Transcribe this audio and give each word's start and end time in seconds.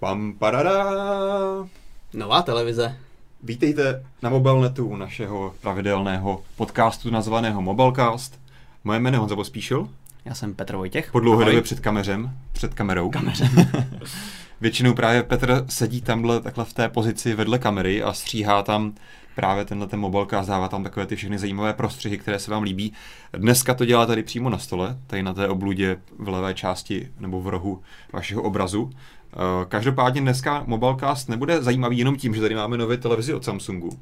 Pam 0.00 0.32
parada. 0.32 0.84
Nová 2.14 2.42
televize. 2.42 2.96
Vítejte 3.42 4.06
na 4.22 4.30
Mobilnetu 4.30 4.96
našeho 4.96 5.54
pravidelného 5.60 6.42
podcastu 6.56 7.10
nazvaného 7.10 7.62
Mobilecast. 7.62 8.40
Moje 8.84 9.00
jméno 9.00 9.14
je 9.14 9.18
Honza 9.18 9.36
Pospíšil. 9.36 9.88
Já 10.24 10.34
jsem 10.34 10.54
Petr 10.54 10.76
Vojtěch. 10.76 11.12
Po 11.12 11.20
dlouhé 11.20 11.44
době 11.44 11.62
před 11.62 11.80
kamerem, 11.80 12.30
před 12.52 12.74
kamerou. 12.74 13.10
Kameře. 13.10 13.50
Většinou 14.60 14.94
právě 14.94 15.22
Petr 15.22 15.64
sedí 15.68 16.02
tamhle 16.02 16.40
takhle 16.40 16.64
v 16.64 16.72
té 16.72 16.88
pozici 16.88 17.34
vedle 17.34 17.58
kamery 17.58 18.02
a 18.02 18.12
stříhá 18.12 18.62
tam 18.62 18.94
právě 19.34 19.64
tenhle 19.64 19.86
ten 19.86 20.00
mobilecast, 20.00 20.48
dává 20.48 20.68
tam 20.68 20.82
takové 20.82 21.06
ty 21.06 21.16
všechny 21.16 21.38
zajímavé 21.38 21.72
prostřihy, 21.72 22.18
které 22.18 22.38
se 22.38 22.50
vám 22.50 22.62
líbí. 22.62 22.92
Dneska 23.32 23.74
to 23.74 23.84
dělá 23.84 24.06
tady 24.06 24.22
přímo 24.22 24.50
na 24.50 24.58
stole, 24.58 24.96
tady 25.06 25.22
na 25.22 25.34
té 25.34 25.48
obludě 25.48 25.96
v 26.18 26.28
levé 26.28 26.54
části 26.54 27.08
nebo 27.20 27.40
v 27.40 27.48
rohu 27.48 27.82
vašeho 28.12 28.42
obrazu. 28.42 28.90
Eh, 29.34 29.64
Každopádně 29.68 30.20
dneska 30.20 30.62
Mobilecast 30.66 31.28
nebude 31.28 31.62
zajímavý 31.62 31.98
jenom 31.98 32.16
tím, 32.16 32.34
že 32.34 32.40
tady 32.40 32.54
máme 32.54 32.76
nové 32.78 32.96
televizi 32.96 33.34
od 33.34 33.44
Samsungu, 33.44 33.98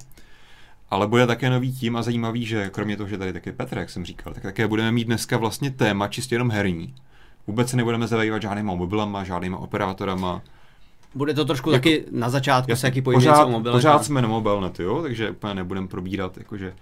ale 0.90 1.06
bude 1.06 1.26
také 1.26 1.50
nový 1.50 1.72
tím 1.72 1.96
a 1.96 2.02
zajímavý, 2.02 2.46
že 2.46 2.70
kromě 2.70 2.96
toho, 2.96 3.08
že 3.08 3.18
tady 3.18 3.32
taky 3.32 3.52
Petr, 3.52 3.78
jak 3.78 3.90
jsem 3.90 4.04
říkal, 4.04 4.34
tak 4.34 4.42
také 4.42 4.66
budeme 4.68 4.92
mít 4.92 5.04
dneska 5.04 5.36
vlastně 5.36 5.70
téma 5.70 6.08
čistě 6.08 6.34
jenom 6.34 6.50
herní. 6.50 6.94
Vůbec 7.46 7.70
se 7.70 7.76
nebudeme 7.76 8.06
zabývat 8.06 8.42
žádnýma 8.42 8.74
mobilama, 8.74 9.24
žádnýma 9.24 9.58
operátorama. 9.58 10.42
Bude 11.14 11.34
to 11.34 11.44
trošku 11.44 11.70
Jako- 11.70 11.82
taky 11.82 12.04
na 12.10 12.30
začátku 12.30 12.70
Jasně, 12.70 12.80
se 12.80 12.86
jaký 12.86 13.02
pojít 13.02 13.14
pořád, 13.16 13.44
o 13.44 13.48
mobilech. 13.50 13.76
pořád 13.76 14.04
jsme 14.04 14.22
na 14.22 14.28
mobilnetu, 14.28 14.82
jo, 14.82 15.02
takže 15.02 15.30
úplně 15.30 15.54
nebudeme 15.54 15.88
probírat 15.88 16.38
jakože 16.38 16.74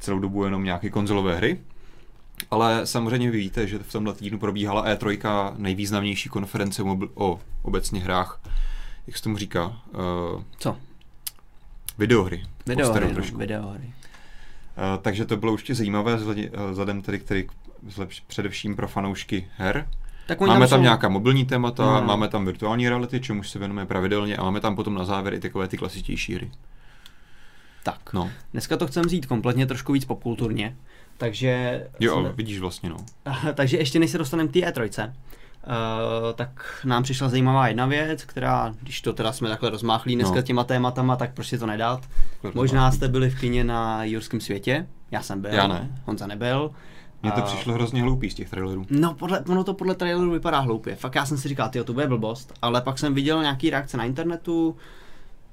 celou 0.00 0.18
dobu 0.18 0.44
jenom 0.44 0.64
nějaké 0.64 0.90
konzolové 0.90 1.36
hry. 1.36 1.60
Ale 2.50 2.86
samozřejmě 2.86 3.30
vy 3.30 3.38
víte, 3.38 3.66
že 3.66 3.78
v 3.78 3.92
tomhle 3.92 4.14
týdnu 4.14 4.38
probíhala 4.38 4.86
E3, 4.86 5.54
nejvýznamnější 5.56 6.28
konference 6.28 6.82
o, 6.82 6.86
mobil- 6.86 7.10
o 7.14 7.40
obecně 7.62 8.00
hrách, 8.00 8.40
jak 9.06 9.16
se 9.16 9.22
tomu 9.22 9.36
říká, 9.38 9.66
uh, 9.66 10.42
Co? 10.58 10.76
videohry. 11.98 12.42
Videohry, 12.66 13.14
no, 13.14 13.38
videohry. 13.38 13.84
Uh, 13.84 15.02
takže 15.02 15.24
to 15.24 15.36
bylo 15.36 15.52
určitě 15.52 15.74
zajímavé 15.74 16.18
eh, 16.36 16.50
vzhledem 16.70 17.02
tedy, 17.02 17.18
který 17.18 17.46
zlepš- 17.88 18.22
především 18.26 18.76
pro 18.76 18.88
fanoušky 18.88 19.48
her. 19.56 19.88
Tak 20.26 20.40
Máme 20.40 20.68
tam 20.68 20.78
jsou- 20.78 20.82
nějaká 20.82 21.08
mobilní 21.08 21.44
témata, 21.46 22.00
No. 22.00 22.06
máme 22.06 22.28
tam 22.28 22.44
virtuální 22.46 22.88
reality, 22.88 23.20
čemuž 23.20 23.50
se 23.50 23.58
věnujeme 23.58 23.86
pravidelně 23.86 24.36
a 24.36 24.42
máme 24.42 24.60
tam 24.60 24.76
potom 24.76 24.94
na 24.94 25.04
závěr 25.04 25.34
i 25.34 25.40
takové 25.40 25.68
ty 25.68 25.78
klasitější 25.78 26.34
hry. 26.34 26.50
Tak. 27.82 28.12
No, 28.12 28.30
Dneska 28.52 28.76
to 28.76 28.86
chcem 28.86 29.04
vzít 29.04 29.26
kompletně 29.26 29.66
trošku 29.66 29.92
víc 29.92 30.04
popkulturně. 30.04 30.76
Takže... 31.18 31.84
jo, 32.00 32.20
jsme- 32.20 32.32
vidíš 32.32 32.58
vlastně, 32.58 32.88
no. 32.90 32.96
takže 33.54 33.76
ještě 33.76 33.98
než 33.98 34.10
se 34.10 34.18
dostaneme 34.18 34.48
k 34.48 34.52
té 34.52 34.58
E3, 34.58 35.12
Uh, 35.66 35.72
tak 36.34 36.50
nám 36.84 37.02
přišla 37.02 37.28
zajímavá 37.28 37.68
jedna 37.68 37.86
věc, 37.86 38.24
která, 38.24 38.74
když 38.82 39.00
to 39.00 39.12
teda 39.12 39.32
jsme 39.32 39.48
takhle 39.48 39.70
rozmáchlí 39.70 40.14
dneska 40.14 40.34
No. 40.36 40.42
těma 40.42 40.64
tématama, 40.64 41.16
tak 41.16 41.34
prostě 41.34 41.58
to 41.58 41.66
nedat. 41.66 42.08
Možná 42.54 42.90
jste 42.92 43.08
byli 43.08 43.30
v 43.30 43.40
kině 43.40 43.64
na 43.64 44.04
Jurském 44.04 44.40
světě, 44.40 44.86
já 45.10 45.22
jsem 45.22 45.40
byl, 45.40 45.50
Já 45.50 45.66
ne. 45.66 46.00
Honza 46.04 46.26
nebyl. 46.26 46.70
Mně 47.22 47.32
to 47.32 47.42
přišlo 47.42 47.74
hrozně 47.74 48.02
hloupý 48.02 48.30
z 48.30 48.34
těch 48.34 48.50
trailerů. 48.50 48.86
No, 48.90 49.14
podle, 49.14 49.40
ono 49.40 49.64
to 49.64 49.74
podle 49.74 49.94
traileru 49.94 50.30
vypadá 50.30 50.58
hloupě. 50.58 50.96
Fakt 50.96 51.14
já 51.14 51.26
jsem 51.26 51.38
si 51.38 51.48
říkal, 51.48 51.68
tyjo, 51.68 51.84
to 51.84 51.92
bude 51.92 52.06
blbost, 52.06 52.52
ale 52.62 52.80
pak 52.80 52.98
jsem 52.98 53.14
viděl 53.14 53.42
nějaký 53.42 53.70
reakce 53.70 53.96
na 53.96 54.04
internetu, 54.04 54.76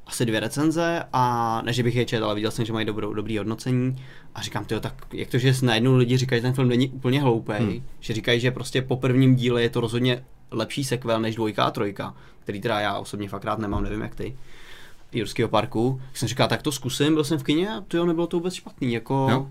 asi 0.08 0.26
dvě 0.26 0.40
recenze 0.40 1.04
a 1.14 1.62
ne, 1.66 1.74
že 1.74 1.84
bych 1.84 1.96
je 1.96 2.06
četl, 2.06 2.26
ale 2.26 2.36
viděl 2.36 2.52
jsem, 2.52 2.66
že 2.66 2.74
mají 2.74 2.86
dobrou, 2.86 3.14
dobrý 3.14 3.38
hodnocení 3.38 3.96
a 4.36 4.42
říkám, 4.42 4.66
tyjo, 4.66 4.80
tak 4.80 4.94
jak 5.14 5.30
to, 5.30 5.38
že 5.38 5.54
najednou 5.62 5.96
lidi 5.96 6.18
říkají, 6.18 6.40
že 6.40 6.48
ten 6.48 6.54
film 6.54 6.70
není 6.70 6.90
úplně 6.90 7.22
hloupý, 7.22 7.54
Hmm. 7.60 7.84
že 8.00 8.14
říkají, 8.14 8.40
že 8.40 8.52
prostě 8.52 8.82
po 8.82 8.98
prvním 8.98 9.36
díle 9.36 9.62
je 9.62 9.70
to 9.70 9.82
rozhodně 9.82 10.24
lepší 10.52 10.84
sequel 10.84 11.20
než 11.22 11.36
dvojka 11.36 11.64
a 11.64 11.72
trojka, 11.72 12.14
který 12.40 12.62
teda 12.62 12.80
já 12.80 12.98
osobně 12.98 13.30
fakt 13.30 13.46
rád 13.46 13.60
nemám, 13.60 13.84
nevím 13.84 14.02
jak 14.02 14.16
ty. 14.16 14.36
Jurského 15.12 15.50
parku. 15.50 16.02
Jsem 16.14 16.28
říkal, 16.28 16.48
tak 16.48 16.62
to 16.62 16.72
zkusím, 16.72 17.14
byl 17.14 17.24
jsem 17.24 17.38
v 17.40 17.44
kině 17.44 17.70
a 17.70 17.82
to 17.82 18.06
nebylo 18.06 18.28
to 18.28 18.38
vůbec 18.38 18.54
špatný, 18.54 18.94
jako... 18.94 19.28
Jo. 19.32 19.50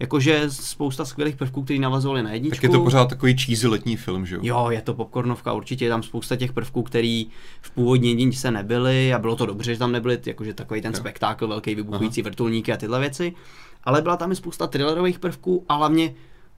Jakože 0.00 0.42
spousta 0.50 1.04
skvělých 1.04 1.36
prvků, 1.36 1.62
který 1.62 1.78
navazovaly 1.78 2.22
na 2.22 2.32
jedničku. 2.32 2.56
Tak 2.56 2.62
je 2.62 2.68
to 2.68 2.80
pořád 2.84 3.08
takový 3.08 3.36
cheesy 3.36 3.66
letní 3.66 3.96
film, 3.96 4.26
že 4.26 4.34
jo? 4.34 4.40
Jo, 4.44 4.66
je 4.70 4.80
to 4.82 4.94
popcornovka, 4.94 5.52
určitě 5.52 5.84
je 5.84 5.88
tam 5.88 6.02
spousta 6.02 6.36
těch 6.36 6.52
prvků, 6.52 6.82
který 6.82 7.26
v 7.60 7.70
původní 7.70 8.08
jedničce 8.08 8.50
nebyly 8.50 9.14
a 9.14 9.18
bylo 9.18 9.36
to 9.36 9.46
dobře, 9.46 9.72
že 9.72 9.78
tam 9.78 9.92
nebyly, 9.92 10.18
jakože 10.26 10.54
takový 10.54 10.82
ten 10.82 10.92
Jo. 10.92 10.98
spektákl, 11.00 11.48
velký 11.48 11.74
vybuchující 11.74 12.22
vrtulníky 12.22 12.72
a 12.72 12.76
tyhle 12.76 13.00
věci, 13.00 13.32
ale 13.84 14.02
byla 14.02 14.16
tam 14.16 14.32
i 14.32 14.36
spousta 14.36 14.66
thrillerových 14.66 15.18
prvků 15.18 15.64
a 15.68 15.74
hlavně 15.74 16.14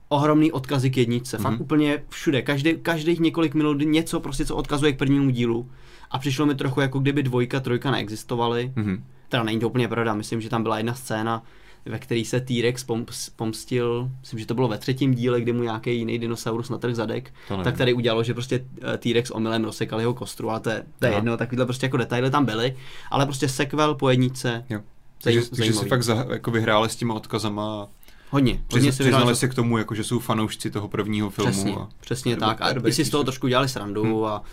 ohromný 0.09 0.51
odkazy 0.51 0.89
k 0.89 0.97
jedničce, 0.97 1.37
fakt 1.37 1.51
Mhm. 1.53 1.61
úplně 1.61 2.03
všude, 2.09 2.41
každý, 2.41 2.73
každých 2.81 3.19
několik 3.19 3.53
minut 3.53 3.77
něco 3.85 4.19
prostě, 4.19 4.45
co 4.45 4.55
odkazuje 4.55 4.91
k 4.93 4.97
prvnímu 4.97 5.29
dílu 5.29 5.69
a 6.11 6.19
přišlo 6.19 6.45
mi 6.45 6.55
trochu 6.55 6.81
jako 6.81 6.99
kdyby 6.99 7.23
dvojka, 7.23 7.59
trojka 7.59 7.91
neexistovaly, 7.91 8.71
Mhm. 8.75 9.03
teda 9.29 9.43
není 9.43 9.59
to 9.59 9.69
úplně 9.69 9.87
pravda, 9.87 10.13
myslím, 10.13 10.41
že 10.41 10.49
tam 10.49 10.63
byla 10.63 10.77
jedna 10.77 10.93
scéna, 10.93 11.43
ve 11.85 11.99
který 11.99 12.25
se 12.25 12.41
T-Rex 12.41 12.83
pom- 12.85 13.05
pomstil, 13.35 14.09
myslím, 14.21 14.39
že 14.39 14.45
to 14.45 14.53
bylo 14.53 14.67
ve 14.67 14.77
třetím 14.77 15.13
díle, 15.13 15.41
kdy 15.41 15.53
mu 15.53 15.63
nějaký 15.63 15.97
jiný 15.97 16.19
dinosaurus 16.19 16.69
natrh 16.69 16.95
zadek, 16.95 17.33
tak 17.63 17.77
tady 17.77 17.93
udělalo, 17.93 18.23
že 18.23 18.33
prostě 18.33 18.65
eh, 18.93 18.97
T-Rex 18.97 19.31
omylem 19.31 19.63
rozsekal 19.63 19.99
jeho 19.99 20.13
kostru, 20.13 20.49
ale 20.49 20.59
to 20.59 20.69
je, 20.69 20.83
to 20.99 21.05
je 21.05 21.13
jedno, 21.13 21.37
takovýhle 21.37 21.65
prostě 21.65 21.85
jako 21.85 21.97
detaily 21.97 22.31
tam 22.31 22.45
byly, 22.45 22.75
ale 23.11 23.25
prostě 23.25 23.49
sequel 23.49 23.95
po 23.95 24.09
jedničce, 24.09 24.65
Jo. 24.69 24.79
Zaj- 24.79 24.83
Takže, 25.23 25.41
takže 25.49 25.73
si 25.73 25.85
fakt 25.85 26.03
za, 26.03 26.25
jako 26.29 26.51
vyhráli 26.51 26.89
s 26.89 26.95
těma 26.95 27.13
odkazama 27.13 27.81
a 27.83 27.87
hodně, 28.29 28.51
hodně 28.53 28.63
přizna, 28.67 28.91
si 28.91 28.97
přiznali 29.03 29.21
vyhrál, 29.23 29.35
se 29.35 29.47
k 29.47 29.53
tomu, 29.53 29.77
jako, 29.77 29.95
že 29.95 30.03
jsou 30.03 30.19
fanoušci 30.19 30.71
toho 30.71 30.87
prvního 30.87 31.29
filmu. 31.29 31.51
Přesně, 31.51 31.73
a... 31.75 31.87
přesně 31.99 32.35
to 32.35 32.39
tak. 32.45 32.61
A 32.61 32.69
i 32.87 32.93
si 32.93 33.05
z 33.05 33.09
toho 33.09 33.23
trošku 33.23 33.47
dělali 33.47 33.69
srandu 33.69 34.03
Hm. 34.21 34.25
a 34.25 34.43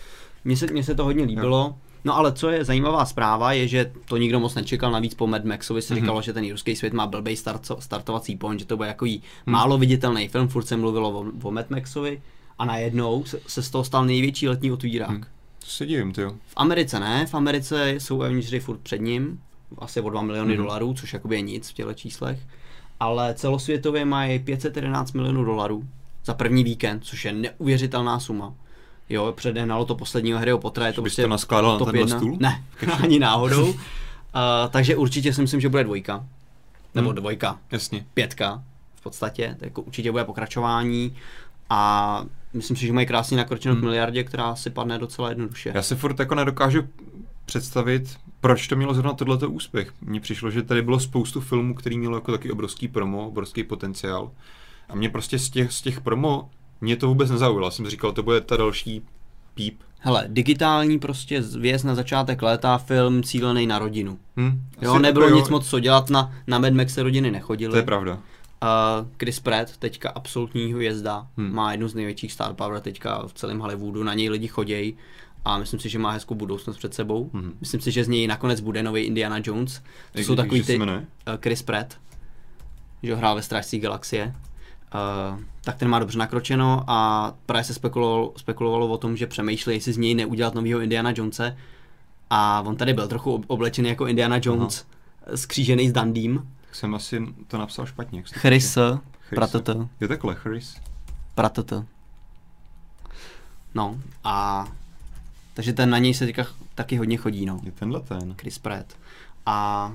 mně 0.45 0.57
se, 0.57 0.67
mně 0.67 0.85
se 0.85 0.95
to 0.95 1.05
hodně 1.05 1.25
líbilo. 1.25 1.79
No 2.05 2.17
ale 2.17 2.33
co 2.33 2.49
je 2.49 2.65
zajímavá 2.65 3.05
zpráva, 3.05 3.53
je, 3.53 3.69
že 3.69 3.93
to 4.09 4.17
nikdo 4.17 4.41
moc 4.41 4.55
nečekal, 4.55 4.93
navíc 4.93 5.15
po 5.15 5.27
Mad 5.27 5.45
Maxovi 5.45 5.83
se 5.83 5.95
Mhm. 5.95 6.03
říkalo, 6.03 6.23
že 6.23 6.33
ten 6.33 6.45
jurský 6.45 6.77
svět 6.77 6.93
má 6.93 7.07
blbej 7.07 7.37
start, 7.37 7.67
startovací 7.79 8.37
point, 8.37 8.61
že 8.61 8.67
to 8.67 8.77
bude 8.77 8.89
jako 8.89 9.05
Mhm. 9.05 9.19
málo 9.47 9.79
viditelný 9.79 10.29
film, 10.29 10.49
furt 10.49 10.65
se 10.65 10.77
mluvilo 10.77 11.11
o, 11.21 11.25
o 11.43 11.51
Mad 11.51 11.71
Maxovi 11.71 12.23
a 12.59 12.65
najednou 12.65 13.25
se, 13.25 13.41
se 13.47 13.63
z 13.63 13.71
toho 13.71 13.85
stal 13.85 14.05
největší 14.05 14.49
letní 14.49 14.73
otvírák. 14.73 15.11
Hm. 15.11 15.23
To 15.61 15.67
se 15.67 15.87
divím, 15.87 16.13
ty 16.13 16.21
jo. 16.21 16.31
V 16.47 16.53
Americe 16.57 17.01
ne, 17.01 17.27
v 17.27 17.35
Americe 17.35 17.91
jsou 17.99 18.23
evnitři 18.23 18.61
furt 18.61 18.79
před 18.81 19.01
ním, 19.01 19.41
asi 19.79 20.01
o 20.01 20.11
2 20.11 20.23
miliony 20.23 20.55
Mhm. 20.55 20.63
dolarů, 20.65 20.95
což 20.95 21.13
jakoby 21.13 21.35
je 21.37 21.41
nic 21.41 21.69
v 21.71 21.73
těchto 21.73 21.95
číslech, 21.95 22.39
ale 23.01 23.35
celosvětově 23.35 24.05
mají 24.05 24.39
511 24.39 25.13
milionů 25.13 25.45
dolarů 25.45 25.85
za 26.25 26.35
první 26.35 26.65
víkend, 26.65 27.05
což 27.05 27.25
je 27.25 27.33
neuvěřitelná 27.33 28.21
suma. 28.21 28.55
Jo, 29.11 29.33
předehnalo 29.37 29.85
to 29.85 29.95
posledního 29.95 30.39
Harryho 30.39 30.59
Pottera, 30.59 30.87
je 30.87 30.93
to 30.93 31.03
prostě 31.03 31.23
to 31.23 31.29
naskládal 31.29 31.79
na 31.79 31.85
tenhle 31.85 32.01
jedna. 32.03 32.17
stůl? 32.19 32.37
Ne, 32.41 32.65
ani 33.03 33.19
náhodou. 33.19 33.75
Uh, 34.35 34.71
takže 34.71 34.97
určitě 34.97 35.33
si 35.35 35.41
myslím, 35.41 35.61
že 35.61 35.69
bude 35.69 35.85
dvojka. 35.85 36.25
Nebo 36.95 37.09
Hmm. 37.09 37.17
dvojka, 37.17 37.59
Jasně. 37.73 38.07
pětka 38.15 38.63
v 38.95 39.03
podstatě, 39.03 39.57
to 39.59 39.65
jako 39.65 39.83
určitě 39.83 40.11
bude 40.13 40.25
pokračování 40.25 41.17
a 41.71 42.25
myslím 42.53 42.77
si, 42.77 42.87
že 42.87 42.93
mají 42.93 43.07
krásně 43.07 43.37
nakročeno 43.37 43.75
k 43.75 43.79
Hmm. 43.79 43.85
miliardě, 43.85 44.25
která 44.25 44.57
si 44.57 44.71
padne 44.71 44.99
docela 44.99 45.29
jednoduše. 45.29 45.73
Já 45.75 45.83
se 45.83 45.97
furt 45.97 46.19
jako 46.19 46.35
nedokážu 46.35 46.83
představit, 47.47 48.17
proč 48.41 48.67
to 48.69 48.77
mělo 48.77 48.95
zrovna 48.95 49.13
tohleto 49.13 49.51
úspěch. 49.51 49.93
Mně 50.01 50.21
přišlo, 50.21 50.51
že 50.51 50.63
tady 50.63 50.83
bylo 50.83 51.01
spoustu 51.01 51.41
filmů, 51.41 51.75
který 51.75 51.99
mělo 51.99 52.17
jako 52.17 52.33
taky 52.33 52.51
obrovský 52.53 52.89
promo, 52.89 53.29
obrovský 53.29 53.65
potenciál. 53.65 54.31
A 54.89 54.95
mě 54.95 55.11
prostě 55.11 55.39
z 55.39 55.51
těch, 55.51 55.73
z 55.73 55.83
těch 55.83 56.01
promo, 56.01 56.51
mě 56.81 56.97
to 56.97 57.09
vůbec 57.09 57.31
nezaujalo. 57.31 57.67
Já 57.67 57.71
jsem 57.71 57.89
říkal, 57.89 58.13
to 58.13 58.23
bude 58.23 58.41
ta 58.41 58.57
další 58.57 59.03
píp. 59.55 59.81
Hele, 60.01 60.25
digitální 60.29 60.99
prostě 60.99 61.41
věc 61.41 61.83
na 61.85 61.95
začátek 61.95 62.43
léta, 62.43 62.79
film 62.79 63.23
cílený 63.23 63.67
na 63.67 63.79
rodinu. 63.79 64.19
Hm? 64.37 64.63
Jo, 64.83 64.99
nebylo 64.99 65.25
jako 65.27 65.39
nic 65.39 65.49
moc 65.49 65.69
co 65.71 65.81
dělat, 65.81 66.11
na, 66.11 66.33
na 66.47 66.59
Mad 66.59 66.73
Max 66.73 66.95
se 66.95 67.03
rodiny 67.03 67.31
nechodily. 67.31 67.71
To 67.71 67.77
je 67.77 67.83
pravda. 67.83 68.13
Uh, 68.63 69.09
Chris 69.19 69.41
Pratt, 69.41 69.77
teďka 69.77 70.11
absolutní 70.11 70.73
hvězda, 70.75 71.27
Hmm. 71.37 71.47
hmm. 71.47 71.57
má 71.57 71.73
jednu 71.73 71.89
z 71.89 71.95
největších 71.95 72.33
star 72.33 72.55
power 72.55 72.81
teďka 72.81 73.27
v 73.27 73.33
celém 73.33 73.59
Hollywoodu, 73.59 74.03
na 74.05 74.15
něj 74.15 74.29
lidi 74.31 74.49
chodějí 74.49 74.97
a 75.45 75.59
myslím 75.59 75.81
si, 75.81 75.89
že 75.89 75.99
má 75.99 76.11
hezkou 76.11 76.35
budoucnost 76.35 76.77
před 76.77 76.95
sebou. 76.95 77.31
Mhm. 77.33 77.53
Myslím 77.61 77.81
si, 77.81 77.91
že 77.91 78.05
z 78.05 78.09
něj 78.09 78.27
nakonec 78.27 78.61
bude 78.61 78.83
nový 78.83 79.03
Indiana 79.03 79.37
Jones. 79.45 79.79
To 80.13 80.19
Jak- 80.19 80.27
jsou 80.27 80.37
takový 80.37 80.63
ty 80.63 80.79
uh, 80.79 80.87
Chris 81.43 81.63
Pratt, 81.63 81.97
že 83.03 83.13
ho 83.13 83.19
hrál 83.19 83.35
ve 83.35 83.43
Strážcích 83.43 83.83
galaxie. 83.83 84.35
Uh, 84.95 85.41
tak 85.65 85.77
ten 85.77 85.89
má 85.89 85.99
dobře 85.99 86.19
nakročeno 86.19 86.85
a 86.87 87.33
právě 87.47 87.65
se 87.65 87.75
spekulovalo, 87.75 88.33
spekulovalo 88.37 88.89
o 88.89 88.99
tom, 88.99 89.17
že 89.17 89.27
přemýšlí, 89.27 89.75
jestli 89.75 89.93
z 89.93 89.97
něj 89.97 90.15
neudělat 90.15 90.55
nového 90.55 90.81
Indiana 90.81 91.13
Jonese. 91.17 91.57
A 92.31 92.61
on 92.67 92.77
tady 92.77 92.93
byl 92.95 93.09
trochu 93.09 93.35
ob- 93.35 93.45
oblečený 93.47 93.89
jako 93.89 94.07
Indiana 94.07 94.41
Jones, 94.43 94.87
skřížený 95.35 95.89
s 95.89 95.93
Dandým. 95.93 96.51
Tak 96.67 96.75
jsem 96.75 96.95
asi 96.95 97.27
to 97.47 97.59
napsal 97.59 97.87
špatně. 97.87 98.19
jak 98.19 98.29
Chris, 98.29 98.69
píše. 98.69 98.81
Chris. 99.21 99.37
pratata. 99.37 99.89
Jo 100.01 100.09
takhle, 100.09 100.35
Chris. 100.35 100.77
Pratata. 101.35 101.85
No 103.75 103.99
a 104.25 104.67
takže 105.55 105.73
ten 105.73 105.91
na 105.91 105.99
něj 105.99 106.15
se 106.15 106.27
teďka 106.27 106.47
taky 106.75 106.97
hodně 106.97 107.17
chodí, 107.17 107.47
no. 107.47 107.61
Je 107.63 107.73
tenhle 107.73 108.01
ten. 108.01 108.35
Chris 108.41 108.59
Pratt. 108.59 108.97
A 109.47 109.93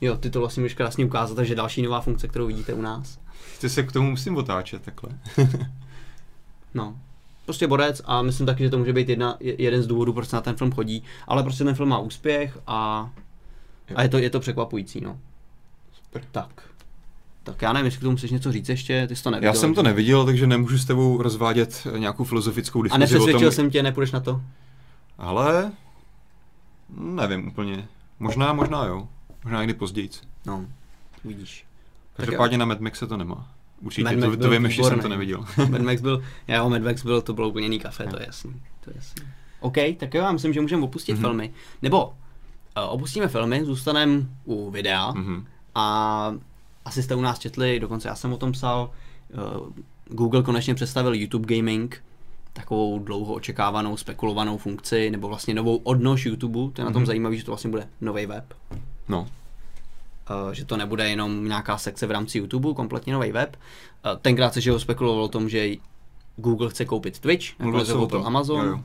jo, 0.00 0.16
ty 0.16 0.30
to 0.30 0.40
vlastně 0.40 0.60
můžeš 0.60 0.74
krásně 0.74 1.04
ukázat, 1.04 1.34
takže 1.34 1.54
další 1.54 1.82
nová 1.82 2.00
funkce, 2.00 2.28
kterou 2.28 2.46
vidíte 2.46 2.74
u 2.74 2.82
nás. 2.82 3.18
Ty 3.60 3.68
se 3.68 3.82
k 3.82 3.92
tomu 3.92 4.10
musím 4.10 4.36
otáčet 4.36 4.82
takhle. 4.82 5.10
No. 6.74 6.98
prostě 7.44 7.66
borec 7.66 8.02
a 8.04 8.22
myslím 8.22 8.46
taky, 8.46 8.62
že 8.64 8.70
to 8.70 8.78
může 8.78 8.92
být 8.92 9.08
jedna, 9.08 9.36
je- 9.40 9.62
jeden 9.62 9.82
z 9.82 9.86
důvodů, 9.86 10.12
proč 10.12 10.28
se 10.28 10.36
na 10.36 10.42
ten 10.42 10.56
film 10.56 10.72
chodí, 10.72 11.02
ale 11.28 11.42
prostě 11.42 11.64
ten 11.64 11.74
film 11.74 11.88
má 11.88 11.98
úspěch 11.98 12.58
a, 12.66 13.10
a 13.94 14.02
je, 14.02 14.08
to, 14.08 14.18
je 14.18 14.30
to 14.30 14.40
překvapující, 14.40 15.00
no. 15.00 15.18
Super. 16.04 16.22
Tak. 16.32 16.62
Tak 17.42 17.62
já 17.62 17.72
nevím, 17.72 17.84
jestli 17.84 17.98
k 18.00 18.02
tomu 18.02 18.16
chceš 18.16 18.30
něco 18.30 18.52
říct 18.52 18.68
ještě, 18.68 19.06
ty 19.06 19.16
jsi 19.16 19.22
to 19.22 19.30
neviděl. 19.30 19.48
Já 19.54 19.54
jsem 19.60 19.74
to 19.74 19.82
neviděl, 19.82 20.24
takže 20.24 20.46
nemůžu 20.46 20.78
s 20.78 20.84
tebou 20.84 21.22
rozvádět 21.22 21.86
nějakou 21.98 22.24
filozofickou 22.24 22.80
A 22.80 22.82
diskuzi 22.82 22.96
o 22.98 23.00
nepřesvědčil 23.00 23.48
tom, 23.48 23.54
jsem 23.54 23.70
tě, 23.70 23.82
nepůjdeš 23.82 24.12
na 24.12 24.20
to? 24.20 24.42
ale 25.18 25.72
nevím 26.96 27.48
úplně. 27.48 27.88
Možná, 28.18 28.52
možná 28.52 28.84
jo. 28.84 29.08
Možná 29.44 29.60
někdy 29.60 29.74
později. 29.74 30.10
No, 30.46 30.66
vidíš. 31.24 31.64
Každopádně 32.20 32.58
na 32.58 32.64
Mad 32.64 32.80
Maxe 32.80 33.06
to 33.06 33.16
nemá. 33.16 33.48
Určitě, 33.82 34.04
Mad 34.04 34.14
Max 34.14 34.36
to, 34.36 34.42
to 34.42 34.50
vím, 34.50 34.64
ještě 34.64 34.84
jsem 34.84 35.00
to 35.00 35.08
neviděl. 35.08 35.44
Mad 35.70 35.80
Max 35.80 36.00
byl, 36.02 36.22
já 36.46 36.68
Mad 36.68 36.82
Max 36.82 37.02
byl, 37.02 37.20
to 37.22 37.32
bylo 37.34 37.48
úplně 37.48 37.66
jiný 37.66 37.78
kafe, 37.78 38.06
to 38.06 38.16
je 38.20 38.26
jasný, 38.26 38.62
to 38.84 38.90
je 38.90 38.96
jasný. 38.96 39.22
OK, 39.60 39.76
tak 39.96 40.14
jo, 40.14 40.22
já 40.22 40.32
myslím, 40.32 40.52
že 40.52 40.60
můžeme 40.60 40.82
opustit 40.84 41.12
Mhm. 41.14 41.20
filmy. 41.22 41.52
Nebo 41.82 42.06
uh, 42.06 42.12
opustíme 42.88 43.28
filmy, 43.28 43.64
zůstaneme 43.64 44.22
u 44.44 44.70
videa 44.70 45.12
Mhm. 45.12 45.46
a 45.74 46.34
asi 46.84 47.02
jste 47.02 47.14
u 47.14 47.20
nás 47.20 47.38
četli, 47.38 47.80
dokonce 47.80 48.08
já 48.08 48.14
jsem 48.14 48.32
o 48.32 48.36
tom 48.36 48.52
psal, 48.52 48.90
uh, 49.60 49.68
Google 50.06 50.42
konečně 50.42 50.74
představil 50.74 51.14
YouTube 51.14 51.56
Gaming, 51.56 52.02
takovou 52.52 52.98
dlouho 52.98 53.34
očekávanou, 53.34 53.96
spekulovanou 53.96 54.58
funkci, 54.58 55.10
nebo 55.10 55.28
vlastně 55.28 55.54
novou 55.54 55.76
odnož 55.76 56.26
YouTube, 56.26 56.72
to 56.72 56.80
je 56.80 56.84
na 56.84 56.90
tom 56.90 57.02
Mhm. 57.02 57.06
zajímavé, 57.06 57.36
že 57.36 57.44
to 57.44 57.50
vlastně 57.50 57.70
bude 57.70 57.88
nový 58.00 58.26
web, 58.26 58.54
No, 59.08 59.26
že 60.52 60.64
to 60.64 60.76
nebude 60.76 61.08
jenom 61.08 61.44
nějaká 61.44 61.78
sekce 61.78 62.06
v 62.06 62.10
rámci 62.10 62.38
YouTube, 62.38 62.74
kompletně 62.74 63.12
nový 63.12 63.32
web. 63.32 63.56
Uh, 63.56 64.18
tenkrát 64.22 64.54
se 64.54 64.60
že 64.60 64.70
ho 64.70 64.80
spekulovalo 64.80 65.24
o 65.24 65.28
tom, 65.28 65.48
že 65.48 65.68
Google 66.36 66.70
chce 66.70 66.84
koupit 66.84 67.18
Twitch, 67.18 67.60
nakonec 67.60 67.86
se 67.86 67.92
ho 67.92 67.98
koupil. 67.98 68.26
Amazon. 68.26 68.66
Jo, 68.66 68.70
jo. 68.70 68.80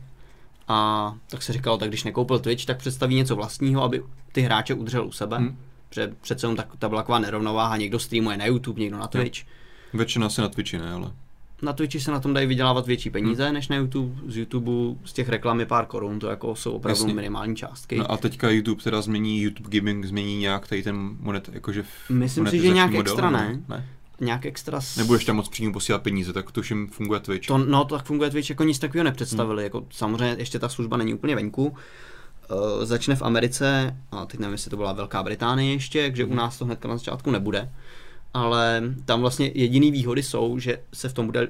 A 0.68 1.15
tak 1.30 1.44
se 1.44 1.53
říkalo, 1.53 1.77
tak 1.77 1.89
když 1.89 2.03
nekoupil 2.03 2.39
Twitch, 2.39 2.65
tak 2.65 2.77
představí 2.77 3.15
něco 3.15 3.36
vlastního, 3.36 3.83
aby 3.83 4.03
ty 4.31 4.42
hráče 4.42 4.74
udržel 4.74 5.07
u 5.07 5.12
sebe. 5.12 5.38
Hm. 5.39 5.57
Protože 5.89 6.13
přece 6.21 6.45
jenom 6.45 6.56
tak, 6.56 6.68
ta 6.80 6.89
byla 6.89 7.01
taková 7.01 7.19
nerovnováha, 7.19 7.77
někdo 7.77 8.00
streamuje 8.00 8.38
na 8.38 8.45
YouTube, 8.45 8.81
někdo 8.81 8.97
na 8.97 9.07
Twitch. 9.07 9.39
Většina 9.94 10.30
se 10.30 10.42
na 10.42 10.50
Twitchi 10.50 10.77
ne, 10.77 10.92
ale... 10.92 11.12
Na 11.62 11.74
Twitchi 11.74 12.00
se 12.00 12.12
na 12.12 12.19
tom 12.19 12.34
dají 12.34 12.48
vydělávat 12.48 12.88
větší 12.88 13.10
peníze 13.10 13.52
než 13.52 13.68
na 13.68 13.75
YouTube. 13.75 14.31
Z 14.31 14.38
YouTube 14.38 14.72
z 15.06 15.13
těch 15.13 15.30
reklam 15.30 15.60
je 15.60 15.66
pár 15.66 15.86
korun, 15.86 16.19
to 16.19 16.28
jako 16.28 16.56
jsou 16.56 16.72
opravdu 16.72 17.02
Jasně. 17.02 17.13
minimální 17.13 17.56
částky. 17.56 17.98
No 17.98 18.12
a 18.12 18.18
teďka 18.18 18.50
YouTube 18.50 18.84
teda 18.84 19.02
změní, 19.02 19.42
YouTube 19.42 19.80
Gaming 19.80 20.06
změní 20.06 20.38
nějak 20.38 20.68
tady 20.68 20.84
ten 20.84 21.16
monet, 21.19 21.50
jakože 21.54 21.84
v 21.84 22.10
Myslím 22.10 22.48
si, 22.48 22.60
že 22.60 22.69
nějak 22.69 22.92
model, 22.92 23.13
extra 23.13 23.30
ne. 23.30 23.60
ne. 23.69 23.90
Nějak 24.22 24.46
extra... 24.46 24.81
S... 24.81 24.98
Nebudeš 24.98 25.25
tam 25.25 25.36
moc 25.36 25.50
přímo 25.50 25.74
posílat 25.74 26.04
peníze, 26.04 26.34
tak 26.34 26.52
tuším 26.52 26.88
funguje 26.88 27.19
Twitch. 27.19 27.48
To, 27.48 27.57
no, 27.57 27.86
tak 27.86 28.06
funguje 28.06 28.30
Twitch, 28.30 28.50
jako 28.50 28.63
nic 28.63 28.80
takového 28.80 29.04
nepředstavili. 29.04 29.63
Jako, 29.63 29.86
samozřejmě 29.90 30.36
ještě 30.40 30.60
ta 30.60 30.69
služba 30.69 30.98
není 30.98 31.13
úplně 31.13 31.36
venku. 31.36 31.66
Uh, 31.68 32.86
začne 32.86 33.16
v 33.16 33.22
Americe, 33.22 33.98
a 34.12 34.25
teď 34.25 34.40
nevím, 34.40 34.52
jestli 34.52 34.69
to 34.69 34.78
byla 34.78 34.94
Velká 34.94 35.24
Británie 35.24 35.74
ještě, 35.74 36.02
takže 36.02 36.25
u 36.25 36.36
nás 36.36 36.57
to 36.57 36.66
hned 36.66 36.86
na 36.86 36.98
začátku 36.98 37.31
nebude. 37.31 37.69
Ale 38.36 38.84
tam 39.06 39.22
vlastně 39.22 39.52
jediný 39.54 39.92
výhody 39.92 40.24
jsou, 40.24 40.60
že 40.60 40.80
se 40.94 41.10
v 41.10 41.14
tom 41.14 41.26
bude 41.26 41.48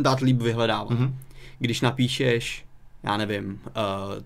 dát 0.00 0.20
líp 0.20 0.42
vyhledávat. 0.42 0.90
Mhm. 0.90 1.14
Když 1.58 1.80
napíšeš, 1.80 2.64
já 3.02 3.16
nevím, 3.16 3.60
uh, 3.66 3.72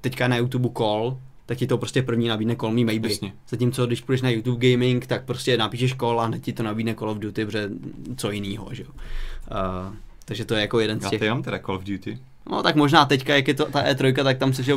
teďka 0.00 0.29
na 0.29 0.37
YouTube 0.37 0.69
call, 0.79 1.19
tak 1.47 1.59
ti 1.59 1.67
to 1.67 1.79
prostě 1.79 2.03
první 2.03 2.29
nabídne 2.29 2.56
Call 2.56 2.73
Me 2.73 2.85
Maybe. 2.85 3.09
Jasně. 3.09 3.33
Zatímco 3.49 3.87
když 3.87 4.00
půjdeš 4.00 4.23
na 4.23 4.31
YouTube 4.31 4.71
Gaming, 4.71 5.06
tak 5.06 5.25
prostě 5.25 5.56
napíšeš 5.56 5.95
call 5.95 6.21
a 6.21 6.27
hned 6.27 6.43
ti 6.43 6.53
to 6.53 6.62
nabídne 6.62 6.95
Call 6.95 7.11
of 7.11 7.19
Duty, 7.19 7.47
protože 7.47 7.71
co 8.17 8.31
jinýho, 8.31 8.69
že 8.73 8.83
jo. 8.83 8.89
Uh, 8.91 9.94
takže 10.25 10.44
to 10.44 10.55
je 10.55 10.61
jako 10.61 10.81
jeden 10.81 11.01
z 11.01 11.05
Já 11.05 11.11
těch... 11.11 11.31
mám 11.31 11.43
teda 11.43 11.59
Call 11.59 11.77
of 11.77 11.85
Duty. 11.85 12.19
No 12.51 12.62
tak 12.62 12.77
možná 12.77 13.05
teďka, 13.05 13.35
jak 13.35 13.49
je 13.49 13.55
to 13.55 13.65
ta 13.65 13.85
E3, 13.85 14.25
tak 14.25 14.39
tam 14.39 14.53
se 14.53 14.62
že 14.62 14.75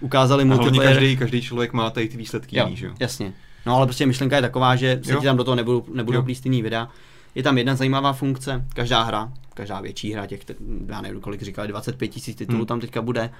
ukázali 0.00 0.44
multiplayer. 0.44 0.94
každý, 0.94 1.16
každý 1.16 1.42
člověk 1.42 1.72
má 1.72 1.90
tady 1.90 2.08
ty 2.08 2.16
výsledky 2.16 2.58
jo, 2.58 2.64
jiný, 2.64 2.76
že 2.76 2.86
jo? 2.86 2.92
jasně. 3.00 3.32
No 3.66 3.76
ale 3.76 3.86
prostě 3.86 4.06
myšlenka 4.06 4.36
je 4.36 4.42
taková, 4.42 4.76
že 4.76 5.00
se 5.04 5.12
Jo. 5.12 5.20
ti 5.20 5.26
tam 5.26 5.36
do 5.36 5.44
toho 5.44 5.54
nebudou, 5.54 5.84
nebudou 5.94 6.22
plíst 6.22 6.44
jiný 6.46 6.62
videa. 6.62 6.88
Je 7.34 7.42
tam 7.42 7.58
jedna 7.58 7.74
zajímavá 7.74 8.12
funkce, 8.12 8.64
každá 8.74 9.02
hra, 9.02 9.32
každá 9.54 9.80
větší 9.80 10.12
hra, 10.12 10.26
těch, 10.26 10.40
já 10.86 11.00
nevím, 11.00 11.20
kolik 11.20 11.42
říkali, 11.42 11.68
25 11.68 12.08
tisíc 12.08 12.36
titulů 12.36 12.58
Hmm. 12.58 12.66
tam 12.66 12.80
teďka 12.80 13.02
bude, 13.02 13.30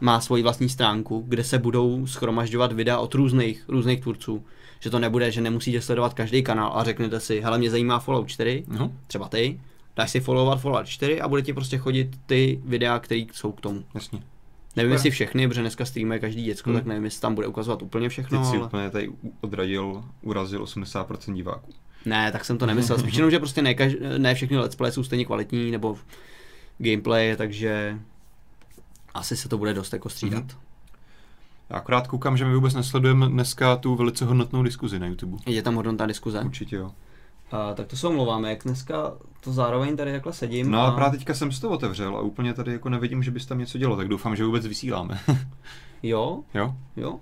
má 0.00 0.20
svoji 0.20 0.42
vlastní 0.42 0.68
stránku, 0.68 1.24
kde 1.28 1.44
se 1.44 1.58
budou 1.58 2.06
schromažďovat 2.06 2.72
videa 2.72 2.98
od 2.98 3.14
různých, 3.14 3.64
různých 3.68 4.00
tvůrců. 4.00 4.44
Že 4.80 4.90
to 4.90 4.98
nebude, 4.98 5.30
že 5.30 5.40
nemusíte 5.40 5.80
sledovat 5.80 6.14
každý 6.14 6.42
kanál 6.42 6.72
a 6.74 6.84
řeknete 6.84 7.20
si, 7.20 7.40
hele, 7.40 7.58
mě 7.58 7.70
zajímá 7.70 7.98
Fallout 7.98 8.28
4, 8.28 8.64
No, 8.68 8.92
třeba 9.06 9.28
ty, 9.28 9.60
dáš 9.96 10.10
si 10.10 10.20
followovat 10.20 10.60
Fallout 10.60 10.86
4 10.86 11.20
a 11.20 11.28
bude 11.28 11.42
ti 11.42 11.52
prostě 11.52 11.78
chodit 11.78 12.10
ty 12.26 12.60
videa, 12.64 12.98
které 12.98 13.24
jsou 13.32 13.52
k 13.52 13.60
tomu. 13.60 13.84
jasně. 13.94 14.18
Nevím, 14.76 14.92
jestli 14.92 15.10
všechny, 15.10 15.48
protože 15.48 15.60
dneska 15.60 15.84
streamuje 15.84 16.18
každý 16.18 16.42
děcko, 16.44 16.70
Hmm. 16.70 16.78
tak 16.78 16.86
nevím, 16.86 17.04
jestli 17.04 17.20
tam 17.20 17.34
bude 17.34 17.46
ukazovat 17.46 17.82
úplně 17.82 18.08
všechno. 18.08 18.38
Teď 18.38 18.48
si 18.50 18.56
ale... 18.56 18.66
úplně 18.66 18.90
tady 18.90 19.10
odradil, 19.40 20.04
urazil 20.22 20.64
80% 20.64 21.34
diváků. 21.34 21.72
Ne, 22.04 22.32
tak 22.32 22.44
jsem 22.44 22.58
to 22.58 22.66
nemyslel. 22.66 22.98
Spíš 22.98 23.14
jenom, 23.14 23.30
že 23.30 23.38
prostě 23.38 23.62
ne, 23.62 23.74
kaž... 23.74 23.92
ne 24.18 24.34
všechny 24.34 24.56
let's 24.56 24.76
play 24.76 24.92
jsou 24.92 25.02
stejně 25.04 25.24
kvalitní, 25.24 25.70
nebo 25.70 25.98
gameplay, 26.78 27.36
takže 27.36 27.98
asi 29.14 29.36
se 29.36 29.48
to 29.48 29.58
bude 29.58 29.74
dost 29.74 29.92
jako 29.92 30.08
střídat. 30.08 30.44
Mhm. 30.44 30.60
Já 31.70 31.76
akorát 31.76 32.06
koukám, 32.06 32.36
že 32.36 32.44
my 32.44 32.54
vůbec 32.54 32.74
nesledujeme 32.74 33.28
dneska 33.28 33.76
tu 33.76 33.94
velice 33.94 34.24
hodnotnou 34.24 34.62
diskuzi 34.62 34.98
na 34.98 35.06
YouTube. 35.06 35.36
Je 35.46 35.62
tam 35.62 35.74
hodnotná 35.74 36.06
diskuze. 36.06 36.40
Určitě 36.40 36.76
jo. 36.76 36.92
A, 37.52 37.74
tak 37.74 37.86
to 37.86 37.96
se 37.96 38.06
omlouváme, 38.08 38.50
jak 38.50 38.62
dneska 38.64 39.12
to 39.40 39.52
zároveň 39.52 39.96
tady 39.96 40.12
takhle 40.12 40.32
sedím. 40.32 40.70
No 40.70 40.78
a... 40.78 40.82
ale 40.84 40.94
právě 40.94 41.18
teďka 41.18 41.34
jsem 41.34 41.52
si 41.52 41.60
to 41.60 41.70
otevřel 41.70 42.16
a 42.16 42.20
úplně 42.20 42.54
tady 42.54 42.72
jako 42.72 42.88
nevidím, 42.88 43.22
že 43.22 43.30
bys 43.30 43.46
tam 43.46 43.58
něco 43.58 43.78
dělal, 43.78 43.96
tak 43.96 44.08
doufám, 44.08 44.36
že 44.36 44.44
vůbec 44.44 44.66
vysíláme. 44.66 45.20
Jo, 46.02 46.42
jo? 46.54 46.74
jo, 46.96 47.20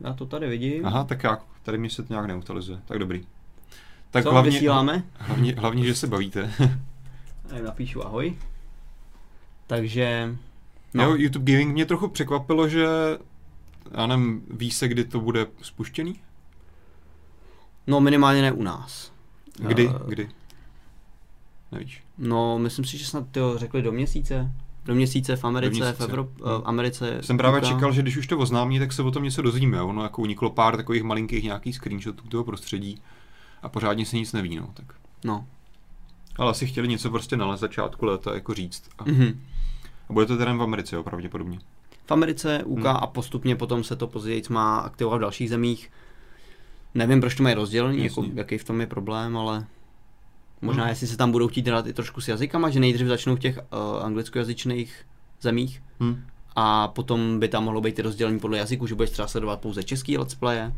já 0.00 0.12
to 0.12 0.26
tady 0.26 0.48
vidím. 0.48 0.86
Aha, 0.86 1.04
tak 1.04 1.22
já, 1.22 1.38
tady 1.62 1.78
mě 1.78 1.90
se 1.90 2.02
to 2.02 2.12
nějak 2.12 2.26
neutilizuje, 2.26 2.78
tak 2.84 2.98
dobrý. 2.98 3.26
Tak 4.10 4.24
Co, 4.24 4.30
hlavně, 4.32 4.50
vysíláme? 4.50 5.02
hlavně, 5.18 5.54
hlavně, 5.58 5.84
že 5.84 5.94
se 5.94 6.06
bavíte. 6.06 6.50
Tady 7.46 7.62
napíšu 7.62 8.06
ahoj. 8.06 8.36
Takže, 9.66 10.36
No. 10.94 11.04
no, 11.04 11.10
Jo, 11.10 11.16
YouTube 11.16 11.52
Gaming 11.52 11.72
mě 11.72 11.86
trochu 11.86 12.08
překvapilo, 12.08 12.68
že 12.68 12.86
já 13.98 14.06
nevím, 14.06 14.42
ví 14.50 14.70
se, 14.70 14.88
kdy 14.88 15.04
to 15.04 15.20
bude 15.20 15.46
spuštěný? 15.62 16.20
no 17.86 18.00
minimálně 18.00 18.42
ne 18.42 18.52
u 18.52 18.62
nás. 18.62 19.12
Kdy? 19.58 19.88
Eh, 19.88 19.98
Kdy? 20.08 20.28
Nevíš. 21.72 22.02
No, 22.18 22.58
myslím 22.58 22.84
si, 22.84 22.98
že 22.98 23.06
snad 23.06 23.24
to 23.30 23.58
řekli 23.58 23.82
do 23.82 23.92
měsíce. 23.92 24.52
Do 24.84 24.94
měsíce 24.94 25.36
v 25.36 25.44
Americe, 25.44 25.70
měsíce. 25.80 26.06
v 26.06 26.08
Evropě, 26.10 26.44
Hmm. 26.46 26.62
v 26.62 26.66
Americe. 26.66 27.18
Jsem 27.22 27.36
právě 27.38 27.60
UK. 27.60 27.66
čekal, 27.68 27.92
že 27.92 28.02
když 28.02 28.16
už 28.16 28.26
to 28.26 28.38
oznámí, 28.38 28.78
tak 28.78 28.92
se 28.92 29.02
o 29.02 29.10
tom 29.10 29.22
něco 29.22 29.42
dozvíme. 29.42 29.82
Ono 29.82 30.02
jako 30.02 30.22
uniklo 30.22 30.50
pár 30.50 30.76
takových 30.76 31.02
malinkých 31.02 31.44
nějakých 31.44 31.74
screenshotů 31.76 32.28
toho 32.28 32.44
prostředí 32.44 33.00
a 33.62 33.68
pořádně 33.68 34.06
se 34.06 34.16
nic 34.16 34.32
neví, 34.32 34.56
no. 34.56 34.68
Tak. 34.74 34.86
No. 35.24 35.46
Ale 36.36 36.50
asi 36.50 36.66
chtěli 36.66 36.88
něco 36.88 37.10
prostě 37.10 37.36
na 37.36 37.56
začátku 37.56 38.06
léta 38.06 38.34
jako 38.34 38.54
říct. 38.54 38.82
A, 38.98 39.04
Mhm. 39.04 39.40
a 40.08 40.12
bude 40.12 40.26
to 40.26 40.36
teda 40.36 40.52
v 40.54 40.62
Americe, 40.62 40.96
jo, 40.96 41.02
pravděpodobně. 41.02 41.58
V 42.06 42.12
Americe, 42.12 42.62
UK 42.64 42.78
Hmm. 42.78 42.86
a 42.86 43.06
postupně 43.06 43.56
potom 43.56 43.84
se 43.84 43.96
to 43.96 44.06
později 44.06 44.42
má 44.50 44.78
aktivovat 44.78 45.18
v 45.18 45.20
dalších 45.20 45.48
zemích. 45.50 45.90
Nevím, 46.94 47.20
proč 47.20 47.34
to 47.34 47.42
mají 47.42 47.54
rozdělený, 47.54 48.04
jako, 48.04 48.24
jaký 48.34 48.58
v 48.58 48.64
tom 48.64 48.80
je 48.80 48.86
problém, 48.86 49.36
ale 49.36 49.66
možná 50.60 50.82
Hmm. 50.82 50.90
jestli 50.90 51.06
se 51.06 51.16
tam 51.16 51.32
budou 51.32 51.48
chtít 51.48 51.62
dělat 51.62 51.86
i 51.86 51.92
trošku 51.92 52.20
s 52.20 52.28
jazykama, 52.28 52.70
že 52.70 52.80
nejdřív 52.80 53.06
začnou 53.06 53.36
v 53.36 53.38
těch 53.38 53.58
uh, 53.58 54.04
anglickojazyčných 54.04 55.06
zemích 55.40 55.82
Hm. 56.00 56.22
a 56.56 56.88
potom 56.88 57.40
by 57.40 57.48
tam 57.48 57.64
mohlo 57.64 57.80
být 57.80 57.98
i 57.98 58.02
rozdělení 58.02 58.38
podle 58.38 58.58
jazyku, 58.58 58.86
že 58.86 58.94
budeš 58.94 59.10
třeba 59.10 59.28
sledovat 59.28 59.60
pouze 59.60 59.82
český 59.82 60.18
let's 60.18 60.34
playe. 60.34 60.72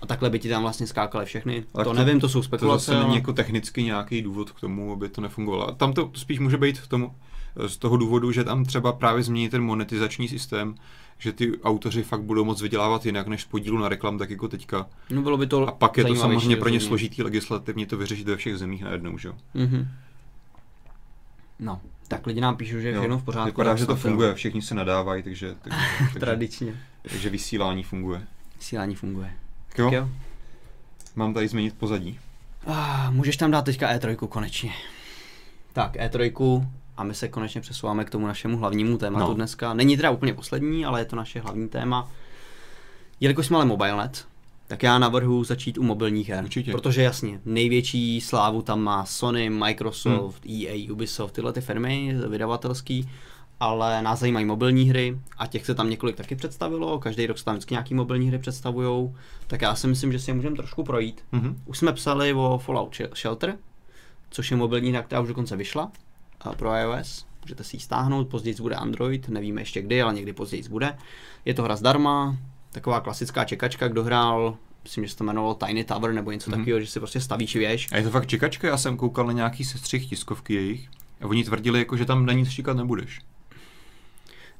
A 0.00 0.06
takhle 0.06 0.30
by 0.30 0.38
ti 0.38 0.48
tam 0.48 0.62
vlastně 0.62 0.86
skákaly 0.86 1.24
všechny. 1.26 1.64
Ale 1.74 1.84
to, 1.84 1.90
to- 1.90 1.96
nevím, 1.96 2.20
to 2.20 2.28
jsou 2.28 2.38
To 2.38 2.42
spekulace. 2.42 2.92
zase 2.92 3.02
není 3.04 3.14
jako 3.14 3.32
technicky 3.32 3.82
nějaký 3.82 4.22
důvod 4.22 4.50
k 4.50 4.60
tomu, 4.60 4.92
aby 4.92 5.08
to 5.08 5.20
nefungovalo. 5.20 5.68
A 5.68 5.72
tam 5.72 5.92
to, 5.92 6.06
to 6.08 6.20
spíš 6.20 6.38
může 6.38 6.56
být 6.56 6.78
v 6.78 6.88
tomu, 6.88 7.14
z 7.66 7.76
toho 7.76 7.96
důvodu, 7.96 8.32
že 8.32 8.44
tam 8.44 8.64
třeba 8.64 8.92
právě 8.92 9.22
změní 9.22 9.48
ten 9.48 9.62
monetizační 9.62 10.28
systém, 10.28 10.74
že 11.18 11.32
ty 11.32 11.60
autoři 11.60 12.02
fakt 12.02 12.22
budou 12.22 12.44
moc 12.44 12.62
vydělávat 12.62 13.06
jinak 13.06 13.26
než 13.26 13.42
z 13.42 13.44
podílu 13.44 13.78
na 13.78 13.88
reklam, 13.88 14.18
tak 14.18 14.30
jako 14.30 14.48
teďka. 14.48 14.86
No 15.10 15.22
bylo 15.22 15.36
by 15.36 15.46
to 15.46 15.68
A 15.68 15.72
pak 15.72 15.96
je 15.96 16.04
to 16.04 16.14
samozřejmě 16.14 16.56
pro 16.56 16.68
ně 16.68 16.80
složitý 16.80 17.22
legislativně 17.22 17.86
to 17.86 17.96
vyřešit 17.96 18.28
ve 18.28 18.36
všech 18.36 18.56
zemích 18.58 18.82
najednou, 18.82 19.18
že 19.18 19.28
jo? 19.28 19.34
Mhm. 19.54 19.88
No, 21.58 21.80
tak 22.08 22.26
lidi 22.26 22.40
nám 22.40 22.56
píšou, 22.56 22.78
že 22.80 22.88
je 22.88 22.98
všechno 22.98 23.18
v 23.18 23.24
pořádku. 23.24 23.46
Vypadá, 23.46 23.70
tak 23.70 23.78
že 23.78 23.86
to 23.86 23.96
funguje, 23.96 24.34
všichni 24.34 24.62
se 24.62 24.74
nadávají, 24.74 25.22
takže, 25.22 25.54
takže, 25.62 25.78
takže, 25.98 26.18
Tradičně. 26.20 26.74
takže 27.10 27.30
vysílání 27.30 27.82
funguje. 27.82 28.22
Vysílání 28.58 28.94
funguje. 28.94 29.32
Tak 29.70 29.78
jo, 29.78 29.84
Tak 29.84 29.92
jo. 29.92 30.08
mám 31.16 31.34
tady 31.34 31.48
změnit 31.48 31.74
pozadí. 31.78 32.18
Ah, 32.66 33.10
můžeš 33.10 33.36
tam 33.36 33.50
dát 33.50 33.64
teďka 33.64 33.88
E3 33.96 34.16
konečně. 34.28 34.72
Tak, 35.72 35.96
E3 35.96 36.66
a 36.96 37.04
my 37.04 37.14
se 37.14 37.28
konečně 37.28 37.60
přesouváme 37.60 38.04
k 38.04 38.10
tomu 38.10 38.26
našemu 38.26 38.58
hlavnímu 38.58 38.98
tématu 38.98 39.26
No. 39.28 39.34
dneska. 39.34 39.74
Není 39.74 39.96
teda 39.96 40.10
úplně 40.10 40.34
poslední, 40.34 40.84
ale 40.84 41.00
je 41.00 41.04
to 41.04 41.16
naše 41.16 41.40
hlavní 41.40 41.68
téma. 41.68 42.08
Jelikož 43.20 43.46
jsme 43.46 43.56
ale 43.56 43.64
MobileNet, 43.64 44.24
tak 44.66 44.82
já 44.82 44.98
navrhu 44.98 45.44
začít 45.44 45.78
u 45.78 45.82
mobilních 45.82 46.28
her. 46.28 46.44
Určitě. 46.44 46.72
Protože 46.72 47.02
jasně, 47.02 47.40
největší 47.44 48.20
slávu 48.20 48.62
tam 48.62 48.80
má 48.80 49.04
Sony, 49.06 49.50
Microsoft, 49.50 50.46
EA, 50.46 50.92
Ubisoft, 50.92 51.34
tyhle 51.34 51.52
ty 51.52 51.60
firmy 51.60 52.14
vydavatelský. 52.28 53.08
Ale 53.60 54.02
nás 54.02 54.18
zajímají 54.20 54.46
mobilní 54.46 54.84
hry 54.88 55.18
a 55.38 55.46
těch 55.46 55.66
se 55.66 55.74
tam 55.74 55.90
několik 55.90 56.16
taky 56.16 56.36
představilo, 56.36 56.98
každý 56.98 57.26
rok 57.26 57.38
se 57.38 57.44
tam 57.44 57.54
vždycky 57.54 57.74
nějaký 57.74 57.94
mobilní 57.94 58.28
hry 58.28 58.38
představují, 58.38 59.14
tak 59.46 59.62
já 59.62 59.74
si 59.74 59.86
myslím, 59.86 60.12
že 60.12 60.18
si 60.18 60.30
je 60.30 60.34
můžeme 60.34 60.56
trošku 60.56 60.84
projít. 60.84 61.24
Mhm. 61.32 61.62
Už 61.66 61.78
jsme 61.78 61.92
psali 61.92 62.32
o 62.34 62.60
Fallout 62.64 62.92
Shel- 62.94 63.14
Shelter, 63.16 63.56
což 64.30 64.50
je 64.50 64.56
mobilní 64.56 64.90
hra, 64.90 65.02
která 65.02 65.20
už 65.20 65.28
dokonce 65.28 65.56
vyšla 65.56 65.92
pro 66.56 66.70
iOS. 66.74 67.26
Můžete 67.42 67.64
si 67.64 67.76
ji 67.76 67.80
stáhnout, 67.80 68.28
později 68.28 68.56
bude 68.60 68.74
Android, 68.74 69.28
nevíme 69.28 69.60
ještě 69.60 69.82
kdy, 69.82 70.02
ale 70.02 70.14
někdy 70.14 70.32
později 70.32 70.62
bude. 70.70 70.96
Je 71.44 71.54
to 71.54 71.62
hra 71.62 71.76
zdarma, 71.76 72.36
taková 72.72 73.00
klasická 73.00 73.44
čekačka, 73.44 73.88
kdo 73.88 74.04
hrál, 74.04 74.56
myslím, 74.82 75.04
že 75.04 75.10
se 75.10 75.16
to 75.16 75.24
jmenovalo 75.24 75.54
Tiny 75.54 75.84
Tower 75.84 76.12
nebo 76.12 76.30
něco 76.30 76.50
Mhm. 76.50 76.58
takového, 76.60 76.80
že 76.80 76.86
si 76.86 76.98
prostě 77.00 77.20
stavíš 77.20 77.56
věž. 77.56 77.88
A 77.92 77.96
je 77.96 78.02
to 78.02 78.10
fakt 78.10 78.26
čekačka, 78.26 78.68
já 78.68 78.76
jsem 78.76 78.96
koukal 78.96 79.26
na 79.26 79.32
nějaký 79.32 79.64
sestřih 79.64 80.08
tiskovky 80.08 80.54
jejich 80.54 80.88
a 81.20 81.26
oni 81.26 81.44
tvrdili, 81.44 81.78
jako, 81.78 81.96
že 81.96 82.04
tam 82.04 82.26
na 82.26 82.32
nic 82.32 82.50
čekat 82.50 82.76
nebudeš. 82.76 83.20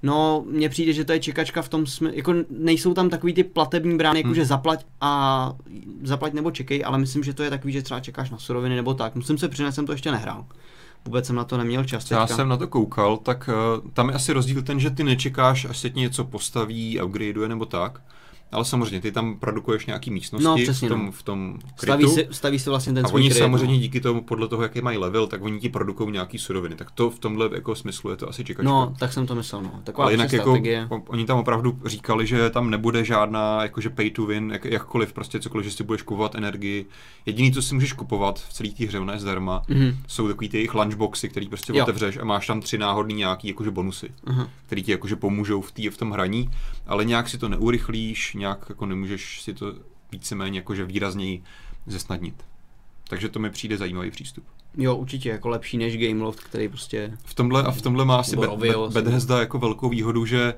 No, 0.02 0.45
mně 0.47 0.69
přijde, 0.69 0.92
že 0.92 1.04
to 1.04 1.12
je 1.12 1.21
čekačka 1.21 1.62
v 1.62 1.69
tom 1.69 1.87
smyslu, 1.87 2.16
jako 2.16 2.35
nejsou 2.50 2.95
tam 2.95 3.11
takový 3.11 3.35
ty 3.35 3.45
platební 3.45 3.97
brány, 3.97 4.19
jako 4.19 4.26
Hmm. 4.28 4.35
že 4.35 4.45
zaplať 4.45 4.87
a 5.00 5.52
zaplať 6.02 6.33
nebo 6.33 6.50
čekej, 6.50 6.83
ale 6.87 6.99
myslím, 6.99 7.23
že 7.25 7.35
to 7.35 7.42
je 7.42 7.50
takový, 7.50 7.73
že 7.73 7.83
třeba 7.83 8.00
čekáš 8.00 8.30
na 8.30 8.38
suroviny 8.38 8.76
nebo 8.76 8.95
tak. 8.95 9.14
Musím 9.14 9.38
se 9.38 9.49
přiznat, 9.49 9.73
jsem 9.73 9.87
to 9.87 9.92
ještě 9.92 10.11
nehrál. 10.11 10.45
Vůbec 11.04 11.26
jsem 11.26 11.37
na 11.37 11.45
to 11.45 11.57
neměl 11.57 11.85
čas. 11.85 12.11
Já 12.11 12.26
jsem 12.26 12.49
na 12.49 12.57
to 12.57 12.69
koukal, 12.69 13.16
tak 13.16 13.49
uh, 13.83 13.90
tam 13.90 14.09
je 14.09 14.14
asi 14.14 14.33
rozdíl 14.33 14.62
ten, 14.62 14.80
že 14.80 14.90
ty 14.90 15.04
nečekáš, 15.04 15.64
až 15.64 15.78
se 15.78 15.90
ti 15.90 16.00
něco 16.00 16.25
postaví, 16.25 17.00
upgradeuje 17.00 17.49
nebo 17.49 17.64
tak. 17.66 18.00
Ale 18.52 18.64
samozřejmě, 18.64 19.00
ty 19.00 19.12
tam 19.12 19.38
produkuješ 19.38 19.87
nějaký 19.87 20.11
místnosti 20.11 20.45
No, 20.45 20.57
přesně, 20.57 20.88
v 20.88 20.92
tom, 20.92 21.07
no. 21.07 21.12
v 21.12 21.23
tom 21.23 21.59
staví, 21.76 22.04
krytu. 22.04 22.14
si, 22.14 22.28
staví 22.30 22.59
si 22.59 22.71
vlastně 22.71 22.92
ten 22.92 23.07
a 23.07 23.09
svůj 23.09 23.21
oni 23.21 23.28
kryt, 23.30 23.38
samozřejmě 23.38 23.75
no. 23.75 23.80
díky 23.80 24.00
tomu, 24.00 24.23
podle 24.23 24.49
toho, 24.49 24.62
jaký 24.62 24.80
mají 24.80 24.99
level, 24.99 25.26
tak 25.26 25.42
oni 25.42 25.61
ti 25.61 25.69
produkují 25.69 26.12
nějaký 26.12 26.38
suroviny. 26.38 26.75
Tak 26.76 26.90
to 26.90 27.11
v 27.11 27.19
tomhle 27.19 27.49
jako 27.54 27.75
smyslu 27.75 28.11
je 28.11 28.16
to 28.16 28.28
asi 28.28 28.45
čekačka. 28.45 28.71
No, 28.71 28.95
tak 28.99 29.12
jsem 29.12 29.26
to 29.26 29.35
myslel, 29.35 29.62
no. 29.62 29.80
Taková 29.85 30.04
ale 30.04 30.12
jinak 30.12 30.33
jako, 30.33 30.59
oni 31.07 31.26
tam 31.26 31.38
opravdu 31.38 31.78
říkali, 31.85 32.26
že 32.26 32.50
tam 32.50 32.71
nebude 32.71 33.04
žádná 33.04 33.62
jakože 33.62 33.90
pay 33.90 34.11
to 34.11 34.26
win, 34.26 34.50
jak, 34.52 34.64
jakkoliv 34.64 35.12
prostě 35.12 35.40
cokoliv, 35.40 35.64
že 35.66 35.73
si 35.73 35.85
budeš 35.85 36.02
kupovat 36.02 36.35
energii. 36.35 36.87
Jediný, 37.26 37.52
co 37.52 37.62
si 37.62 37.75
můžeš 37.75 37.92
kupovat 37.92 38.40
v 38.40 38.52
celé 38.52 38.69
té 38.71 38.85
hře, 38.87 38.99
ona 38.99 39.12
je 39.12 39.19
zdarma, 39.19 39.62
Mhm. 39.69 39.97
jsou 40.07 40.28
takový 40.28 40.49
ty 40.49 40.57
jejich 40.57 40.75
lunchboxy, 40.75 41.28
který 41.28 41.49
prostě 41.49 41.73
Jo. 41.76 41.83
otevřeš 41.83 42.16
a 42.16 42.25
máš 42.25 42.47
tam 42.47 42.61
tři 42.61 42.78
náhodný 42.78 43.14
nějaký 43.14 43.49
jakože 43.49 43.71
bonusy, 43.71 44.09
Aha. 44.26 44.49
který 44.66 44.83
ti 44.83 44.90
jakože 44.92 45.16
pomůžou 45.16 45.61
v, 45.61 45.73
tý, 45.73 45.88
v 45.88 45.97
tom 45.97 46.11
hraní, 46.11 46.50
ale 46.90 47.04
nějak 47.04 47.28
si 47.28 47.38
to 47.38 47.49
neurychlíš, 47.49 48.35
nějak 48.35 48.66
jako 48.68 48.87
nemůžeš 48.87 49.42
si 49.42 49.54
to 49.54 49.75
víceméně 50.12 50.59
jakože 50.59 50.85
výrazněji 50.85 51.42
zesnadnit. 51.87 52.44
Takže 53.09 53.28
to 53.28 53.38
mi 53.38 53.50
přijde 53.50 53.76
zajímavý 53.76 54.11
přístup. 54.11 54.44
Jo, 54.76 54.97
určitě, 54.97 55.28
jako 55.28 55.49
lepší 55.49 55.78
než 55.78 55.99
Gameloft, 55.99 56.40
který 56.40 56.68
prostě... 56.68 57.12
V 57.25 57.35
tomhle 57.35 57.62
a 57.62 57.70
v 57.70 57.82
tomhle 57.82 58.04
má 58.04 58.16
asi 58.16 58.37
Bethesda 58.92 59.40
jako 59.40 59.59
velkou 59.59 59.88
výhodu, 59.88 60.26
že 60.26 60.54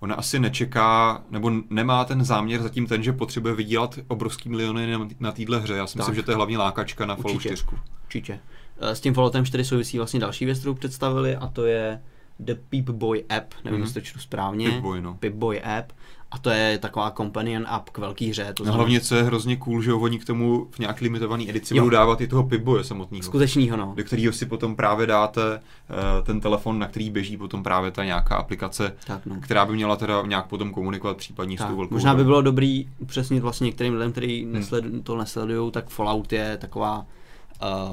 ona 0.00 0.14
asi 0.14 0.38
nečeká, 0.38 1.22
nebo 1.30 1.52
nemá 1.70 2.04
ten 2.04 2.24
záměr 2.24 2.62
zatím 2.62 2.86
ten, 2.86 3.02
že 3.02 3.12
potřebuje 3.12 3.54
vydělat 3.54 3.98
obrovský 4.08 4.48
miliony 4.48 4.98
na, 5.20 5.32
téhle 5.32 5.60
hře. 5.60 5.74
Já 5.74 5.86
si 5.86 5.98
myslím, 5.98 6.14
Tak. 6.14 6.16
že 6.16 6.22
to 6.22 6.30
je 6.30 6.36
hlavně 6.36 6.58
lákačka 6.58 7.06
na 7.06 7.16
Fallout 7.16 7.36
Určitě. 7.36 7.56
4. 7.56 7.66
Určitě. 8.04 8.40
Eh, 8.80 8.94
S 8.94 9.00
tím 9.00 9.14
Falloutem 9.14 9.44
4 9.44 9.64
souvisí 9.64 9.96
vlastně 9.98 10.20
další 10.20 10.44
věc, 10.44 10.58
kterou 10.58 10.74
představili, 10.74 11.36
a 11.36 11.46
to 11.46 11.66
je 11.66 12.02
The 12.44 12.54
Peep 12.70 12.90
Boy 12.90 13.24
app, 13.28 13.54
nevím, 13.64 13.78
Mhm. 13.78 13.82
jestli 13.86 14.00
to 14.00 14.06
čtu 14.06 14.18
správně. 14.18 14.68
Pip-Boy, 14.68 15.00
no. 15.02 15.14
Pip 15.20 15.34
Boy 15.34 15.60
app. 15.62 15.92
A 16.32 16.38
to 16.38 16.50
je 16.50 16.78
taková 16.78 17.10
companion 17.10 17.64
app 17.68 17.90
k 17.90 17.98
velký 17.98 18.30
hře. 18.30 18.52
To 18.54 18.64
No 18.64 18.72
hlavně, 18.72 19.00
co 19.00 19.14
je 19.16 19.22
hrozně 19.22 19.56
cool, 19.56 19.82
že 19.82 19.92
oni 19.92 20.18
k 20.18 20.24
tomu 20.24 20.66
v 20.70 20.78
nějaký 20.78 21.04
limitovaný 21.04 21.50
edici 21.50 21.76
Jo. 21.76 21.82
budou 21.84 21.96
dávat 21.96 22.20
i 22.20 22.26
toho 22.26 22.42
Pip-Boye 22.42 22.80
samotného. 22.80 23.22
skutečnýho, 23.22 23.76
no. 23.76 23.92
Do 23.96 24.04
kterého 24.04 24.32
si 24.32 24.46
potom 24.46 24.76
právě 24.76 25.06
dáte 25.06 25.40
eh, 25.60 26.22
ten 26.22 26.40
telefon, 26.40 26.78
na 26.78 26.86
který 26.88 27.10
běží 27.10 27.36
potom 27.36 27.62
právě 27.62 27.90
ta 27.90 28.04
nějaká 28.04 28.36
aplikace, 28.36 28.96
Tak, 29.06 29.26
no. 29.26 29.36
která 29.40 29.66
by 29.66 29.72
měla 29.72 29.96
teda 29.96 30.22
nějak 30.26 30.46
potom 30.46 30.72
komunikovat 30.72 31.16
případně 31.16 31.56
s 31.56 31.58
Tak, 31.60 31.68
tou 31.70 31.76
velkou 31.76 31.94
možná 31.94 32.14
by 32.14 32.24
bylo 32.24 32.42
dobrý 32.42 32.88
upřesnit 32.98 33.42
vlastně 33.42 33.64
některým 33.64 33.92
lidem, 33.94 34.12
kteří 34.12 34.42
Hmm. 34.44 34.52
nesled, 34.52 34.84
to 35.02 35.16
nesledují, 35.16 35.70
tak 35.72 35.88
Fallout 35.88 36.32
je 36.32 36.56
taková... 36.56 37.06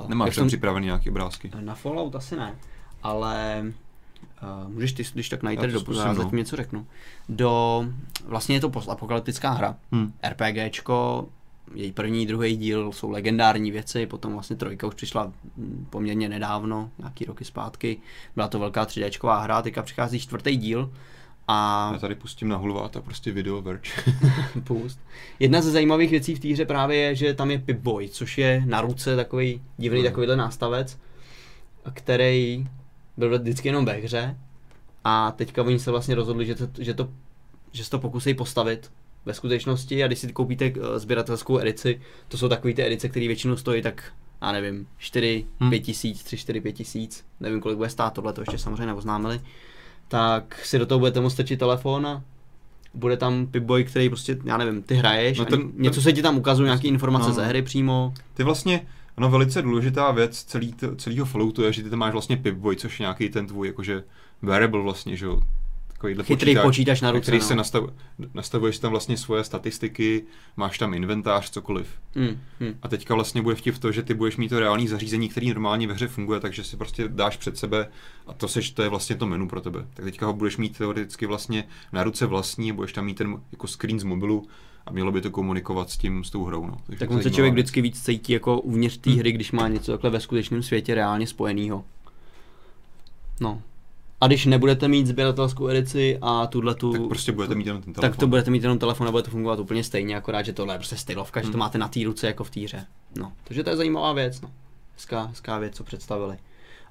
Uh, 0.03 0.09
Nemáš 0.09 0.27
jak 0.27 0.35
tam 0.35 0.47
připravený 0.47 0.85
nějaké 0.85 1.09
obrázky. 1.09 1.51
Na 1.59 1.75
Fallout 1.75 2.15
asi 2.15 2.35
ne, 2.35 2.55
ale 3.03 3.63
uh, 4.65 4.71
můžeš 4.73 4.93
ty, 4.93 5.03
když 5.13 5.29
tak 5.29 5.43
najít 5.43 5.59
do 5.59 5.93
já 5.93 6.07
no. 6.07 6.15
zatím 6.15 6.37
něco 6.37 6.55
řeknu. 6.55 6.87
Do, 7.29 7.85
vlastně 8.25 8.55
je 8.55 8.61
to 8.61 8.69
postapokalyptická 8.69 9.51
hra, 9.51 9.75
Hm. 9.95 10.11
RPGčko, 10.29 11.27
její 11.73 11.91
první, 11.91 12.25
druhý 12.25 12.57
díl 12.57 12.91
jsou 12.91 13.09
legendární 13.09 13.71
věci, 13.71 14.05
potom 14.05 14.33
vlastně 14.33 14.55
trojka 14.55 14.87
už 14.87 14.93
přišla 14.95 15.31
mm, 15.57 15.87
poměrně 15.89 16.29
nedávno, 16.29 16.89
nějaký 16.97 17.25
roky 17.25 17.45
zpátky, 17.45 17.97
byla 18.35 18.47
to 18.47 18.59
velká 18.59 18.85
3Dčková 18.85 19.41
hra, 19.41 19.61
teďka 19.61 19.83
přichází 19.83 20.19
čtvrtý 20.19 20.57
díl 20.57 20.91
a 21.47 21.89
Já 21.93 21.99
tady 21.99 22.15
pustím 22.15 22.47
na 22.49 22.57
hulvát 22.57 22.97
a 22.97 23.01
prostě 23.01 23.31
video 23.31 23.61
verč. 23.61 23.99
Pust. 24.63 24.99
Jedna 25.39 25.61
ze 25.61 25.71
zajímavých 25.71 26.11
věcí 26.11 26.35
v 26.35 26.39
té 26.39 26.47
hře 26.47 26.65
právě 26.65 26.97
je, 26.97 27.15
že 27.15 27.33
tam 27.33 27.51
je 27.51 27.57
Pip-Boy, 27.59 28.09
což 28.09 28.37
je 28.37 28.63
na 28.65 28.81
ruce 28.81 29.15
takový 29.15 29.61
divný 29.77 29.99
Mhm. 29.99 30.07
takovýhle 30.09 30.35
nástavec, 30.35 30.97
který 31.93 32.67
byl 33.17 33.39
vždycky 33.39 33.67
jenom 33.67 33.85
ve 33.85 33.93
hře 33.93 34.37
a 35.03 35.31
teďka 35.31 35.63
oni 35.63 35.79
se 35.79 35.91
vlastně 35.91 36.15
rozhodli, 36.15 36.45
že 36.45 36.55
to, 36.55 36.67
že 36.79 36.93
to, 36.93 37.09
že 37.71 37.83
se 37.83 37.89
to 37.89 37.99
pokusí 37.99 38.33
postavit 38.33 38.91
ve 39.25 39.33
skutečnosti 39.33 40.03
a 40.03 40.07
když 40.07 40.19
si 40.19 40.33
koupíte 40.33 40.65
eh, 40.65 40.99
sběratelskou 40.99 41.59
edici, 41.59 42.01
to 42.27 42.37
jsou 42.37 42.49
takové 42.49 42.73
ty 42.73 42.83
edice, 42.85 43.09
které 43.09 43.27
většinou 43.27 43.55
stojí 43.57 43.81
tak, 43.81 44.11
já 44.41 44.51
nevím, 44.51 44.87
4, 44.97 45.45
Hmm. 45.59 45.69
5 45.69 45.79
tisíc, 45.79 46.23
3, 46.23 46.37
4, 46.37 46.61
5 46.61 46.71
tisíc, 46.73 47.25
nevím 47.39 47.61
kolik 47.61 47.77
bude 47.77 47.89
stát, 47.89 48.13
tohle 48.13 48.33
to 48.33 48.41
ještě 48.41 48.57
samozřejmě 48.57 48.85
neoznámili, 48.85 49.41
tak 50.07 50.59
si 50.65 50.79
do 50.79 50.85
toho 50.85 50.99
budete 50.99 51.21
moct 51.21 51.33
strčit 51.33 51.59
telefon 51.59 52.07
a 52.07 52.23
bude 52.93 53.17
tam 53.17 53.47
Pip-Boy, 53.47 53.83
který 53.85 54.09
prostě, 54.09 54.37
já 54.43 54.57
nevím, 54.57 54.81
ty 54.83 54.95
hraješ 54.95 55.37
No 55.39 55.45
ten- 55.45 55.59
ten, 55.71 55.71
něco 55.83 56.01
se 56.01 56.13
ti 56.13 56.21
tam 56.21 56.37
ukazuje, 56.37 56.65
nějaké 56.67 56.87
informace 56.87 57.23
No. 57.23 57.29
no. 57.29 57.35
ze 57.35 57.45
hry 57.45 57.61
přímo. 57.61 58.13
Ty 58.33 58.43
vlastně, 58.43 58.81
ono 59.17 59.29
velice 59.29 59.61
důležitá 59.61 60.11
věc 60.11 60.43
celý 60.43 60.75
celého 60.97 61.25
Falloutu 61.25 61.63
je, 61.63 61.73
že 61.73 61.83
ty 61.83 61.89
tam 61.89 61.99
máš 61.99 62.11
vlastně 62.11 62.37
Pip-Boy, 62.37 62.75
což 62.75 62.99
je 62.99 63.03
nějaký 63.03 63.29
ten 63.29 63.47
tvůj 63.47 63.67
jakože 63.67 64.03
wearable 64.41 64.81
vlastně, 64.81 65.17
že 65.17 65.25
jo. 65.25 65.41
Takovýhle 65.87 66.23
Chytrý 66.23 66.55
počítač 66.61 67.01
na 67.01 67.11
ruce, 67.11 67.21
který 67.21 67.37
no. 67.37 67.43
se 67.43 67.55
nastav, 67.55 67.83
nastavuješ 68.33 68.79
tam 68.79 68.91
vlastně 68.91 69.17
svoje 69.17 69.43
statistiky, 69.43 70.23
máš 70.57 70.77
tam 70.77 70.93
inventář, 70.93 71.49
cokoliv. 71.49 71.87
Hmm, 72.15 72.39
hmm. 72.59 72.75
A 72.81 72.87
teďka 72.87 73.15
vlastně 73.15 73.41
bude 73.41 73.55
vtip 73.55 73.77
to, 73.77 73.91
že 73.91 74.03
ty 74.03 74.13
budeš 74.13 74.37
mít 74.37 74.49
to 74.49 74.59
reální 74.59 74.87
zařízení, 74.87 75.29
který 75.29 75.49
normálně 75.49 75.87
ve 75.87 75.93
hře 75.93 76.07
funguje, 76.07 76.39
takže 76.39 76.63
si 76.63 76.77
prostě 76.77 77.07
dáš 77.07 77.37
před 77.37 77.57
sebe 77.57 77.87
a 78.27 78.33
to, 78.33 78.47
seš, 78.47 78.71
to 78.71 78.83
je 78.83 78.89
vlastně 78.89 79.15
to 79.15 79.25
menu 79.25 79.47
pro 79.47 79.61
tebe. 79.61 79.85
Tak 79.93 80.05
teďka 80.05 80.25
ho 80.25 80.33
budeš 80.33 80.57
mít 80.57 80.77
teoreticky 80.77 81.25
vlastně 81.25 81.63
na 81.93 82.03
ruce 82.03 82.25
vlastní, 82.25 82.71
budeš 82.71 82.93
tam 82.93 83.05
mít 83.05 83.17
ten 83.17 83.37
jako 83.51 83.67
screen 83.67 83.99
z 83.99 84.03
mobilu 84.03 84.47
a 84.87 84.91
mělo 84.91 85.11
by 85.11 85.21
to 85.21 85.31
komunikovat 85.31 85.89
s 85.89 85.97
tím, 85.97 86.23
s 86.23 86.29
tou 86.29 86.43
hrou. 86.43 86.65
No. 86.67 86.77
Takže 86.87 86.99
Tak 86.99 87.11
on 87.11 87.21
se 87.23 87.31
člověk 87.31 87.53
věc. 87.53 87.63
vždycky 87.63 87.81
víc 87.81 88.01
cítí 88.03 88.33
jako 88.33 88.59
uvnitř 88.61 88.97
té 88.97 89.09
Hmm. 89.09 89.19
hry, 89.19 89.31
když 89.31 89.51
má 89.51 89.67
něco 89.67 89.91
takhle 89.91 90.09
ve 90.09 90.19
skutečném 90.19 90.63
světě 90.63 90.95
reálně 90.95 91.27
spojenýho. 91.27 91.83
No. 93.41 93.61
A 94.21 94.27
když 94.27 94.45
nebudete 94.45 94.87
mít 94.87 95.07
sběratelskou 95.07 95.67
edici 95.67 96.17
a 96.21 96.47
tuhle 96.47 96.75
tu... 96.75 96.91
Tak 96.93 97.01
prostě 97.07 97.31
budete 97.31 97.55
mít 97.55 97.67
jenom 97.67 97.81
ten 97.81 97.93
telefon. 97.93 98.11
tak 98.11 98.19
to 98.19 98.27
budete 98.27 98.51
mít 98.51 98.63
jenom 98.63 98.79
telefon 98.79 99.07
a 99.07 99.11
bude 99.11 99.23
to 99.23 99.31
fungovat 99.31 99.59
úplně 99.59 99.83
stejně, 99.83 100.17
akorát, 100.17 100.41
že 100.41 100.53
tohle 100.53 100.73
je 100.73 100.77
prostě 100.77 100.95
stylovka, 100.97 101.39
že 101.41 101.47
to 101.47 101.51
Hmm. 101.51 101.59
máte 101.59 101.77
na 101.77 101.87
té 101.87 101.99
ruce 102.03 102.27
jako 102.27 102.43
v 102.43 102.49
té 102.49 102.59
hře. 102.59 102.85
No, 103.19 103.31
takže 103.43 103.63
to 103.63 103.69
je 103.69 103.75
zajímavá 103.77 104.13
věc, 104.13 104.41
no. 104.41 104.51
Hezká, 104.95 105.23
hezká 105.23 105.59
věc, 105.59 105.75
co 105.75 105.83
představili. 105.83 106.37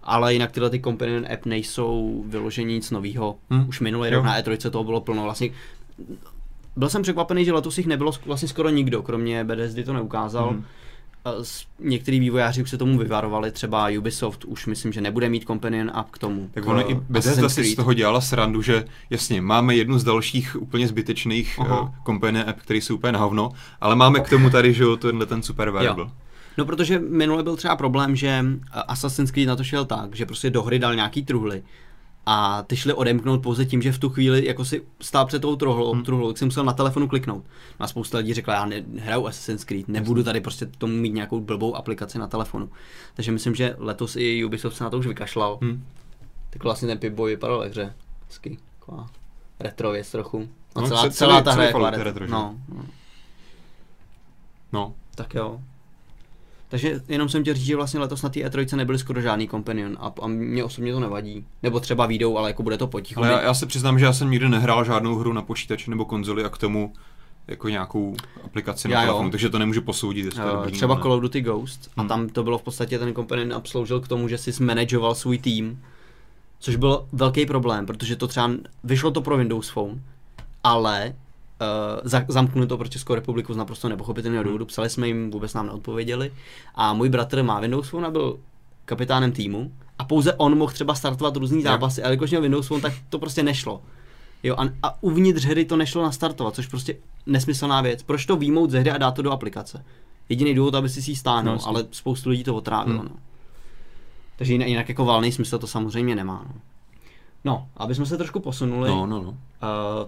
Ale 0.03 0.33
jinak 0.33 0.53
tyhle 0.53 0.71
ty 0.71 0.81
companion 0.81 1.27
app 1.33 1.47
nejsou 1.47 2.25
vyložení 2.27 2.75
nic 2.75 2.91
nového. 2.91 3.37
Hmm. 3.51 3.69
Už 3.69 3.81
minulý 3.81 4.11
rok 4.11 4.25
na 4.25 4.41
E3 4.41 4.71
toho 4.71 4.85
bylo 4.85 5.01
plno. 5.01 5.23
Vlastně 5.23 5.51
byl 6.77 6.89
jsem 6.89 7.03
překvapený, 7.03 7.45
že 7.45 7.53
letos 7.53 7.79
jich 7.79 7.87
nebylo 7.87 8.13
vlastně 8.27 8.49
skoro 8.49 8.69
nikdo, 8.71 9.03
kromě 9.03 9.45
Bethesdy 9.45 9.85
to 9.85 9.93
neukázal. 9.93 10.57
S- 11.43 11.67
Některý 11.81 12.21
vývojáři 12.21 12.63
už 12.63 12.71
se 12.71 12.79
tomu 12.79 12.99
vyvarovali, 12.99 13.51
třeba 13.51 13.89
Ubisoft 13.99 14.45
už 14.45 14.67
myslím, 14.67 14.93
že 14.93 15.01
nebude 15.01 15.29
mít 15.29 15.45
companion 15.47 15.91
app 15.95 16.11
k 16.11 16.19
tomu. 16.19 16.51
Tak 16.55 16.67
ono 16.67 16.91
i 16.91 16.95
Bethesda 17.09 17.49
si 17.49 17.65
z 17.65 17.75
toho 17.77 17.93
dělala 17.93 18.21
srandu, 18.21 18.63
že 18.63 18.85
jasně, 19.11 19.41
máme 19.41 19.75
jednu 19.75 19.99
z 19.99 20.05
dalších 20.05 20.57
úplně 20.63 20.89
zbytečných 20.89 21.59
Aha. 21.61 21.81
uh, 21.81 21.89
companion 22.07 22.49
app, 22.49 22.61
který 22.61 22.81
jsou 22.81 22.95
úplně 22.95 23.13
na 23.13 23.19
hovno, 23.19 23.51
ale 23.81 23.97
máme 23.97 24.21
k 24.21 24.29
tomu 24.31 24.51
tady, 24.51 24.73
že 24.75 24.83
jo, 24.83 24.97
tenhle 24.97 25.27
ten 25.27 25.43
super 25.43 25.71
variable. 25.71 26.07
No 26.59 26.65
protože 26.65 26.99
minule 26.99 27.43
byl 27.43 27.57
třeba 27.57 27.77
problém, 27.77 28.17
že 28.17 28.45
Assassin's 28.73 29.31
Creed 29.31 29.49
na 29.49 29.57
to 29.57 29.65
šel 29.65 29.85
tak, 29.85 30.17
že 30.17 30.27
prostě 30.27 30.51
do 30.51 30.63
hry 30.63 30.79
dal 30.79 30.95
nějaký 30.95 31.25
truhly 31.25 31.63
a 32.27 32.63
ty 32.63 32.77
šli 32.77 32.93
odemknout 32.93 33.43
pouze 33.43 33.65
tím, 33.67 33.83
že 33.83 33.93
v 33.93 33.99
tu 33.99 34.09
chvíli 34.09 34.47
jako 34.47 34.65
si 34.65 34.83
stál 35.01 35.27
před 35.27 35.43
tou 35.43 35.57
truhlou, 35.57 35.87
Hmm. 35.87 35.95
hmm. 35.95 36.05
truhlou 36.05 36.29
tak 36.29 36.39
si 36.39 36.45
musel 36.45 36.65
na 36.65 36.73
telefonu 36.73 37.09
kliknout. 37.09 37.45
No 37.81 37.85
a 37.85 37.87
spousta 37.87 38.19
lidí 38.19 38.35
řekla, 38.35 38.55
já 38.55 38.65
ne, 38.67 38.83
hraju 38.99 39.27
Assassin's 39.27 39.65
Creed, 39.65 39.89
nebudu 39.89 40.23
tady 40.25 40.41
prostě 40.41 40.67
tomu 40.67 40.93
mít 40.93 41.15
nějakou 41.15 41.41
blbou 41.41 41.75
aplikaci 41.77 42.19
na 42.19 42.27
telefonu. 42.27 42.71
Takže 43.15 43.33
myslím, 43.33 43.55
že 43.55 43.75
letos 43.79 44.17
i 44.17 44.45
Ubisoft 44.45 44.77
se 44.77 44.85
na 44.85 44.91
to 44.91 44.99
už 44.99 45.07
vykašlal. 45.07 45.59
Hm. 45.65 45.85
Tak 46.51 46.65
vlastně 46.65 46.89
ten 46.89 46.99
Pip-Boy 46.99 47.27
vypadal 47.27 47.59
ve 47.61 47.69
hře. 47.69 47.95
Hezky. 48.29 48.59
Taková 48.79 49.07
retro 49.61 49.91
věc 49.91 50.11
trochu. 50.11 50.39
No, 50.77 50.83
No, 50.83 50.89
celá, 50.89 51.01
celý- 51.03 51.13
celá 51.15 51.43
ta 51.43 51.53
hra 51.53 51.63
je 51.63 51.73
je 51.97 52.05
retro. 52.05 52.27
No, 52.27 52.55
no, 52.75 52.83
No, 54.73 54.95
tak 55.15 55.35
jo. 55.35 55.61
Takže 56.69 57.01
jenom 57.09 57.29
jsem 57.29 57.43
chtěl 57.43 57.55
říct, 57.55 57.65
že 57.67 57.77
vlastně 57.77 58.01
letos 58.01 58.23
na 58.23 58.29
té 58.29 58.41
E3 58.41 58.77
nebyly 58.77 58.99
skoro 58.99 59.21
žádný 59.21 59.49
companion 59.49 59.97
a, 60.01 60.13
a 60.23 60.27
mě 60.27 60.65
osobně 60.65 60.93
to 60.93 61.01
nevadí. 61.01 61.45
Nebo 61.63 61.81
třeba 61.81 62.07
výjdou, 62.07 62.39
ale 62.39 62.51
jako 62.51 62.63
bude 62.63 62.79
to 62.79 62.87
potichu. 62.87 63.21
Ale 63.21 63.33
já, 63.33 63.43
já 63.43 63.55
se 63.55 63.67
přiznám, 63.67 63.99
že 63.99 64.05
já 64.05 64.13
jsem 64.13 64.31
nikdy 64.31 64.49
nehrál 64.49 64.85
žádnou 64.85 65.15
hru 65.17 65.33
na 65.33 65.43
počítači 65.43 65.91
nebo 65.91 66.05
konzoli 66.05 66.45
a 66.45 66.49
k 66.49 66.59
tomu 66.59 66.93
jako 67.49 67.69
nějakou 67.69 68.17
aplikaci 68.45 68.91
Já 68.91 68.95
na 68.99 69.03
jo. 69.03 69.07
telefonu, 69.09 69.31
takže 69.31 69.49
to 69.51 69.59
nemůžu 69.59 69.83
posoudit. 69.83 70.25
jestli 70.25 70.41
to 70.41 70.47
je 70.49 70.53
dobrý 70.55 70.73
třeba 70.73 70.95
ne. 70.95 71.01
Call 71.03 71.13
of 71.13 71.21
Duty 71.21 71.41
Ghost 71.41 71.91
a 71.97 72.01
Hmm. 72.01 72.09
tam 72.09 72.29
to 72.29 72.43
bylo 72.43 72.59
v 72.59 72.63
podstatě 72.63 72.99
ten 72.99 73.15
companion 73.15 73.53
app 73.53 73.67
sloužil 73.67 74.01
k 74.01 74.09
tomu, 74.09 74.29
že 74.29 74.39
jsi 74.39 74.63
manageoval 74.63 75.15
svůj 75.15 75.39
tým, 75.39 75.83
což 76.59 76.77
byl 76.77 77.07
velký 77.13 77.47
problém, 77.47 77.87
protože 77.87 78.17
to 78.17 78.27
třeba 78.29 78.51
vyšlo 78.85 79.11
to 79.11 79.21
pro 79.21 79.37
Windows 79.37 79.69
Phone, 79.71 80.01
ale 80.65 81.15
uh, 81.61 82.01
za, 82.05 82.25
zamknuli 82.29 82.67
to 82.67 82.79
pro 82.79 82.89
Českou 82.89 83.15
republiku 83.15 83.55
z 83.55 83.57
naprosto 83.57 83.89
nepochopitelného 83.89 84.43
Hmm. 84.43 84.49
důvodu, 84.49 84.67
psali 84.67 84.91
jsme 84.91 85.07
jim, 85.07 85.31
vůbec 85.31 85.55
nám 85.55 85.67
neodpověděli 85.67 86.33
a 86.75 86.93
můj 86.93 87.09
bratr 87.09 87.43
má 87.43 87.61
Windows 87.61 87.89
Phone 87.89 88.07
a 88.07 88.11
byl 88.11 88.39
kapitánem 88.85 89.33
týmu 89.33 89.73
a 89.99 90.05
pouze 90.05 90.35
on 90.35 90.59
mohl 90.59 90.73
třeba 90.73 90.95
startovat 90.95 91.37
různý 91.37 91.63
zápasy, 91.63 92.03
ale 92.03 92.13
jakož 92.13 92.31
měl 92.31 92.43
Windows 92.43 92.67
Phone, 92.67 92.83
tak 92.83 92.93
to 93.11 93.19
prostě 93.19 93.43
nešlo. 93.43 93.83
Jo, 94.43 94.57
a, 94.59 94.63
a 94.83 95.03
uvnitř 95.03 95.45
hry 95.45 95.65
to 95.65 95.77
nešlo 95.77 96.03
nastartovat, 96.03 96.55
což 96.55 96.67
prostě 96.67 96.97
nesmyslná 97.27 97.81
věc. 97.81 98.03
Proč 98.03 98.27
to 98.27 98.37
výmout 98.37 98.71
ze 98.71 98.81
hry 98.81 98.91
a 98.91 98.99
dát 98.99 99.11
to 99.11 99.23
do 99.23 99.31
aplikace? 99.31 99.85
Jediný 100.29 100.55
důvod, 100.55 100.75
aby 100.75 100.89
si 100.89 101.03
si 101.03 101.11
ji 101.11 101.17
stáhnul, 101.17 101.55
No, 101.55 101.69
ale 101.69 101.85
spoustu 101.91 102.31
lidí 102.31 102.45
to 102.45 102.55
otrávilo. 102.55 102.99
Hmm. 102.99 103.09
No. 103.09 103.17
Takže 104.37 104.53
jinak, 104.53 104.69
jinak 104.69 104.89
jako 104.89 105.05
valný 105.05 105.33
smysl 105.33 105.59
to 105.59 105.67
samozřejmě 105.67 106.17
nemá. 106.17 106.45
No. 106.49 106.61
No, 107.47 107.69
aby 107.77 107.95
jsme 107.95 108.07
se 108.07 108.17
trošku 108.17 108.41
posunuli, 108.41 108.89
No, 108.89 109.07
no, 109.07 109.23
no. 109.23 109.29
uh, 109.31 109.37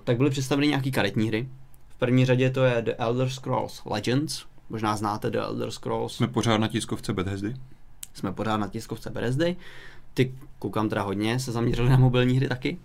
tak 0.05 0.17
byly 0.17 0.31
představeny 0.31 0.67
nějaký 0.69 0.91
karetní 0.93 1.29
hry. 1.29 1.49
V 1.89 1.95
první 1.99 2.25
řadě 2.25 2.51
to 2.51 2.65
je 2.65 2.83
The 2.83 2.93
Elder 2.99 3.29
Scrolls 3.29 3.83
Legends. 3.87 4.45
Možná 4.71 4.97
znáte 4.97 5.31
The 5.31 5.39
Elder 5.39 5.71
Scrolls. 5.71 6.15
Jsme 6.17 6.29
pořád 6.29 6.59
na 6.59 6.69
tiskovce 6.69 7.13
Bethesdy. 7.13 7.55
jsme 8.15 8.33
pořád 8.33 8.57
na 8.57 8.69
tiskovce 8.69 9.11
Bethesdy. 9.11 9.57
Ty 10.15 10.35
koukám 10.59 10.89
teda 10.89 11.03
hodně, 11.03 11.39
se 11.41 11.53
zaměřili 11.53 11.89
na 11.89 11.97
mobilní 11.97 12.37
hry 12.37 12.49
taky. 12.49 12.79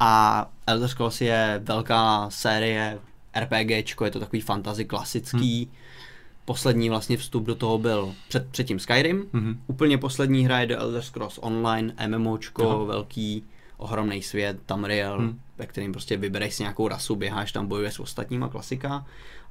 A 0.00 0.50
Elder 0.66 0.88
Scrolls 0.88 1.20
je 1.20 1.60
velká 1.64 2.30
série 2.30 2.98
RPGčko, 3.40 4.04
je 4.04 4.10
to 4.10 4.20
takový 4.20 4.40
fantasy 4.40 4.84
klasický. 4.84 5.64
Hmm. 5.64 5.74
Poslední 6.44 6.88
vlastně 6.90 7.16
vstup 7.16 7.44
do 7.46 7.54
toho 7.54 7.78
byl 7.78 8.14
před, 8.28 8.48
předtím 8.50 8.78
Skyrim. 8.78 9.24
Mhm. 9.32 9.60
Úplně 9.66 9.98
poslední 9.98 10.44
hra 10.44 10.60
je 10.60 10.66
The 10.66 10.74
Elder 10.74 11.02
Scrolls 11.02 11.38
Online, 11.42 11.94
MMOčko, 12.06 12.70
Aha. 12.70 12.84
velký, 12.84 13.44
ohromný 13.78 14.22
svět, 14.22 14.58
Tamriel, 14.66 15.18
Hmm. 15.18 15.40
ve 15.58 15.66
kterým 15.66 15.92
prostě 15.92 16.16
vybereš 16.16 16.54
si 16.54 16.62
nějakou 16.62 16.88
rasu, 16.88 17.16
běháš 17.16 17.52
tam, 17.52 17.66
bojuješ 17.66 17.94
s 17.94 18.00
ostatníma, 18.00 18.48
klasika. 18.48 19.06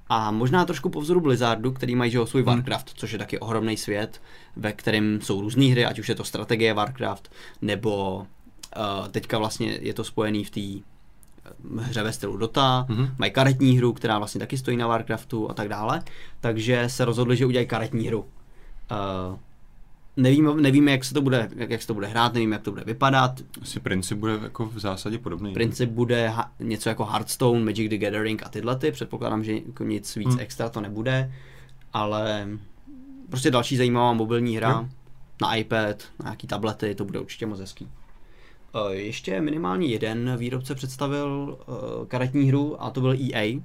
A 0.09 0.31
možná 0.31 0.65
trošku 0.65 0.89
po 0.89 1.01
vzoru 1.01 1.21
Blizzardu, 1.21 1.71
který 1.71 1.95
mají 1.95 2.11
že 2.11 2.19
svůj 2.25 2.41
Hmm. 2.43 2.55
Warcraft, 2.55 2.91
což 2.95 3.11
je 3.11 3.19
taky 3.19 3.39
ohromný 3.39 3.77
svět, 3.77 4.21
ve 4.55 4.73
kterém 4.73 5.19
jsou 5.21 5.41
různé 5.41 5.65
hry, 5.65 5.85
ať 5.85 5.99
už 5.99 6.09
je 6.09 6.15
to 6.15 6.23
strategie 6.23 6.73
Warcraft, 6.73 7.31
nebo 7.61 8.17
uh, 8.17 9.07
teďka 9.07 9.37
vlastně 9.37 9.77
je 9.81 9.93
to 9.93 10.03
spojený 10.03 10.43
v 10.43 10.49
té 10.49 10.61
eh, 10.61 11.81
hře 11.81 12.03
ve 12.03 12.13
stylu 12.13 12.37
Dota, 12.37 12.85
Mhm. 12.89 13.09
mají 13.17 13.31
karetní 13.31 13.77
hru, 13.77 13.93
která 13.93 14.17
vlastně 14.17 14.39
taky 14.39 14.57
stojí 14.57 14.77
na 14.77 14.87
Warcraftu 14.87 15.51
a 15.51 15.53
tak 15.53 15.69
dále, 15.69 16.03
takže 16.39 16.83
se 16.89 17.05
rozhodli, 17.05 17.37
že 17.37 17.45
udělají 17.45 17.67
karetní 17.67 18.07
hru. 18.07 18.19
Uh, 18.21 19.37
nevíme, 20.17 20.53
nevíme, 20.53 20.91
jak 20.91 21.03
se 21.03 21.13
to 21.13 21.21
bude, 21.21 21.49
jak, 21.55 21.69
jak 21.69 21.81
se 21.81 21.87
to 21.87 21.93
bude 21.93 22.07
hrát, 22.07 22.33
nevíme, 22.33 22.55
jak 22.55 22.63
to 22.63 22.71
bude 22.71 22.83
vypadat. 22.83 23.41
Asi 23.61 23.79
princip 23.79 24.17
bude 24.17 24.33
jako 24.43 24.65
v 24.65 24.79
zásadě 24.79 25.17
podobný. 25.17 25.53
Princip 25.53 25.89
bude 25.89 26.27
ha- 26.29 26.51
něco 26.59 26.89
jako 26.89 27.05
Hearthstone, 27.05 27.65
Magic 27.65 27.89
the 27.89 27.97
Gathering 27.97 28.43
a 28.45 28.49
tyhle 28.49 28.75
ty. 28.75 28.91
Předpokládám, 28.91 29.43
že 29.43 29.53
jako 29.53 29.83
nic 29.83 30.15
víc 30.15 30.25
Hmm. 30.25 30.33
hmm. 30.35 30.41
extra 30.43 30.69
to 30.69 30.81
nebude, 30.81 31.33
ale 31.93 32.47
prostě 33.29 33.51
další 33.51 33.77
zajímavá 33.77 34.13
mobilní 34.13 34.57
hra 34.57 34.69
Jo. 34.71 34.87
na 35.41 35.55
iPad, 35.55 36.03
na 36.19 36.23
nějaký 36.23 36.47
tablety, 36.47 36.95
to 36.95 37.05
bude 37.05 37.19
určitě 37.19 37.45
moc 37.45 37.59
hezký. 37.59 37.87
Eh, 38.75 38.93
Ještě 38.93 39.41
minimálně 39.41 39.87
jeden 39.87 40.37
výrobce 40.37 40.75
představil 40.75 41.57
eh, 41.61 42.05
karetní 42.07 42.47
hru 42.47 42.83
a 42.83 42.89
to 42.89 43.01
byl 43.01 43.11
EA. 43.33 43.59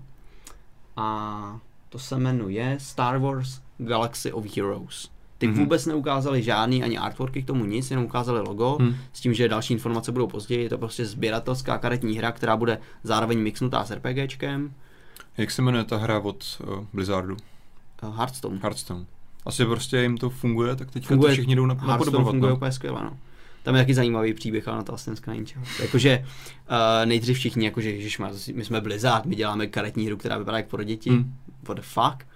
A 0.97 1.61
to 1.89 1.99
se 1.99 2.19
jmenuje 2.19 2.77
Star 2.81 3.19
Wars 3.19 3.61
Galaxy 3.79 4.33
of 4.33 4.57
Heroes. 4.57 5.11
Ty 5.43 5.47
Mhm. 5.49 5.57
mm-hmm. 5.57 5.61
vůbec 5.65 5.87
neukázali 5.87 6.43
žádný 6.43 6.83
ani 6.83 6.99
artworky 6.99 7.43
k 7.43 7.47
tomu 7.47 7.65
nic, 7.65 7.91
jenom 7.91 8.05
ukázali 8.07 8.41
logo, 8.41 8.77
hmm. 8.81 8.95
s 9.13 9.21
tím, 9.21 9.35
že 9.35 9.49
další 9.49 9.73
informace 9.75 10.13
budou 10.13 10.27
později. 10.27 10.63
Je 10.63 10.69
to 10.69 10.79
prostě 10.79 11.07
sběratelská 11.07 11.79
karetní 11.79 12.19
hra, 12.19 12.33
která 12.33 12.57
bude 12.57 12.79
zároveň 13.03 13.39
mixnutá 13.39 13.85
s 13.85 13.91
RPGčkem. 13.91 14.73
Jak 15.37 15.51
se 15.51 15.63
jmenuje 15.63 15.85
ta 15.85 15.97
hra 15.97 16.19
od 16.21 16.45
uh, 16.67 16.85
Blizzardu? 16.93 17.37
Eh, 18.03 18.07
Hearthstone. 18.17 18.59
Hearthstone. 18.63 19.05
Asi 19.47 19.65
prostě 19.65 19.97
jim 20.03 20.17
to 20.19 20.31
funguje, 20.31 20.77
tak 20.77 20.91
teďka 20.91 21.15
Funguje- 21.15 21.29
to 21.29 21.33
všichni 21.33 21.57
jdou 21.57 21.67
na, 21.67 21.75
napodobovat. 21.75 22.31
funguje 22.31 22.51
No. 22.51 22.57
úplně 22.57 22.73
skvěle, 22.73 23.01
no. 23.05 23.17
Tam 23.63 23.75
je 23.75 23.83
taky 23.83 23.95
zajímavý 23.95 24.35
příběh, 24.35 24.69
ale 24.69 24.77
na 24.77 24.83
to 24.83 24.95
asi 24.95 25.11
dneska 25.11 25.31
není. 25.31 25.45
Jakože 25.83 26.19
uh, 26.71 27.07
nejdřív 27.07 27.37
všichni, 27.37 27.65
jakože 27.65 27.91
ježišmar, 27.91 28.33
my 28.55 28.65
jsme 28.65 28.81
Blizzard, 28.81 29.25
my 29.27 29.35
děláme 29.37 29.67
karetní 29.67 30.07
hru, 30.07 30.17
která 30.17 30.39
vypadá 30.39 30.57
jak 30.57 30.67
pro 30.69 30.85
děti. 30.85 31.11
Hmm. 31.11 31.35
What 31.69 31.77
the 31.77 31.83
fuck? 31.83 32.27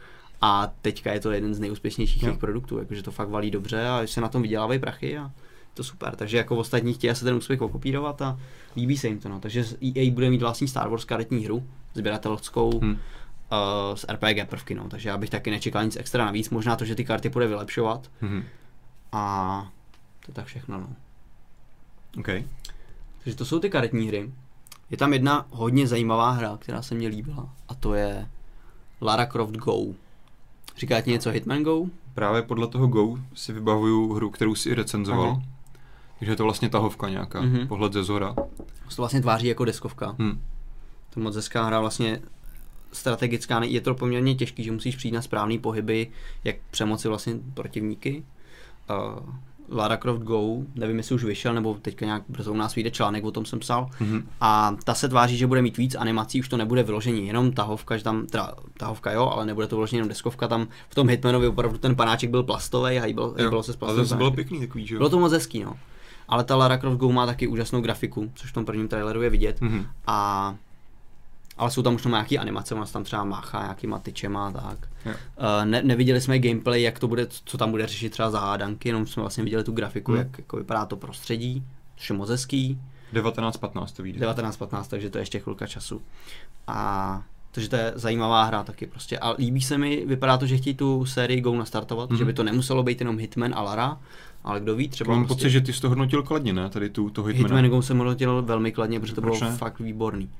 A 0.40 0.72
teďka 0.83 1.12
je 1.12 1.20
to 1.20 1.31
jeden 1.31 1.55
z 1.55 1.59
nejúspěšnějších 1.61 2.22
Jo. 2.22 2.29
jejich 2.29 2.40
produktů, 2.40 2.79
jakože 2.79 3.03
to 3.03 3.11
fakt 3.11 3.29
valí 3.29 3.51
dobře 3.51 3.88
a 3.88 4.03
se 4.07 4.20
na 4.20 4.29
tom 4.29 4.42
vydělávají 4.42 4.81
prachy 4.81 5.18
a 5.18 5.31
to 5.75 5.85
super. 5.85 6.16
Takže 6.16 6.37
jako 6.37 6.57
ostatní 6.57 6.94
chtějí 6.94 7.14
se 7.14 7.25
ten 7.25 7.35
úspěch 7.35 7.61
okopírovat 7.62 8.22
a 8.22 8.38
líbí 8.77 8.96
se 8.99 9.09
jim 9.09 9.18
to. 9.20 9.29
No. 9.29 9.40
Takže 9.40 9.64
EA 9.96 10.11
bude 10.11 10.31
mít 10.31 10.42
vlastní 10.42 10.68
Star 10.68 10.88
Wars 10.88 11.05
karetní 11.05 11.44
hru, 11.44 11.66
sběratelskou, 11.94 12.81
Hmm. 12.81 12.90
uh, 12.90 12.96
s 13.94 14.07
RPG 14.12 14.44
prvky. 14.49 14.75
No. 14.75 14.88
Takže 14.88 15.09
já 15.09 15.18
bych 15.18 15.31
taky 15.31 15.51
nečekal 15.51 15.85
nic 15.85 15.96
extra 15.96 16.25
navíc. 16.25 16.51
Možná 16.51 16.77
to, 16.77 16.85
že 16.85 16.94
ty 16.94 17.05
karty 17.05 17.29
bude 17.29 17.46
vylepšovat 17.46 18.11
Mhm. 18.20 18.44
a 19.12 19.66
to 20.27 20.31
je 20.31 20.35
tak 20.35 20.46
všechno. 20.46 20.79
No. 20.81 20.88
OK. 22.18 22.27
Takže 23.25 23.37
to 23.37 23.44
jsou 23.44 23.59
ty 23.59 23.70
karetní 23.70 24.09
hry. 24.09 24.31
Je 24.90 24.96
tam 24.96 25.12
jedna 25.12 25.46
hodně 25.51 25.87
zajímavá 25.87 26.31
hra, 26.31 26.57
která 26.61 26.83
se 26.83 26.94
mně 26.94 27.09
líbila 27.09 27.49
a 27.68 27.75
to 27.75 27.94
je 27.94 28.29
Lara 29.01 29.27
Croft 29.27 29.55
Go. 29.57 29.77
Říká 30.77 31.01
ti 31.01 31.11
něco 31.11 31.31
Hitman 31.31 31.62
Go? 31.62 31.85
Právě 32.15 32.43
podle 32.43 32.67
toho 32.69 32.87
Go 32.87 33.19
si 33.35 33.53
vybavuju 33.53 34.12
hru, 34.15 34.31
kterou 34.31 34.55
si 34.55 34.69
i 34.69 34.75
recenzoval. 34.75 35.31
Aha. 35.31 35.43
Takže 36.19 36.33
je 36.33 36.37
to 36.37 36.43
vlastně 36.45 36.69
tahovka 36.69 37.09
nějaká, 37.09 37.41
Mhm. 37.43 37.69
pohled 37.69 37.93
ze 37.93 38.05
zhora. 38.05 38.35
To 38.35 39.03
vlastně 39.03 39.21
tváří 39.21 39.47
jako 39.47 39.65
deskovka. 39.65 40.15
Hm. 40.19 40.41
To 41.15 41.21
moc 41.21 41.37
hezká 41.37 41.65
hra, 41.65 41.81
vlastně 41.81 42.21
strategická, 42.93 43.65
je 43.65 43.81
to 43.81 43.95
poměrně 43.95 44.35
těžký, 44.35 44.65
že 44.65 44.73
musíš 44.73 44.97
přijít 44.97 45.12
na 45.12 45.23
správný 45.23 45.59
pohyby, 45.59 46.07
jak 46.45 46.57
přemoci 46.71 47.09
vlastně 47.09 47.35
protivníky. 47.55 48.25
Uh, 48.91 49.35
Lara 49.68 49.96
Croft 49.96 50.22
Go, 50.22 50.42
nevím, 50.74 50.96
jestli 50.96 51.14
už 51.14 51.24
vyšel, 51.24 51.55
nebo 51.55 51.74
teďka 51.83 52.07
nějak 52.07 52.22
brzo 52.29 52.52
u 52.52 52.57
nás 52.57 52.74
vyjde 52.74 52.90
článek, 52.90 53.24
o 53.24 53.31
tom 53.31 53.44
jsem 53.44 53.59
psal. 53.59 53.88
Mhm. 54.00 54.29
A 54.40 54.76
ta 54.85 54.94
se 54.94 55.09
tváří, 55.09 55.37
že 55.37 55.46
bude 55.46 55.62
mít 55.62 55.76
víc 55.76 55.94
animací, 55.94 56.40
už 56.40 56.48
to 56.48 56.57
nebude 56.57 56.83
vyložení 56.83 57.26
jenom 57.26 57.52
tahovka, 57.52 57.96
že 57.96 58.05
tam, 58.05 58.26
teda 58.26 58.52
tahovka 58.76 59.12
jo, 59.12 59.31
ale 59.33 59.46
nebude 59.46 59.66
to 59.66 59.76
vyloženě 59.76 59.98
jenom 59.98 60.09
deskovka, 60.09 60.48
tam 60.48 60.68
v 60.88 60.94
tom 60.94 61.09
Hitmanovi 61.09 61.46
opravdu 61.46 61.79
ten 61.79 61.96
panáček 61.96 62.31
byl 62.31 62.42
plastový 62.42 62.98
a 62.98 63.05
hýbal, 63.05 63.35
hýbalo 63.38 63.62
se 63.62 63.72
s 63.72 63.74
ale 63.74 63.79
plastovým 63.79 64.05
zase 64.05 64.16
bylo 64.16 64.31
panáčkem. 64.31 64.44
pěkný 64.44 64.66
takový, 64.66 64.87
že 64.87 64.94
jo? 64.94 64.98
Bylo 64.98 65.11
to 65.11 65.18
moc 65.18 65.33
hezký, 65.33 65.64
no. 65.64 65.76
Ale 66.29 66.44
ta 66.44 66.57
Lara 66.57 66.79
Croft 66.79 66.98
Go 66.98 67.12
má 67.12 67.26
taky 67.26 67.46
úžasnou 67.46 67.81
grafiku, 67.81 68.33
což 68.35 68.50
v 68.50 68.55
tom 68.55 68.64
prvním 68.64 68.88
traileru 68.88 69.22
je 69.22 69.31
vidět. 69.31 69.61
Mhm. 69.61 69.87
A 70.07 70.55
ale 71.59 71.71
jsou 71.71 71.83
tam 71.83 71.95
už 71.95 72.05
nějaký 72.05 72.38
animace, 72.38 72.75
ona 72.75 72.87
se 72.87 72.92
tam 72.92 73.05
třeba 73.05 73.25
máchá 73.25 73.62
nějakýma 73.62 73.99
tyčema 73.99 74.49
a 74.49 74.53
tak. 74.53 74.88
Uh, 75.07 75.14
ne, 75.64 75.83
neviděli 75.83 76.21
jsme 76.21 76.38
gameplay, 76.38 76.83
jak 76.83 76.99
to 76.99 77.09
bude, 77.09 77.27
co 77.45 77.59
tam 77.59 77.71
bude 77.71 77.87
řešit 77.87 78.11
třeba 78.11 78.31
za 78.31 78.40
hádanky, 78.40 78.88
jenom 78.88 79.07
jsme 79.07 79.21
vlastně 79.21 79.45
viděli 79.45 79.64
tu 79.64 79.73
grafiku, 79.73 80.12
Hmm. 80.12 80.21
hmm. 80.21 80.31
jak 80.31 80.38
jako 80.38 80.57
vypadá 80.57 80.87
to 80.87 80.97
prostředí, 80.97 81.64
což 81.97 82.11
je 82.11 82.16
moc 82.16 82.31
hezký. 82.31 82.79
19.15 83.14 83.87
to 83.97 84.03
vyjde. 84.03 84.27
19.15, 84.27 84.85
takže 84.88 85.11
to 85.11 85.19
je 85.19 85.23
ještě 85.23 85.38
chvilka 85.38 85.66
času. 85.66 86.03
A 86.66 87.23
takže 87.51 87.69
to 87.69 87.77
je 87.77 87.92
zajímavá 87.95 88.45
hra 88.45 88.62
taky 88.62 88.87
prostě. 88.87 89.19
A 89.19 89.31
líbí 89.38 89.61
se 89.61 89.79
mi, 89.79 90.05
vypadá 90.07 90.37
to, 90.38 90.47
že 90.47 90.57
chtějí 90.57 90.75
tu 90.77 91.05
sérii 91.07 91.40
Go 91.40 91.55
nastartovat, 91.57 92.11
Mhm. 92.11 92.19
že 92.19 92.25
by 92.25 92.33
to 92.33 92.42
nemuselo 92.42 92.83
být 92.83 93.01
jenom 93.01 93.19
Hitman 93.19 93.55
a 93.55 93.62
Lara, 93.62 93.99
ale 94.45 94.61
kdo 94.61 94.77
ví, 94.77 94.88
třeba 94.88 95.14
Mám 95.14 95.27
prostě 95.27 95.35
pocit, 95.35 95.51
že 95.51 95.61
ty 95.61 95.73
jsi 95.73 95.81
to 95.81 95.88
hodnotil 95.88 96.23
kladně, 96.23 96.53
ne? 96.53 96.71
Tady 96.71 96.90
tu, 96.90 97.11
to 97.11 97.23
Hitmana. 97.25 97.57
Hitman 97.57 97.71
Go 97.71 97.83
jsem 97.83 97.99
hodnotil 97.99 98.42
velmi 98.42 98.73
kladně, 98.73 99.01
protože 99.01 99.14
to 99.14 99.21
Proč 99.21 99.38
bylo 99.38 99.51
ne? 99.51 99.57
fakt 99.57 99.81
výborný. 99.81 100.31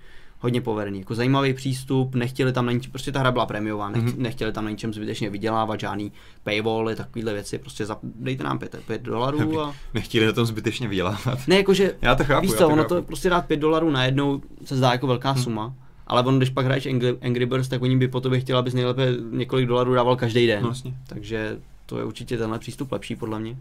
Hodně 0.41 0.61
povedený. 0.61 0.99
Jako 0.99 1.15
zajímavý 1.15 1.55
přístup, 1.55 2.15
nechtěli 2.15 2.53
tam 2.53 2.67
na 2.67 2.73
ničem, 2.73 2.93
prostě 2.93 3.13
ta 3.13 3.21
hra 3.21 3.33
byla 3.33 3.47
prémiová, 3.47 3.89
Mhm. 3.89 4.07
mm-hmm. 4.07 4.19
nechtěli 4.19 4.53
tam 4.53 4.65
na 4.65 4.71
ničem 4.71 4.95
zbytečně 4.95 5.31
vydělávat, 5.31 5.81
žádný 5.81 6.13
paywally, 6.43 6.97
takovýhle 6.97 7.33
věci, 7.33 7.59
prostě 7.59 7.87
za, 7.87 7.99
dejte 8.03 8.45
nám 8.45 8.59
5, 8.59 8.77
5 8.87 9.03
dolarů 9.03 9.61
a... 9.61 9.75
Nechtěli 9.95 10.27
na 10.27 10.33
tom 10.33 10.47
zbytečně 10.47 10.89
vydělávat. 10.89 11.39
Ne, 11.49 11.57
jakože, 11.57 11.95
Já 12.03 12.15
to 12.15 12.25
chápu, 12.25 12.43
víš 12.43 12.51
co, 12.53 12.59
to 12.59 12.67
ono 12.67 12.77
chápu. 12.83 12.89
to 12.95 13.03
prostě 13.03 13.31
dát 13.31 13.47
5 13.47 13.57
dolarů 13.57 13.91
najednou 13.91 14.43
se 14.65 14.77
zdá 14.77 14.93
jako 14.93 15.07
velká 15.07 15.33
Hm. 15.33 15.39
suma, 15.43 15.75
ale 16.07 16.23
on, 16.23 16.37
když 16.37 16.51
pak 16.51 16.65
hraješ 16.67 16.87
Angry, 16.87 17.19
Angry 17.23 17.47
Birds, 17.47 17.69
tak 17.69 17.83
oni 17.83 17.97
by 17.97 18.09
po 18.09 18.21
tobě 18.21 18.41
chtěli, 18.41 18.59
abys 18.59 18.75
nejlépe 18.75 19.15
několik 19.31 19.67
dolarů 19.67 19.95
dával 19.95 20.17
každý 20.17 20.47
den. 20.47 20.63
No, 20.63 20.69
vlastně. 20.69 20.95
Takže 21.07 21.59
to 21.87 21.99
je 21.99 22.05
určitě 22.05 22.39
tenhle 22.39 22.59
přístup 22.59 22.93
lepší 22.93 23.17
podle 23.17 23.41
mě. 23.41 23.57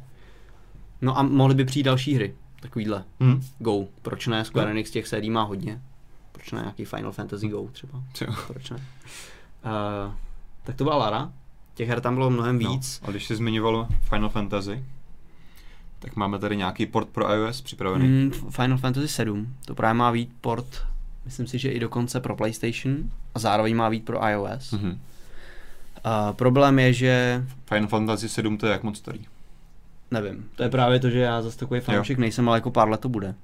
No 1.02 1.20
a 1.20 1.24
mohly 1.24 1.56
by 1.56 1.66
přijít 1.66 1.84
další 1.84 2.14
hry, 2.16 2.36
takovýhle. 2.62 3.04
Hm. 3.24 3.42
Go. 3.60 3.86
Proč 4.02 4.28
ne? 4.28 4.46
Square 4.46 4.66
No. 4.66 4.72
Enix 4.72 4.92
těch 4.92 5.08
sérií 5.08 5.30
má 5.30 5.44
hodně. 5.44 5.82
Proč 6.46 6.52
ne 6.52 6.60
nějaký 6.62 6.86
Final 6.86 7.12
Fantasy 7.12 7.48
Go 7.48 7.68
třeba? 7.72 8.04
Jo. 8.22 8.34
Proč 8.48 8.70
ne? 8.70 8.78
Uh, 8.78 10.14
tak 10.64 10.76
to 10.76 10.84
byla 10.84 10.96
Lara. 10.98 11.32
Těch 11.74 11.90
her 11.90 12.02
tam 12.02 12.16
bylo 12.16 12.30
mnohem 12.30 12.60
No, 12.60 12.70
víc. 12.72 13.02
a 13.08 13.12
když 13.12 13.26
jsi 13.26 13.36
zmiňoval 13.36 13.88
Final 14.02 14.30
Fantasy, 14.30 14.84
tak 16.00 16.16
máme 16.16 16.40
tady 16.40 16.58
nějaký 16.58 16.86
port 16.86 17.10
pro 17.10 17.34
iOS 17.34 17.62
připravený. 17.62 18.08
Mm, 18.08 18.32
Final 18.50 18.78
Fantasy 18.78 19.08
7, 19.08 19.54
to 19.66 19.76
právě 19.76 19.94
má 19.94 20.12
být 20.12 20.30
port, 20.42 20.86
myslím 21.26 21.48
si, 21.48 21.60
že 21.60 21.70
i 21.72 21.80
dokonce 21.80 22.20
pro 22.20 22.36
PlayStation 22.36 22.98
a 23.36 23.40
zároveň 23.40 23.76
má 23.76 23.90
být 23.90 24.06
pro 24.06 24.28
iOS. 24.30 24.72
Mm. 24.72 24.80
Mhm. 24.80 24.92
Uh, 24.92 25.00
problém 26.36 26.80
je, 26.80 26.94
že 26.94 27.44
Final 27.66 27.88
Fantasy 27.88 28.30
7 28.30 28.58
to 28.58 28.66
je 28.66 28.72
jak 28.72 28.84
moc 28.84 28.98
starý. 28.98 29.26
nevím, 30.12 30.50
to 30.56 30.64
je 30.64 30.70
právě 30.70 31.00
to, 31.00 31.10
že 31.10 31.20
já 31.20 31.42
zase 31.42 31.58
takový 31.58 31.80
fanoušek 31.80 32.18
nejsem, 32.18 32.50
ale 32.50 32.58
jako 32.58 32.72
pár 32.72 32.90
let 32.90 33.02
to 33.02 33.10
bude. 33.10 33.36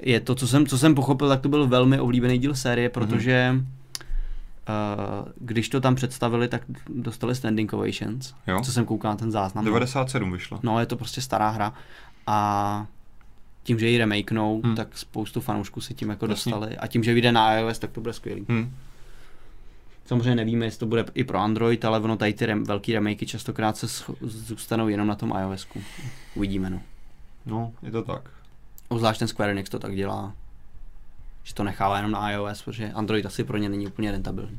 Je 0.00 0.20
to, 0.20 0.34
co 0.34 0.48
jsem, 0.48 0.66
co 0.66 0.78
jsem 0.78 0.94
pochopil, 0.94 1.28
tak 1.28 1.40
to 1.40 1.48
byl 1.48 1.66
velmi 1.66 2.00
oblíbený 2.00 2.38
díl 2.38 2.54
série, 2.54 2.88
protože 2.88 3.54
uh, 3.54 5.28
když 5.40 5.68
to 5.68 5.80
tam 5.80 5.94
představili, 5.94 6.48
tak 6.48 6.62
dostali 6.88 7.34
standing 7.34 7.72
ovations, 7.72 8.34
Jo? 8.46 8.60
co 8.64 8.72
jsem 8.72 8.84
koukal 8.84 9.10
na 9.12 9.16
ten 9.16 9.32
záznam. 9.32 9.64
97 9.64 10.32
vyšlo. 10.32 10.60
No, 10.62 10.80
je 10.80 10.86
to 10.86 10.96
prostě 10.96 11.20
stará 11.20 11.48
hra 11.50 11.72
a 12.26 12.86
tím, 13.62 13.78
že 13.78 13.88
ji 13.88 13.98
remakenou, 13.98 14.60
Hmm. 14.64 14.76
tak 14.76 14.98
spoustu 14.98 15.40
fanoušků 15.40 15.80
si 15.80 15.94
tím 15.94 16.08
jako 16.10 16.26
Jasně. 16.26 16.52
dostali. 16.52 16.76
A 16.76 16.86
tím, 16.86 17.04
že 17.04 17.14
vyjde 17.14 17.32
na 17.32 17.54
iOS, 17.58 17.78
tak 17.78 17.90
to 17.90 18.00
bude 18.00 18.12
skvělý. 18.12 18.44
Hm. 18.48 18.72
Samozřejmě 20.06 20.34
nevíme, 20.34 20.66
jestli 20.66 20.78
to 20.78 20.86
bude 20.86 21.04
i 21.14 21.24
pro 21.24 21.38
Android, 21.38 21.84
ale 21.84 22.00
ono 22.00 22.16
tady 22.16 22.32
ty 22.32 22.46
rem, 22.46 22.64
velký 22.64 22.92
remakey 22.94 23.28
častokrát 23.28 23.76
se 23.76 23.86
zůstanou 24.20 24.88
jenom 24.88 25.06
na 25.08 25.14
tom 25.14 25.34
iOSku. 25.40 25.80
Uvidíme, 26.34 26.70
no. 26.70 26.80
No, 27.46 27.72
je 27.82 27.90
to 27.90 28.02
tak. 28.02 28.30
Obzvlášť 28.88 29.18
ten 29.18 29.28
Square 29.28 29.50
Enix 29.52 29.70
to 29.70 29.78
tak 29.78 29.96
dělá. 29.96 30.32
Že 31.44 31.54
to 31.54 31.64
nechává 31.64 31.96
jenom 31.96 32.10
na 32.10 32.30
iOS, 32.30 32.62
protože 32.62 32.92
Android 32.92 33.26
asi 33.26 33.44
pro 33.44 33.56
ně 33.56 33.68
není 33.68 33.86
úplně 33.86 34.12
rentabilní. 34.12 34.58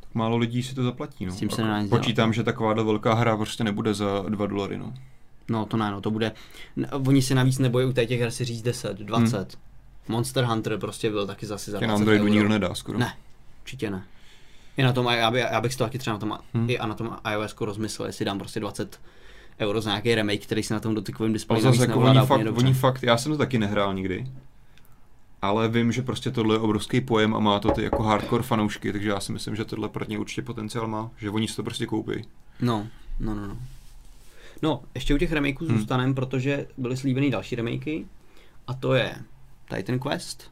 Tak 0.00 0.14
málo 0.14 0.36
lidí 0.36 0.62
si 0.62 0.74
to 0.74 0.82
zaplatí. 0.82 1.26
No. 1.26 1.32
S 1.32 1.36
tím 1.36 1.50
se 1.50 1.62
nedá 1.62 1.80
nic 1.80 1.88
dělat. 1.90 2.00
Počítám, 2.00 2.32
že 2.32 2.42
takováhle 2.42 2.84
velká 2.84 3.14
hra 3.14 3.36
prostě 3.36 3.64
nebude 3.64 3.94
za 3.94 4.22
2 4.28 4.46
dolary. 4.46 4.78
No. 4.78 4.94
No 5.48 5.66
to 5.66 5.76
ne, 5.76 5.90
no 5.90 6.00
to 6.00 6.10
bude, 6.10 6.32
oni 7.06 7.22
si 7.22 7.34
navíc 7.34 7.58
nebojí 7.58 7.86
u 7.86 7.92
těch 7.92 8.20
her 8.20 8.30
si 8.30 8.44
říct 8.44 8.62
10, 8.62 8.98
20. 8.98 9.36
Hmm. 9.36 9.46
Monster 10.08 10.44
Hunter 10.44 10.78
prostě 10.78 11.10
byl 11.10 11.26
taky 11.26 11.46
zase 11.46 11.70
za 11.70 11.78
Tě 11.78 11.86
20 11.86 11.88
na 11.88 11.94
Androidu 11.94 12.24
euro. 12.24 12.32
nikdo 12.32 12.48
nedá 12.48 12.74
skoro. 12.74 12.98
Ne. 12.98 13.14
Určitě 13.62 13.90
ne. 13.90 14.02
I 14.76 14.82
na 14.82 14.92
tom, 14.92 15.06
já, 15.06 15.30
by, 15.30 15.38
já 15.40 15.60
bych 15.60 15.72
si 15.72 15.78
to 15.78 15.84
taky 15.84 15.98
třeba 15.98 16.14
na 16.14 16.20
tom, 16.20 16.38
Hmm. 16.54 16.70
i 16.70 16.78
a 16.78 16.86
na 16.86 16.94
tom 16.94 17.16
iOS 17.32 17.54
rozmyslel, 17.60 18.06
jestli 18.06 18.24
dám 18.24 18.38
prostě 18.38 18.60
20 18.60 19.00
euro 19.60 19.80
za 19.80 19.90
nějaký 19.90 20.14
remake, 20.14 20.42
který 20.42 20.62
si 20.62 20.72
na 20.72 20.80
tom 20.80 20.94
dotykovém 20.94 21.32
displeji 21.32 21.62
zase 21.62 21.78
navíc 21.78 21.80
jako 21.88 22.00
oni 22.00 22.20
fakt, 22.26 22.46
oni 22.58 22.72
fakt, 22.74 23.02
já 23.02 23.16
jsem 23.16 23.32
to 23.32 23.38
taky 23.38 23.58
nehrál 23.58 23.94
nikdy. 23.94 24.26
Ale 25.42 25.68
vím, 25.68 25.92
že 25.92 26.02
prostě 26.02 26.30
tohle 26.30 26.54
je 26.54 26.58
obrovský 26.58 27.00
pojem 27.00 27.34
a 27.34 27.38
má 27.38 27.58
to 27.60 27.70
ty 27.70 27.82
jako 27.82 28.02
hardcore 28.02 28.42
fanoušky, 28.42 28.92
takže 28.92 29.08
já 29.08 29.20
si 29.20 29.32
myslím, 29.32 29.56
že 29.56 29.64
tohle 29.64 29.88
pro 29.88 30.04
ně 30.04 30.18
určitě 30.18 30.42
potenciál 30.42 30.86
má, 30.88 31.10
že 31.16 31.30
oni 31.30 31.48
si 31.48 31.56
to 31.56 31.62
prostě 31.62 31.86
koupí. 31.86 32.12
No, 32.60 32.86
no, 33.20 33.34
no, 33.34 33.46
no. 33.46 33.56
No, 34.62 34.82
ještě 34.94 35.14
u 35.14 35.18
těch 35.18 35.32
remakeů 35.32 35.58
Hmm. 35.60 35.68
hmm. 35.68 35.78
zůstanem, 35.78 36.14
protože 36.14 36.66
byly 36.76 36.96
slíbený 36.96 37.30
další 37.30 37.56
remakey 37.56 38.04
a 38.66 38.74
to 38.74 38.94
je 38.94 39.14
Titan 39.76 39.98
Quest, 39.98 40.50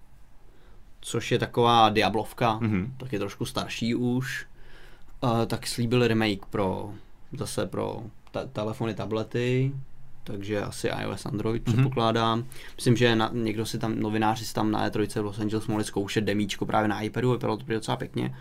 což 1.01 1.33
je 1.33 1.38
taková 1.38 1.88
Diablovka, 1.88 2.59
Mhm. 2.62 2.94
tak 2.97 3.12
je 3.12 3.18
trošku 3.18 3.44
starší 3.44 3.94
už. 3.94 4.47
Uh, 5.21 5.44
tak 5.47 5.66
slíbili 5.66 6.09
remake 6.09 6.47
pro, 6.47 6.90
zase 7.33 7.66
pro 7.66 8.03
ta- 8.30 8.46
telefony, 8.46 8.94
tablety, 8.94 9.72
takže 10.24 10.60
asi 10.62 10.88
iOS, 10.88 11.26
Android 11.26 11.66
Mhm. 11.66 11.76
předpokládám. 11.76 12.44
Myslím, 12.76 12.96
že 12.96 13.16
na, 13.16 13.30
někdo 13.32 13.66
si 13.66 13.78
tam, 13.78 13.98
novináři 14.00 14.44
si 14.44 14.54
tam 14.54 14.70
na 14.70 14.88
E3 14.90 15.20
v 15.22 15.24
Los 15.24 15.38
Angeles 15.38 15.66
mohli 15.66 15.84
zkoušet 15.84 16.24
demíčko 16.24 16.66
právě 16.66 16.88
na 16.88 17.00
iPadu, 17.00 17.30
vypadalo 17.32 17.56
to 17.56 17.64
docela 17.68 17.96
pěkně. 17.96 18.34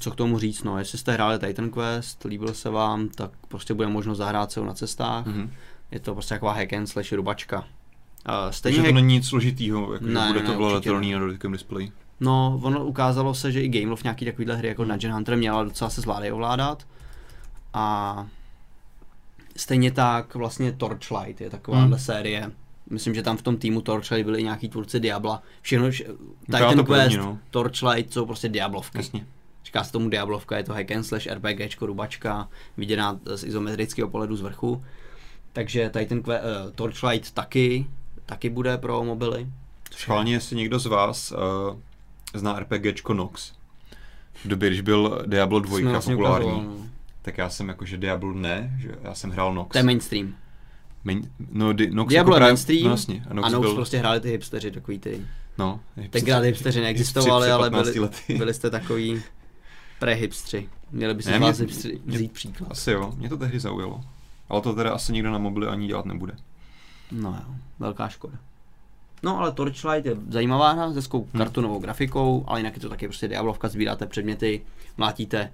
Co 0.00 0.10
k 0.10 0.14
tomu 0.16 0.38
říct, 0.38 0.62
no, 0.62 0.78
jestli 0.78 0.98
jste 0.98 1.12
hráli 1.12 1.38
Titan 1.38 1.70
Quest, 1.70 2.24
líbil 2.24 2.54
se 2.54 2.70
vám, 2.70 3.08
tak 3.08 3.30
prostě 3.48 3.74
bude 3.74 3.88
možnost 3.88 4.18
zahrát 4.18 4.52
se 4.52 4.60
ho 4.60 4.66
na 4.66 4.74
cestách. 4.74 5.26
Mhm. 5.26 5.50
Je 5.90 6.00
to 6.00 6.12
prostě 6.14 6.34
taková 6.34 6.52
hack 6.52 6.72
and 6.72 6.86
slash 6.86 7.12
rubačka. 7.12 7.58
Uh, 7.58 8.50
stejně 8.50 8.78
Takže 8.78 8.90
to 8.90 8.94
není 8.94 9.14
nic 9.14 9.28
složitýho, 9.28 9.92
jako, 9.92 10.04
Ne, 10.06 10.26
bude 10.26 10.40
ne, 10.40 10.46
to 10.46 10.52
určitě 10.52 10.56
vladatelný 10.56 11.12
ne. 11.12 11.18
na 11.18 11.26
dotykém 11.26 11.52
displeji. 11.52 11.92
No, 12.20 12.60
ono 12.62 12.84
ukázalo 12.86 13.34
se, 13.34 13.52
že 13.52 13.62
i 13.62 13.68
Gameloft 13.68 14.04
nějaký 14.04 14.24
takovýhle 14.24 14.56
hry 14.56 14.68
jako 14.68 14.84
Dungeon 14.84 15.14
Hunter 15.14 15.36
měla 15.36 15.64
docela 15.64 15.90
se 15.90 16.00
zvládají 16.00 16.32
ovládat. 16.32 16.86
A 17.76 18.26
stejně 19.56 19.90
tak 19.90 20.34
vlastně 20.34 20.72
Torchlight 20.72 21.40
je 21.40 21.50
takováhle 21.50 21.86
Hmm. 21.96 21.98
série. 21.98 22.50
Myslím, 22.90 23.14
že 23.14 23.22
tam 23.22 23.36
v 23.36 23.42
tom 23.42 23.56
týmu 23.56 23.80
Torchlight 23.80 24.24
byli 24.24 24.40
i 24.40 24.44
nějaký 24.44 24.68
tvůrci 24.68 25.00
Diabla. 25.00 25.42
Všechno, 25.62 25.90
Titan 26.46 26.84
Quest, 26.84 27.16
no. 27.16 27.38
Torchlight 27.50 28.12
jsou 28.12 28.26
prostě 28.26 28.48
Diablovky. 28.48 28.98
Jasně. 28.98 29.26
Říká 29.64 29.84
se 29.84 29.92
tomu 29.92 30.08
Diablovka, 30.10 30.56
je 30.56 30.64
to 30.64 30.72
hack 30.72 30.90
and 30.90 31.02
slash 31.04 31.26
RPGčko, 31.26 31.86
rubačka, 31.86 32.48
viděná 32.76 33.18
z 33.34 33.44
izometrického 33.44 34.08
pohledu 34.08 34.36
z 34.36 34.40
vrchu. 34.40 34.84
Takže 35.52 35.90
Titan 35.90 36.18
Que- 36.18 36.40
uh, 36.40 36.72
Torchlight 36.74 37.30
taky, 37.30 37.86
taky 38.26 38.50
bude 38.50 38.78
pro 38.78 39.04
mobily. 39.04 39.46
Schválně, 39.92 40.32
jestli 40.32 40.56
někdo 40.56 40.78
z 40.78 40.86
vás 40.86 41.32
uh, 41.32 41.38
zná 42.34 42.58
RPGčko 42.60 43.14
Nox, 43.14 43.52
v 44.44 44.48
době, 44.48 44.68
když 44.68 44.80
byl 44.80 45.22
Diablo 45.26 45.60
2 45.60 45.78
Jsme 45.78 45.90
vlastně 45.90 46.14
populární, 46.14 46.46
ukazovali, 46.48 46.78
no. 46.78 46.86
Tak 47.26 47.38
já 47.38 47.48
jsem 47.50 47.68
jako, 47.68 47.84
že 47.84 47.96
Diablo 47.96 48.32
ne, 48.32 48.76
že 48.80 48.88
já 49.02 49.14
jsem 49.14 49.30
hrál 49.30 49.54
Nox. 49.54 49.72
To 49.72 49.78
je 49.78 49.84
mainstream. 49.84 50.34
Main, 51.04 51.30
no, 51.52 51.72
di, 51.72 51.90
Nox 51.90 52.08
Diablo 52.08 52.32
jako 52.34 52.38
právě- 52.38 52.48
mainstream 52.52 52.84
no, 52.84 52.90
jasně, 52.90 53.24
a 53.30 53.34
Nox 53.34 53.46
a 53.46 53.50
Nox 53.50 53.60
byl, 53.66 53.74
prostě 53.74 53.98
hráli 53.98 54.20
ty 54.20 54.30
hipsteři, 54.30 54.70
takový 54.70 54.98
ty. 54.98 55.26
no, 55.58 55.80
Tenkrát 56.10 56.38
hipsteři 56.44 56.80
neexistovali, 56.80 57.50
ale 57.50 57.70
15 57.70 57.86
byli, 57.86 57.98
lety. 58.00 58.34
byli 58.38 58.54
jste 58.54 58.70
takový 58.70 59.22
prehipstři. 59.98 60.68
Měli 60.90 61.14
by 61.14 61.22
si 61.22 61.30
Ne, 61.30 61.38
z 61.38 61.40
vás 61.40 61.58
mě- 61.58 61.66
hipstři 61.66 62.00
mě- 62.04 62.16
vzít 62.16 62.32
příklad. 62.32 62.70
Asi 62.70 62.90
jo, 62.90 63.12
mě 63.16 63.28
to 63.28 63.36
tehdy 63.36 63.60
zaujalo. 63.60 64.00
Ale 64.48 64.60
to 64.60 64.72
teda 64.74 64.90
asi 64.92 65.12
nikdo 65.12 65.30
na 65.30 65.38
mobily 65.38 65.66
ani 65.66 65.86
dělat 65.86 66.06
nebude. 66.06 66.32
No 67.12 67.30
jo, 67.48 67.54
velká 67.78 68.08
škoda. 68.08 68.38
No 69.22 69.38
ale 69.38 69.52
Torchlight 69.52 70.06
je 70.06 70.16
zajímavá 70.28 70.72
hra 70.72 70.90
s 70.90 70.94
hezkou 70.94 71.18
Hmm. 71.22 71.38
kartonovou 71.38 71.78
grafikou, 71.78 72.44
ale 72.48 72.60
jinak 72.60 72.74
je 72.74 72.80
to 72.80 72.88
taky 72.88 73.08
prostě 73.08 73.28
Diablovka, 73.28 73.68
sbíráte 73.68 74.06
předměty, 74.06 74.60
mlátíte 74.96 75.52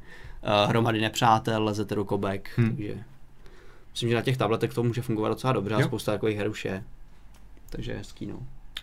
hromady 0.69 1.01
nepřátel, 1.01 1.65
lezete 1.65 1.95
do 1.95 2.05
kobek, 2.05 2.51
Hmm. 2.57 2.69
takže 2.69 2.99
myslím, 3.93 4.09
že 4.09 4.15
na 4.17 4.23
těch 4.23 4.37
tabletech 4.37 4.75
to 4.75 4.83
může 4.83 5.03
fungovat 5.03 5.29
docela 5.29 5.53
dobře 5.53 5.75
a 5.75 5.81
Jo. 5.81 5.87
spousta 5.87 6.13
takových 6.13 6.39
her 6.39 6.49
už 6.49 6.65
je. 6.65 6.85
Takže 7.71 7.95
hezký 7.95 8.27
no. 8.27 8.39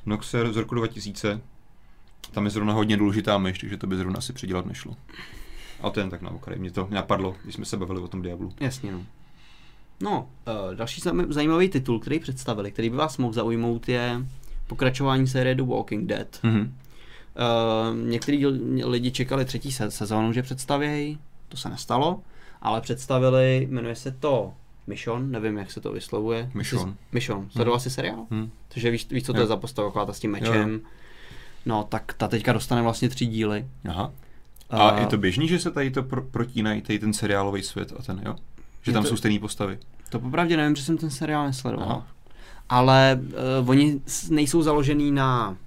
Nox 0.06 0.34
je 0.34 0.54
z 0.54 0.56
roku 0.56 0.76
2000, 0.76 1.42
tam 2.32 2.46
je 2.46 2.50
zrovna 2.52 2.74
hodně 2.74 2.98
důležitá 2.98 3.38
myš, 3.38 3.60
takže 3.60 3.78
to 3.78 3.88
by 3.88 3.98
zrovna 3.98 4.18
asi 4.18 4.34
přidělat 4.34 4.66
nešlo. 4.66 4.96
A 5.82 5.90
to 5.90 6.00
jen 6.00 6.10
tak 6.10 6.22
na 6.22 6.30
okraj, 6.30 6.60
mě 6.60 6.72
to 6.72 6.88
napadlo, 6.92 7.36
když 7.44 7.56
jsme 7.56 7.66
se 7.66 7.78
bavili 7.78 8.00
o 8.00 8.08
tom 8.08 8.22
Diablu. 8.22 8.54
Jasně 8.60 8.92
no. 8.92 9.02
No, 10.02 10.30
uh, 10.70 10.76
další 10.76 11.02
zaj- 11.02 11.32
zajímavý 11.32 11.70
titul, 11.70 12.00
který 12.00 12.20
představili, 12.20 12.72
který 12.72 12.90
by 12.90 12.96
vás 12.98 13.18
mohl 13.18 13.34
zaujmout, 13.34 13.90
je 13.90 14.26
pokračování 14.68 15.28
série 15.28 15.56
The 15.56 15.64
Walking 15.64 16.08
Dead. 16.08 16.40
Mhm. 16.44 16.60
Uh, 16.62 18.10
některý 18.10 18.46
lidi 18.86 19.12
čekali 19.12 19.46
třetí 19.46 19.72
se- 19.72 19.92
sezónu, 19.92 20.34
že 20.34 20.42
představějí, 20.44 21.20
to 21.50 21.58
se 21.58 21.70
nestalo, 21.70 22.20
ale 22.62 22.82
představili, 22.82 23.68
jmenuje 23.70 23.96
se 23.96 24.12
to 24.12 24.54
Mission, 24.88 25.32
nevím, 25.32 25.58
jak 25.58 25.72
se 25.72 25.82
to 25.82 25.92
vyslovuje. 25.92 26.52
Mission. 26.54 26.90
Jsi- 26.90 26.96
Mission, 27.12 27.50
sledoval 27.50 27.80
jsi 27.80 27.90
seriál? 27.90 28.26
Hm. 28.32 28.50
Takže 28.68 28.92
víš, 28.92 29.08
víš 29.12 29.24
co 29.24 29.34
to 29.34 29.40
Jo. 29.40 29.44
je 29.44 29.48
za 29.48 29.58
postava, 29.58 30.14
s 30.14 30.20
tím 30.20 30.36
Jo, 30.36 30.42
mečem. 30.42 30.82
No, 31.66 31.84
tak 31.90 32.14
ta 32.18 32.28
teďka 32.28 32.54
dostane 32.54 32.82
vlastně 32.82 33.10
tři 33.10 33.26
díly. 33.26 33.68
Aha. 33.90 34.12
A 34.70 34.92
Eh, 34.92 35.00
je 35.02 35.06
to 35.08 35.18
běžný, 35.18 35.48
že 35.48 35.60
se 35.60 35.72
tady 35.72 35.92
to 35.92 36.04
pro, 36.04 36.22
protínají, 36.22 36.82
tady 36.82 37.00
ten 37.00 37.14
seriálový 37.14 37.64
svět 37.64 37.94
a 38.00 38.04
ten, 38.04 38.22
jo? 38.26 38.36
Že 38.82 38.90
Je 38.92 38.94
tam 38.94 39.04
to- 39.04 39.10
jsou 39.10 39.18
stejné 39.18 39.40
postavy. 39.40 39.78
To 40.10 40.20
popravdě 40.20 40.58
nevím, 40.58 40.76
že 40.76 40.84
jsem 40.84 40.98
ten 40.98 41.10
seriál 41.10 41.46
nesledoval. 41.46 41.90
Aha. 41.90 42.08
Ale 42.70 43.20
uh, 43.62 43.70
oni 43.70 44.02
nejsou 44.30 44.62
založený 44.62 45.12
na, 45.12 45.58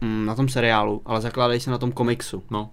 mm, 0.00 0.26
na 0.26 0.34
tom 0.34 0.48
seriálu, 0.48 1.02
ale 1.04 1.20
zakládají 1.20 1.60
se 1.60 1.70
na 1.70 1.78
tom 1.78 1.92
komiksu. 1.92 2.42
No, 2.50 2.70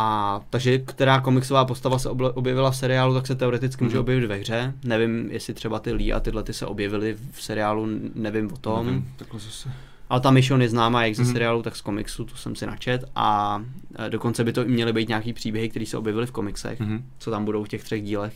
A 0.00 0.40
takže 0.50 0.78
která 0.78 1.20
komiksová 1.20 1.64
postava 1.64 1.98
se 1.98 2.08
objevila 2.10 2.70
v 2.70 2.76
seriálu, 2.76 3.14
tak 3.14 3.26
se 3.26 3.34
teoreticky 3.34 3.84
může 3.84 3.96
Mhm. 3.96 4.00
objevit 4.00 4.26
ve 4.26 4.34
hře. 4.36 4.74
Nevím, 4.84 5.28
jestli 5.30 5.54
třeba 5.54 5.78
ty 5.78 5.92
Lee 5.92 6.12
a 6.12 6.20
tyhle 6.20 6.42
ty 6.42 6.52
se 6.52 6.66
objevily 6.66 7.16
v 7.32 7.42
seriálu, 7.42 7.86
nevím 8.14 8.52
o 8.52 8.56
tom. 8.56 8.86
nevím, 8.86 9.12
takhle 9.16 9.40
zase. 9.40 9.72
Ale 10.10 10.20
ta 10.20 10.30
Mission 10.30 10.62
je 10.62 10.68
známá 10.68 11.04
jak 11.04 11.14
ze 11.14 11.22
Mhm. 11.22 11.32
seriálu, 11.32 11.62
tak 11.62 11.76
z 11.76 11.80
komiksu, 11.80 12.24
to 12.24 12.36
jsem 12.36 12.54
si 12.56 12.66
načet. 12.66 13.04
A 13.16 13.62
e, 14.06 14.10
dokonce 14.10 14.44
by 14.44 14.52
to 14.52 14.64
i 14.64 14.68
měly 14.68 14.92
být 14.92 15.08
nějaký 15.08 15.32
příběhy, 15.32 15.68
které 15.68 15.86
se 15.86 15.98
objevily 15.98 16.26
v 16.26 16.30
komiksech, 16.30 16.80
Mhm. 16.80 17.04
co 17.18 17.30
tam 17.30 17.44
budou 17.44 17.64
v 17.64 17.68
těch 17.68 17.84
třech 17.84 18.02
dílech. 18.02 18.34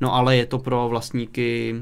No 0.00 0.14
ale 0.14 0.36
je 0.36 0.46
to 0.46 0.58
pro 0.58 0.88
vlastníky 0.88 1.74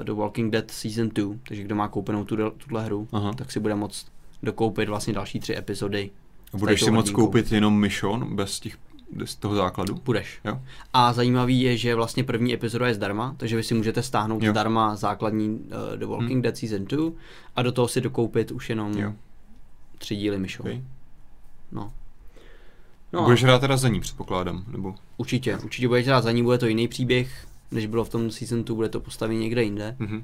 e, 0.00 0.04
The 0.04 0.12
Walking 0.12 0.52
Dead 0.52 0.70
Season 0.70 1.08
2, 1.08 1.34
takže 1.48 1.62
kdo 1.62 1.74
má 1.74 1.88
koupenou 1.88 2.24
tu, 2.24 2.36
tuhle 2.50 2.84
hru, 2.84 3.08
Aha. 3.12 3.32
tak 3.32 3.52
si 3.52 3.60
bude 3.60 3.74
moct 3.74 4.06
dokoupit 4.42 4.88
vlastně 4.88 5.12
další 5.14 5.40
tři 5.40 5.56
epizody. 5.56 6.10
Budeš 6.52 6.80
si 6.84 6.90
moc 6.90 7.10
koupit 7.10 7.52
jenom 7.52 7.78
Mission 7.80 8.36
bez, 8.36 8.60
těch, 8.60 8.76
bez 9.12 9.34
toho 9.34 9.54
základu? 9.54 9.94
Budeš. 10.04 10.40
Jo. 10.44 10.60
A 10.92 11.12
zajímavý 11.12 11.60
je, 11.60 11.76
že 11.76 11.94
vlastně 11.94 12.24
první 12.24 12.54
epizoda 12.54 12.88
je 12.88 12.94
zdarma, 12.94 13.34
takže 13.36 13.56
vy 13.56 13.62
si 13.62 13.74
můžete 13.74 14.02
stáhnout 14.02 14.42
Jo. 14.42 14.50
zdarma 14.52 14.96
základní 14.96 15.48
uh, 15.50 15.60
The 15.96 16.06
Walking 16.06 16.30
Hmm. 16.30 16.42
Dead 16.42 16.56
Season 16.56 16.84
2 16.84 17.12
a 17.56 17.62
do 17.62 17.72
toho 17.72 17.88
si 17.88 18.00
dokoupit 18.00 18.50
už 18.50 18.70
jenom 18.70 18.92
Jo. 18.98 19.12
tři 19.98 20.16
díly 20.16 20.38
Mission. 20.38 20.68
Okay. 20.68 20.82
No. 21.72 21.92
No, 23.12 23.22
Budeš 23.24 23.42
hrát 23.44 23.58
teda 23.58 23.76
za 23.76 23.88
ní, 23.88 24.00
předpokládám, 24.00 24.64
nebo? 24.68 24.94
Určitě, 25.16 25.56
určitě 25.56 25.88
budeš 25.88 26.06
hrát 26.06 26.20
za 26.24 26.32
ní, 26.32 26.42
bude 26.42 26.58
to 26.58 26.66
jiný 26.66 26.88
příběh, 26.88 27.46
než 27.70 27.86
bylo 27.86 28.04
v 28.04 28.08
tom 28.08 28.30
Season 28.30 28.64
2, 28.64 28.74
bude 28.76 28.88
to 28.88 29.00
postavení 29.00 29.40
někde 29.40 29.62
jinde. 29.62 29.96
Mm-hmm. 30.00 30.22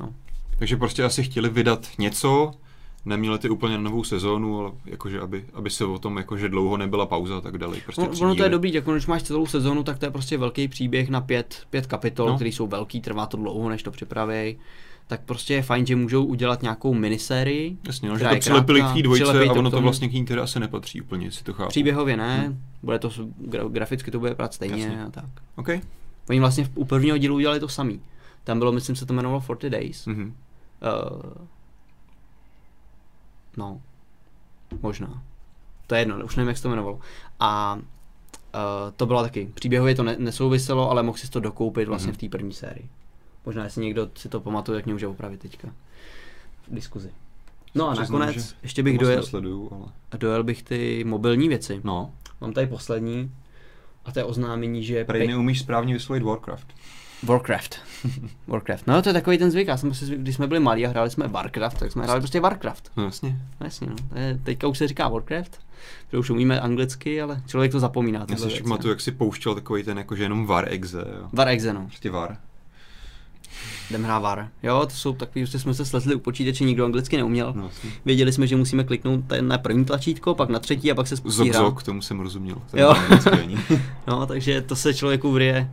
No. 0.00 0.14
Takže 0.58 0.76
prostě 0.76 1.04
asi 1.04 1.22
chtěli 1.22 1.48
vydat 1.48 1.86
něco, 1.98 2.52
neměli 3.06 3.38
ty 3.38 3.48
úplně 3.48 3.78
novou 3.78 4.04
sezónu, 4.04 4.60
ale 4.60 4.72
jakože 4.84 5.20
aby, 5.20 5.44
aby 5.54 5.70
se 5.70 5.84
o 5.84 5.98
tom 5.98 6.16
jakože 6.16 6.48
dlouho 6.48 6.76
nebyla 6.76 7.06
pauza, 7.06 7.40
tak 7.40 7.58
dali. 7.58 7.80
Prostě 7.84 8.02
no, 8.02 8.10
ono 8.20 8.34
to 8.34 8.42
je 8.42 8.48
dobrý, 8.48 8.74
jako 8.74 8.92
když 8.92 9.06
máš 9.06 9.22
celou 9.22 9.46
sezónu, 9.46 9.82
tak 9.82 9.98
to 9.98 10.06
je 10.06 10.10
prostě 10.10 10.38
velký 10.38 10.68
příběh 10.68 11.08
na 11.08 11.20
pět, 11.20 11.62
pět 11.70 11.86
kapitol, 11.86 12.28
no. 12.28 12.34
které 12.34 12.48
jsou 12.48 12.66
velký, 12.66 13.00
trvá 13.00 13.26
to 13.26 13.36
dlouho, 13.36 13.68
než 13.68 13.82
to 13.82 13.90
připraví. 13.90 14.56
Tak 15.06 15.20
prostě 15.20 15.54
je 15.54 15.62
fajn, 15.62 15.86
že 15.86 15.96
můžou 15.96 16.24
udělat 16.24 16.62
nějakou 16.62 16.94
minisérii. 16.94 17.76
Jasně, 17.86 18.08
no, 18.08 18.18
že 18.18 18.24
to 18.24 18.36
přilepili 18.36 18.82
k 18.82 18.92
té 18.94 19.02
dvojce 19.02 19.48
a 19.48 19.52
ono 19.52 19.70
to 19.70 19.80
vlastně 19.80 20.08
k 20.08 20.12
ní 20.12 20.24
teda 20.24 20.42
asi 20.42 20.60
nepatří 20.60 21.00
úplně, 21.00 21.30
si 21.30 21.44
to 21.44 21.52
chápu. 21.52 21.68
Příběhově 21.68 22.16
ne, 22.16 22.38
hmm. 22.38 22.62
bude 22.82 22.98
to, 22.98 23.10
graficky 23.68 24.10
to 24.10 24.18
bude 24.18 24.34
prát 24.34 24.54
stejně 24.54 24.82
Jasně. 24.82 25.04
a 25.04 25.10
tak. 25.10 25.24
Okay. 25.56 25.80
Oni 26.28 26.40
vlastně 26.40 26.68
u 26.74 26.84
prvního 26.84 27.18
dílu 27.18 27.34
udělali 27.34 27.60
to 27.60 27.68
samý. 27.68 28.00
Tam 28.44 28.58
bylo, 28.58 28.72
myslím, 28.72 28.96
se 28.96 29.06
to 29.06 29.12
jmenovalo 29.12 29.40
40 29.40 29.70
Days. 29.70 30.06
Mm-hmm. 30.06 30.26
Uh, 30.26 31.46
No, 33.56 33.80
možná. 34.82 35.22
To 35.86 35.94
je 35.94 36.00
jedno, 36.00 36.24
už 36.24 36.36
nevím, 36.36 36.48
jak 36.48 36.56
se 36.56 36.62
to 36.62 36.68
jmenovalo. 36.68 37.00
A 37.40 37.74
uh, 37.74 37.80
to 38.96 39.06
bylo 39.06 39.22
taky, 39.22 39.50
příběhově 39.54 39.94
to 39.94 40.02
ne- 40.02 40.16
nesouviselo, 40.18 40.90
ale 40.90 41.02
mohl 41.02 41.18
si 41.18 41.30
to 41.30 41.40
dokoupit 41.40 41.88
vlastně 41.88 42.12
mm-hmm. 42.12 42.14
v 42.14 42.18
té 42.18 42.28
první 42.28 42.52
sérii. 42.52 42.88
Možná, 43.46 43.64
jestli 43.64 43.84
někdo 43.84 44.10
si 44.14 44.28
to 44.28 44.40
pamatuje, 44.40 44.78
tak 44.78 44.84
mě 44.84 44.94
může 44.94 45.06
opravit 45.06 45.40
teďka 45.40 45.68
v 46.68 46.74
diskuzi. 46.74 47.10
No 47.74 47.88
a 47.88 47.92
Přiznám, 47.92 48.20
nakonec 48.20 48.56
ještě 48.62 48.82
bych 48.82 48.98
dojel, 48.98 49.22
sleduju, 49.22 49.68
ale... 49.72 50.18
dojel 50.18 50.44
bych 50.44 50.62
ty 50.62 51.04
mobilní 51.04 51.48
věci. 51.48 51.80
No. 51.84 52.12
Mám 52.40 52.52
tady 52.52 52.66
poslední 52.66 53.34
a 54.04 54.12
to 54.12 54.18
je 54.18 54.24
oznámení, 54.24 54.84
že... 54.84 55.04
Prej 55.04 55.28
neumíš 55.28 55.60
správně 55.60 55.94
vyslovit 55.94 56.22
Warcraft. 56.22 56.74
Warcraft. 57.22 57.76
Warcraft. 58.46 58.86
No 58.86 59.02
to 59.02 59.08
je 59.08 59.12
takový 59.12 59.38
ten 59.38 59.50
zvyk. 59.50 59.68
Já 59.68 59.76
jsem 59.76 59.90
prostě, 59.90 60.16
když 60.16 60.34
jsme 60.34 60.46
byli 60.46 60.60
malí 60.60 60.86
a 60.86 60.88
hráli 60.88 61.10
jsme 61.10 61.28
Warcraft, 61.28 61.78
tak 61.78 61.92
jsme 61.92 62.04
hráli 62.04 62.20
prostě 62.20 62.40
Warcraft. 62.40 62.90
No 62.96 63.04
jasně. 63.04 63.40
No, 63.60 63.66
jasně, 63.66 63.86
no. 63.86 63.96
Teďka 64.42 64.68
už 64.68 64.78
se 64.78 64.88
říká 64.88 65.08
Warcraft, 65.08 65.60
protože 66.06 66.18
už 66.18 66.30
umíme 66.30 66.60
anglicky, 66.60 67.22
ale 67.22 67.42
člověk 67.46 67.72
to 67.72 67.80
zapomíná. 67.80 68.26
Já 68.30 68.36
si 68.36 68.62
pamatuju, 68.62 68.90
jak 68.90 69.00
si 69.00 69.12
pouštěl 69.12 69.54
takový 69.54 69.82
ten 69.82 69.98
jakože 69.98 70.22
jenom 70.22 70.46
War 70.46 70.72
exe. 70.72 70.98
Jo. 70.98 71.28
Var 71.32 71.48
exe, 71.48 71.72
no. 71.72 71.86
Prostě 71.86 72.10
War. 72.10 72.36
Jdem 73.90 74.04
hrát 74.04 74.18
VAR. 74.18 74.48
Jo, 74.62 74.86
to 74.86 74.94
jsou 74.94 75.12
takový, 75.12 75.46
že 75.46 75.58
jsme 75.58 75.74
se 75.74 75.84
slezli 75.84 76.14
u 76.14 76.18
počítače, 76.18 76.64
nikdo 76.64 76.84
anglicky 76.84 77.16
neuměl. 77.16 77.52
No, 77.56 77.70
Věděli 78.04 78.32
jsme, 78.32 78.46
že 78.46 78.56
musíme 78.56 78.84
kliknout 78.84 79.20
na 79.40 79.58
první 79.58 79.84
tlačítko, 79.84 80.34
pak 80.34 80.48
na 80.48 80.58
třetí 80.58 80.90
a 80.90 80.94
pak 80.94 81.06
se 81.06 81.16
spustí 81.16 81.38
zok, 81.38 81.48
hra. 81.48 81.58
Zok, 81.58 81.82
tomu 81.82 82.02
jsem 82.02 82.20
rozuměl. 82.20 82.56
Jo. 82.74 82.94
no, 84.06 84.26
takže 84.26 84.62
to 84.62 84.76
se 84.76 84.94
člověku 84.94 85.32
vrie, 85.32 85.70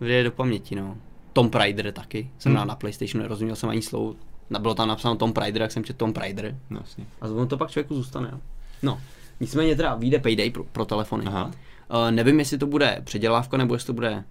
vrie 0.00 0.24
do 0.24 0.30
paměti, 0.30 0.76
no. 0.76 0.96
Tom 1.32 1.50
Raider 1.54 1.92
taky. 1.92 2.30
Jsem 2.38 2.56
hmm. 2.56 2.68
na 2.68 2.74
PlayStation, 2.74 3.22
nerozuměl 3.22 3.56
jsem 3.56 3.68
ani 3.68 3.82
slovo. 3.82 4.14
Bylo 4.58 4.74
tam 4.74 4.88
napsáno 4.88 5.16
Tom 5.16 5.32
Raider, 5.36 5.62
jak 5.62 5.72
jsem 5.72 5.84
četl 5.84 5.98
Tom 5.98 6.12
Raider. 6.12 6.58
No, 6.70 6.80
jasně. 6.80 7.06
A 7.20 7.26
on 7.28 7.48
to 7.48 7.56
pak 7.56 7.70
člověku 7.70 7.94
zůstane. 7.94 8.28
Jo. 8.32 8.38
No, 8.82 9.00
nicméně 9.40 9.76
teda 9.76 9.94
vyjde 9.94 10.18
Payday 10.18 10.50
pro, 10.50 10.64
pro 10.64 10.84
telefony. 10.84 11.24
Aha. 11.26 11.44
Uh, 11.44 12.10
nevím, 12.10 12.38
jestli 12.38 12.58
to 12.58 12.66
bude 12.66 13.00
předělávka, 13.04 13.56
nebo 13.56 13.74
jestli 13.74 13.86
to 13.86 13.92
bude 13.92 14.24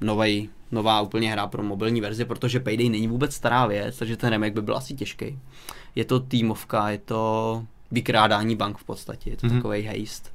novej, 0.00 0.48
nová 0.70 1.00
úplně 1.00 1.32
hra 1.32 1.46
pro 1.46 1.62
mobilní 1.62 2.00
verzi, 2.00 2.24
protože 2.24 2.60
Payday 2.60 2.88
není 2.88 3.08
vůbec 3.08 3.34
stará 3.34 3.66
věc, 3.66 3.98
takže 3.98 4.16
ten 4.16 4.30
remake 4.30 4.54
by 4.54 4.62
byl 4.62 4.76
asi 4.76 4.94
těžký. 4.94 5.38
Je 5.94 6.04
to 6.04 6.20
týmovka, 6.20 6.90
je 6.90 6.98
to 6.98 7.64
vykrádání 7.90 8.56
bank 8.56 8.78
v 8.78 8.84
podstatě, 8.84 9.30
je 9.30 9.36
to 9.36 9.46
mm-hmm. 9.46 9.56
takový 9.56 9.82
haste. 9.82 10.30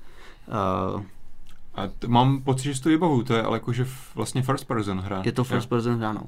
Uh, 0.95 1.03
a 1.77 1.87
t- 1.87 2.07
mám 2.07 2.41
pocit, 2.41 2.73
že 2.73 2.81
to 2.81 2.89
vybavu, 2.89 3.23
to 3.23 3.33
je 3.33 3.43
ale 3.43 3.55
jakože 3.55 3.87
vlastně 4.15 4.41
first 4.41 4.65
person 4.65 4.99
hra. 4.99 5.21
Je 5.25 5.31
to 5.31 5.43
first 5.43 5.65
jo. 5.65 5.69
person 5.69 5.97
hra, 5.97 6.13
no. 6.13 6.23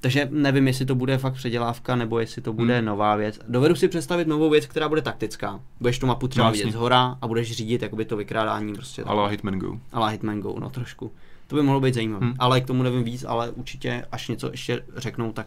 Takže 0.00 0.28
nevím, 0.30 0.66
jestli 0.66 0.86
to 0.86 0.94
bude 0.94 1.18
fakt 1.18 1.34
předělávka, 1.34 1.96
nebo 1.96 2.18
jestli 2.18 2.42
to 2.42 2.52
bude 2.52 2.76
hmm. 2.76 2.86
nová 2.86 3.16
věc. 3.16 3.38
Dovedu 3.48 3.74
si 3.74 3.88
představit 3.88 4.28
novou 4.28 4.50
věc, 4.50 4.66
která 4.66 4.88
bude 4.88 5.02
taktická. 5.02 5.60
Budeš 5.80 5.98
tu 5.98 6.06
mapu 6.06 6.28
třeba 6.28 6.46
no, 6.46 6.52
vidět 6.52 6.72
z 6.72 6.74
hora 6.74 7.18
a 7.22 7.28
budeš 7.28 7.52
řídit 7.52 7.82
jakoby 7.82 8.04
to 8.04 8.16
vykrádání 8.16 8.72
prostě. 8.72 9.02
Ale 9.02 9.30
Hitman 9.30 9.58
Go. 9.58 9.78
Ale 9.92 10.12
Hitman 10.12 10.40
Go, 10.40 10.54
no 10.58 10.70
trošku. 10.70 11.12
To 11.46 11.56
by 11.56 11.62
mohlo 11.62 11.80
být 11.80 11.94
zajímavé. 11.94 12.26
Hmm. 12.26 12.34
Ale 12.38 12.60
k 12.60 12.66
tomu 12.66 12.82
nevím 12.82 13.04
víc, 13.04 13.24
ale 13.28 13.50
určitě, 13.50 14.06
až 14.12 14.28
něco 14.28 14.50
ještě 14.50 14.84
řeknou, 14.96 15.32
tak 15.32 15.46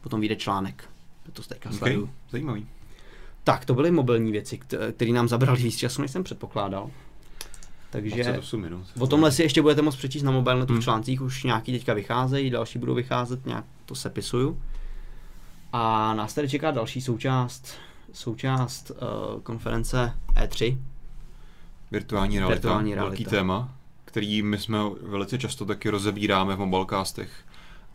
potom 0.00 0.20
vyjde 0.20 0.36
článek. 0.36 0.84
To 1.32 1.42
teďka 1.42 1.68
okay. 1.68 1.78
sleduju. 1.78 2.10
Zajímavý. 2.30 2.66
Tak, 3.44 3.64
to 3.64 3.74
byly 3.74 3.90
mobilní 3.90 4.32
věci, 4.32 4.58
které 4.92 5.12
nám 5.12 5.28
zabrali 5.28 5.62
víc 5.62 5.76
času, 5.76 6.02
než 6.02 6.10
jsem 6.10 6.24
předpokládal. 6.24 6.90
Takže 7.90 8.40
minut. 8.56 8.86
o 8.98 9.06
tomhle 9.06 9.32
si 9.32 9.42
ještě 9.42 9.62
budete 9.62 9.82
moct 9.82 9.96
přečíst 9.96 10.22
na 10.22 10.30
mobilnetu 10.30 10.72
hmm. 10.72 10.80
v 10.80 10.84
článcích, 10.84 11.20
už 11.22 11.44
nějaký 11.44 11.72
teďka 11.72 11.94
vycházejí, 11.94 12.50
další 12.50 12.78
budou 12.78 12.94
vycházet, 12.94 13.46
nějak 13.46 13.64
to 13.86 13.94
sepisuju. 13.94 14.62
A 15.72 16.14
nás 16.14 16.34
tady 16.34 16.48
čeká 16.48 16.70
další 16.70 17.00
součást, 17.00 17.74
součást 18.12 18.90
uh, 18.90 19.40
konference 19.40 20.14
E3. 20.34 20.78
Virtuální 21.90 22.38
realita, 22.38 22.54
Virtuální 22.54 22.94
realita, 22.94 23.08
velký 23.08 23.24
téma, 23.24 23.74
který 24.04 24.42
my 24.42 24.58
jsme 24.58 24.78
velice 25.02 25.38
často 25.38 25.64
taky 25.64 25.90
rozebíráme 25.90 26.56
v 26.56 26.58
mobilecastech. 26.58 27.30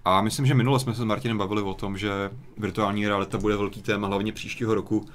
A 0.06 0.22
myslím, 0.22 0.46
že 0.46 0.54
minule 0.54 0.80
jsme 0.80 0.94
se 0.94 1.02
s 1.02 1.06
Martinem 1.06 1.38
bavili 1.38 1.62
o 1.62 1.74
tom, 1.74 1.98
že 1.98 2.12
virtuální 2.58 3.08
realita 3.08 3.38
bude 3.38 3.58
velký 3.58 3.82
téma 3.82 4.08
hlavně 4.08 4.32
příštího 4.32 4.74
roku, 4.74 5.06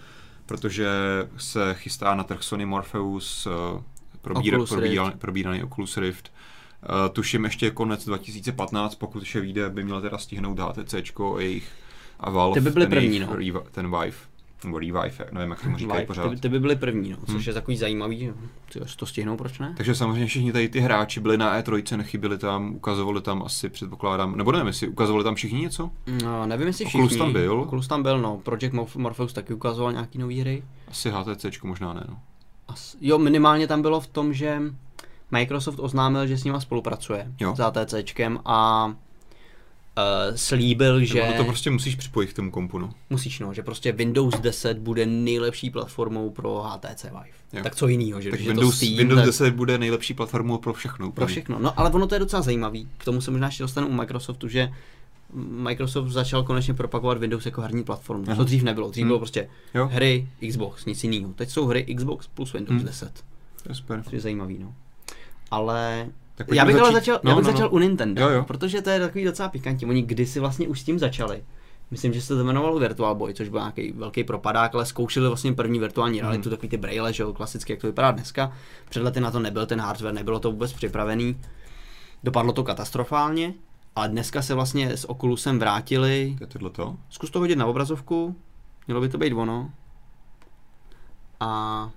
protože 0.46 0.88
se 1.36 1.74
chystá 1.74 2.14
na 2.14 2.24
trh 2.24 2.42
Sony 2.42 2.66
Morpheus 2.66 3.48
uh, 4.30 4.34
probír, 4.34 4.54
Oculus 4.54 4.70
probíraný, 4.70 5.12
probíraný 5.18 5.62
Oculus 5.62 5.96
Rift. 5.96 6.32
Uh, 6.82 7.14
tuším 7.14 7.44
ještě 7.44 7.70
konec 7.70 8.04
2015, 8.04 8.94
pokud 8.94 9.22
vše 9.22 9.40
vyjde, 9.40 9.70
by 9.70 9.84
měl 9.84 10.00
teda 10.00 10.18
stihnout 10.18 10.58
HTC 10.58 10.94
a 10.94 11.40
jejich 11.40 11.72
a 12.20 12.30
Valve, 12.30 12.60
ty 12.60 12.64
by 12.64 12.70
byly 12.70 12.86
ten, 12.86 12.90
první, 12.90 13.18
no. 13.18 13.26
Revi- 13.26 13.62
ten 13.70 13.84
Vive, 13.84 14.16
nebo 14.64 14.78
Revive, 14.78 15.28
nevím, 15.32 15.50
jak 15.50 15.62
tomu 15.62 15.78
říkají 15.78 16.06
pořád. 16.06 16.30
Ty, 16.30 16.36
ty 16.36 16.48
by 16.48 16.60
byly 16.60 16.76
první, 16.76 17.10
no, 17.10 17.16
což 17.16 17.34
hmm. 17.34 17.42
je 17.46 17.54
takový 17.54 17.76
zajímavý, 17.76 18.32
ty 18.72 18.80
to 18.96 19.06
stihnou, 19.06 19.36
proč 19.36 19.58
ne? 19.58 19.74
Takže 19.76 19.94
samozřejmě 19.94 20.26
všichni 20.26 20.52
tady 20.52 20.68
ty 20.68 20.80
hráči 20.80 21.20
byli 21.20 21.38
na 21.38 21.60
E3, 21.60 21.96
nechyběli 21.96 22.38
tam, 22.38 22.74
ukazovali 22.74 23.20
tam 23.20 23.42
asi, 23.42 23.68
předpokládám, 23.68 24.36
nebo 24.36 24.52
nevím, 24.52 24.66
jestli 24.66 24.88
ukazovali 24.88 25.24
tam 25.24 25.34
všichni 25.34 25.60
něco? 25.60 25.90
No, 26.24 26.46
nevím, 26.46 26.66
jestli 26.66 26.84
všichni. 26.84 27.04
Oculus 27.04 27.18
tam 27.18 27.32
byl. 27.32 27.60
Oculus 27.60 27.88
tam 27.88 28.02
byl, 28.02 28.20
no, 28.20 28.36
Project 28.36 28.74
Morpheus 28.96 29.32
taky 29.32 29.54
ukazoval 29.54 29.92
nějaký 29.92 30.18
nový 30.18 30.40
hry. 30.40 30.62
Asi 30.88 31.10
HTC 31.10 31.62
možná 31.62 31.92
ne, 31.92 32.04
no. 32.08 32.18
Jo, 33.00 33.18
minimálně 33.18 33.66
tam 33.66 33.82
bylo 33.82 34.00
v 34.00 34.06
tom, 34.06 34.34
že 34.34 34.62
Microsoft 35.30 35.78
oznámil, 35.78 36.26
že 36.26 36.38
s 36.38 36.44
nima 36.44 36.60
spolupracuje 36.60 37.32
jo. 37.40 37.56
s 37.56 37.60
ATCčkem 37.60 38.40
a 38.44 38.86
uh, 38.86 40.36
slíbil, 40.36 41.04
že... 41.04 41.34
To 41.36 41.44
prostě 41.44 41.70
musíš 41.70 41.94
připojit 41.94 42.32
k 42.32 42.36
tomu 42.36 42.50
kompu, 42.50 42.78
no. 42.78 42.90
Musíš, 43.10 43.40
no, 43.40 43.54
že 43.54 43.62
prostě 43.62 43.92
Windows 43.92 44.40
10 44.40 44.78
bude 44.78 45.06
nejlepší 45.06 45.70
platformou 45.70 46.30
pro 46.30 46.62
HTC 46.62 47.04
Vive. 47.04 47.38
Jo. 47.52 47.62
Tak 47.62 47.74
co 47.74 47.88
jiného, 47.88 48.20
že, 48.20 48.30
tak 48.30 48.40
že 48.40 48.48
Windows, 48.48 48.70
to 48.70 48.76
Steam, 48.76 48.96
Windows 48.96 49.24
10 49.24 49.54
bude 49.54 49.78
nejlepší 49.78 50.14
platformou 50.14 50.58
pro 50.58 50.72
všechno. 50.72 51.12
Pro 51.12 51.26
všechno, 51.26 51.58
no 51.58 51.80
ale 51.80 51.90
ono 51.90 52.06
to 52.06 52.14
je 52.14 52.18
docela 52.18 52.42
zajímavý. 52.42 52.88
K 52.98 53.04
tomu 53.04 53.20
se 53.20 53.30
možná 53.30 53.46
ještě 53.46 53.62
dostanu 53.62 53.86
u 53.88 53.92
Microsoftu, 53.92 54.48
že 54.48 54.72
Microsoft 55.34 56.08
začal 56.08 56.42
konečně 56.42 56.74
propagovat 56.74 57.18
Windows 57.18 57.46
jako 57.46 57.60
herní 57.60 57.84
platformu. 57.84 58.24
Aha. 58.26 58.36
To 58.36 58.44
dřív 58.44 58.62
nebylo. 58.62 58.90
Dřív 58.90 59.02
hmm. 59.02 59.08
bylo 59.08 59.18
prostě 59.18 59.48
jo. 59.74 59.86
hry 59.86 60.28
Xbox, 60.48 60.84
nic 60.84 61.04
jiného. 61.04 61.32
Teď 61.32 61.50
jsou 61.50 61.66
hry 61.66 61.94
Xbox 61.94 62.26
plus 62.26 62.52
Windows 62.52 62.76
hmm. 62.76 62.86
10. 62.86 63.24
To 63.62 63.68
je 63.68 63.74
super. 63.74 64.02
To 64.02 64.16
je 64.16 64.20
zajímavý, 64.20 64.58
no. 64.58 64.74
Ale 65.50 66.06
tak 66.34 66.46
já 66.52 66.64
bych 66.64 66.74
začít... 66.74 66.84
ale 66.84 66.92
začal, 66.92 67.20
no, 67.22 67.30
já 67.30 67.36
bych 67.36 67.44
no, 67.44 67.50
no. 67.50 67.56
začal 67.56 67.74
u 67.74 67.78
Nintendo, 67.78 68.22
jo, 68.22 68.28
jo. 68.28 68.44
protože 68.44 68.82
to 68.82 68.90
je 68.90 69.00
takový 69.00 69.24
docela 69.24 69.48
pikantní. 69.48 69.86
Oni 69.86 70.02
kdysi 70.02 70.40
vlastně 70.40 70.68
už 70.68 70.80
s 70.80 70.84
tím 70.84 70.98
začali. 70.98 71.42
Myslím, 71.90 72.12
že 72.12 72.22
se 72.22 72.34
to 72.34 72.40
jmenovalo 72.40 72.78
Virtual 72.78 73.14
Boy, 73.14 73.34
což 73.34 73.48
byl 73.48 73.60
nějaký 73.60 73.92
velký 73.92 74.24
propadák, 74.24 74.74
ale 74.74 74.86
zkoušeli 74.86 75.28
vlastně 75.28 75.52
první 75.52 75.78
virtuální 75.78 76.20
realitu, 76.20 76.48
mm. 76.48 76.50
takový 76.50 76.68
ty 76.68 76.76
braille, 76.76 77.12
že 77.12 77.22
jo, 77.22 77.32
klasicky, 77.32 77.72
jak 77.72 77.80
to 77.80 77.86
vypadá 77.86 78.10
dneska. 78.10 78.52
Před 78.88 79.02
lety 79.02 79.20
na 79.20 79.30
to 79.30 79.38
nebyl 79.38 79.66
ten 79.66 79.80
hardware, 79.80 80.14
nebylo 80.14 80.40
to 80.40 80.50
vůbec 80.50 80.72
připravený. 80.72 81.40
Dopadlo 82.24 82.52
to 82.52 82.64
katastrofálně, 82.64 83.54
ale 83.98 84.08
dneska 84.08 84.42
se 84.42 84.54
vlastně 84.54 84.96
s 84.96 85.10
Oculusem 85.10 85.58
vrátili. 85.58 86.34
To 86.38 86.44
je 86.44 86.48
tohle 86.48 86.70
to? 86.70 86.96
Zkus 87.10 87.30
to 87.30 87.38
hodit 87.38 87.56
na 87.56 87.66
obrazovku, 87.66 88.36
mělo 88.86 89.00
by 89.00 89.08
to 89.08 89.18
být 89.18 89.32
ono. 89.32 89.70
A 91.40 91.90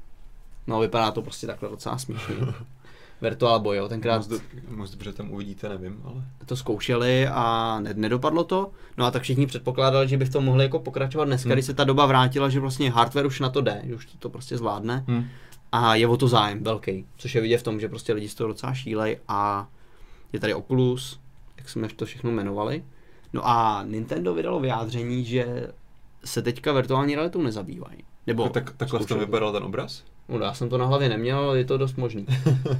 no 0.67 0.79
vypadá 0.79 1.11
to 1.11 1.21
prostě 1.21 1.47
takhle 1.47 1.69
docela 1.69 1.97
směšně. 1.97 2.35
Virtual 3.21 3.59
Boy, 3.59 3.77
jo, 3.77 3.89
tenkrát... 3.89 4.29
Moc, 4.29 4.41
moc 4.69 4.91
dobře 4.91 5.13
tam 5.13 5.31
uvidíte, 5.31 5.69
nevím, 5.69 6.01
ale... 6.03 6.23
To 6.45 6.55
zkoušeli 6.55 7.27
a 7.27 7.79
nedopadlo 7.93 8.43
to, 8.43 8.71
no 8.97 9.05
a 9.05 9.11
tak 9.11 9.21
všichni 9.21 9.47
předpokládali, 9.47 10.07
že 10.07 10.17
by 10.17 10.29
to 10.29 10.41
mohli 10.41 10.63
jako 10.63 10.79
pokračovat 10.79 11.25
dneska, 11.25 11.47
hmm. 11.47 11.53
když 11.53 11.65
se 11.65 11.73
ta 11.73 11.83
doba 11.83 12.05
vrátila, 12.05 12.49
že 12.49 12.59
vlastně 12.59 12.91
hardware 12.91 13.25
už 13.25 13.39
na 13.39 13.49
to 13.49 13.61
jde, 13.61 13.81
že 13.85 13.95
už 13.95 14.05
to, 14.05 14.17
to 14.17 14.29
prostě 14.29 14.57
zvládne. 14.57 15.03
Hmm. 15.07 15.25
A 15.71 15.95
je 15.95 16.07
o 16.07 16.17
to 16.17 16.27
zájem 16.27 16.63
velký, 16.63 17.05
což 17.17 17.35
je 17.35 17.41
vidět 17.41 17.57
v 17.57 17.63
tom, 17.63 17.79
že 17.79 17.89
prostě 17.89 18.13
lidi 18.13 18.29
z 18.29 18.35
toho 18.35 18.47
docela 18.47 18.73
šílej 18.73 19.17
a 19.27 19.67
je 20.33 20.39
tady 20.39 20.53
Oculus, 20.53 21.20
jak 21.61 21.69
jsme 21.69 21.87
to 21.95 22.05
všechno 22.05 22.31
jmenovali. 22.31 22.83
No 23.33 23.47
a 23.47 23.83
Nintendo 23.87 24.33
vydalo 24.33 24.59
vyjádření, 24.59 25.25
že 25.25 25.67
se 26.25 26.41
teďka 26.41 26.73
virtuální 26.73 27.15
realitou 27.15 27.41
nezabývají. 27.41 27.97
Nebo 28.27 28.49
tak, 28.49 28.73
takhle 28.77 28.99
to 29.05 29.19
vypadal 29.19 29.51
ten 29.53 29.63
obraz? 29.63 30.03
No, 30.29 30.39
já 30.39 30.53
jsem 30.53 30.69
to 30.69 30.77
na 30.77 30.85
hlavě 30.85 31.09
neměl, 31.09 31.37
ale 31.39 31.57
je 31.57 31.65
to 31.65 31.77
dost 31.77 31.97
možný. 31.97 32.25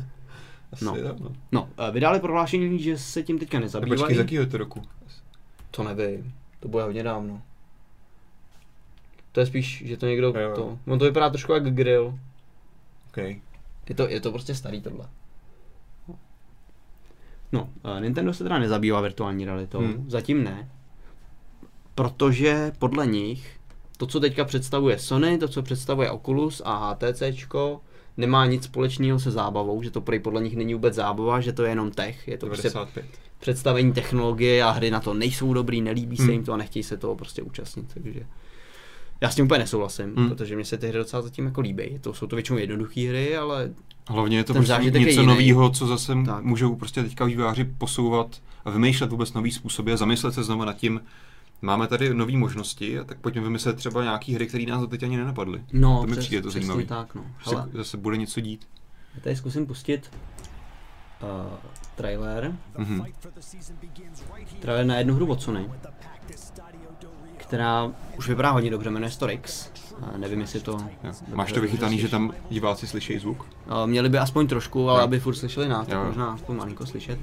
Asi 0.72 0.86
No. 0.86 0.96
jo, 0.96 1.16
no. 1.20 1.32
No, 1.52 1.70
eh, 1.88 1.92
vydali 1.92 2.20
prohlášení, 2.20 2.80
že 2.80 2.98
se 2.98 3.24
tím 3.24 3.40
teďka 3.40 3.60
nezabývají. 3.60 4.00
počkej, 4.02 4.16
z 4.16 4.20
jakýho 4.20 4.44
je 4.44 4.48
to 4.48 4.58
roku? 4.58 4.82
To 5.72 5.84
nevím, 5.84 6.34
to 6.60 6.68
bude 6.68 6.84
hodně 6.84 7.04
dávno. 7.04 7.42
To 9.32 9.40
je 9.40 9.46
spíš, 9.46 9.84
že 9.86 9.98
to 9.98 10.06
někdo, 10.06 10.28
Jo, 10.28 10.40
jo. 10.50 10.56
to, 10.56 10.78
on 10.88 11.00
to 11.00 11.06
vypadá 11.06 11.30
trošku 11.30 11.54
jak 11.54 11.74
grill. 11.74 12.20
Okay. 13.10 13.42
Je 13.90 13.96
to, 13.96 14.08
je 14.10 14.22
to 14.22 14.32
prostě 14.32 14.56
starý 14.56 14.82
tohle. 14.82 15.06
No, 17.52 17.70
eh, 17.98 18.02
Nintendo 18.02 18.34
se 18.34 18.44
teda 18.44 18.60
nezabývá 18.60 19.02
virtuální 19.02 19.46
realitou, 19.46 19.80
Hmm. 19.80 19.94
hmm. 19.94 20.10
zatím 20.10 20.44
ne. 20.44 20.70
Protože 21.96 22.72
podle 22.80 23.08
nich 23.08 23.60
to, 23.98 24.08
co 24.08 24.20
teďka 24.20 24.46
představuje 24.46 25.00
Sony, 25.00 25.38
to, 25.38 25.48
co 25.48 25.62
představuje 25.62 26.12
Oculus 26.12 26.62
a 26.66 26.92
HTCčko, 26.94 27.82
nemá 28.18 28.46
nic 28.46 28.64
společného 28.64 29.20
se 29.20 29.32
zábavou, 29.32 29.84
že 29.84 29.92
to 29.92 30.02
prej 30.02 30.20
podle 30.20 30.42
nich 30.42 30.56
není 30.56 30.74
vůbec 30.74 30.94
zábava, 30.94 31.42
že 31.42 31.54
to 31.54 31.64
je 31.64 31.70
jenom 31.70 31.92
tech, 31.92 32.28
je 32.28 32.38
to 32.38 32.46
prostě 32.46 32.70
95. 32.70 33.06
představení 33.40 33.94
technologie 33.94 34.64
a 34.64 34.72
hry 34.72 34.92
na 34.92 35.00
to 35.00 35.14
nejsou 35.14 35.54
dobrý, 35.54 35.82
nelíbí 35.82 36.18
se 36.18 36.24
Hmm. 36.24 36.32
jim 36.32 36.44
to 36.44 36.54
a 36.54 36.58
nechtějí 36.58 36.84
se 36.84 36.98
toho 36.98 37.16
prostě 37.16 37.42
účastnit, 37.42 37.94
takže 37.94 38.26
já 39.22 39.30
s 39.30 39.36
tím 39.36 39.46
úplně 39.46 39.60
nesouhlasím, 39.60 40.16
Hmm. 40.16 40.30
protože 40.30 40.56
mě 40.56 40.66
se 40.66 40.78
ty 40.78 40.88
hry 40.88 40.98
docela 40.98 41.22
zatím 41.22 41.46
jako 41.46 41.62
líbí. 41.62 42.00
To 42.02 42.14
jsou 42.14 42.28
to 42.28 42.36
většinou 42.36 42.60
jednoduché 42.60 43.02
hry, 43.10 43.38
ale 43.38 43.74
Hlavně 44.08 44.38
je 44.38 44.44
to 44.44 44.54
prostě 44.54 44.92
něco 45.00 45.24
nového, 45.24 45.70
co 45.70 45.88
zase 45.88 46.14
Tak. 46.26 46.44
můžou 46.44 46.76
prostě 46.76 47.04
teďka 47.04 47.26
vývojáři 47.26 47.64
posouvat 47.64 48.42
a 48.66 48.70
vymýšlet 48.70 49.12
vůbec 49.12 49.34
nový 49.34 49.52
způsoby 49.52 49.94
a 49.94 49.98
zamyslet 49.98 50.34
se 50.34 50.44
znovu 50.44 50.66
nad 50.66 50.74
tím, 50.78 51.02
máme 51.62 51.88
tady 51.88 52.14
nové 52.14 52.38
možnosti, 52.38 53.00
a 53.00 53.04
tak 53.04 53.20
pojďme 53.20 53.42
vymyslet 53.42 53.76
třeba 53.78 54.04
nějaké 54.04 54.34
hry, 54.34 54.48
které 54.48 54.66
nás 54.66 54.82
doteď 54.82 55.04
ani 55.04 55.18
nenapadly. 55.18 55.64
no, 55.74 56.02
to 56.02 56.08
mi 56.08 56.12
přes- 56.12 56.26
přijde 56.26 56.42
to 56.42 56.52
zajímavé. 56.52 56.86
tak, 56.86 57.16
no. 57.16 57.26
Hele, 57.38 57.64
se 57.72 57.78
zase 57.78 57.98
bude 57.98 58.18
něco 58.18 58.42
dít. 58.42 58.68
já 59.16 59.22
tady 59.22 59.36
zkusím 59.36 59.66
pustit 59.68 60.12
uh, 61.24 61.28
trailer. 61.96 62.56
Mhm. 62.78 63.04
Trailer 64.60 64.86
na 64.86 64.98
jednu 64.98 65.14
hru 65.16 65.26
od 65.32 65.42
Sony, 65.42 65.70
která 67.52 67.92
už 68.18 68.28
vypadá 68.30 68.52
hodně 68.52 68.72
dobře, 68.72 68.90
jmenuje 68.90 69.12
se 69.12 69.20
to 69.20 69.26
Rix. 69.26 69.70
Uh, 70.02 70.18
nevím, 70.18 70.42
jestli 70.42 70.60
to... 70.60 70.72
Jo. 71.04 71.12
Máš 71.34 71.52
to 71.52 71.62
vychytaný, 71.62 72.00
že 72.00 72.08
tam 72.08 72.34
diváci 72.50 72.88
slyší 72.88 73.20
zvuk? 73.20 73.46
Měli 73.86 74.10
by 74.10 74.18
aspoň 74.18 74.48
trošku, 74.48 74.90
ale 74.90 75.00
Jo. 75.00 75.04
aby 75.04 75.20
furt 75.20 75.36
slyšeli 75.36 75.68
nás, 75.70 75.88
tak 75.88 75.98
Jo. 76.00 76.06
možná 76.08 76.32
aspoň 76.34 76.56
malinko 76.58 76.86
slyšet. 76.86 77.20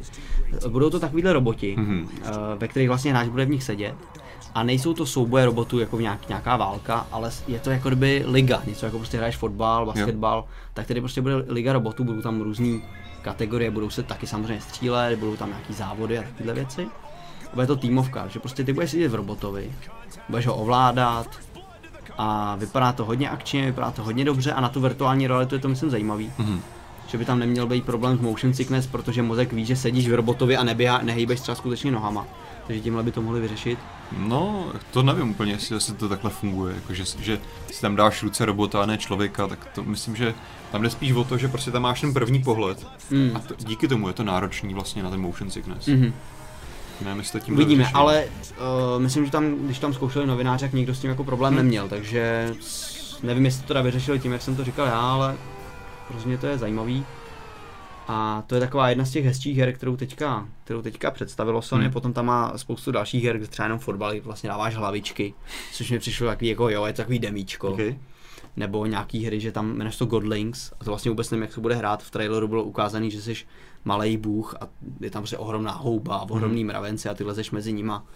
Budou 0.68 0.90
to 0.90 1.00
takovýhle 1.00 1.32
roboti, 1.32 1.76
Mhm. 1.78 2.00
uh, 2.02 2.08
ve 2.56 2.68
kterých 2.68 2.88
vlastně 2.88 3.10
hráč 3.12 3.28
bude 3.28 3.44
v 3.44 3.50
nich 3.50 3.62
sedět. 3.62 3.94
A 4.54 4.62
nejsou 4.62 4.94
to 4.94 5.06
souboje 5.06 5.44
robotů 5.44 5.78
jako 5.78 5.96
v 5.96 6.00
nějak, 6.02 6.28
nějaká 6.28 6.56
válka, 6.56 7.06
ale 7.12 7.30
je 7.48 7.58
to 7.58 7.70
jako 7.70 7.88
kdyby 7.88 8.24
liga, 8.26 8.62
něco 8.66 8.86
jako 8.86 8.98
prostě 8.98 9.16
hraješ 9.16 9.36
fotbal, 9.36 9.86
basketbal, 9.86 10.44
tak 10.74 10.86
tady 10.86 11.00
prostě 11.00 11.20
bude 11.22 11.34
liga 11.36 11.72
robotů, 11.72 12.04
budou 12.04 12.22
tam 12.22 12.40
různé 12.40 12.78
kategorie, 13.22 13.70
budou 13.70 13.90
se 13.90 14.02
taky 14.02 14.26
samozřejmě 14.26 14.60
střílet, 14.60 15.18
budou 15.18 15.36
tam 15.36 15.48
nějaký 15.48 15.72
závody 15.72 16.18
a 16.18 16.22
takovéhle 16.22 16.54
věci. 16.54 16.86
Bude 17.54 17.66
to 17.66 17.76
týmovka, 17.76 18.28
že 18.28 18.38
prostě 18.38 18.64
ty 18.64 18.72
budeš 18.72 18.90
sedět 18.90 19.08
v 19.08 19.14
robotovi, 19.14 19.72
budeš 20.28 20.46
ho 20.46 20.54
ovládat 20.56 21.26
a 22.18 22.56
vypadá 22.56 22.92
to 22.92 23.04
hodně 23.04 23.30
akčně, 23.30 23.66
vypadá 23.66 23.90
to 23.90 24.02
hodně 24.02 24.24
dobře 24.24 24.52
a 24.52 24.60
na 24.60 24.68
tu 24.68 24.80
virtuální 24.80 25.26
realitu 25.26 25.54
je 25.54 25.58
to 25.58 25.68
myslím 25.68 25.90
zajímavý. 25.90 26.32
Mhm. 26.38 26.60
Že 27.06 27.18
by 27.18 27.24
tam 27.24 27.38
neměl 27.38 27.66
být 27.66 27.84
problém 27.84 28.18
s 28.18 28.20
motion 28.20 28.54
sickness, 28.54 28.86
protože 28.86 29.22
mozek 29.22 29.52
ví, 29.52 29.64
že 29.64 29.76
sedíš 29.76 30.08
v 30.08 30.14
robotovi 30.14 30.56
a 30.56 30.64
neběhá, 30.64 31.00
nehýbeš 31.02 31.40
třeba 31.40 31.54
skutečně 31.54 31.90
nohama. 31.92 32.26
Takže 32.66 32.82
tímhle 32.82 33.02
by 33.02 33.12
to 33.12 33.22
mohli 33.22 33.40
vyřešit. 33.40 33.78
No, 34.18 34.64
to 34.90 35.02
nevím 35.02 35.30
úplně, 35.30 35.52
jestli, 35.52 35.76
jestli 35.76 35.94
to 35.94 36.08
takhle 36.08 36.30
funguje, 36.30 36.74
jako 36.74 36.94
že, 36.94 37.04
že 37.20 37.38
si 37.72 37.80
tam 37.80 37.96
dáš 37.96 38.22
ruce 38.22 38.44
robota 38.46 38.82
a 38.82 38.86
ne 38.86 38.98
člověka, 38.98 39.46
tak 39.46 39.64
to 39.74 39.82
myslím, 39.84 40.16
že 40.16 40.34
tam 40.72 40.82
jde 40.82 40.90
spíš 40.90 41.12
o 41.12 41.24
to, 41.24 41.38
že 41.38 41.48
prostě 41.48 41.70
tam 41.70 41.82
máš 41.82 42.00
ten 42.00 42.12
první 42.14 42.42
pohled 42.42 42.86
Mm. 43.10 43.30
a 43.34 43.38
to, 43.38 43.54
díky 43.58 43.88
tomu 43.88 44.08
je 44.08 44.14
to 44.14 44.24
náročný 44.24 44.74
vlastně 44.74 45.02
na 45.02 45.10
ten 45.10 45.20
motion 45.20 45.50
sickness. 45.50 45.86
Mhm. 45.86 46.12
Nevím, 47.04 47.18
jestli 47.18 47.40
to 47.40 47.44
tím 47.46 47.54
Uvidíme, 47.54 47.78
vyřešili. 47.78 48.00
ale 48.00 48.24
uh, 48.96 49.02
myslím, 49.02 49.24
že 49.24 49.30
tam, 49.30 49.54
když 49.54 49.78
tam 49.78 49.94
zkoušeli 49.94 50.26
novináři, 50.26 50.64
tak 50.64 50.72
nikdo 50.72 50.94
s 50.94 51.00
tím 51.00 51.10
jako 51.10 51.24
problém 51.24 51.54
Hmm. 51.54 51.62
neměl, 51.64 51.88
takže 51.88 52.54
nevím, 53.22 53.44
jestli 53.44 53.62
to 53.62 53.68
teda 53.68 53.82
vyřešili 53.82 54.18
tím, 54.18 54.32
jak 54.32 54.42
jsem 54.42 54.56
to 54.56 54.64
říkal 54.64 54.86
já, 54.86 55.00
ale 55.00 55.36
rozhodně 56.14 56.38
to 56.38 56.46
je 56.46 56.58
zajímavý. 56.58 57.04
A 58.10 58.42
to 58.46 58.54
je 58.54 58.60
taková 58.60 58.88
jedna 58.88 59.04
z 59.04 59.10
těch 59.10 59.24
hezčích 59.24 59.58
her, 59.58 59.72
kterou 59.72 59.96
teďka, 59.96 60.48
kterou 60.64 60.82
teďka 60.82 61.10
představilo 61.10 61.62
Sony, 61.62 61.84
Hmm. 61.84 61.92
potom 61.92 62.12
tam 62.12 62.26
má 62.26 62.52
spoustu 62.58 62.92
dalších 62.92 63.24
her, 63.24 63.38
kde 63.38 63.46
třeba 63.46 63.66
jenom 63.66 63.78
fotbal, 63.78 64.12
vlastně 64.22 64.48
dáváš 64.48 64.76
hlavičky, 64.76 65.34
což 65.72 65.90
mi 65.90 65.98
přišlo 65.98 66.26
takový 66.26 66.48
jako 66.48 66.68
jo, 66.70 66.84
je 66.84 66.92
to 66.92 66.96
takový 66.96 67.18
demíčko. 67.18 67.68
Okay. 67.68 67.96
Nebo 68.58 68.86
nějaký 68.86 69.24
hry, 69.24 69.40
že 69.40 69.52
tam 69.52 69.70
jmenuješ 69.70 69.96
to 69.96 70.06
Godlings 70.06 70.72
a 70.80 70.84
to 70.84 70.90
vlastně 70.90 71.10
vůbec 71.10 71.30
nevím, 71.30 71.42
jak 71.42 71.52
se 71.52 71.60
bude 71.60 71.74
hrát. 71.74 72.02
V 72.02 72.10
traileru 72.10 72.48
bylo 72.48 72.64
ukázaný, 72.64 73.10
že 73.10 73.22
jsi 73.22 73.34
malý 73.84 74.16
bůh 74.16 74.54
a 74.60 74.68
je 75.00 75.10
tam 75.10 75.22
prostě 75.22 75.38
ohromná 75.38 75.72
houba 75.72 76.16
a 76.16 76.30
ohromný 76.30 76.64
mravenci 76.64 77.08
a 77.08 77.14
ty 77.14 77.24
lezeš 77.24 77.50
mezi 77.50 77.72
nima. 77.72 78.06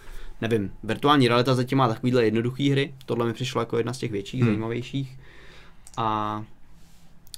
Nevím, 0.41 0.73
virtuální 0.83 1.27
realita 1.27 1.55
zatím 1.55 1.77
má 1.77 1.87
takovýhle 1.87 2.25
jednoduchý 2.25 2.69
hry, 2.69 2.93
tohle 3.05 3.25
mi 3.25 3.33
přišlo 3.33 3.61
jako 3.61 3.77
jedna 3.77 3.93
z 3.93 3.97
těch 3.97 4.11
větších, 4.11 4.41
hmm. 4.41 4.49
zajímavějších. 4.49 5.19
A, 5.97 6.43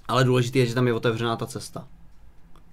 ale 0.08 0.24
důležité 0.24 0.60
je, 0.60 0.66
že 0.66 0.74
tam 0.74 0.88
je 0.88 0.94
otevřená 0.94 1.36
ta 1.36 1.46
cesta. 1.46 1.88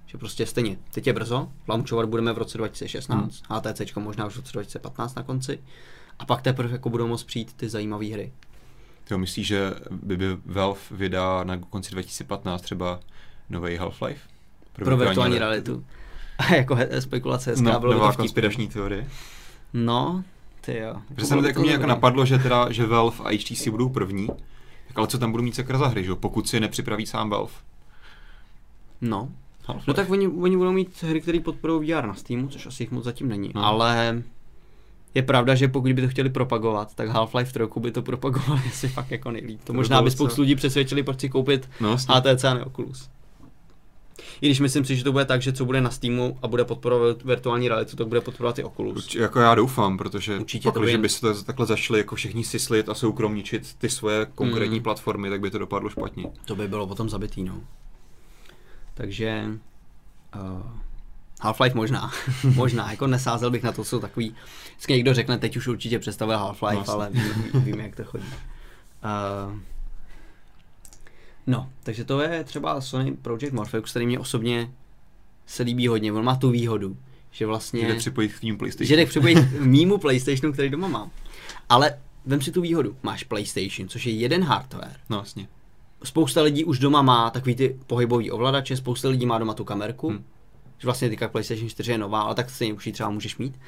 Že 0.07 0.19
prostě 0.19 0.47
stejně, 0.47 0.79
teď 0.95 1.07
je 1.07 1.13
brzo, 1.13 1.49
launchovat 1.69 2.09
budeme 2.09 2.33
v 2.33 2.39
roce 2.39 2.59
2016, 2.59 3.43
hmm. 3.49 3.59
HTC 3.59 3.97
možná 3.97 4.27
už 4.27 4.33
v 4.33 4.37
roce 4.37 4.53
2015 4.53 5.15
na 5.15 5.23
konci. 5.23 5.59
A 6.19 6.25
pak 6.25 6.43
teprve 6.43 6.73
jako 6.73 6.91
budou 6.91 7.07
moct 7.07 7.25
přijít 7.25 7.53
ty 7.53 7.69
zajímavé 7.69 8.07
hry. 8.07 8.33
Ty 9.05 9.17
myslíš, 9.17 9.47
že 9.47 9.75
by, 9.91 10.17
by 10.17 10.27
Valve 10.47 10.81
vydá 10.91 11.45
na 11.45 11.59
konci 11.59 11.91
2015 11.91 12.63
třeba 12.63 13.01
nový 13.51 13.79
Half-Life? 13.79 14.21
pro 14.73 14.97
virtuální 14.97 15.39
realitu. 15.39 15.85
A 16.39 16.55
jako 16.55 16.75
he- 16.75 17.01
spekulace 17.01 17.51
hezká, 17.51 17.73
No, 17.73 17.81
bylo 17.81 17.93
by 17.93 17.99
nová 17.99 18.13
to 18.13 18.17
konspirační 18.19 18.69
teorie. 18.69 19.09
No, 19.73 20.25
ty 20.61 20.79
jo. 20.79 20.95
Protože 21.15 21.27
se 21.27 21.35
mi 21.35 21.41
Bylo 21.41 21.43
by 21.43 21.49
jako 21.49 21.61
mě 21.63 21.73
jako 21.73 21.87
napadlo, 21.87 22.27
že 22.27 22.39
teda, 22.39 22.73
že 22.73 22.87
Valve 22.87 23.17
a 23.25 23.37
HTC 23.37 23.69
budou 23.69 23.89
první, 23.89 24.27
tak 24.89 24.99
ale 24.99 25.07
co 25.07 25.19
tam 25.19 25.31
budou 25.31 25.45
mít 25.45 25.55
sakra 25.55 25.79
za 25.79 25.87
hry, 25.87 26.05
že? 26.05 26.11
jo? 26.11 26.17
pokud 26.17 26.49
si 26.49 26.57
je 26.57 26.61
nepřipraví 26.61 27.07
sám 27.07 27.31
Valve. 27.31 27.53
No, 29.01 29.29
Half-Life. 29.67 29.85
no 29.87 29.95
tak 29.95 30.11
oni, 30.11 30.29
oni 30.29 30.57
budou 30.57 30.73
mít 30.73 31.03
hry, 31.03 31.21
které 31.21 31.41
podporují 31.41 31.93
VR 31.93 32.07
na 32.07 32.15
Steamu, 32.15 32.49
což 32.49 32.67
asi 32.67 32.83
jich 32.83 32.91
moc 32.91 33.05
zatím 33.05 33.29
není, 33.29 33.53
no. 33.55 33.65
ale 33.65 34.23
je 35.15 35.23
pravda, 35.23 35.55
že 35.55 35.69
pokud 35.69 35.93
by 35.93 36.03
to 36.03 36.09
chtěli 36.09 36.31
propagovat, 36.31 36.95
tak 36.95 37.09
Half-Life 37.09 37.53
3 37.53 37.81
by 37.81 37.91
to 37.91 38.03
propagovali 38.03 38.63
asi 38.69 38.89
fakt 38.89 39.11
jako 39.11 39.31
nejlíp. 39.31 39.61
To 39.65 39.73
by 39.73 39.77
možná 39.77 40.03
by 40.03 40.11
spoustu 40.11 40.41
lidí 40.43 40.55
přesvědčili, 40.55 41.03
proč 41.03 41.21
si 41.21 41.29
koupit 41.29 41.69
No. 41.81 41.97
HTC 41.97 42.45
a 42.45 42.55
ne 42.55 42.65
Oculus. 42.65 43.09
I 44.41 44.47
když 44.47 44.61
myslím 44.61 44.85
si, 44.85 44.97
že 44.97 45.05
to 45.05 45.13
bude 45.13 45.25
tak, 45.25 45.43
že 45.43 45.53
co 45.53 45.65
bude 45.65 45.81
na 45.81 45.91
Steamu 45.91 46.39
a 46.43 46.49
bude 46.49 46.65
podporovat 46.65 47.23
virtuální 47.23 47.69
realitu, 47.69 47.97
tak 47.97 48.07
bude 48.07 48.21
podporovat 48.21 48.59
i 48.59 48.65
Oculus. 48.65 48.97
Urči, 49.05 49.19
jako 49.19 49.41
já 49.41 49.55
doufám, 49.55 49.99
protože 49.99 50.39
Určitě 50.39 50.69
to 50.69 50.73
pokud, 50.73 50.87
že 50.87 50.97
by- 50.97 51.03
by 51.03 51.09
se 51.09 51.21
to 51.21 51.43
takhle 51.45 51.67
začali 51.67 51.99
jako 51.99 52.15
všichni 52.17 52.45
sislit 52.45 52.89
a 52.89 52.95
soukromničit 52.95 53.75
ty 53.79 53.89
svoje 53.91 54.27
konkrétní 54.35 54.77
Mm. 54.77 54.83
platformy, 54.83 55.31
tak 55.31 55.41
by 55.41 55.51
to 55.51 55.59
dopadlo 55.59 55.91
špatně. 55.91 56.25
To 56.45 56.57
by 56.57 56.69
bylo 56.69 56.87
potom 56.87 57.09
zabitý, 57.09 57.43
no. 57.43 57.61
Takže 58.95 59.45
uh, 60.35 60.63
Half-Life 61.43 61.75
možná, 61.75 62.13
možná, 62.55 62.91
jako 62.91 63.07
nesázel 63.07 63.51
bych 63.51 63.63
na 63.63 63.73
to, 63.73 63.85
co 63.85 64.01
takový, 64.01 64.35
vždycky 64.71 64.93
někdo 64.93 65.15
řekne, 65.15 65.39
teď 65.39 65.57
už 65.57 65.69
určitě 65.69 65.99
představil 65.99 66.37
Half-Life, 66.37 66.85
no, 66.89 66.91
ale 66.91 67.11
vím, 67.11 67.63
vím, 67.65 67.81
jak 67.81 67.97
to 67.97 68.05
chodí. 68.05 68.25
Uh, 68.25 69.59
no, 71.47 71.69
takže 71.83 72.05
to 72.05 72.21
je 72.21 72.45
třeba 72.45 72.81
Sony 72.81 73.13
Project 73.13 73.53
Morpheus, 73.53 73.91
který 73.91 74.07
mě 74.07 74.19
osobně 74.19 74.71
se 75.47 75.63
líbí 75.63 75.89
hodně, 75.89 76.13
on 76.13 76.25
má 76.25 76.37
tu 76.37 76.51
výhodu, 76.51 76.97
že 77.31 77.47
vlastně... 77.47 77.89
Jde 77.89 77.95
připojit 77.95 78.33
k 78.33 78.41
tím 78.41 78.59
PlayStation. 78.59 78.89
Že 78.89 78.97
jde 78.97 79.07
připojit 79.07 79.39
k 79.59 79.61
mýmu 79.61 79.99
PlayStationu, 79.99 80.53
který 80.53 80.71
doma 80.71 80.89
mám. 80.89 81.11
Ale 81.69 81.99
vem 82.27 82.41
si 82.41 82.53
tu 82.53 82.61
výhodu. 82.61 82.97
Máš 83.03 83.25
PlayStation, 83.25 83.89
což 83.89 84.07
je 84.07 84.13
jeden 84.13 84.45
hardware. 84.45 84.97
No 85.11 85.19
jasně. 85.19 85.49
Spousta 86.05 86.43
lidí 86.43 86.65
už 86.65 86.79
doma 86.79 87.03
má 87.03 87.31
takový 87.31 87.55
ty 87.55 87.79
pohybový 87.87 88.31
ovladače, 88.31 88.77
spousta 88.77 89.09
lidí 89.09 89.27
má 89.27 89.39
doma 89.39 89.55
tu 89.55 89.65
kamerku. 89.65 90.09
Hmm. 90.09 90.25
Že 90.83 90.87
vlastně 90.87 91.09
teďka 91.09 91.29
PlayStation 91.29 91.69
4 91.69 91.93
je 91.93 91.99
nová, 91.99 92.21
ale 92.23 92.35
tak 92.35 92.51
stejně 92.51 92.75
už 92.75 92.87
ji 92.87 92.93
třeba 92.93 93.11
můžeš 93.11 93.37
mít. 93.39 93.61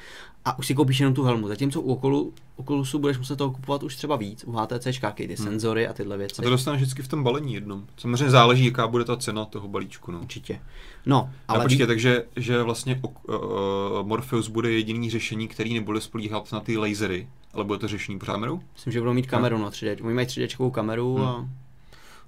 A 0.45 0.59
už 0.59 0.67
si 0.67 0.73
koupíš 0.75 0.99
jenom 0.99 1.13
tu 1.13 1.23
helmu. 1.23 1.47
Zatímco 1.47 1.81
u 1.81 1.93
Oculu, 1.93 2.33
Oculusu 2.55 2.99
budeš 2.99 3.17
muset 3.17 3.35
toho 3.35 3.51
kupovat 3.51 3.83
už 3.83 3.95
třeba 3.95 4.15
víc. 4.15 4.43
U 4.47 4.51
HTC 4.51 4.99
ty 5.15 5.25
Hmm. 5.27 5.35
senzory 5.37 5.87
a 5.87 5.93
tyhle 5.93 6.17
věci. 6.17 6.35
A 6.41 6.43
to 6.43 6.49
dostaneš 6.49 6.81
vždycky 6.81 7.01
v 7.01 7.07
tom 7.07 7.23
balení 7.23 7.53
jednom. 7.53 7.85
Samozřejmě 7.97 8.29
záleží, 8.29 8.65
jaká 8.65 8.87
bude 8.87 9.03
ta 9.05 9.17
cena 9.17 9.45
toho 9.45 9.67
balíčku. 9.67 10.11
No. 10.11 10.19
Určitě. 10.19 10.59
No, 11.05 11.29
Ale 11.47 11.59
ale 11.59 11.65
počkej, 11.65 11.87
takže 11.87 12.23
že 12.35 12.63
vlastně 12.63 13.01
uh, 13.27 14.07
Morpheus 14.07 14.47
bude 14.47 14.71
jediný 14.71 15.09
řešení, 15.09 15.47
který 15.47 15.73
nebude 15.73 16.01
spolíhat 16.01 16.51
na 16.51 16.59
ty 16.59 16.77
lasery, 16.77 17.27
ale 17.53 17.63
bude 17.63 17.79
to 17.79 17.87
řešení 17.87 18.19
pořád 18.19 18.33
kamerou? 18.33 18.59
myslím, 18.75 18.93
že 18.93 18.99
budou 18.99 19.13
mít 19.13 19.27
kameru, 19.27 19.57
no 19.57 19.69
3D. 19.69 20.05
Oni 20.05 20.13
mají 20.13 20.27
3D 20.27 20.71
kameru 20.71 21.15
Hmm. 21.15 21.25
a 21.25 21.47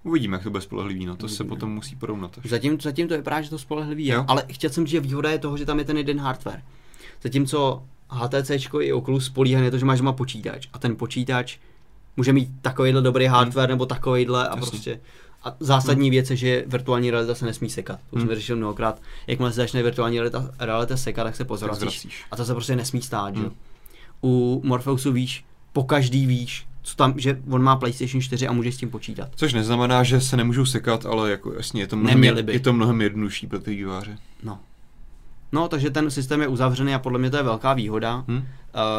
Uvidíme, 0.03 0.35
jak 0.35 0.43
to 0.43 0.49
bude 0.49 0.61
spolehlivý, 0.61 1.05
no 1.05 1.15
to 1.15 1.27
se 1.27 1.33
Uvidíme. 1.43 1.49
potom 1.49 1.71
musí 1.73 1.95
porovnat. 1.95 2.37
až. 2.37 2.49
Zatím, 2.49 2.77
zatím 2.81 3.07
to 3.07 3.13
vypadá, 3.17 3.41
že 3.41 3.49
to 3.49 3.59
spolehlivý 3.59 4.05
je, 4.05 4.13
Jo. 4.13 4.25
ale 4.27 4.43
chtěl 4.51 4.69
jsem 4.69 4.85
říct, 4.85 4.91
že 4.91 4.99
výhoda 4.99 5.31
je 5.31 5.39
toho, 5.39 5.57
že 5.57 5.65
tam 5.65 5.79
je 5.79 5.85
ten 5.85 5.97
jeden 5.97 6.19
hardware. 6.19 6.61
Zatímco 7.23 7.83
HTC 8.09 8.49
i 8.81 8.93
Oculus 8.93 9.25
spolíhají 9.25 9.65
na 9.65 9.71
to, 9.71 9.77
že 9.77 9.85
máš 9.85 9.97
doma 9.99 10.13
počítač 10.13 10.67
a 10.73 10.79
ten 10.79 10.95
počítač 10.95 11.57
může 12.17 12.33
mít 12.33 12.49
takovýhle 12.61 13.01
dobrý 13.01 13.25
hardware 13.25 13.69
nebo 13.69 13.85
takovýhle 13.85 14.47
a 14.47 14.55
Jasně. 14.55 14.59
prostě 14.61 14.99
a 15.43 15.55
zásadní 15.59 16.09
věc 16.09 16.29
je, 16.29 16.35
že 16.35 16.63
virtuální 16.67 17.11
realita 17.11 17.35
se 17.35 17.45
nesmí 17.45 17.69
sekat. 17.69 17.99
To 18.09 18.15
Hmm. 18.15 18.25
jsme 18.25 18.35
řešili 18.35 18.57
mnohokrát. 18.59 19.01
Jakmile 19.27 19.51
se 19.51 19.55
začne 19.61 19.83
virtuální 19.83 20.17
realita, 20.19 20.51
realita 20.59 20.97
sekat, 20.97 21.23
tak 21.23 21.35
se 21.35 21.45
pozvracíš. 21.45 21.79
zvracíš. 21.79 22.25
A 22.31 22.35
to 22.35 22.45
se 22.45 22.53
prostě 22.53 22.75
nesmí 22.75 23.01
stát, 23.01 23.35
že? 23.35 23.41
Hmm. 23.41 23.51
U 24.23 24.61
Morpheusu 24.65 25.11
víš, 25.11 25.45
po 25.73 25.83
každý 25.83 26.25
víš, 26.25 26.67
co 26.87 26.95
tam, 26.95 27.13
že 27.19 27.41
on 27.49 27.63
má 27.63 27.75
PlayStation 27.75 28.21
4 28.21 28.47
a 28.47 28.51
můžeš 28.51 28.75
s 28.75 28.77
tím 28.77 28.89
počítat. 28.89 29.29
Což 29.35 29.53
neznamená, 29.53 30.03
že 30.03 30.21
se 30.21 30.37
nemůžou 30.37 30.65
sekat, 30.65 31.05
ale 31.05 31.31
jako 31.31 31.53
jasně, 31.53 31.81
je 31.81 31.87
to 31.87 31.95
mnohem, 31.95 32.15
Neměli 32.21 32.43
by. 32.43 32.53
je 32.53 32.59
to 32.59 32.73
mnohem 32.73 33.01
jednodušší 33.01 33.47
pro 33.47 33.59
ty 33.59 33.71
výváře. 33.75 34.17
No. 34.43 34.59
No, 35.51 35.67
takže 35.67 35.89
ten 35.89 36.11
systém 36.11 36.41
je 36.41 36.47
uzavřený 36.47 36.93
a 36.93 36.99
podle 36.99 37.19
mě 37.19 37.29
to 37.29 37.37
je 37.37 37.43
velká 37.43 37.73
výhoda. 37.73 38.23
Hm? 38.27 38.35
Uh, 38.37 38.43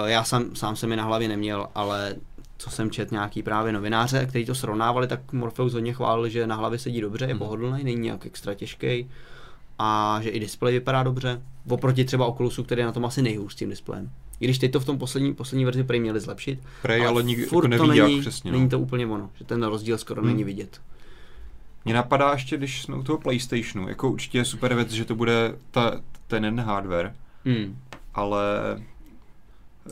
já 0.05 0.24
sám, 0.24 0.45
sám 0.55 0.76
jsem 0.76 0.89
mi 0.91 0.97
na 0.97 1.05
hlavě 1.05 1.28
neměl, 1.28 1.66
ale 1.74 2.14
co 2.59 2.70
jsem 2.70 2.91
čet 2.91 3.12
nějaký 3.12 3.43
právě 3.43 3.72
novináře, 3.72 4.26
kteří 4.26 4.45
to 4.45 4.55
srovnávali, 4.55 5.07
tak 5.07 5.32
Morpheus 5.32 5.72
hodně 5.72 5.93
chválil, 5.93 6.28
že 6.28 6.47
na 6.47 6.55
hlavě 6.57 6.78
sedí 6.78 7.01
dobře, 7.01 7.24
je 7.24 7.34
Mhm. 7.34 7.39
pohodlný, 7.39 7.84
není 7.84 8.01
nějak 8.01 8.26
extra 8.26 8.55
těžký 8.55 9.09
a 9.78 10.18
že 10.22 10.30
i 10.30 10.41
displej 10.41 10.74
vypadá 10.74 11.03
dobře. 11.03 11.43
Oproti 11.68 12.05
třeba 12.05 12.26
Oculusu, 12.26 12.62
který 12.62 12.80
je 12.80 12.86
na 12.86 12.93
tom 12.93 13.05
asi 13.05 13.22
nejhůř 13.22 13.53
s 13.53 13.57
tím 13.57 13.70
displejem. 13.70 14.11
I 14.41 14.45
když 14.45 14.59
teď 14.59 14.72
to 14.72 14.80
v 14.80 14.84
tom 14.84 14.99
poslední, 14.99 15.34
poslední 15.34 15.64
verzi 15.64 15.84
prý 15.84 16.01
měli 16.01 16.20
zlepšit. 16.20 16.59
Prej, 16.82 17.07
ale 17.07 17.22
nikdy 17.22 17.45
furt 17.45 17.72
jako 17.72 17.84
to 17.84 17.86
neví, 17.93 18.01
není, 18.01 18.14
jak 18.16 18.20
přesně. 18.20 18.53
není 18.53 18.64
No. 18.64 18.70
to 18.70 18.78
úplně 18.78 19.07
ono, 19.07 19.30
že 19.34 19.45
ten 19.45 19.62
rozdíl 19.62 19.99
skoro 19.99 20.20
Hmm. 20.22 20.30
není 20.30 20.45
vidět. 20.45 20.80
Mně 21.84 21.95
napadá 21.95 22.32
ještě, 22.32 22.57
když 22.57 22.82
jsme 22.82 22.97
u 22.97 23.03
toho 23.03 23.18
PlayStationu, 23.18 23.89
jako 23.89 24.11
určitě 24.11 24.39
je 24.39 24.45
super 24.45 24.74
věc, 24.74 24.91
že 24.91 25.05
to 25.05 25.14
bude 25.14 25.55
ta, 25.70 26.01
ten 26.26 26.45
jeden 26.45 26.61
hardware, 26.61 27.14
Hmm. 27.45 27.78
ale 28.14 28.43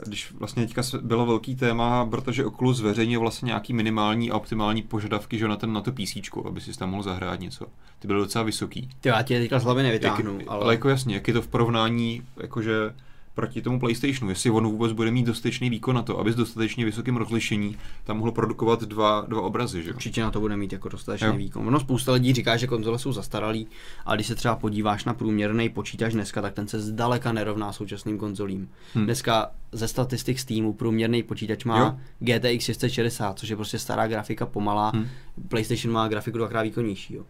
když 0.07 0.33
vlastně 0.33 0.67
teďka 0.67 0.83
bylo 1.03 1.27
velký 1.27 1.57
téma, 1.57 2.07
protože 2.07 2.45
Oculus 2.45 2.77
zveřejnil 2.77 3.21
vlastně 3.21 3.47
nějaký 3.47 3.73
minimální 3.73 4.31
a 4.31 4.37
optimální 4.37 4.83
požadavky 4.83 5.39
že 5.39 5.49
na, 5.49 5.57
ten, 5.57 5.73
na 5.73 5.81
to 5.81 5.93
PC, 5.93 6.17
aby 6.49 6.61
si 6.61 6.79
tam 6.79 6.91
mohl 6.91 7.03
zahrát 7.03 7.41
něco. 7.41 7.67
Ty 7.99 8.07
byly 8.09 8.21
docela 8.21 8.45
vysoký. 8.45 8.89
Ty 9.01 9.09
já 9.09 9.23
tě 9.23 9.39
teďka 9.39 9.59
z 9.59 9.65
hlavy 9.65 9.81
Jak, 9.81 9.87
nevytáhnu, 9.87 10.33
ale... 10.35 10.45
ale... 10.49 10.65
ale 10.65 10.75
jako 10.75 10.89
jasně, 10.89 11.15
jak 11.15 11.29
je 11.29 11.35
to 11.35 11.43
v 11.43 11.49
porovnání, 11.49 12.23
jakože 12.43 12.95
proti 13.37 13.63
tomu 13.63 13.81
PlayStationu, 13.81 14.29
jestli 14.31 14.51
on 14.51 14.67
vůbec 14.67 14.93
bude 14.93 15.11
mít 15.11 15.27
dostatečný 15.27 15.71
výkon 15.71 15.95
na 15.97 16.03
to, 16.03 16.19
aby 16.19 16.33
s 16.33 16.35
dostatečně 16.35 16.85
vysokým 16.85 17.17
rozlišení 17.17 17.77
tam 18.05 18.19
mohl 18.19 18.33
produkovat 18.33 18.83
dva, 18.83 19.25
dva 19.29 19.41
obrazy, 19.41 19.83
že? 19.83 19.93
Určitě 19.93 20.23
na 20.23 20.31
to 20.31 20.41
bude 20.41 20.57
mít 20.57 20.73
jako 20.73 20.89
dostatečný 20.89 21.27
Jo. 21.27 21.37
výkon. 21.37 21.69
Ono 21.69 21.81
spousta 21.81 22.13
lidí 22.13 22.35
říká, 22.35 22.57
že 22.57 22.67
konzole 22.67 22.99
jsou 22.99 23.13
zastaralý, 23.13 23.67
ale 24.07 24.17
když 24.17 24.27
se 24.27 24.35
třeba 24.35 24.57
podíváš 24.57 25.05
na 25.05 25.15
průměrný 25.15 25.69
počítač 25.69 26.13
dneska, 26.13 26.43
tak 26.43 26.55
ten 26.55 26.69
se 26.69 26.81
zdaleka 26.81 27.33
nerovná 27.33 27.73
současným 27.73 28.19
konzolím. 28.19 28.69
Hm. 28.95 29.05
Dneska 29.05 29.51
ze 29.73 29.89
statistik 29.89 30.39
Steamu 30.39 30.73
průměrný 30.73 31.23
počítač 31.23 31.65
má 31.65 31.79
Jo. 31.79 31.97
GTX 32.19 32.65
660, 32.65 33.39
což 33.39 33.49
je 33.49 33.57
prostě 33.57 33.79
stará 33.79 34.07
grafika 34.07 34.47
pomalá. 34.47 34.93
Hm. 34.95 35.07
PlayStation 35.49 35.95
má 35.95 36.09
grafiku 36.09 36.39
dvakrát 36.39 36.63
výkonnější. 36.63 37.15
Jo. 37.15 37.25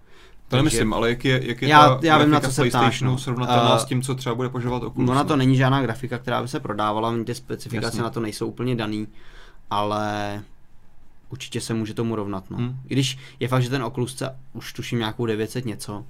To 0.49 0.57
nemyslím, 0.57 0.95
ale 0.95 1.09
jak 1.09 1.25
je, 1.25 1.49
jak 1.49 1.63
je 1.63 1.69
Já- 1.69 1.89
ta 1.95 2.07
já 2.07 2.19
vím, 2.19 2.31
na 2.31 2.41
co 2.41 2.53
se 2.53 2.65
ptáš, 2.65 3.03
no. 3.03 3.19
srovnatelná 3.19 3.77
Eh, 3.77 3.79
s 3.79 3.85
tím, 3.85 4.03
co 4.03 4.15
třeba 4.15 4.35
bude 4.35 4.49
požadovat 4.49 4.83
Oculus. 4.83 5.11
Ona 5.11 5.23
no. 5.23 5.29
to 5.29 5.37
není 5.37 5.57
žádná 5.57 5.83
grafika, 5.83 6.19
která 6.19 6.43
by 6.43 6.49
se 6.49 6.61
prodávala, 6.61 7.15
ty 7.25 7.35
specifikace 7.35 7.87
Jasně. 7.87 8.03
na 8.03 8.11
to 8.11 8.21
nejsou 8.21 8.47
úplně 8.47 8.77
daný, 8.77 9.09
ale 9.71 10.43
určitě 11.31 11.61
se 11.61 11.75
může 11.75 11.95
tomu 11.95 12.17
rovnat. 12.17 12.51
No. 12.51 12.57
Hm. 12.59 12.77
I 12.89 12.95
když 12.95 13.19
je 13.41 13.49
fakt, 13.49 13.63
že 13.63 13.71
ten 13.71 13.83
Oculus 13.83 14.13
chce 14.13 14.37
už 14.53 14.73
tuším 14.73 14.99
nějakou 14.99 15.27
900 15.27 15.65
něco 15.65 16.05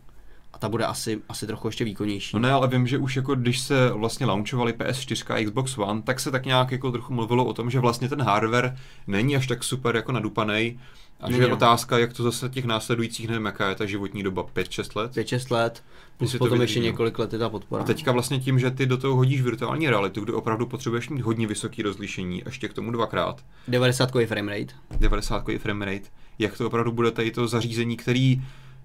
a 0.53 0.59
ta 0.59 0.69
bude 0.69 0.85
asi, 0.85 1.23
asi 1.29 1.47
trochu 1.47 1.69
ještě 1.69 1.85
výkonnější. 1.85 2.37
No 2.37 2.41
ne, 2.41 2.53
ale 2.53 2.69
vím, 2.69 2.87
že 2.87 2.99
už 2.99 3.17
jako 3.17 3.35
když 3.35 3.61
se 3.61 3.91
vlastně 3.91 4.27
launchovali 4.27 4.73
PS4 4.73 5.35
a 5.35 5.45
Xbox 5.45 5.79
One, 5.79 6.03
tak 6.03 6.21
se 6.21 6.31
tak 6.31 6.47
nějak 6.47 6.73
jako 6.73 6.93
trochu 6.93 7.15
mluvilo 7.15 7.45
o 7.45 7.53
tom, 7.53 7.71
že 7.71 7.81
vlastně 7.81 8.09
ten 8.09 8.23
hardware 8.23 8.77
není 9.07 9.37
až 9.37 9.47
tak 9.47 9.65
super 9.65 9.97
jako 9.97 10.13
nadupaný. 10.13 10.79
A 11.21 11.31
že 11.31 11.37
je 11.43 11.49
no. 11.49 11.55
otázka, 11.55 11.99
jak 11.99 12.13
to 12.13 12.23
zase 12.23 12.49
těch 12.49 12.65
následujících, 12.65 13.29
nevím, 13.29 13.45
jaká 13.47 13.69
je 13.69 13.75
ta 13.75 13.87
životní 13.87 14.23
doba, 14.23 14.43
5-6 14.55 14.97
let. 15.01 15.13
5-6 15.17 15.53
let, 15.55 15.83
plus 16.19 16.29
Jestli 16.29 16.39
to 16.39 16.45
potom 16.45 16.61
ještě 16.61 16.79
no. 16.81 16.85
několik 16.87 17.19
let 17.19 17.33
je 17.33 17.39
ta 17.39 17.49
podpora. 17.49 17.83
A 17.83 17.87
teďka 17.87 18.13
vlastně 18.13 18.39
tím, 18.41 18.59
že 18.59 18.71
ty 18.71 18.87
do 18.87 18.97
toho 18.97 19.17
hodíš 19.17 19.43
virtuální 19.43 19.89
realitu, 19.91 20.21
kde 20.21 20.33
opravdu 20.33 20.67
potřebuješ 20.67 21.09
mít 21.09 21.21
hodně 21.21 21.47
vysoký 21.47 21.83
rozlišení, 21.83 22.43
ještě 22.47 22.69
k 22.69 22.73
tomu 22.75 22.91
dvakrát, 22.91 23.45
90 23.69 24.11
framerate. 24.27 24.75
90 25.01 25.45
frame 25.59 25.85
rate, 25.85 26.07
jak 26.39 26.59
to 26.59 26.67
opravdu 26.67 26.93
bude 26.93 27.11
tady 27.11 27.31
to 27.31 27.49
zařízení, 27.49 27.97
který 27.97 28.43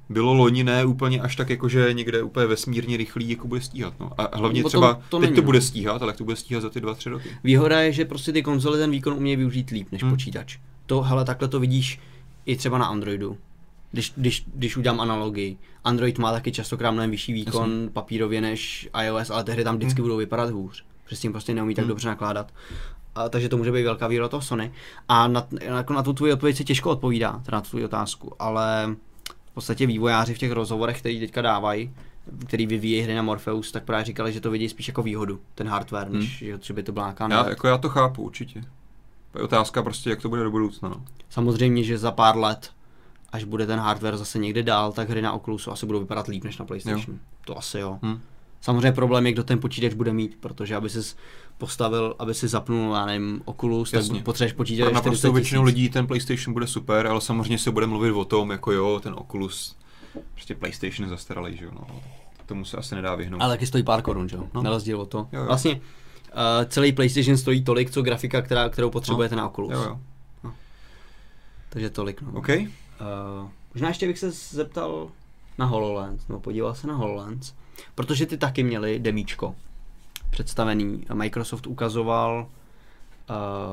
bylo 0.10 0.34
loni 0.34 0.64
ne 0.64 0.86
úplně 0.86 1.22
až 1.22 1.36
tak 1.36 1.50
jakože 1.50 1.90
někde 1.94 2.24
úplně 2.24 2.46
vesmírně 2.46 2.98
rychlý, 2.98 3.30
jako 3.30 3.48
bude 3.48 3.62
stíhat. 3.62 3.94
No. 4.00 4.12
A 4.18 4.38
hlavně 4.38 4.60
No 4.60 4.64
to- 4.64 4.70
třeba, 4.70 5.02
to 5.10 5.18
teď 5.20 5.22
není, 5.30 5.36
to 5.36 5.42
no. 5.42 5.46
bude 5.46 5.62
stíhat, 5.62 6.02
ale 6.02 6.10
jak 6.10 6.18
to 6.18 6.24
bude 6.24 6.36
stíhat 6.36 6.62
za 6.62 6.70
ty 6.70 6.80
2-3 6.82 7.10
roky. 7.10 7.30
Výhoda 7.44 7.82
je, 7.82 7.92
že 7.92 8.06
prostě 8.06 8.32
ty 8.32 8.44
konzole 8.44 8.78
ten 8.78 8.92
výkon 8.92 9.14
umějí 9.14 9.36
využít 9.36 9.70
líp 9.70 9.88
než 9.92 10.02
Hmm. 10.04 10.12
počítač. 10.12 10.58
To, 10.86 11.02
hele, 11.02 11.26
takhle 11.26 11.48
to 11.48 11.60
vidíš 11.60 12.00
i 12.46 12.56
třeba 12.56 12.78
na 12.78 12.86
Androidu. 12.86 13.38
Když, 13.92 14.14
když, 14.16 14.46
když 14.56 14.78
udělám 14.78 15.00
analogii. 15.02 15.58
Android 15.84 16.18
má 16.20 16.32
taky 16.32 16.52
častokrát 16.52 16.92
mnohem 16.92 17.12
vyšší 17.12 17.34
výkon 17.34 17.72
Jasně. 17.72 17.90
papírově 17.90 18.42
než 18.42 18.90
iOS, 19.06 19.30
ale 19.30 19.44
ty 19.44 19.52
hry 19.52 19.64
tam 19.64 19.76
vždycky 19.76 20.02
Hmm. 20.02 20.04
budou 20.06 20.18
vypadat 20.18 20.50
hůř. 20.50 20.86
Protože 21.04 21.16
s 21.16 21.20
tím 21.20 21.32
prostě 21.32 21.54
neumí 21.54 21.76
tak 21.76 21.84
Hmm. 21.84 21.90
dobře 21.90 22.08
nakládat. 22.08 22.54
A, 23.16 23.30
takže 23.30 23.50
to 23.50 23.58
může 23.58 23.72
být 23.72 23.84
velká 23.84 24.08
výhoda 24.08 24.28
toho 24.28 24.42
Sony. 24.42 24.72
A 25.10 25.28
na, 25.28 25.48
na, 25.70 25.86
na 25.96 26.04
tu 26.04 26.14
tvoji 26.14 26.34
odpověď 26.34 26.58
se 26.58 26.64
těžko 26.64 26.90
odpovídá, 26.90 27.42
teda 27.46 27.58
na 27.58 27.62
tu 27.62 27.70
tvoji 27.70 27.86
otázku, 27.86 28.34
ale 28.40 28.96
v 29.46 29.54
podstatě 29.54 29.86
vývojáři 29.88 30.34
v 30.34 30.38
těch 30.38 30.52
rozhovorech, 30.52 31.00
který 31.00 31.20
teďka 31.20 31.42
dávají, 31.42 31.92
který 32.48 32.68
vyvíjí 32.68 33.02
hry 33.02 33.16
na 33.16 33.22
Morpheus, 33.22 33.72
tak 33.72 33.84
právě 33.84 34.06
říkali, 34.06 34.34
že 34.34 34.42
to 34.42 34.52
vidí 34.52 34.70
spíš 34.70 34.88
jako 34.88 35.04
výhodu, 35.04 35.40
ten 35.56 35.68
hardware, 35.68 36.08
Hmm. 36.08 36.20
než 36.20 36.44
že, 36.62 36.74
by 36.74 36.84
to 36.84 36.92
byla 36.92 37.06
nějaká 37.06 37.28
Já, 37.32 37.50
jako 37.50 37.68
já 37.68 37.78
to 37.78 37.90
chápu 37.90 38.22
určitě. 38.24 38.64
Je 39.36 39.42
otázka 39.42 39.84
prostě, 39.84 40.10
jak 40.10 40.22
to 40.22 40.30
bude 40.30 40.44
do 40.44 40.52
budoucna. 40.52 40.90
No. 40.90 41.04
Samozřejmě, 41.30 41.84
že 41.84 41.98
za 41.98 42.12
pár 42.12 42.38
let, 42.38 42.72
až 43.32 43.44
bude 43.44 43.66
ten 43.66 43.80
hardware 43.80 44.18
zase 44.18 44.40
někde 44.40 44.64
dál, 44.64 44.92
tak 44.92 45.10
hry 45.10 45.22
na 45.22 45.32
Oculusu 45.32 45.72
asi 45.72 45.86
budou 45.86 46.00
vypadat 46.00 46.28
líp 46.28 46.44
než 46.44 46.58
na 46.58 46.66
PlayStation. 46.66 47.20
To 47.46 47.58
asi 47.58 47.80
jo. 47.80 48.00
Hm. 48.02 48.20
Samozřejmě 48.62 48.92
problém 48.92 49.26
je, 49.26 49.32
kdo 49.32 49.44
ten 49.44 49.60
počítač 49.60 49.94
bude 49.94 50.14
mít, 50.14 50.38
protože 50.40 50.76
aby 50.76 50.90
si 50.90 51.16
postavil, 51.58 52.16
aby 52.20 52.34
si 52.34 52.48
zapnul, 52.48 52.96
já 52.96 53.06
nevím, 53.06 53.42
Oculus, 53.46 53.94
Jasně. 53.94 54.16
tak 54.16 54.24
potřebuješ 54.24 54.54
počítač 54.54 54.86
Pro 54.86 54.94
naprosto 54.94 55.28
40 55.28 55.34
většinu 55.34 55.62
tisíc. 55.62 55.76
lidí 55.76 55.90
ten 55.90 56.08
PlayStation 56.08 56.54
bude 56.54 56.68
super, 56.68 57.08
ale 57.08 57.22
samozřejmě 57.22 57.58
se 57.58 57.72
bude 57.72 57.88
mluvit 57.88 58.12
o 58.12 58.26
tom, 58.26 58.52
jako 58.52 58.72
jo, 58.72 59.00
ten 59.04 59.14
Oculus, 59.18 59.76
prostě 60.34 60.56
PlayStation 60.56 61.06
je 61.06 61.10
zastaralý, 61.10 61.58
že 61.58 61.66
jo. 61.66 61.72
No. 61.74 61.88
Tomu 62.46 62.66
se 62.66 62.78
asi 62.78 62.96
nedá 62.96 63.16
vyhnout. 63.16 63.42
Ale 63.42 63.54
taky 63.54 63.68
stojí 63.68 63.84
pár 63.84 64.02
korun, 64.02 64.30
že 64.30 64.36
jo? 64.36 64.48
No. 64.54 64.62
Na 64.64 64.70
rozdíl 64.70 65.02
od 65.02 65.10
to. 65.10 65.28
Jo, 65.32 65.40
jo. 65.40 65.46
Vlastně 65.46 65.82
uh, 66.34 66.66
celý 66.68 66.92
PlayStation 66.92 67.38
stojí 67.38 67.64
tolik, 67.64 67.92
co 67.92 68.02
grafika, 68.02 68.42
která, 68.42 68.70
kterou 68.70 68.90
potřebujete 68.90 69.36
na 69.36 69.50
Oculus. 69.50 69.74
Jo, 69.74 69.84
jo. 69.84 70.00
Takže 71.70 71.90
tolik, 71.90 72.22
no. 72.22 72.32
OK. 72.40 72.50
Uh, 72.50 73.50
možná 73.74 73.88
ještě 73.88 74.08
bych 74.08 74.20
se 74.20 74.32
zeptal 74.32 75.10
na 75.58 75.66
HoloLens, 75.66 76.28
nebo 76.28 76.40
podíval 76.40 76.76
se 76.76 76.88
na 76.88 76.96
HoloLens, 76.96 77.54
protože 77.96 78.26
ty 78.26 78.38
taky 78.38 78.64
měli 78.64 79.00
demíčko 79.00 79.56
představený. 80.30 81.06
Microsoft 81.14 81.68
ukazoval 81.68 82.48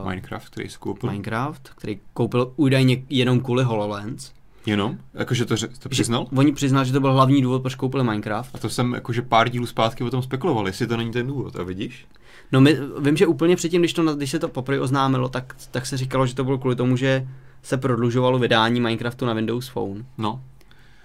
uh, 0.03 0.09
Minecraft, 0.09 0.49
který 0.49 0.69
jsi 0.69 0.79
koupil. 0.79 1.11
Minecraft, 1.11 1.69
který 1.69 2.01
koupil 2.15 2.53
údajně 2.57 3.03
jenom 3.09 3.41
kvůli 3.41 3.65
HoloLens. 3.65 4.33
Jenom? 4.67 4.99
Jakože 5.15 5.45
to, 5.45 5.55
to 5.79 5.89
přiznal? 5.89 6.27
Že, 6.31 6.37
oni 6.39 6.53
přiznali, 6.53 6.87
že 6.87 6.93
to 6.93 7.01
byl 7.01 7.13
hlavní 7.13 7.43
důvod, 7.43 7.63
proč 7.63 7.75
koupili 7.75 8.05
Minecraft. 8.05 8.55
A 8.55 8.59
to 8.59 8.71
jsem 8.71 8.95
jakože 8.95 9.23
pár 9.23 9.49
dílů 9.49 9.67
zpátky 9.67 10.05
o 10.05 10.11
tom 10.11 10.23
spekuloval, 10.23 10.67
jestli 10.67 10.87
to 10.87 10.97
není 10.97 11.13
ten 11.13 11.27
důvod. 11.27 11.57
A 11.57 11.63
vidíš? 11.63 12.07
No 12.53 12.61
my, 12.61 12.79
vím, 12.99 13.17
že 13.17 13.27
úplně 13.27 13.57
předtím, 13.57 13.83
když, 13.83 13.93
to, 13.93 14.17
když 14.17 14.31
se 14.31 14.39
to 14.39 14.49
poprvé 14.49 14.81
oznámilo, 14.81 15.29
tak, 15.29 15.57
tak 15.71 15.87
se 15.87 15.97
říkalo, 15.97 16.27
že 16.27 16.35
to 16.35 16.45
bylo 16.45 16.59
kvůli 16.59 16.77
tomu, 16.77 16.97
že 16.97 17.29
se 17.63 17.77
prodlužovalo 17.77 18.39
vydání 18.39 18.81
Minecraftu 18.81 19.27
na 19.27 19.33
Windows 19.33 19.69
Phone. 19.69 20.05
No. 20.19 20.41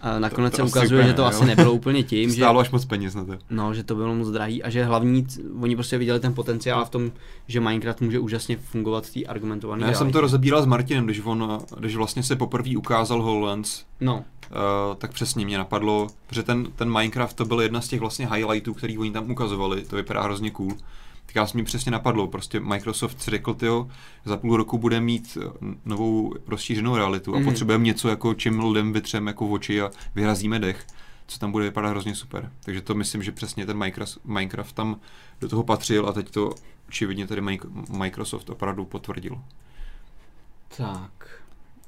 A 0.01 0.19
nakonec 0.19 0.51
to 0.51 0.55
se 0.55 0.61
asi 0.61 0.71
ukazuje, 0.71 0.99
úplně 0.99 1.09
že 1.09 1.13
to 1.13 1.21
ne, 1.21 1.27
asi 1.27 1.43
jo. 1.43 1.47
nebylo 1.47 1.73
úplně 1.73 2.03
tím, 2.03 2.29
že, 2.35 2.35
Stálo 2.35 2.59
až 2.59 2.71
moc 2.71 2.85
peněz 2.85 3.15
na 3.15 3.25
to. 3.25 3.37
no, 3.49 3.73
že 3.73 3.83
to 3.83 3.95
bylo 3.95 4.15
moc 4.15 4.29
drahý 4.29 4.63
a 4.63 4.69
že 4.69 4.85
hlavní, 4.85 5.27
oni 5.61 5.75
prostě 5.75 5.97
viděli 5.97 6.19
ten 6.19 6.33
potenciál 6.33 6.85
v 6.85 6.89
tom, 6.89 7.11
že 7.47 7.59
Minecraft 7.59 8.01
může 8.01 8.19
úžasně 8.19 8.57
fungovat 8.57 9.05
v 9.05 9.13
té 9.13 9.25
argumentované 9.25 9.81
No, 9.81 9.87
já 9.87 9.97
jsem 9.97 10.11
to 10.11 10.21
rozebíral 10.21 10.63
s 10.63 10.65
Martinem, 10.65 11.05
když 11.05 11.21
on, 11.23 11.59
když 11.77 11.95
vlastně 11.95 12.23
se 12.23 12.35
poprvé 12.35 12.77
ukázal 12.77 13.21
HoloLens, 13.21 13.83
No, 14.01 14.15
uh, 14.15 14.95
tak 14.97 15.11
přesně 15.11 15.45
mě 15.45 15.57
napadlo, 15.57 16.07
že 16.31 16.43
ten, 16.43 16.67
ten 16.75 16.91
Minecraft 16.91 17.35
to 17.35 17.45
byl 17.45 17.61
jedna 17.61 17.81
z 17.81 17.87
těch 17.87 17.99
vlastně 17.99 18.27
highlightů, 18.33 18.73
který 18.73 18.97
oni 18.97 19.11
tam 19.11 19.31
ukazovali, 19.31 19.81
to 19.81 19.95
vypadá 19.95 20.21
hrozně 20.21 20.51
cool. 20.51 20.71
Tak 21.26 21.36
já 21.36 21.47
mi 21.53 21.63
přesně 21.63 21.91
napadlo, 21.91 22.28
prostě 22.28 22.59
Microsoft 22.59 23.21
si 23.21 23.32
řekl, 23.32 23.53
tyjo, 23.53 23.88
za 24.26 24.38
půl 24.38 24.57
roku 24.57 24.78
bude 24.78 24.99
mít 25.01 25.38
eh, 25.41 25.49
novou 25.86 26.34
rozšířenou 26.47 26.95
realitu 26.95 27.36
a 27.36 27.38
Mhm. 27.38 27.45
potřebujeme 27.45 27.84
něco, 27.86 28.09
jako 28.09 28.34
čím 28.34 28.59
lidem 28.59 28.93
vytřeme 28.93 29.30
jako 29.30 29.47
oči 29.49 29.82
a 29.82 29.91
vyrazíme 30.15 30.59
dech, 30.59 30.88
co 31.28 31.39
tam 31.39 31.51
bude 31.51 31.63
vypadat 31.65 31.89
hrozně 31.89 32.15
super. 32.15 32.51
Takže 32.63 32.82
to 32.82 32.95
myslím, 32.95 33.24
že 33.24 33.32
přesně 33.32 33.65
ten 33.65 33.78
Minecraft, 33.78 34.17
Minecraft 34.26 34.76
tam 34.76 34.99
do 35.41 35.49
toho 35.49 35.63
patřil 35.63 36.07
a 36.09 36.13
teď 36.13 36.30
to 36.32 36.53
očividně 36.88 37.28
tady 37.28 37.41
Mic- 37.41 37.97
Microsoft 37.97 38.49
opravdu 38.49 38.86
potvrdil. 38.86 39.41
tak. 40.78 41.39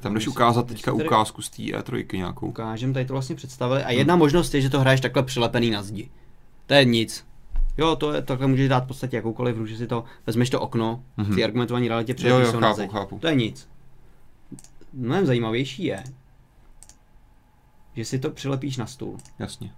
Tam 0.02 0.14
jdeš 0.14 0.28
ukázat 0.28 0.68
teďka 0.68 0.92
tady- 0.92 1.06
ukázku 1.06 1.42
z 1.42 1.50
té 1.50 1.62
E3 1.64 2.18
nějakou. 2.18 2.48
Ukážem, 2.48 2.94
tady 2.94 3.06
to 3.06 3.14
vlastně 3.14 3.36
představili. 3.36 3.84
A 3.84 3.92
jedna 3.92 4.16
možnost 4.16 4.54
je, 4.54 4.62
že 4.62 4.70
to 4.70 4.80
hraješ 4.80 5.02
takhle 5.02 5.24
přilepený 5.24 5.70
na 5.70 5.84
zdi. 5.84 6.10
To 6.66 6.74
je 6.74 6.86
nic. 6.86 7.26
Jo, 7.78 7.96
to 7.96 8.14
je, 8.14 8.22
takhle 8.22 8.48
můžeš 8.48 8.70
dát 8.70 8.84
v 8.84 8.88
podstatě 8.88 9.16
jakoukoliv 9.16 9.56
hru, 9.56 9.66
že 9.66 9.78
si 9.78 9.88
to, 9.88 10.04
vezmeš 10.28 10.50
to 10.50 10.62
okno, 10.62 11.04
v 11.18 11.28
Mhm. 11.28 11.36
té 11.36 11.44
argumentované 11.44 11.88
realitě 11.88 12.16
jo, 12.28 12.52
to 12.52 12.60
na 12.60 12.68
chápu, 12.68 12.78
zeď. 12.78 12.92
chápu. 12.92 13.20
To 13.20 13.28
je 13.28 13.36
nic. 13.36 13.70
mnohem 14.94 15.26
zajímavější 15.26 15.84
je, 15.84 16.04
že 17.96 18.06
si 18.06 18.20
to 18.20 18.30
přilepíš 18.30 18.78
na 18.78 18.86
stůl. 18.86 19.18
Jasně. 19.40 19.72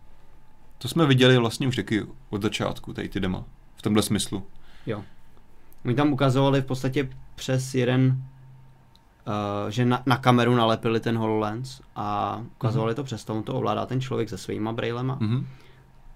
To 0.77 0.87
jsme 0.87 1.05
viděli 1.05 1.37
vlastně 1.37 1.67
už 1.67 1.75
taky 1.75 2.05
od 2.29 2.41
začátku, 2.41 2.93
tady 2.93 3.09
ty 3.09 3.19
dema. 3.19 3.43
V 3.75 3.81
tomhle 3.81 4.03
smyslu. 4.03 4.43
Jo. 4.85 5.03
Oni 5.85 5.95
tam 5.95 6.13
ukazovali 6.13 6.61
v 6.61 6.65
podstatě 6.65 7.09
přes 7.35 7.75
jeden, 7.75 8.23
uh, 9.27 9.69
že 9.69 9.85
na, 9.85 10.03
na 10.05 10.17
kameru 10.17 10.55
nalepili 10.55 10.99
ten 10.99 11.17
HoloLens 11.17 11.81
a 11.95 12.37
ukazovali 12.55 12.91
mm-hmm. 12.93 12.95
to 12.95 13.03
přes 13.03 13.25
to, 13.25 13.35
on 13.35 13.43
to 13.43 13.53
ovládá 13.55 13.85
ten 13.85 14.01
člověk 14.01 14.29
se 14.29 14.37
svýma 14.37 14.71
brailema. 14.73 15.17
Mhm. 15.21 15.47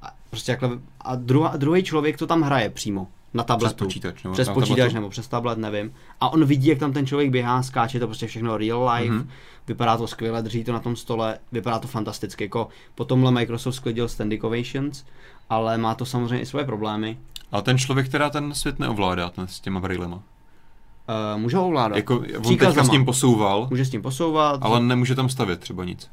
A, 0.01 0.11
prostě 0.29 0.51
jakhle, 0.51 0.69
a 1.01 1.15
druhý 1.57 1.83
člověk 1.83 2.17
to 2.17 2.27
tam 2.27 2.41
hraje 2.41 2.69
přímo 2.69 3.07
na 3.33 3.43
tabletu. 3.43 3.75
Přes 3.75 3.85
počítač, 3.85 4.23
nebo 4.23 4.33
přes 4.33 4.49
počítač 4.49 4.77
tabletu. 4.77 4.95
nebo 4.95 5.09
přes 5.09 5.27
tablet, 5.27 5.57
nevím. 5.57 5.93
A 6.21 6.29
on 6.29 6.45
vidí, 6.45 6.67
jak 6.67 6.79
tam 6.79 6.93
ten 6.93 7.07
člověk 7.07 7.29
běhá, 7.29 7.63
skáče, 7.63 7.99
to 7.99 8.07
prostě 8.07 8.27
všechno 8.27 8.57
real 8.57 8.89
life, 8.93 9.11
Mhm. 9.13 9.19
mm-hmm. 9.21 9.27
vypadá 9.67 9.97
to 9.97 10.07
skvěle, 10.07 10.41
drží 10.41 10.63
to 10.63 10.73
na 10.73 10.79
tom 10.79 10.95
stole, 10.95 11.37
vypadá 11.51 11.79
to 11.79 11.87
fantasticky. 11.87 12.43
Jako 12.43 12.67
po 12.95 13.05
tomhle 13.05 13.31
Microsoft 13.31 13.75
sklidil 13.75 14.07
Standing 14.07 14.43
Ovations, 14.43 15.05
ale 15.49 15.77
má 15.77 15.95
to 15.95 16.05
samozřejmě 16.05 16.39
i 16.41 16.45
svoje 16.45 16.65
problémy. 16.65 17.17
Ale 17.51 17.61
ten 17.61 17.77
člověk, 17.77 18.07
která 18.09 18.29
ten 18.29 18.53
svět 18.53 18.79
neovládá 18.79 19.29
ten 19.29 19.47
s 19.47 19.59
těma 19.59 19.79
brailema. 19.79 20.15
Uh, 20.15 21.41
může 21.41 21.57
ho 21.57 21.67
ovládat. 21.67 21.95
Jako, 21.95 22.23
on 22.45 22.57
teďka 22.57 22.83
s 22.83 22.91
ním 22.91 23.05
posouval, 23.05 23.67
Může 23.69 23.85
s 23.85 23.89
tím 23.89 24.01
posouvat, 24.01 24.59
ale 24.63 24.79
nemůže 24.79 25.15
tam 25.15 25.29
stavět 25.29 25.59
třeba 25.59 25.85
nic. 25.85 26.09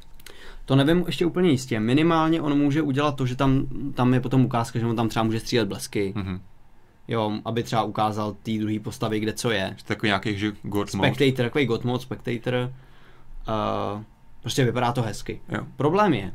To 0.69 0.75
nevím 0.75 1.03
ještě 1.05 1.25
úplně 1.25 1.49
jistě. 1.49 1.79
Minimálně 1.79 2.41
on 2.41 2.57
může 2.57 2.81
udělat 2.81 3.15
to, 3.15 3.25
že 3.25 3.35
tam, 3.35 3.65
tam 3.93 4.13
je 4.13 4.19
potom 4.19 4.45
ukázka, 4.45 4.79
že 4.79 4.85
on 4.85 4.95
tam 4.95 5.09
třeba 5.09 5.23
může 5.23 5.39
střílet 5.39 5.67
blesky, 5.67 6.13
Mhm. 6.15 6.41
jo, 7.07 7.39
aby 7.45 7.63
třeba 7.63 7.83
ukázal 7.83 8.35
té 8.43 8.51
druhé 8.51 8.79
postavy, 8.79 9.19
kde 9.19 9.33
co 9.33 9.51
je. 9.51 9.75
Takový 9.85 10.07
nějaký, 10.07 10.37
že 10.37 10.51
God 10.63 10.93
mode. 10.93 11.13
Spectator, 11.13 11.45
takový 11.45 11.65
God 11.65 11.83
mode, 11.83 12.03
Spectator, 12.03 12.53
uh, 12.55 14.03
prostě 14.41 14.65
vypadá 14.65 14.91
to 14.91 15.01
hezky. 15.01 15.41
Jo. 15.49 15.59
Problém 15.75 16.13
je, 16.13 16.33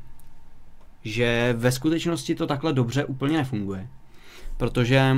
že 1.04 1.54
ve 1.58 1.72
skutečnosti 1.72 2.34
to 2.34 2.46
takhle 2.46 2.72
dobře 2.72 3.04
úplně 3.04 3.36
nefunguje. 3.36 3.88
Protože 4.56 5.16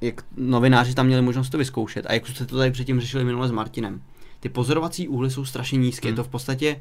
jak 0.00 0.24
novináři 0.36 0.94
tam 0.94 1.06
měli 1.06 1.22
možnost 1.22 1.50
to 1.50 1.58
vyzkoušet 1.58 2.06
a 2.06 2.12
jak 2.12 2.26
jste 2.26 2.46
to 2.46 2.56
tady 2.56 2.70
předtím 2.70 3.00
řešili 3.00 3.24
minule 3.24 3.48
s 3.48 3.52
Martinem, 3.52 4.02
ty 4.40 4.48
pozorovací 4.48 5.08
úhly 5.08 5.30
jsou 5.30 5.44
strašně 5.44 5.78
nízké. 5.78 6.08
Hmm. 6.08 6.12
Je 6.12 6.16
to 6.16 6.24
v 6.24 6.28
podstatě, 6.28 6.80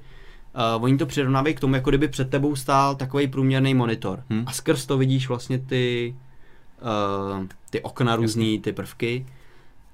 uh, 0.78 0.84
oni 0.84 0.98
to 0.98 1.06
přirovnávají 1.06 1.56
k 1.56 1.60
tomu, 1.60 1.76
jako 1.76 1.90
kdyby 1.92 2.08
před 2.08 2.30
tebou 2.30 2.56
stál 2.56 2.96
takový 2.96 3.28
průměrný 3.28 3.74
monitor. 3.74 4.24
Hmm. 4.30 4.44
A 4.48 4.52
skrz 4.52 4.86
to 4.86 4.98
vidíš 4.98 5.28
vlastně 5.30 5.60
ty, 5.60 6.16
uh, 7.40 7.46
ty 7.70 7.82
okna 7.82 8.16
různý, 8.16 8.60
ty 8.60 8.74
prvky. 8.74 9.26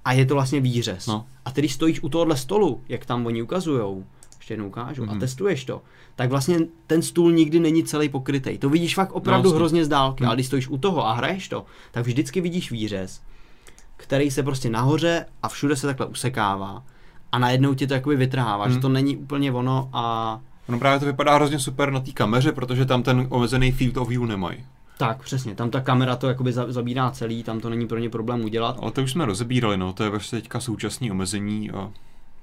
A 0.05 0.13
je 0.13 0.25
to 0.25 0.33
vlastně 0.33 0.59
výřez. 0.61 1.07
No. 1.07 1.25
A 1.45 1.51
ty, 1.51 1.61
když 1.61 1.73
stojíš 1.73 2.03
u 2.03 2.09
tohohle 2.09 2.37
stolu, 2.37 2.81
jak 2.89 3.05
tam 3.05 3.25
oni 3.25 3.41
ukazujou, 3.41 4.05
ještě 4.37 4.53
jednou 4.53 4.67
ukážu, 4.67 5.01
mm-hmm. 5.03 5.09
a 5.09 5.11
Mhm. 5.11 5.19
testuješ 5.19 5.65
to, 5.65 5.81
tak 6.15 6.29
vlastně 6.29 6.59
ten 6.87 7.01
stůl 7.01 7.31
nikdy 7.31 7.59
není 7.59 7.83
celý 7.83 8.09
pokrytý. 8.09 8.57
To 8.57 8.69
vidíš 8.69 8.95
fakt 8.95 9.11
opravdu 9.11 9.49
No, 9.49 9.55
hrozně 9.55 9.85
z 9.85 9.87
dálky, 9.87 10.23
Mhm. 10.23 10.27
ale 10.29 10.35
když 10.35 10.47
stojíš 10.47 10.67
u 10.67 10.77
toho 10.77 11.07
a 11.07 11.13
hraješ 11.13 11.49
to, 11.49 11.65
tak 11.91 12.05
vždycky 12.05 12.41
vidíš 12.41 12.71
výřez, 12.71 13.21
který 13.97 14.31
se 14.31 14.43
prostě 14.43 14.69
nahoře 14.69 15.25
a 15.43 15.47
všude 15.49 15.75
se 15.75 15.87
takhle 15.87 16.05
usekává 16.05 16.83
a 17.35 17.39
najednou 17.39 17.73
ti 17.73 17.87
to 17.87 17.93
jakoby 17.93 18.15
vytrhává, 18.15 18.65
Mhm. 18.65 18.73
že 18.73 18.79
to 18.79 18.89
není 18.89 19.17
úplně 19.17 19.51
ono 19.51 19.89
a 19.93 20.39
No 20.67 20.79
právě 20.79 20.99
to 20.99 21.05
vypadá 21.05 21.35
hrozně 21.35 21.59
super 21.59 21.91
na 21.91 21.99
té 21.99 22.11
kameře, 22.11 22.51
protože 22.51 22.85
tam 22.85 23.03
ten 23.03 23.27
omezený 23.29 23.71
field 23.71 23.97
of 23.97 24.09
view 24.09 24.25
nemají. 24.25 24.65
tak 24.97 25.23
přesně, 25.23 25.55
tam 25.55 25.69
ta 25.69 25.81
kamera 25.81 26.15
to 26.15 26.27
jakoby 26.27 26.53
za- 26.53 26.71
zabírá 26.71 27.11
celý, 27.11 27.43
tam 27.43 27.59
to 27.59 27.69
není 27.69 27.87
pro 27.87 27.97
ně 27.99 28.09
problém 28.09 28.43
udělat. 28.45 28.77
Ale 28.81 28.91
to 28.91 29.03
už 29.03 29.11
jsme 29.11 29.25
rozebírali, 29.25 29.77
no, 29.77 29.93
to 29.93 30.03
je 30.03 30.09
vlastně 30.09 30.41
teďka 30.41 30.59
současný 30.59 31.11
omezení 31.11 31.71
a 31.71 31.91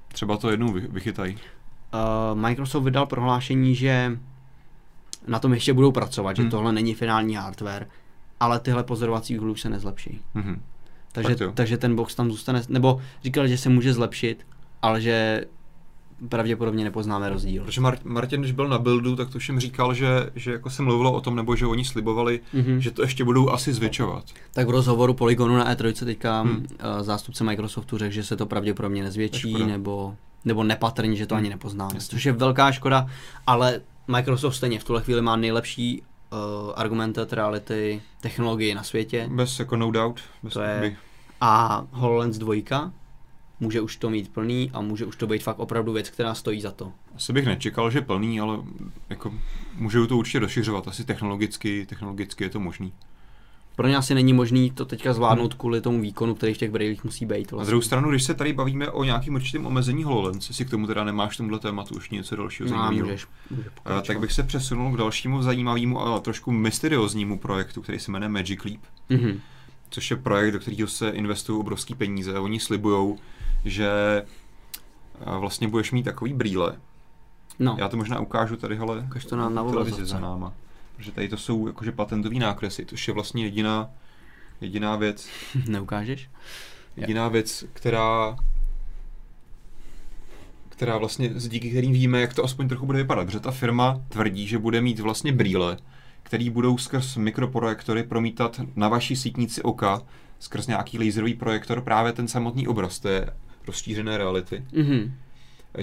třeba 0.07 0.37
to 0.37 0.49
jednou 0.49 0.71
vy- 0.71 0.87
vychytají. 0.89 1.33
Uh, 1.35 2.39
Microsoft 2.39 2.83
vydal 2.83 3.05
prohlášení, 3.05 3.75
že 3.75 4.17
na 5.27 5.39
tom 5.39 5.53
ještě 5.53 5.73
budou 5.73 5.91
pracovat, 5.91 6.35
že 6.35 6.41
Hmm. 6.41 6.51
tohle 6.51 6.71
není 6.73 6.93
finální 6.93 7.35
hardware, 7.35 7.87
ale 8.39 8.59
tyhle 8.59 8.83
pozorovací 8.83 9.39
úhly 9.39 9.51
už 9.51 9.61
se 9.61 9.69
nezlepší. 9.69 10.21
Mhm. 10.33 10.61
Takže, 11.11 11.35
Tak 11.35 11.53
takže 11.53 11.77
ten 11.77 11.95
box 11.95 12.15
tam 12.15 12.31
zůstane, 12.31 12.61
nebo 12.69 13.01
říkal, 13.23 13.47
že 13.47 13.57
se 13.57 13.69
může 13.69 13.93
zlepšit, 13.93 14.45
ale 14.83 15.01
že 15.01 15.45
pravděpodobně 16.29 16.83
nepoznáme 16.83 17.29
rozdíl. 17.29 17.63
Protože 17.63 17.81
Mar- 17.81 17.97
Martin, 18.03 18.41
když 18.41 18.51
byl 18.51 18.67
na 18.67 18.77
buildu, 18.77 19.15
tak 19.15 19.29
tuším 19.29 19.59
říkal, 19.59 19.93
že, 19.93 20.29
že 20.35 20.51
jako 20.51 20.69
se 20.69 20.81
mluvilo 20.81 21.11
o 21.13 21.21
tom, 21.21 21.35
nebo 21.35 21.55
že 21.55 21.65
oni 21.65 21.85
slibovali, 21.85 22.39
Mhm. 22.53 22.81
že 22.81 22.91
to 22.91 23.01
ještě 23.01 23.23
budou 23.23 23.49
asi 23.49 23.73
zvětšovat. 23.73 24.23
Tak 24.53 24.67
v 24.67 24.69
rozhovoru 24.69 25.13
Polygonu 25.13 25.57
na 25.57 25.75
E3 25.75 26.05
teďka 26.05 26.41
Hmm. 26.41 26.51
hmm. 26.51 26.65
zástupce 27.01 27.43
Microsoftu 27.43 27.97
řekl, 27.97 28.13
že 28.13 28.23
se 28.23 28.35
to 28.37 28.45
pravděpodobně 28.45 29.03
nezvětší, 29.03 29.65
nebo, 29.65 30.15
nebo 30.45 30.63
nepatrně, 30.63 31.15
že 31.15 31.25
to 31.27 31.35
ani 31.35 31.49
nepoznáme. 31.49 31.91
Jasně. 31.95 32.09
Což 32.15 32.25
je 32.25 32.31
velká 32.31 32.71
škoda, 32.71 33.07
ale 33.47 33.81
Microsoft 34.07 34.55
stejně 34.55 34.79
v 34.79 34.83
tuhle 34.83 35.01
chvíli 35.01 35.21
má 35.21 35.35
nejlepší 35.35 36.01
uh, 36.01 36.71
augmented 36.75 37.33
reality 37.33 38.01
technologii 38.21 38.75
na 38.75 38.83
světě 38.83 39.29
Bez 39.31 39.59
jako 39.59 39.75
no 39.75 39.91
doubt. 39.91 40.19
Bez 40.43 40.53
To 40.53 40.61
je- 40.61 40.95
a 41.41 41.83
HoloLens 41.91 42.37
2 42.37 42.61
může 43.59 43.81
už 43.81 43.97
to 43.97 44.09
mít 44.09 44.33
plný 44.33 44.71
a 44.73 44.81
může 44.81 45.05
už 45.05 45.15
to 45.15 45.27
být 45.27 45.43
fakt 45.43 45.59
opravdu 45.59 45.93
věc, 45.93 46.09
která 46.09 46.33
stojí 46.33 46.61
za 46.61 46.71
to. 46.71 46.91
Asi 47.15 47.33
bych 47.33 47.45
nečekal, 47.45 47.91
že 47.91 48.01
plný, 48.01 48.39
ale 48.39 48.57
jako 49.09 49.33
můžou 49.75 50.05
to 50.07 50.17
určitě 50.17 50.39
rozšiřovat. 50.39 50.87
Asi 50.87 51.05
technologicky, 51.05 51.85
technologicky 51.89 52.43
je 52.43 52.49
to 52.49 52.59
možný. 52.59 52.93
Pro 53.75 53.87
ně 53.87 53.97
asi 53.97 54.13
není 54.15 54.33
možný 54.33 54.71
to 54.71 54.85
teďka 54.85 55.13
zvládnout 55.13 55.53
kvůli 55.53 55.81
tomu 55.81 56.01
výkonu, 56.01 56.35
který 56.35 56.53
v 56.53 56.57
těch 56.57 56.71
brailích 56.71 57.03
musí 57.03 57.25
být. 57.25 57.51
Na 57.51 57.55
Vlastně. 57.55 57.69
druhou 57.69 57.81
stranu, 57.81 58.09
když 58.09 58.23
se 58.23 58.33
tady 58.33 58.53
bavíme 58.53 58.89
o 58.89 59.03
nějakým 59.03 59.35
určitém 59.35 59.65
omezení 59.65 60.03
HoloLens, 60.03 60.49
jestli 60.49 60.65
k 60.65 60.69
tomu 60.69 60.87
teda 60.87 61.03
nemáš 61.03 61.37
tomhle 61.37 61.59
tématu 61.59 61.95
už 61.95 62.09
něco 62.09 62.35
dalšího 62.35 62.69
no, 62.69 62.69
zajímavého, 62.69 63.05
můžeš, 63.05 63.27
můžeš 63.49 63.65
eh, 63.67 63.69
pokračovat. 63.69 64.07
tak 64.07 64.19
bych 64.19 64.31
se 64.31 64.43
přesunul 64.43 64.91
k 64.93 64.97
dalšímu 64.97 65.41
zajímavému 65.41 66.01
a 66.01 66.19
trošku 66.19 66.51
mysterióznímu 66.51 67.39
projektu, 67.39 67.81
který 67.81 67.99
se 67.99 68.11
jmenuje 68.11 68.29
Magic 68.29 68.63
Leap. 68.65 68.81
Mhm. 69.09 69.39
což 69.89 70.11
je 70.11 70.17
projekt, 70.17 70.53
do 70.53 70.59
kterého 70.59 70.87
se 70.87 71.09
investují 71.09 71.59
obrovský 71.59 71.95
peníze. 71.95 72.39
Oni 72.39 72.59
slibují, 72.59 73.15
že 73.65 73.89
a, 75.25 75.37
vlastně 75.37 75.67
budeš 75.67 75.91
mít 75.91 76.03
takový 76.03 76.33
brýle. 76.33 76.77
No, 77.59 77.75
Já 77.79 77.87
to 77.89 77.97
možná 77.97 78.19
ukážu 78.19 78.55
tady, 78.57 78.75
hele, 78.75 78.99
Ukaž 79.07 79.25
to 79.25 79.35
na- 79.35 79.49
na 79.49 79.63
televizi 79.63 80.05
za 80.05 80.19
náma. 80.19 80.53
Protože 80.95 81.11
tady 81.11 81.29
to 81.29 81.37
jsou 81.37 81.67
jakože 81.67 81.91
patentové 81.91 82.35
nákresy, 82.35 82.85
což 82.85 83.07
je 83.07 83.13
vlastně 83.13 83.43
jediná, 83.43 83.89
jediná 84.61 84.95
věc, 84.95 85.27
neukážeš? 85.67 86.29
jediná 86.97 87.27
věc, 87.27 87.65
která 87.73 88.37
která 90.69 90.97
vlastně, 90.97 91.29
díky 91.29 91.69
kterým 91.69 91.93
víme, 91.93 92.21
jak 92.21 92.33
to 92.33 92.43
aspoň 92.43 92.67
trochu 92.67 92.85
bude 92.85 92.97
vypadat. 92.97 93.25
Protože 93.25 93.39
ta 93.39 93.51
firma 93.51 94.01
tvrdí, 94.09 94.47
že 94.47 94.57
bude 94.57 94.81
mít 94.81 94.99
vlastně 94.99 95.31
brýle, 95.33 95.77
které 96.23 96.49
budou 96.49 96.77
skrz 96.77 97.17
mikroprojektory 97.17 98.03
promítat 98.03 98.61
na 98.75 98.87
vaší 98.87 99.15
sítnici 99.15 99.61
oka, 99.61 100.01
skrz 100.39 100.67
nějaký 100.67 100.99
laserový 101.05 101.33
projektor 101.33 101.81
právě 101.81 102.13
ten 102.13 102.27
samotný 102.27 102.67
obraz 102.67 102.99
té 102.99 103.29
rozšířené 103.67 104.17
reality. 104.17 104.63
Mhm. 104.73 105.13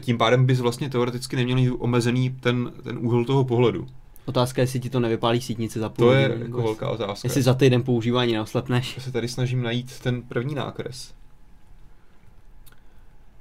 Tím 0.01 0.19
pádem 0.19 0.47
bys 0.47 0.61
vlastně 0.61 0.91
teoreticky 0.91 1.37
neměl 1.37 1.77
omezený 1.79 2.31
ten, 2.31 2.73
ten 2.83 2.99
úhel 2.99 3.25
toho 3.25 3.45
pohledu. 3.45 3.87
Otázka 4.25 4.61
je, 4.61 4.63
jestli 4.63 4.81
ti 4.81 4.91
to 4.91 5.01
nevypálí 5.01 5.41
sítnici 5.41 5.79
za 5.79 5.89
půl 5.89 6.07
To 6.07 6.13
je 6.13 6.23
jako 6.23 6.39
nebo 6.39 6.63
velká 6.63 6.89
otázka. 6.89 7.27
Jestli 7.27 7.43
za 7.43 7.55
týden 7.55 7.83
používání 7.83 8.33
neoslepneš. 8.33 8.97
Já 8.97 9.03
se 9.03 9.13
tady 9.13 9.29
snažím 9.29 9.63
najít 9.63 10.01
ten 10.01 10.23
první 10.23 10.55
nákres. 10.55 11.15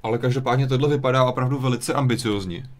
Ale 0.02 0.18
každopádně 0.18 0.66
tohle 0.66 0.88
vypadá 0.88 1.24
opravdu 1.24 1.58
velice 1.58 1.94
ambiciozně. 1.94 2.70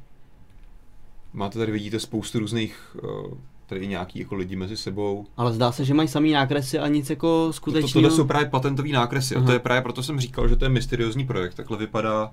Máte 1.33 1.59
tady, 1.59 1.73
vidíte, 1.73 2.01
spoustu 2.01 2.39
různých, 2.39 2.97
eh, 3.05 3.37
tady 3.71 3.87
nějaký 3.87 4.19
jako 4.19 4.35
lidi 4.35 4.57
mezi 4.57 4.77
sebou. 4.77 5.27
Ale 5.37 5.53
zdá 5.53 5.73
se, 5.73 5.85
že 5.85 5.95
mají 5.95 6.09
samý 6.09 6.33
nákresy 6.33 6.79
a 6.79 6.89
nic 6.89 7.11
jako 7.11 7.27
To, 7.27 7.47
to, 7.47 7.53
skutečného. 7.53 7.93
tohle 7.93 8.11
jsou 8.11 8.25
právě 8.25 8.49
patentový 8.49 8.93
nákresy 8.93 9.37
a 9.37 9.39
to 9.39 9.45
Aha. 9.45 9.53
je 9.53 9.59
právě 9.59 9.83
proto 9.83 10.03
jsem 10.03 10.21
říkal, 10.21 10.49
že 10.49 10.57
to 10.57 10.65
je 10.65 10.69
mysteriózní 10.69 11.27
projekt. 11.27 11.55
Takhle 11.55 11.79
vypadá, 11.79 12.31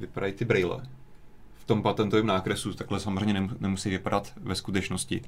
vypadají 0.00 0.32
ty 0.32 0.44
braille. 0.44 0.76
V 1.56 1.64
tom 1.64 1.82
patentovém 1.82 2.26
nákresu 2.26 2.72
takhle 2.74 3.00
samozřejmě 3.00 3.34
nem- 3.34 3.56
nemusí 3.60 3.90
vypadat 3.90 4.32
ve 4.36 4.54
skutečnosti. 4.54 5.22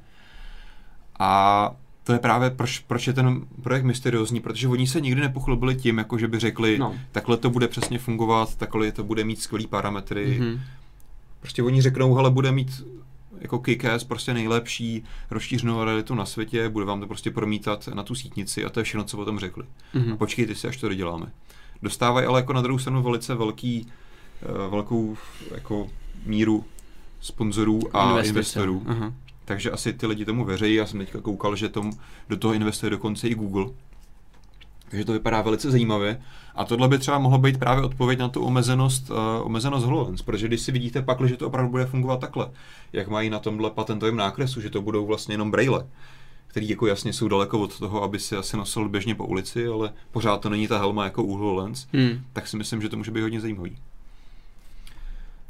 A 1.19 1.71
to 2.05 2.13
je 2.13 2.19
právě 2.19 2.51
proč, 2.51 2.79
proč 2.79 3.07
je 3.07 3.13
ten 3.13 3.41
projekt 3.63 3.85
mysteriózní, 3.85 4.41
protože 4.41 4.69
oni 4.69 4.87
se 4.87 5.01
nikdy 5.01 5.21
nepochlubili 5.21 5.75
tím, 5.75 5.99
jako 5.99 6.19
že 6.19 6.29
by 6.29 6.39
řekli, 6.39 6.79
No. 6.79 6.95
takhle 7.13 7.37
to 7.37 7.51
bude 7.51 7.69
přesně 7.69 7.99
fungovat, 7.99 8.57
takhle 8.57 8.93
to 8.93 9.05
bude 9.05 9.25
mít 9.25 9.41
skvělý 9.43 9.67
parametry. 9.67 10.39
Mhm. 10.41 10.61
Prostě 11.41 11.63
oni 11.63 11.83
řeknou, 11.83 12.19
ale 12.19 12.31
bude 12.31 12.53
mít 12.53 12.85
jako 13.47 13.59
Kick-Ass 13.59 14.07
prostě 14.07 14.35
nejlepší 14.35 15.05
rozšířenou 15.31 15.85
realitu 15.85 16.15
na 16.15 16.27
světě, 16.27 16.69
bude 16.69 16.85
vám 16.85 17.01
to 17.01 17.07
prostě 17.07 17.31
promítat 17.31 17.89
na 17.95 18.03
tu 18.03 18.15
sítnici 18.15 18.65
a 18.65 18.69
to 18.71 18.81
je 18.81 18.85
všechno, 18.85 19.05
co 19.05 19.19
o 19.19 19.25
tom 19.25 19.39
řekli. 19.39 19.65
Mhm. 19.95 20.13
A 20.13 20.17
počkejte 20.17 20.55
si, 20.55 20.69
až 20.69 20.77
to 20.77 20.89
doděláme. 20.89 21.27
Dostávají 21.83 22.27
ale 22.27 22.41
jako 22.41 22.53
na 22.53 22.63
druhou 22.63 22.79
stranu 22.79 23.03
velice 23.03 23.35
velký, 23.35 23.87
eh, 24.43 24.71
velkou 24.71 25.17
jako 25.55 25.91
míru 26.27 26.65
sponzorů 27.21 27.97
a 27.97 28.09
Investice. 28.09 28.29
investorů. 28.29 28.83
Aha. 28.87 29.13
Takže 29.45 29.71
asi 29.71 29.93
ty 29.93 30.07
lidi 30.07 30.25
tomu 30.25 30.45
věří. 30.45 30.75
Já 30.75 30.87
jsem 30.87 30.99
teďka 30.99 31.21
koukal, 31.21 31.57
že 31.57 31.69
tom, 31.69 31.93
do 32.29 32.37
toho 32.37 32.55
investuje 32.55 32.91
dokonce 32.91 33.29
i 33.29 33.35
Google. 33.35 33.67
Takže 34.89 35.05
to 35.05 35.13
vypadá 35.13 35.43
velice 35.43 35.71
zajímavě. 35.71 36.21
A 36.55 36.65
tohle 36.65 36.89
by 36.89 36.99
třeba 36.99 37.19
mohlo 37.19 37.39
být 37.39 37.59
právě 37.59 37.85
odpověď 37.85 38.19
na 38.19 38.29
tu 38.29 38.43
omezenost, 38.45 39.11
uh, 39.11 39.17
omezenost 39.43 39.87
HoloLens, 39.87 40.23
protože 40.23 40.49
když 40.49 40.61
si 40.61 40.73
vidíte 40.73 41.03
pak, 41.03 41.29
že 41.29 41.37
to 41.37 41.47
opravdu 41.47 41.71
bude 41.71 41.87
fungovat 41.87 42.21
takhle, 42.21 42.51
jak 42.93 43.09
mají 43.09 43.31
na 43.31 43.39
tomhle 43.39 43.71
patentovém 43.71 44.17
nákresu, 44.17 44.61
že 44.61 44.71
to 44.71 44.83
budou 44.83 45.07
vlastně 45.07 45.35
jenom 45.35 45.51
braille, 45.51 45.87
který 46.47 46.69
jako 46.69 46.87
jasně 46.87 47.13
jsou 47.13 47.29
daleko 47.29 47.59
od 47.59 47.79
toho, 47.79 48.03
aby 48.03 48.19
si 48.19 48.37
asi 48.37 48.57
nosil 48.57 48.89
běžně 48.89 49.15
po 49.15 49.27
ulici, 49.27 49.67
ale 49.69 49.93
pořád 50.11 50.41
to 50.41 50.49
není 50.51 50.69
ta 50.69 50.79
helma 50.79 51.05
jako 51.05 51.23
u 51.23 51.37
HoloLens, 51.37 51.87
Hmm. 51.93 52.21
tak 52.33 52.49
si 52.49 52.57
myslím, 52.57 52.83
že 52.83 52.89
to 52.89 52.97
může 52.97 53.11
být 53.11 53.21
hodně 53.23 53.41
zajímavý. 53.41 53.77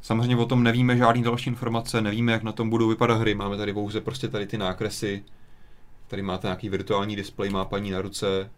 Samozřejmě 0.03 0.37
o 0.37 0.47
tom 0.47 0.63
nevíme 0.63 0.97
žádný 0.97 1.23
další 1.23 1.51
informace, 1.51 2.01
nevíme, 2.01 2.33
jak 2.33 2.43
na 2.43 2.53
tom 2.53 2.71
budou 2.71 2.89
vypadat 2.89 3.15
hry, 3.21 3.35
máme 3.35 3.57
tady 3.57 3.73
pouze 3.73 4.01
prostě 4.01 4.29
tady 4.29 4.47
ty 4.47 4.59
nákresy, 4.59 5.25
tady 6.09 6.23
máte 6.23 6.47
nějaký 6.47 6.69
virtuální 6.69 7.17
displej, 7.17 7.51
má 7.51 7.65
paní 7.65 7.91
na 7.91 8.01
ruce, 8.01 8.51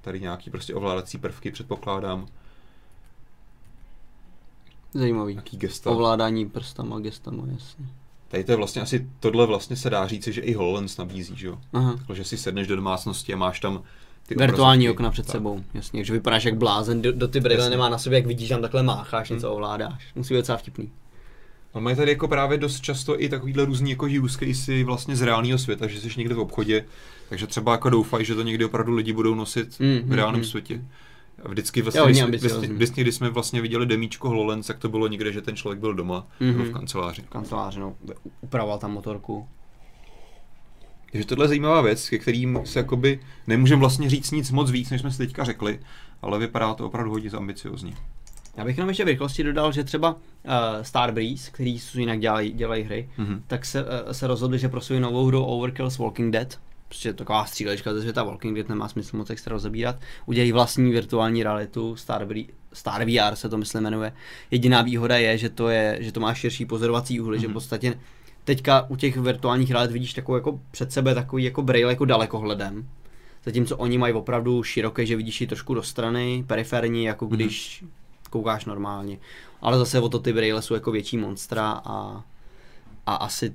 tady 0.00 0.20
nějaký 0.20 0.50
prostě 0.50 0.74
ovládací 0.74 1.18
prvky, 1.18 1.50
předpokládám, 1.50 2.26
Zajímavý. 4.94 5.32
nějaký 5.34 5.56
gesta. 5.56 5.90
Ovládání 5.90 6.46
prstama, 6.48 6.98
gestama, 7.00 7.44
jasně. 7.52 7.86
Tady 8.28 8.44
to 8.44 8.52
je 8.52 8.56
vlastně 8.56 8.82
asi, 8.82 9.08
tohle 9.20 9.46
vlastně 9.46 9.76
se 9.76 9.90
dá 9.90 10.06
říci, 10.06 10.32
že 10.32 10.40
i 10.40 10.52
HoloLens 10.54 10.96
nabízí, 10.96 11.36
že 11.36 11.46
jo? 11.46 11.58
Aha. 11.72 11.92
Takhle, 11.96 12.16
že 12.16 12.24
si 12.24 12.36
sedneš 12.36 12.66
do 12.66 12.76
domácnosti 12.76 13.34
a 13.34 13.36
máš 13.36 13.60
tam 13.60 13.82
ty 14.26 14.34
Virtuální 14.34 14.84
obrazovky. 14.88 14.96
okna 14.98 15.10
před 15.10 15.26
Tak. 15.26 15.32
sebou, 15.32 15.64
jasně, 15.74 16.04
že 16.04 16.12
vypadáš 16.12 16.44
jak 16.44 16.56
blázen, 16.56 17.02
do, 17.02 17.12
do 17.12 17.28
ty 17.28 17.40
brýle 17.40 17.70
nemá 17.70 17.88
na 17.88 17.98
sobě, 17.98 18.18
jak 18.18 18.26
vidíš, 18.26 18.48
tam 18.48 18.62
takhle 18.62 18.82
mácháš, 18.82 19.28
Hmm. 19.30 19.36
něco 19.36 19.52
ovládáš. 19.52 20.12
Musí 20.14 20.34
být 20.34 20.38
docela 20.40 20.58
vtipný. 20.58 20.90
Ale 21.74 21.82
mají 21.82 21.96
tady 21.96 22.10
jako 22.10 22.28
právě 22.28 22.58
dost 22.58 22.80
často 22.80 23.22
i 23.22 23.28
takovýhle 23.28 23.64
různý 23.64 23.90
jako 23.90 24.06
use 24.22 24.38
casey 24.46 24.84
vlastně 24.84 25.16
z 25.16 25.22
reálného 25.22 25.58
světa, 25.58 25.86
že 25.86 26.00
jsi 26.00 26.10
někde 26.16 26.34
v 26.34 26.40
obchodě, 26.40 26.84
takže 27.30 27.46
třeba 27.46 27.72
jako 27.72 27.90
doufají, 27.90 28.24
že 28.24 28.34
to 28.34 28.42
někdy 28.42 28.64
opravdu 28.64 28.94
lidi 28.94 29.12
budou 29.12 29.34
nosit 29.34 29.80
Mm, 29.80 30.00
v 30.08 30.12
reálném 30.12 30.40
mm, 30.40 30.44
světě. 30.46 30.84
A 31.44 31.48
vždycky 31.48 31.80
Jo, 31.80 31.84
vlastně, 31.84 32.00
hodně 32.00 32.12
když, 32.14 32.22
ambiciozní. 32.24 32.58
vždycky, 32.58 32.74
vždycky, 32.74 33.00
když 33.00 33.14
jsme 33.14 33.30
vlastně 33.30 33.60
viděli 33.60 33.86
demíčko 33.86 34.28
HoloLens, 34.28 34.66
tak 34.66 34.78
to 34.78 34.88
bylo 34.88 35.08
někde, 35.08 35.32
že 35.32 35.40
ten 35.42 35.56
člověk 35.56 35.80
byl 35.80 35.94
doma 35.94 36.26
Mhm. 36.40 36.52
nebo 36.52 36.64
v 36.64 36.72
kanceláři. 36.72 37.22
Kanceláře, 37.28 37.80
no, 37.80 37.94
upravoval 38.40 38.78
tam 38.78 38.92
motorku. 38.92 39.48
Takže 41.12 41.26
tohle 41.26 41.44
je 41.44 41.48
zajímavá 41.48 41.80
věc, 41.80 42.08
ke 42.08 42.18
kterým 42.18 42.60
se 42.64 42.78
jakoby 42.78 43.20
nemůžeme 43.46 43.80
vlastně 43.80 44.10
říct 44.10 44.30
nic 44.30 44.50
moc 44.50 44.70
víc, 44.70 44.90
než 44.90 45.00
jsme 45.00 45.10
si 45.10 45.18
teďka 45.18 45.44
řekli, 45.44 45.80
ale 46.22 46.38
vypadá 46.38 46.74
to 46.74 46.86
opravdu 46.86 47.10
hodně 47.10 47.30
ambiciozní. 47.30 47.94
Já 48.56 48.64
bych 48.64 48.76
jenom 48.76 48.88
ještě 48.88 49.04
v 49.04 49.06
rychlosti 49.06 49.42
dodal, 49.44 49.72
že 49.72 49.84
třeba 49.84 50.12
uh, 50.14 50.18
Starbreeze, 50.82 51.50
který 51.50 51.78
jinak 51.94 52.20
dělají, 52.20 52.52
dělají 52.52 52.82
hry, 52.82 53.08
Mhm. 53.18 53.42
tak 53.46 53.64
se, 53.66 53.84
uh, 53.84 53.88
se 54.12 54.26
rozhodli, 54.26 54.58
že 54.58 54.68
pro 54.68 54.80
svou 54.80 54.98
novou 54.98 55.26
hru 55.26 55.44
Overkill's 55.44 55.98
Walking 55.98 56.32
Dead, 56.32 56.58
prostě 56.90 57.12
taková 57.12 57.44
střílečka 57.44 57.94
ze 57.94 58.00
světa 58.00 58.22
Walking 58.24 58.56
Dead, 58.56 58.68
nemá 58.68 58.88
smysl 58.88 59.16
moc 59.16 59.30
extra 59.30 59.52
rozebírat, 59.52 59.96
udělají 60.26 60.52
vlastní 60.52 60.90
virtuální 60.90 61.42
realitu, 61.42 61.96
Star, 61.96 62.26
Star 62.72 63.04
VR 63.04 63.34
se 63.36 63.48
to 63.48 63.58
myslím 63.58 63.82
jmenuje. 63.82 64.12
Jediná 64.50 64.82
výhoda 64.82 65.16
je, 65.16 65.38
že 65.38 65.48
to, 65.48 65.68
je, 65.68 65.98
že 66.00 66.12
to 66.12 66.20
má 66.20 66.34
širší 66.34 66.66
pozorovací 66.66 67.20
úhly, 67.20 67.38
mm-hmm. 67.38 67.40
že 67.40 67.46
v 67.46 67.50
Mhm. 67.50 67.54
podstatě 67.54 67.98
teďka 68.44 68.86
u 68.90 68.96
těch 68.96 69.16
virtuálních 69.16 69.70
realit 69.70 69.90
vidíš 69.90 70.14
takovou 70.14 70.36
jako 70.36 70.60
před 70.70 70.92
sebe 70.92 71.14
takový 71.14 71.44
jako 71.44 71.62
braille 71.62 71.92
jako 71.92 72.04
dalekohledem. 72.04 72.88
Zatímco 73.44 73.76
oni 73.76 73.98
mají 73.98 74.14
opravdu 74.14 74.62
široké, 74.62 75.06
že 75.06 75.16
vidíš 75.16 75.40
ji 75.40 75.46
trošku 75.46 75.74
do 75.74 75.82
strany, 75.82 76.44
periferní, 76.46 77.04
jako 77.04 77.24
Mhm. 77.24 77.34
když 77.34 77.84
koukáš 78.30 78.64
normálně. 78.64 79.18
Ale 79.62 79.78
zase 79.78 80.00
o 80.00 80.08
to 80.08 80.18
ty 80.18 80.32
braille 80.32 80.62
jsou 80.62 80.74
jako 80.74 80.90
větší 80.90 81.16
monstra 81.16 81.70
a, 81.84 82.24
a 83.06 83.14
asi 83.14 83.54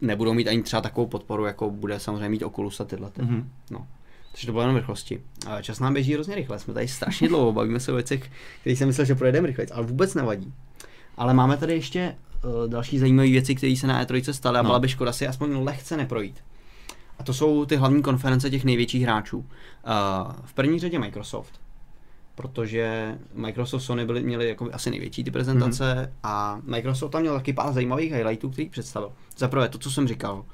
nebudou 0.00 0.34
mít 0.34 0.48
ani 0.48 0.62
třeba 0.62 0.82
takovou 0.82 1.06
podporu, 1.06 1.44
jako 1.44 1.70
bude 1.70 2.00
samozřejmě 2.00 2.28
mít 2.28 2.42
Oculus 2.42 2.80
a 2.80 2.84
tyhle. 2.84 3.10
Ty. 3.10 3.22
Mhm. 3.22 3.50
No. 3.70 3.86
Takže 4.32 4.46
to 4.46 4.52
bylo 4.52 4.62
jenom 4.62 4.76
rychlosti. 4.76 5.20
A 5.46 5.62
Čas 5.62 5.80
nám 5.80 5.92
běží 5.94 6.14
hrozně 6.14 6.34
rychle, 6.34 6.58
jsme 6.58 6.74
tady 6.74 6.88
strašně 6.88 7.28
dlouho, 7.28 7.52
bavíme 7.52 7.80
se 7.80 7.92
o 7.92 7.94
věcech, 7.94 8.30
které 8.60 8.76
jsem 8.76 8.88
myslel, 8.88 9.04
že 9.04 9.14
projedeme 9.14 9.46
rychle, 9.46 9.66
ale 9.72 9.86
vůbec 9.86 10.14
nevadí. 10.14 10.52
Ale 11.16 11.34
máme 11.34 11.56
tady 11.56 11.72
ještě 11.72 12.14
uh, 12.44 12.70
další 12.70 12.98
zajímavé 12.98 13.28
věci, 13.28 13.54
které 13.54 13.76
se 13.76 13.86
na 13.86 14.04
E3 14.04 14.32
staly 14.32 14.58
a 14.58 14.62
No. 14.62 14.66
byla 14.68 14.78
by 14.78 14.88
škoda 14.88 15.12
si 15.12 15.26
aspoň 15.28 15.56
lehce 15.56 15.96
neprojít. 15.96 16.44
A 17.18 17.22
to 17.22 17.34
jsou 17.34 17.64
ty 17.64 17.76
hlavní 17.76 18.02
konference 18.02 18.50
těch 18.50 18.64
největších 18.64 19.02
hráčů. 19.02 19.38
Uh, 19.38 19.44
v 20.44 20.52
první 20.54 20.78
řadě 20.78 20.98
Microsoft, 20.98 21.60
protože 22.34 23.14
Microsoft 23.34 23.82
Sony 23.82 24.04
byli, 24.06 24.22
měli 24.22 24.48
jako 24.48 24.68
asi 24.72 24.90
největší 24.90 25.24
ty 25.24 25.30
prezentace 25.30 25.94
mm-hmm. 25.94 26.18
a 26.22 26.60
Microsoft 26.64 27.10
tam 27.10 27.20
měl 27.20 27.34
taky 27.34 27.52
pár 27.52 27.72
zajímavých 27.72 28.12
highlightů, 28.12 28.50
který 28.50 28.68
představil. 28.68 29.12
Za 29.36 29.48
prvé 29.48 29.68
to, 29.68 29.78
co 29.78 29.90
jsem 29.90 30.08
říkal, 30.08 30.44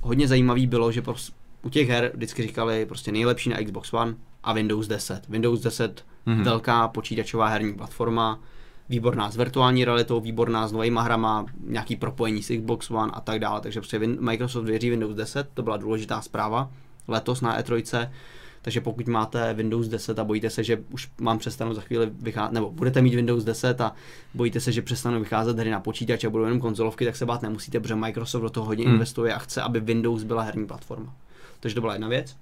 hodně 0.00 0.28
zajímavý 0.28 0.66
bylo, 0.66 0.92
že 0.92 1.02
pros- 1.02 1.32
u 1.62 1.70
těch 1.70 1.88
her 1.88 2.10
vždycky 2.14 2.42
říkali 2.42 2.86
prostě 2.86 3.12
nejlepší 3.12 3.50
na 3.50 3.56
Xbox 3.64 3.92
One 3.92 4.14
a 4.42 4.52
Windows 4.52 4.86
10. 4.88 5.22
Windows 5.28 5.60
10, 5.60 6.04
Mhm. 6.26 6.38
mm-hmm. 6.40 6.44
velká 6.44 6.88
počítačová 6.88 7.46
herní 7.48 7.74
platforma, 7.74 8.40
výborná 8.88 9.30
s 9.30 9.36
virtuální 9.36 9.84
realitou, 9.84 10.20
výborná 10.20 10.68
s 10.68 10.72
novýma 10.72 11.02
hrama, 11.02 11.46
nějaký 11.66 11.96
propojení 11.96 12.42
s 12.42 12.56
Xbox 12.56 12.90
One 12.90 13.12
a 13.14 13.20
tak 13.20 13.38
dále. 13.38 13.60
Takže 13.60 13.80
prostě 13.80 13.98
Microsoft 13.98 14.64
věří 14.64 14.90
Windows 14.90 15.14
10, 15.16 15.48
to 15.54 15.62
byla 15.62 15.76
důležitá 15.76 16.20
zpráva 16.22 16.70
letos 17.08 17.40
na 17.40 17.60
E3. 17.60 18.08
Takže 18.66 18.80
pokud 18.80 19.06
máte 19.08 19.54
Windows 19.54 19.88
10 19.88 20.18
a 20.18 20.24
bojíte 20.24 20.50
se, 20.50 20.64
že 20.64 20.82
už 20.90 21.08
mám 21.20 21.38
přestanou 21.38 21.74
za 21.74 21.80
chvíli 21.80 22.10
vycházet, 22.20 22.52
nebo 22.52 22.70
budete 22.70 23.02
mít 23.02 23.14
Windows 23.14 23.44
10 23.44 23.80
a 23.80 23.92
bojíte 24.34 24.60
se, 24.60 24.72
že 24.72 24.82
přestanou 24.82 25.18
vycházet 25.20 25.58
hry 25.58 25.70
na 25.70 25.80
počítač 25.80 26.24
a 26.24 26.30
budou 26.30 26.44
jenom 26.44 26.60
konzolovky, 26.60 27.04
tak 27.04 27.16
se 27.16 27.26
bát 27.26 27.42
nemusíte, 27.42 27.80
protože 27.80 27.94
Microsoft 27.94 28.42
do 28.42 28.50
toho 28.50 28.66
hodně 28.66 28.84
Hmm. 28.84 28.94
investuje 28.94 29.34
a 29.34 29.38
chce, 29.38 29.62
aby 29.62 29.80
Windows 29.80 30.22
byla 30.22 30.42
herní 30.42 30.66
platforma. 30.66 31.14
Takže 31.60 31.74
to 31.74 31.80
byla 31.80 31.92
jedna 31.92 32.08
věc. 32.08 32.36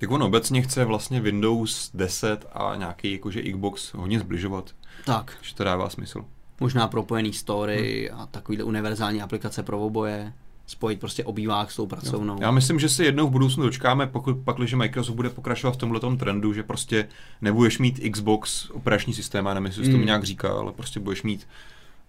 Tak 0.00 0.10
on 0.10 0.22
obecně 0.22 0.62
chce 0.62 0.84
vlastně 0.84 1.20
Windows 1.20 1.90
10 1.94 2.46
a 2.52 2.74
nějaký 2.76 3.12
jakože 3.12 3.42
Xbox 3.42 3.94
hodně 3.94 4.20
zbližovat, 4.20 4.70
Tak, 5.04 5.36
že 5.42 5.54
to 5.54 5.64
dává 5.64 5.88
smysl. 5.90 6.24
možná 6.60 6.88
propojený 6.88 7.32
story 7.32 8.10
a 8.10 8.26
takovýhle 8.26 8.64
univerzální 8.64 9.22
aplikace 9.22 9.62
pro 9.62 9.80
oboje, 9.80 10.32
spojit 10.66 11.00
prostě 11.00 11.24
obývák 11.24 11.70
s 11.70 11.76
tou 11.76 11.86
pracovnou. 11.86 12.38
Já 12.40 12.50
myslím, 12.50 12.78
že 12.78 12.88
si 12.88 13.04
jednou 13.04 13.26
v 13.26 13.30
budoucnu 13.30 13.62
dočkáme, 13.62 14.06
pokud 14.06 14.36
pak, 14.44 14.56
že 14.64 14.76
Microsoft 14.76 15.16
bude 15.16 15.30
pokračovat 15.30 15.72
v 15.72 15.76
tomhle 15.76 16.00
trendu, 16.16 16.52
že 16.52 16.62
prostě 16.62 17.08
nebudeš 17.42 17.78
mít 17.78 18.00
Xbox 18.12 18.70
operační 18.70 19.14
systém, 19.14 19.46
já 19.46 19.54
nevím, 19.54 19.66
jestli 19.66 19.84
jsi 19.84 19.90
to 19.90 19.96
Mm. 19.98 20.04
nějak 20.06 20.24
říká, 20.24 20.52
ale 20.52 20.72
prostě 20.72 21.00
budeš 21.00 21.22
mít 21.22 21.46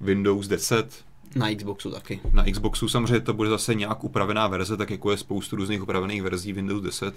Windows 0.01 0.47
10, 0.47 1.03
Na 1.36 1.56
Xboxu 1.56 1.92
taky. 1.92 2.20
na 2.34 2.44
Xboxu 2.44 2.90
samozřejmě 2.90 3.20
to 3.20 3.34
bude 3.34 3.50
zase 3.50 3.76
nějak 3.76 4.04
upravená 4.04 4.48
verze, 4.48 4.78
tak 4.78 4.90
jako 4.90 5.12
je 5.12 5.18
spoustu 5.18 5.56
různých 5.56 5.84
upravených 5.84 6.22
verzí 6.22 6.54
Windows 6.54 6.82
10, 6.82 7.16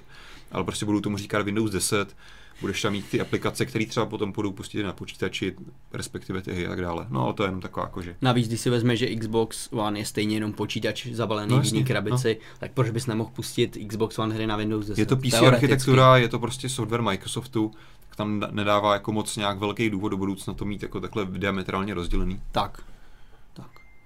ale 0.53 0.65
prostě 0.65 0.87
budou 0.87 1.01
tomu 1.01 1.17
říkat 1.17 1.43
Windows 1.43 1.71
10, 1.71 2.17
budeš 2.61 2.83
tam 2.83 2.93
mít 2.93 3.09
ty 3.09 3.21
aplikace, 3.21 3.67
které 3.67 3.87
třeba 3.87 4.07
potom 4.07 4.33
budou 4.33 4.53
pustit 4.53 4.83
na 4.83 4.93
počítači, 4.93 5.55
respektive 5.93 6.43
ty 6.43 6.53
hry 6.53 6.67
a 6.67 6.71
tak 6.71 6.81
dále. 6.81 7.07
No 7.11 7.25
ale 7.25 7.35
to 7.35 7.43
je 7.43 7.47
jenom 7.47 7.61
taková 7.61 7.87
jakože. 7.87 8.17
Navíc, 8.23 8.49
když 8.49 8.61
si 8.61 8.71
vezme, 8.71 8.97
že 8.97 9.17
Xbox 9.17 9.69
One 9.73 9.99
je 9.99 10.05
stejně 10.05 10.37
jenom 10.37 10.53
počítač 10.53 11.07
zabalený 11.07 11.51
No 11.51 11.63
v 11.63 11.65
jiný 11.65 11.85
krabici, 11.85 12.39
no. 12.41 12.57
tak 12.59 12.73
proč 12.73 12.91
bys 12.91 13.07
nemohl 13.07 13.31
pustit 13.35 13.79
Xbox 13.89 14.19
One 14.19 14.35
hry 14.35 14.47
na 14.47 14.57
Windows 14.57 14.87
10? 14.87 14.99
Je 14.99 15.07
to 15.07 15.17
PC 15.17 15.33
architektura, 15.33 16.17
je 16.17 16.29
to 16.29 16.39
prostě 16.39 16.69
software 16.69 17.03
Microsoftu, 17.03 17.71
tak 18.09 18.17
tam 18.17 18.45
nedává 18.51 18.93
jako 18.93 19.13
moc 19.13 19.37
nějak 19.37 19.59
velký 19.59 19.91
důvod 19.91 20.09
do 20.09 20.17
budoucna 20.17 20.55
to 20.55 20.65
mít 20.65 20.83
jako 20.83 21.01
takhle 21.01 21.25
diametrálně 21.25 21.95
rozdělený. 21.95 22.41
Tak. 22.53 22.83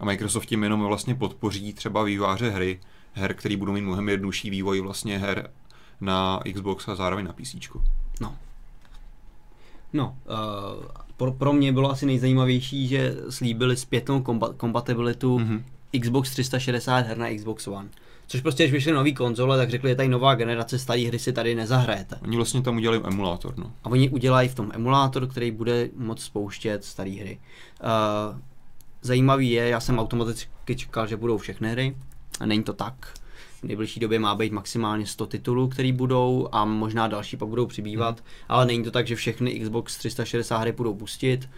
A 0.01 0.05
Microsoft 0.05 0.47
tím 0.47 0.62
jenom 0.62 0.80
vlastně 0.84 1.14
podpoří 1.14 1.72
třeba 1.72 2.03
výváře 2.03 2.51
hry, 2.51 2.80
her, 3.12 3.34
který 3.34 3.57
budou 3.57 3.72
mít 3.72 3.80
mnohem 3.82 4.09
jednodušší 4.09 4.51
vývoj 4.51 4.80
vlastně 4.80 5.18
her 5.18 5.51
na 6.01 6.40
Xbox 6.55 6.88
a 6.88 6.95
zároveň 6.95 7.24
na 7.24 7.32
PC. 7.32 7.55
No. 8.20 8.34
No, 9.92 10.16
uh, 10.78 10.84
pro, 11.16 11.32
pro 11.32 11.53
mě 11.53 11.72
bylo 11.72 11.90
asi 11.90 12.07
nejzajímavější, 12.07 12.88
že 12.88 13.14
slíbili 13.30 13.76
zpětnou 13.76 14.20
kompa- 14.20 14.55
kompatibilitu 14.57 15.38
Mhm. 15.38 15.57
mm-hmm. 15.57 16.01
Xbox 16.01 16.30
360 16.30 17.07
her 17.07 17.18
na 17.18 17.26
Xbox 17.36 17.66
One. 17.68 17.88
Což 18.26 18.40
prostě, 18.40 18.62
když 18.62 18.72
vyšly 18.72 18.92
nový 18.92 19.14
konzole, 19.14 19.57
tak 19.57 19.70
řekli, 19.70 19.90
je 19.90 19.97
tady 19.97 20.09
nová 20.09 20.34
generace, 20.34 20.78
staré 20.78 21.01
hry 21.07 21.18
si 21.18 21.32
tady 21.32 21.55
nezahrajete. 21.55 22.16
Oni 22.22 22.36
vlastně 22.36 22.62
tam 22.62 22.76
udělali 22.76 23.01
emulátor, 23.05 23.59
no. 23.59 23.72
A 23.84 23.88
oni 23.90 24.09
udělají 24.09 24.49
v 24.49 24.55
tom 24.55 24.70
emulátor, 24.74 25.26
který 25.26 25.51
bude 25.51 25.88
moc 25.97 26.22
spouštět 26.22 26.84
staré 26.84 27.11
hry. 27.11 27.38
Uh, 28.32 28.38
zajímavý 29.05 29.51
je, 29.51 29.69
já 29.69 29.81
jsem 29.81 29.99
automaticky 29.99 30.77
čekal, 30.77 31.07
že 31.07 31.17
budou 31.17 31.39
všechny 31.39 31.71
hry. 31.71 31.97
A 32.41 32.47
není 32.47 32.63
to 32.63 32.73
tak. 32.73 32.95
V 33.61 33.65
nejbližší 33.65 34.01
době 34.01 34.19
má 34.19 34.35
být 34.35 34.53
maximálně 34.53 35.07
100 35.07 35.27
titulů, 35.27 35.69
který 35.69 35.93
budou 35.93 36.49
a 36.53 36.65
možná 36.65 37.09
další 37.09 37.37
pak 37.37 37.49
budou 37.49 37.67
přibývat, 37.67 38.17
Mhm. 38.17 38.25
ale 38.49 38.67
není 38.67 38.85
to 38.85 38.91
tak, 38.91 39.07
že 39.07 39.17
všechny 39.17 39.61
Xbox 39.61 39.97
360 39.97 40.59
hry 40.59 40.73
budou 40.73 40.95
pustit. 40.95 41.49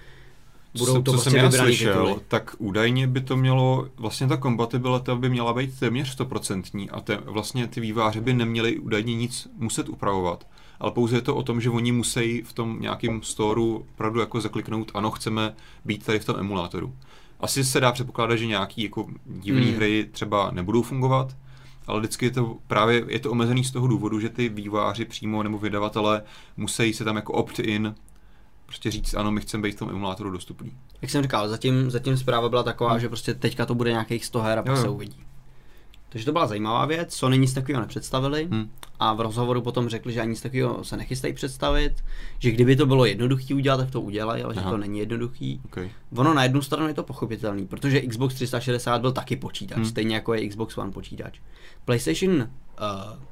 Budou 0.79 0.93
co, 0.93 1.03
to 1.03 1.11
co 1.11 1.13
prostě 1.13 1.31
jsem 1.31 1.39
já 1.39 1.51
slyšel, 1.51 1.93
tituly. 2.07 2.21
tak 2.29 2.55
údajně 2.59 3.07
by 3.07 3.21
to 3.21 3.37
mělo, 3.37 3.89
vlastně 3.97 4.27
ta 4.27 4.37
kompatibilita 4.37 5.15
by 5.15 5.29
měla 5.29 5.53
být 5.55 5.79
téměř 5.79 6.09
stoprocentní 6.13 6.91
a 6.91 7.01
te, 7.01 7.17
vlastně 7.25 7.67
ty 7.67 7.81
výváři 7.81 8.21
by 8.21 8.33
neměli 8.35 8.79
údajně 8.79 9.15
nic 9.15 9.49
muset 9.59 9.89
upravovat. 9.89 10.47
Ale 10.81 10.91
pouze 10.93 11.17
je 11.17 11.21
to 11.23 11.37
o 11.37 11.43
tom, 11.43 11.61
že 11.61 11.71
oni 11.71 11.93
musí 11.93 12.43
v 12.43 12.53
tom 12.53 12.81
nějakém 12.81 13.23
storu 13.23 13.87
opravdu 13.95 14.21
jako 14.21 14.41
zakliknout, 14.41 14.91
ano, 14.95 15.11
chceme 15.11 15.55
být 15.85 16.05
tady 16.07 16.19
v 16.19 16.25
tom 16.25 16.37
emulátoru. 16.39 16.95
Asi 17.41 17.65
se 17.65 17.81
dá 17.81 17.93
předpokládat, 17.93 18.37
že 18.37 18.47
nějaký 18.47 18.83
jako 18.83 19.07
divný 19.27 19.67
Hmm. 19.67 19.77
hry 19.77 20.09
třeba 20.13 20.51
nebudou 20.51 20.83
fungovat, 20.83 21.37
ale 21.87 22.01
vždycky 22.01 22.25
je 22.27 22.31
to 22.31 22.57
právě 22.67 23.05
je 23.09 23.19
to 23.19 23.31
omezený 23.31 23.65
z 23.65 23.71
toho 23.71 23.87
důvodu, 23.87 24.21
že 24.21 24.29
ty 24.29 24.49
vývojáři 24.49 25.05
přímo 25.05 25.43
nebo 25.43 25.59
vydavatelé 25.59 26.23
musí 26.57 26.93
se 26.93 27.05
tam 27.05 27.17
jako 27.17 27.33
opt-in 27.33 27.95
prostě 28.67 28.91
říct, 28.91 29.15
ano, 29.15 29.31
my 29.33 29.41
chceme 29.41 29.63
být 29.63 29.77
v 29.77 29.79
tom 29.79 29.91
emulátoru 29.91 30.31
dostupný. 30.31 30.73
Jak 31.03 31.11
jsem 31.11 31.23
říkal, 31.23 31.49
zatím, 31.49 31.91
zatím 31.91 32.17
zpráva 32.17 32.49
byla 32.49 32.63
taková, 32.63 32.91
hmm. 32.91 33.01
že 33.01 33.09
prostě 33.09 33.35
teďka 33.35 33.67
to 33.67 33.75
bude 33.75 33.91
nějakých 33.91 34.25
100 34.25 34.41
her 34.43 34.59
a 34.59 34.63
pak 34.63 34.71
Jo, 34.73 34.77
jo. 34.77 34.83
se 34.83 34.89
uvidí. 34.89 35.25
Takže 36.09 36.27
to 36.27 36.33
byla 36.33 36.47
zajímavá 36.47 36.87
věc, 36.87 37.15
Sony 37.15 37.39
nic 37.39 37.53
takového 37.55 37.81
nepředstavili 37.81 38.49
Hmm. 38.51 38.71
a 38.99 39.15
v 39.15 39.21
rozhovoru 39.21 39.63
potom 39.63 39.89
řekli, 39.89 40.13
že 40.13 40.21
ani 40.21 40.31
nic 40.31 40.41
takového 40.41 40.85
se 40.85 40.97
nechystají 40.97 41.35
představit, 41.35 42.05
že 42.39 42.51
kdyby 42.51 42.77
to 42.77 42.87
bylo 42.87 43.05
jednoduchý 43.05 43.55
udělat, 43.55 43.77
tak 43.77 43.91
to 43.91 44.01
udělají, 44.01 44.43
ale 44.43 44.55
že 44.55 44.61
Aha. 44.61 44.71
to 44.71 44.77
není 44.77 44.99
jednoduchý. 44.99 45.61
Okay. 45.65 45.91
Ono 46.17 46.35
na 46.35 46.43
jednu 46.43 46.63
stranu 46.63 46.89
je 46.89 46.95
to 46.95 47.03
pochopitelný, 47.03 47.67
protože 47.67 48.01
Xbox 48.01 48.35
360 48.35 49.01
byl 49.01 49.13
taky 49.13 49.37
počítač, 49.37 49.77
Hmm. 49.77 49.83
hmm. 49.85 49.91
stejně 49.91 50.15
jako 50.15 50.35
je 50.35 50.49
Xbox 50.49 50.79
One 50.79 50.93
počítač. 50.93 51.39
PlayStation 51.85 52.33
uh, 52.37 52.47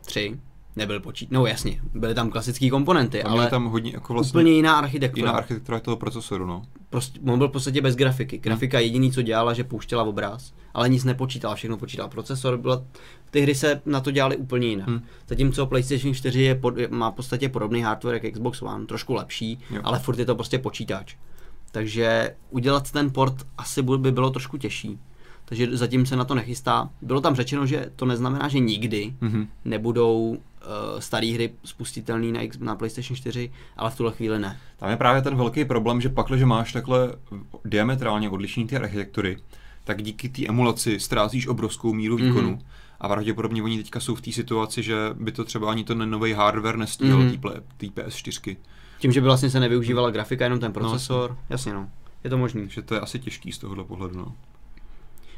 3 0.06 0.40
nebyl 0.76 1.00
počítač, 1.00 1.32
no 1.32 1.46
jasně, 1.46 1.80
byly 1.94 2.14
tam 2.14 2.30
klasické 2.30 2.70
komponenty, 2.70 3.22
A 3.22 3.30
ale 3.30 3.50
tam 3.50 3.64
hodně 3.66 3.90
jako 3.94 4.12
vlastně 4.12 4.40
úplně 4.40 4.52
jiná 4.52 4.76
architektura. 4.78 5.26
jiná 5.28 5.38
architektura 5.38 5.80
toho 5.80 5.96
procesoru, 5.96 6.46
no. 6.46 6.62
Prostě, 6.90 7.20
on 7.32 7.38
byl 7.38 7.48
v 7.48 7.52
podstatě 7.52 7.80
bez 7.80 7.96
grafiky. 7.96 8.36
Hmm. 8.36 8.42
Grafika 8.42 8.78
jediný, 8.78 9.12
co 9.12 9.22
dělala, 9.22 9.52
že 9.54 9.64
pouštěla 9.64 10.02
obraz, 10.04 10.52
ale 10.74 10.88
nic 10.88 11.04
nepočítala, 11.04 11.54
všechno 11.54 11.76
počítal 11.76 12.08
procesor. 12.08 12.56
Byla, 12.58 12.84
ty 13.30 13.40
hry 13.40 13.54
se 13.54 13.80
na 13.86 14.00
to 14.00 14.10
dělaly 14.10 14.36
úplně 14.36 14.66
jinak. 14.68 14.88
Hmm. 14.88 15.02
Zatímco 15.28 15.66
PlayStation 15.66 16.14
4 16.14 16.42
je 16.42 16.54
pod, 16.54 16.74
má 16.90 17.10
v 17.10 17.14
podstatě 17.14 17.48
podobný 17.48 17.82
hardware 17.82 18.14
jako 18.14 18.30
Xbox 18.30 18.62
One, 18.62 18.86
trošku 18.86 19.14
lepší, 19.14 19.58
Jo. 19.70 19.80
ale 19.84 19.98
furt 19.98 20.18
je 20.18 20.24
to 20.26 20.34
prostě 20.34 20.58
počítač. 20.58 21.16
Takže 21.72 22.34
udělat 22.50 22.90
ten 22.90 23.10
port 23.10 23.34
asi 23.58 23.82
by 23.82 24.12
bylo 24.12 24.30
trošku 24.30 24.56
těžší. 24.58 24.98
Takže 25.44 25.76
zatím 25.76 26.06
se 26.06 26.16
na 26.16 26.24
to 26.24 26.34
nechystá. 26.34 26.90
Bylo 27.02 27.20
tam 27.20 27.34
řečeno, 27.34 27.66
že 27.66 27.90
to 27.96 28.06
neznamená, 28.06 28.48
že 28.48 28.58
nikdy 28.58 29.14
Mhm. 29.20 29.46
nebudou 29.64 30.36
uh, 30.66 31.00
staré 31.00 31.26
hry 31.34 31.50
spustitelné 31.64 32.32
na, 32.32 32.40
X- 32.42 32.58
na 32.58 32.76
PlayStation 32.76 33.16
4, 33.16 33.50
ale 33.76 33.90
v 33.90 33.96
tuhle 33.96 34.12
chvíli 34.12 34.38
ne. 34.38 34.60
Tam 34.76 34.90
je 34.90 34.96
právě 34.96 35.22
ten 35.22 35.36
velký 35.36 35.64
problém, 35.64 36.00
že 36.00 36.08
pak, 36.08 36.26
že 36.36 36.46
máš 36.46 36.72
takhle 36.72 37.12
diametrálně 37.64 38.30
odlišný 38.30 38.66
ty 38.66 38.76
architektury, 38.76 39.36
tak 39.84 40.02
díky 40.02 40.28
té 40.28 40.46
emulaci 40.46 41.00
ztrácíš 41.00 41.46
obrovskou 41.46 41.92
míru 41.94 42.16
výkonu. 42.16 42.50
Mhm. 42.50 42.58
A 43.00 43.08
pravděpodobně 43.08 43.62
oni 43.62 43.76
teďka 43.76 44.00
jsou 44.00 44.14
v 44.14 44.20
té 44.20 44.32
situaci, 44.32 44.82
že 44.82 44.94
by 45.14 45.32
to 45.32 45.44
třeba 45.44 45.70
ani 45.70 45.84
ten 45.84 46.10
nový 46.10 46.32
hardware 46.32 46.76
nestíhal 46.76 47.18
Mhm. 47.20 47.28
mm. 47.28 47.40
té 47.76 47.86
PS4. 47.86 48.56
Tím, 48.98 49.12
že 49.12 49.20
by 49.20 49.24
vlastně 49.24 49.50
se 49.50 49.60
nevyužívala 49.60 50.10
grafika, 50.10 50.44
jenom 50.44 50.58
ten 50.60 50.72
procesor. 50.72 51.30
No, 51.30 51.36
jasně 51.50 51.72
no. 51.74 51.88
Je 52.24 52.30
to 52.30 52.38
možný. 52.38 52.60
Takže 52.60 52.82
to 52.82 52.94
je 52.94 53.00
asi 53.00 53.18
těžký 53.18 53.52
z 53.52 53.58
tohohle 53.58 53.84
pohledu. 53.84 54.16
No. 54.16 54.32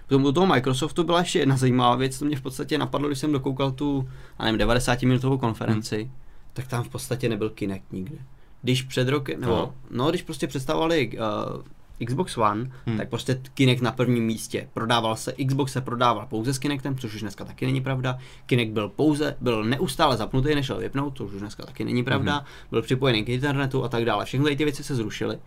Potom 0.09 0.24
u 0.24 0.32
toho 0.32 0.46
Microsoftu 0.46 1.04
byla 1.04 1.18
ještě 1.18 1.38
jedna 1.38 1.57
zajímavá 1.57 1.96
věc, 1.96 2.18
to 2.18 2.24
mě 2.24 2.36
v 2.36 2.42
podstatě 2.42 2.78
napadlo, 2.78 3.09
když 3.09 3.18
jsem 3.18 3.32
dokoukal 3.32 3.70
tu, 3.72 4.09
já 4.38 4.44
nevím, 4.44 4.59
90 4.59 5.02
minutovou 5.02 5.38
konferenci, 5.38 6.02
hmm. 6.02 6.12
tak 6.52 6.66
tam 6.66 6.84
v 6.84 6.88
podstatě 6.88 7.28
nebyl 7.28 7.50
Kinect 7.50 7.92
nikdy. 7.92 8.18
Když 8.62 8.82
před 8.82 9.09
rokem, 9.09 9.40
nebo, 9.40 9.52
No. 9.52 9.72
no, 9.90 10.04
no 10.04 10.11
když 10.11 10.22
prostě 10.22 10.46
představovali 10.46 11.11
uh, 11.18 12.07
Xbox 12.07 12.38
One, 12.38 12.70
Hmm. 12.86 12.96
tak 12.96 13.09
prostě 13.09 13.40
Kinect 13.54 13.82
na 13.82 13.92
prvním 13.92 14.24
místě. 14.24 14.68
Prodával 14.74 15.16
se, 15.16 15.32
Xbox 15.46 15.72
se 15.72 15.80
prodával 15.80 16.26
pouze 16.26 16.54
s 16.54 16.59
Kinectem, 16.59 16.98
což 16.98 17.14
už 17.14 17.20
dneska 17.20 17.44
taky 17.44 17.66
není 17.66 17.80
pravda. 17.80 18.18
Kinect 18.46 18.72
byl 18.72 18.88
pouze, 18.88 19.36
byl 19.40 19.64
neustále 19.64 20.16
zapnutý, 20.16 20.54
nešel 20.54 20.78
vypnout, 20.78 21.16
což 21.16 21.32
už 21.32 21.40
dneska 21.40 21.66
taky 21.66 21.84
není 21.84 22.04
pravda. 22.04 22.32
Hmm. 22.36 22.44
Byl 22.70 22.82
připojený 22.82 23.24
k 23.24 23.28
internetu 23.28 23.84
a 23.84 23.88
tak 23.88 24.04
dále. 24.04 24.24
Všechny 24.24 24.57
ty 24.57 24.64
věci 24.64 24.84
se 24.84 24.94
zrušily. 24.94 25.38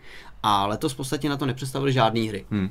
A 0.42 0.66
letos 0.66 0.92
v 0.92 0.96
podstatě 0.96 1.28
na 1.28 1.36
to 1.36 1.46
nepředstavili 1.46 1.92
žádné 1.92 2.20
hry. 2.20 2.44
Hmm. 2.50 2.70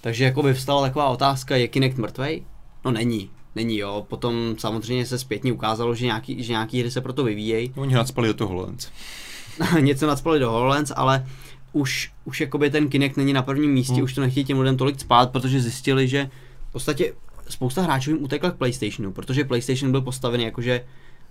Takže 0.00 0.24
jako 0.24 0.42
by 0.42 0.54
vstala 0.54 0.82
taková 0.82 1.08
otázka, 1.08 1.56
je 1.56 1.68
Kinect 1.68 1.98
mrtvej? 1.98 2.42
No 2.84 2.90
není. 2.90 3.30
Není 3.54 3.78
jo, 3.78 4.06
potom 4.08 4.54
samozřejmě 4.58 5.06
se 5.06 5.18
zpětně 5.18 5.52
ukázalo, 5.52 5.94
že 5.94 6.06
nějaký, 6.06 6.42
že 6.42 6.52
nějaký 6.52 6.80
hry 6.80 6.90
se 6.90 7.00
proto 7.00 7.24
vyvíjejí. 7.24 7.72
Oni 7.76 7.94
nadspali 7.94 8.28
do 8.28 8.34
toho 8.34 8.48
HoloLens. 8.48 8.88
Něco 9.80 10.06
nadspali 10.06 10.38
do 10.38 10.50
HoloLens, 10.50 10.92
ale 10.96 11.26
už, 11.72 12.12
už 12.24 12.40
jakoby 12.40 12.70
ten 12.70 12.88
Kinect 12.88 13.16
není 13.16 13.32
na 13.32 13.42
prvním 13.42 13.72
místě, 13.72 13.94
Hmm. 13.94 14.02
už 14.04 14.14
to 14.14 14.20
nechtějí 14.20 14.44
těm 14.44 14.58
lidem 14.60 14.76
tolik 14.76 15.00
spát, 15.00 15.30
protože 15.30 15.60
zjistili, 15.60 16.08
že 16.08 16.30
v 16.68 16.72
podstatě 16.72 17.12
spousta 17.48 17.82
hráčů 17.82 18.10
jim 18.10 18.24
utekla 18.24 18.50
k 18.50 18.56
PlayStationu, 18.56 19.12
protože 19.12 19.44
PlayStation 19.44 19.90
byl 19.90 20.00
postavený 20.00 20.44
jako, 20.44 20.62
že 20.62 20.84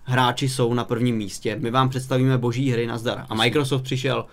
hráči 0.04 0.50
jsou 0.50 0.74
na 0.74 0.84
prvním 0.84 1.16
místě, 1.16 1.56
my 1.60 1.72
vám 1.72 1.90
představíme 1.90 2.38
boží 2.38 2.72
hry 2.72 2.88
na 2.88 2.98
zdar. 2.98 3.26
A 3.30 3.36
Microsoft 3.36 3.82
přišel, 3.82 4.26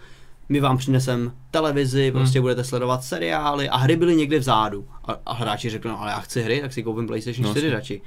my 0.49 0.61
vám 0.61 0.77
přinesem 0.79 1.33
televizi, 1.51 2.13
prostě 2.13 2.41
budete 2.41 2.65
sledovat 2.65 3.05
seriály 3.05 3.69
a 3.69 3.77
hry 3.77 3.97
byly 3.97 4.17
někde 4.17 4.39
vzadu. 4.39 4.89
A, 5.05 5.17
a 5.27 5.35
hráči 5.35 5.71
řekli, 5.71 5.91
no 5.91 6.01
ale 6.01 6.11
já 6.11 6.21
chci 6.21 6.43
hry, 6.43 6.61
tak 6.61 6.73
si 6.73 6.83
koupím 6.83 7.07
PlayStation 7.07 7.45
No, 7.47 7.51
4 7.51 7.67
jasně. 7.67 7.75
radši. 7.77 8.01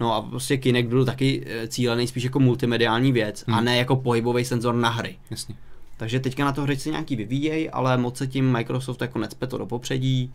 No 0.00 0.14
a 0.14 0.22
prostě 0.22 0.56
Kinect 0.56 0.88
byl 0.88 1.04
taky 1.04 1.44
eh, 1.46 1.68
cílený 1.68 2.06
spíš 2.06 2.24
jako 2.24 2.40
multimediální 2.40 3.12
věc 3.12 3.44
Hmm. 3.46 3.56
a 3.56 3.60
ne 3.60 3.76
jako 3.76 3.96
pohybový 3.96 4.44
senzor 4.44 4.74
na 4.74 4.88
hry. 4.88 5.16
Jasně. 5.30 5.54
Takže 5.96 6.20
teďka 6.20 6.44
na 6.44 6.52
to 6.52 6.62
hry 6.62 6.76
se 6.76 6.90
nějaký 6.90 7.16
vyvíjejí, 7.16 7.70
ale 7.70 7.96
moc 7.96 8.16
se 8.16 8.26
tím 8.26 8.52
Microsoft 8.52 9.00
jako 9.00 9.18
necpe 9.18 9.46
to 9.46 9.58
do 9.58 9.66
popředí, 9.66 10.32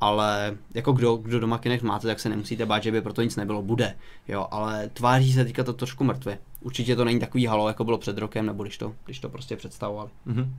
ale 0.00 0.56
jako 0.74 0.92
kdo, 0.92 1.16
kdo 1.16 1.40
doma 1.40 1.58
Kinect 1.58 1.82
máte, 1.84 2.06
tak 2.06 2.20
se 2.20 2.28
nemusíte 2.28 2.66
bát, 2.66 2.82
že 2.82 2.92
by 2.92 3.00
proto 3.00 3.22
nic 3.22 3.36
nebylo, 3.36 3.62
bude. 3.62 3.94
Jo, 4.28 4.46
ale 4.50 4.88
tváří 4.92 5.32
se 5.32 5.44
teďka 5.44 5.64
to 5.64 5.72
trošku 5.72 6.04
mrtvě. 6.04 6.38
Určitě 6.60 6.96
to 6.96 7.04
není 7.04 7.20
takový 7.20 7.46
halo, 7.46 7.68
jako 7.68 7.84
bylo 7.84 7.98
před 7.98 8.18
rokem, 8.18 8.46
nebo 8.46 8.62
když 8.62 8.78
to, 8.78 8.94
když 9.04 9.20
to 9.20 9.28
prostě 9.28 9.56
představovali. 9.56 10.10
Mhm. 10.26 10.54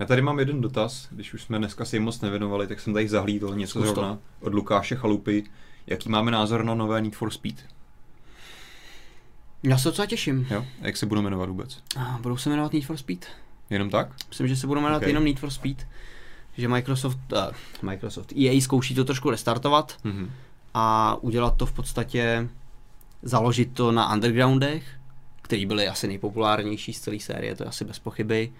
Já 0.00 0.06
tady 0.06 0.22
mám 0.22 0.38
jeden 0.38 0.60
dotaz, 0.60 1.08
když 1.10 1.34
už 1.34 1.42
jsme 1.42 1.58
dneska 1.58 1.84
si 1.84 1.96
jim 1.96 2.02
moc 2.02 2.20
nevěnovali, 2.20 2.66
tak 2.66 2.80
jsem 2.80 2.92
tady 2.92 3.08
zahlídl 3.08 3.54
něco 3.54 3.78
Zkus 3.78 3.90
zrovna 3.90 4.18
od 4.40 4.54
Lukáše 4.54 4.96
Chalupy. 4.96 5.44
Jaký 5.86 6.08
máme 6.08 6.30
názor 6.30 6.64
na 6.64 6.74
nové 6.74 7.00
Need 7.02 7.14
for 7.16 7.30
Speed? 7.30 7.54
Já 9.62 9.78
se 9.78 9.88
docela 9.88 10.06
těším. 10.06 10.46
Jo? 10.50 10.64
A 10.82 10.86
jak 10.86 10.96
se 10.96 11.06
budou 11.06 11.22
jmenovat 11.22 11.48
vůbec? 11.48 11.82
A 11.96 12.18
budou 12.22 12.36
se 12.36 12.50
jmenovat 12.50 12.72
Need 12.72 12.84
for 12.84 12.96
Speed? 12.96 13.26
Jenom 13.70 13.90
tak? 13.90 14.08
Myslím, 14.28 14.48
že 14.48 14.56
se 14.56 14.66
budou 14.66 14.80
jmenovat 14.80 14.96
Ok. 14.96 15.02
okay. 15.02 15.10
jenom 15.10 15.24
Need 15.24 15.38
for 15.38 15.50
Speed. 15.50 15.86
Že 16.56 16.68
Microsoft, 16.68 17.18
uh, 17.32 17.38
Microsoft, 17.82 18.32
EA 18.32 18.60
zkouší 18.60 18.94
to 18.94 19.04
trošku 19.04 19.30
restartovat 19.30 19.96
Mhm. 20.04 20.30
a 20.74 21.16
udělat 21.20 21.56
to 21.56 21.66
v 21.66 21.72
podstatě, 21.72 22.48
založit 23.22 23.72
to 23.74 23.92
na 23.92 24.12
undergroundech, 24.14 24.84
který 25.50 25.66
byly 25.66 25.88
asi 25.88 26.08
nejpopulárnější 26.08 26.92
z 26.92 27.00
celé 27.00 27.18
série, 27.20 27.54
to 27.56 27.62
je 27.62 27.68
asi 27.68 27.84
bez 27.84 27.98
pochyby. 27.98 28.52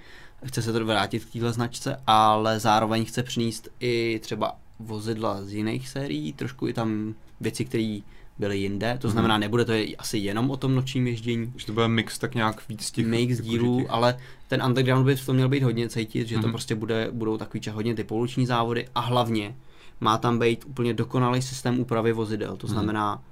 Chce 0.47 0.63
se 0.63 0.73
to 0.73 0.85
vrátit 0.85 1.25
k 1.25 1.33
téhle 1.33 1.53
značce, 1.53 1.97
ale 2.07 2.61
zároveň 2.61 3.05
chce 3.05 3.23
přinést 3.23 3.69
i 3.81 4.19
třeba 4.23 4.57
vozidla 4.81 5.43
z 5.45 5.53
jiných 5.53 5.89
sérií, 5.89 6.33
trošku 6.33 6.69
i 6.69 6.73
tam 6.73 7.15
věci, 7.41 7.65
které 7.65 7.99
byly 8.39 8.59
jinde, 8.59 8.99
to 9.01 9.09
Mhm. 9.09 9.13
znamená, 9.13 9.39
nebude 9.39 9.65
to 9.65 9.73
je- 9.73 9.97
asi 9.97 10.19
jenom 10.19 10.51
o 10.51 10.57
tom 10.57 10.75
nočním 10.75 11.07
ježdění, 11.07 11.53
Že 11.57 11.67
to 11.67 11.73
bude 11.73 11.89
mix 11.89 12.19
tak 12.19 12.35
nějak 12.35 12.69
víc 12.69 12.91
těch... 12.91 13.07
make 13.07 13.21
jako, 13.31 13.43
dílů, 13.43 13.81
těch- 13.81 13.91
ale 13.91 14.19
ten 14.49 14.63
underground 14.63 15.07
by 15.07 15.17
v 15.17 15.27
tom 15.27 15.37
měl 15.37 15.49
být 15.49 15.63
hodně 15.63 15.89
cítit, 15.89 16.29
že 16.29 16.35
to 16.35 16.43
Mhm. 16.43 16.51
prostě 16.51 16.75
bude, 16.75 17.09
budou 17.13 17.39
takový 17.39 17.61
ča- 17.61 17.73
hodně 17.73 17.95
ty 17.95 18.05
pouliční 18.05 18.47
závody 18.47 18.89
a 18.95 19.01
hlavně 19.01 19.55
má 20.01 20.19
tam 20.19 20.39
být 20.39 20.65
úplně 20.67 20.95
dokonalý 20.95 21.43
systém 21.43 21.81
úpravy 21.81 22.13
vozidel, 22.13 22.57
to 22.57 22.67
Mhm. 22.67 22.75
znamená, 22.75 23.23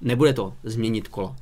nebude 0.00 0.32
to 0.32 0.54
změnit 0.64 1.08
kola, 1.08 1.36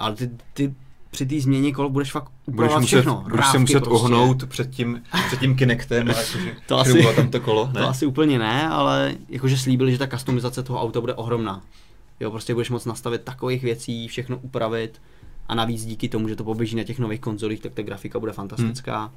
ale 0.00 0.14
ty, 0.14 0.30
ty 0.54 0.74
při 1.10 1.26
té 1.26 1.40
změně 1.40 1.72
kol 1.72 1.88
budeš 1.90 2.12
fakt 2.12 2.30
Budeš, 2.46 2.72
muset, 2.74 2.86
všechno. 2.86 3.24
budeš 3.30 3.46
se 3.46 3.58
muset 3.58 3.80
prostě. 3.84 3.90
ohnout 4.04 4.46
před 4.48 4.70
tím, 4.70 5.02
před 5.26 5.40
tím 5.40 5.56
Kinectem 5.56 6.08
a 6.08 6.10
jakože 6.18 6.56
To 6.66 6.78
asi- 6.78 7.02
tam 7.16 7.28
to 7.28 7.40
kolo, 7.40 7.66
ne? 7.74 7.80
To 7.80 7.88
asi 7.88 8.06
úplně 8.06 8.38
ne, 8.38 8.68
ale 8.68 9.14
jakože 9.28 9.58
slíbili, 9.58 9.92
že 9.92 9.98
ta 9.98 10.06
customizace 10.06 10.62
toho 10.62 10.80
auta 10.82 11.00
bude 11.00 11.14
ohromná. 11.14 11.62
Jo, 12.20 12.30
prostě 12.30 12.54
budeš 12.54 12.70
moct 12.70 12.84
nastavit 12.84 13.22
takových 13.22 13.62
věcí, 13.62 14.08
všechno 14.08 14.38
upravit 14.38 15.00
a 15.48 15.54
navíc 15.54 15.84
díky 15.84 16.08
tomu, 16.08 16.28
že 16.28 16.36
to 16.36 16.44
poběží 16.44 16.76
na 16.76 16.84
těch 16.84 16.98
nových 16.98 17.20
konzolích, 17.20 17.60
tak 17.60 17.72
ta 17.74 17.82
grafika 17.82 18.18
bude 18.20 18.32
fantastická. 18.32 18.98
Hmm. 19.00 19.10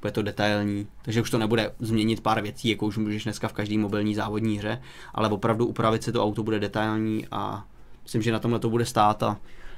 Bude 0.00 0.12
to 0.12 0.22
detailní, 0.22 0.86
takže 1.02 1.22
už 1.22 1.30
to 1.30 1.38
nebude 1.38 1.72
změnit 1.78 2.20
pár 2.20 2.42
věcí, 2.42 2.68
jako 2.68 2.86
už 2.86 2.96
můžeš 2.96 3.24
dneska 3.24 3.48
v 3.48 3.52
každé 3.52 3.78
mobilní 3.78 4.14
závodní 4.14 4.58
hře, 4.58 4.80
ale 5.14 5.28
opravdu 5.28 5.66
upravit 5.66 6.02
si 6.02 6.12
to 6.12 6.24
auto 6.24 6.42
bude 6.42 6.58
detailní 6.60 7.26
a 7.30 7.64
myslím, 8.02 8.22
že 8.22 8.32
na 8.32 8.38
tomhle 8.38 8.60
to 8.60 8.70
bude 8.70 8.84
stát 8.86 9.22
a 9.22 9.36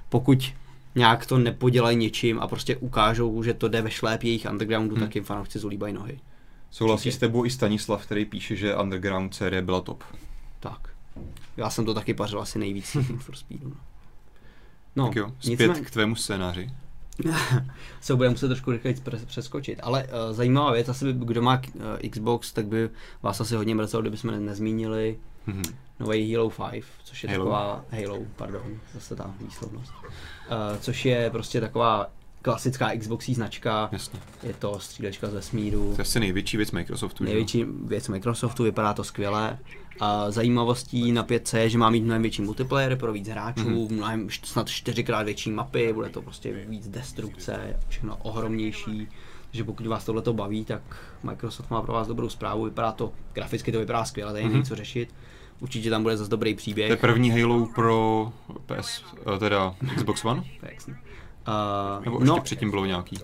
pokud 0.09 0.52
nějak 0.94 1.26
to 1.26 1.38
nepodělají 1.38 1.96
něčím 1.96 2.40
a 2.40 2.48
prostě 2.48 2.76
ukážou, 2.76 3.42
že 3.42 3.54
to 3.54 3.68
jde 3.68 3.82
ve 3.82 3.90
šlép 3.90 4.22
jejich 4.22 4.46
undergroundu, 4.50 4.94
Hmm. 4.94 5.04
tak 5.04 5.14
jim 5.14 5.24
fanoušci 5.24 5.59
zulíbají 5.59 5.94
nohy. 5.94 6.18
Souhlasí 6.70 7.00
Určitě. 7.09 7.12
s 7.16 7.18
tebou 7.18 7.44
i 7.44 7.50
Stanislav, 7.50 8.06
který 8.06 8.24
píše, 8.24 8.56
že 8.56 8.76
Underground 8.76 9.34
série 9.34 9.62
byla 9.62 9.80
top. 9.80 10.04
Tak. 10.61 10.88
Já 11.56 11.70
jsem 11.70 11.84
to 11.84 11.94
taky 11.94 12.14
pařil 12.14 12.40
asi 12.40 12.59
nejvíc 12.59 12.94
Need 12.94 13.22
for 13.22 13.36
Speedu. 13.36 13.68
No, 13.68 13.76
no 14.96 15.06
tak 15.06 15.16
jo, 15.16 15.32
zpět 15.40 15.50
nicméně 15.50 15.80
k 15.80 15.90
tvému 15.90 16.16
scénáři. 16.16 16.70
se 18.00 18.14
budeme 18.16 18.30
muset 18.32 18.48
trošku 18.48 18.70
rychleji 18.70 18.96
pře- 19.04 19.26
přeskočit. 19.26 19.78
Ale 19.82 20.04
uh, 20.04 20.11
zajímavá 20.36 20.72
věc, 20.72 20.88
asi 20.88 21.12
by, 21.12 21.24
kdo 21.24 21.42
má 21.42 21.62
uh, 21.74 22.11
Xbox, 22.11 22.52
tak 22.52 22.66
by 22.66 22.90
vás 23.22 23.40
asi 23.40 23.54
hodně 23.56 23.74
mrzelo, 23.74 24.00
kdybychom 24.00 24.30
ne- 24.30 24.40
nezmínili 24.40 25.18
Mhm. 25.46 25.62
Nový 26.01 26.34
Halo 26.34 26.51
5, 26.70 26.84
což 27.05 27.22
je 27.24 27.30
Halo? 27.30 27.44
taková, 27.44 27.84
Halo, 27.90 28.18
pardon, 28.36 28.62
zase 28.94 29.16
ta 29.16 29.34
výslovnost. 29.40 29.92
Uh, 30.03 30.78
což 30.80 31.05
je 31.05 31.30
prostě 31.30 31.61
taková 31.61 32.07
klasická 32.42 32.96
Xboxí 32.99 33.34
značka, 33.34 33.88
Jasně. 33.92 34.20
je 34.42 34.53
to 34.55 34.78
střílečka 34.80 35.26
z 35.30 35.32
vesmíru. 35.34 35.84
To 35.96 36.01
je 36.01 36.03
asi 36.03 36.20
největší 36.20 36.57
věc 36.57 36.70
Microsoftu. 36.72 37.24
že? 37.24 37.28
Největší 37.30 37.64
věc 37.84 38.09
Microsoftu, 38.09 38.62
vypadá 38.62 38.94
to 38.94 39.05
skvěle. 39.05 39.59
A 40.01 40.30
zajímavostí 40.30 41.12
na 41.12 41.24
5C 41.24 41.59
je, 41.59 41.70
že 41.70 41.78
má 41.78 41.90
mít 41.90 42.01
mnohem 42.05 42.22
větší 42.22 42.42
multiplayer 42.42 42.96
pro 42.96 43.12
víc 43.12 43.28
hráčů, 43.28 43.61
Mhm. 43.68 43.74
mm-hmm. 43.78 43.92
mnohem 43.92 44.28
snad 44.44 44.68
čtyřikrát 44.68 45.22
větší 45.22 45.51
mapy, 45.51 45.92
bude 45.92 46.09
to 46.09 46.22
prostě 46.22 46.53
víc 46.53 46.88
destrukce, 46.88 47.76
všechno 47.88 48.16
ohromnější. 48.16 49.09
Takže 49.51 49.64
pokud 49.64 49.86
vás 49.86 50.05
tohleto 50.05 50.32
baví, 50.32 50.64
tak 50.64 50.82
Microsoft 51.22 51.70
má 51.70 51.82
pro 51.82 51.92
vás 51.92 52.07
dobrou 52.09 52.28
zprávu, 52.28 52.64
vypadá 52.64 52.92
to, 52.92 53.12
graficky 53.32 53.72
to 53.72 53.78
vypadá 53.78 54.05
skvěle, 54.05 54.32
tady 54.32 54.44
není 54.44 54.55
Mhm. 54.55 54.64
co 54.64 54.76
řešit. 54.76 55.14
Určitě 55.61 55.90
tam 55.90 56.02
bude 56.02 56.16
zase 56.16 56.30
dobrý 56.30 56.50
To 56.50 56.52
je 56.52 56.56
příběh. 56.56 57.00
první 57.00 57.30
Halo 57.30 57.66
pro 57.74 58.32
PS, 58.66 59.04
eh, 59.34 59.38
teda 59.38 59.74
Xbox 59.96 60.24
One? 60.24 60.44
Uh, 61.98 62.04
Nebo 62.04 62.16
ještě 62.16 62.26
no, 62.28 62.40
předtím 62.40 62.70
bylo 62.70 62.84
nějaký? 62.86 63.16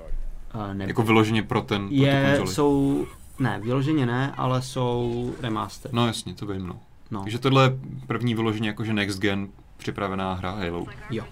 uh, 0.54 0.74
ne, 0.74 0.84
Jako 0.86 1.02
vyloženě 1.02 1.42
pro 1.42 1.60
ten, 1.62 1.86
pro 1.88 1.96
je, 1.96 2.40
jsou, 2.44 3.06
ne, 3.38 3.60
vyloženě 3.62 4.06
ne, 4.06 4.34
ale 4.36 4.62
jsou 4.62 5.34
remaster. 5.40 5.90
No 5.94 6.06
jasně, 6.06 6.34
to 6.34 6.46
vím, 6.46 6.66
no. 6.66 6.80
No, 7.10 7.22
Takže 7.22 7.38
tohle 7.38 7.64
je 7.64 7.78
první 8.06 8.34
vyloženě 8.34 8.68
jakože 8.68 8.92
next 8.92 9.18
gen 9.18 9.48
připravená 9.76 10.34
hra 10.34 10.50
Halo. 10.50 10.86
jo. 11.10 11.24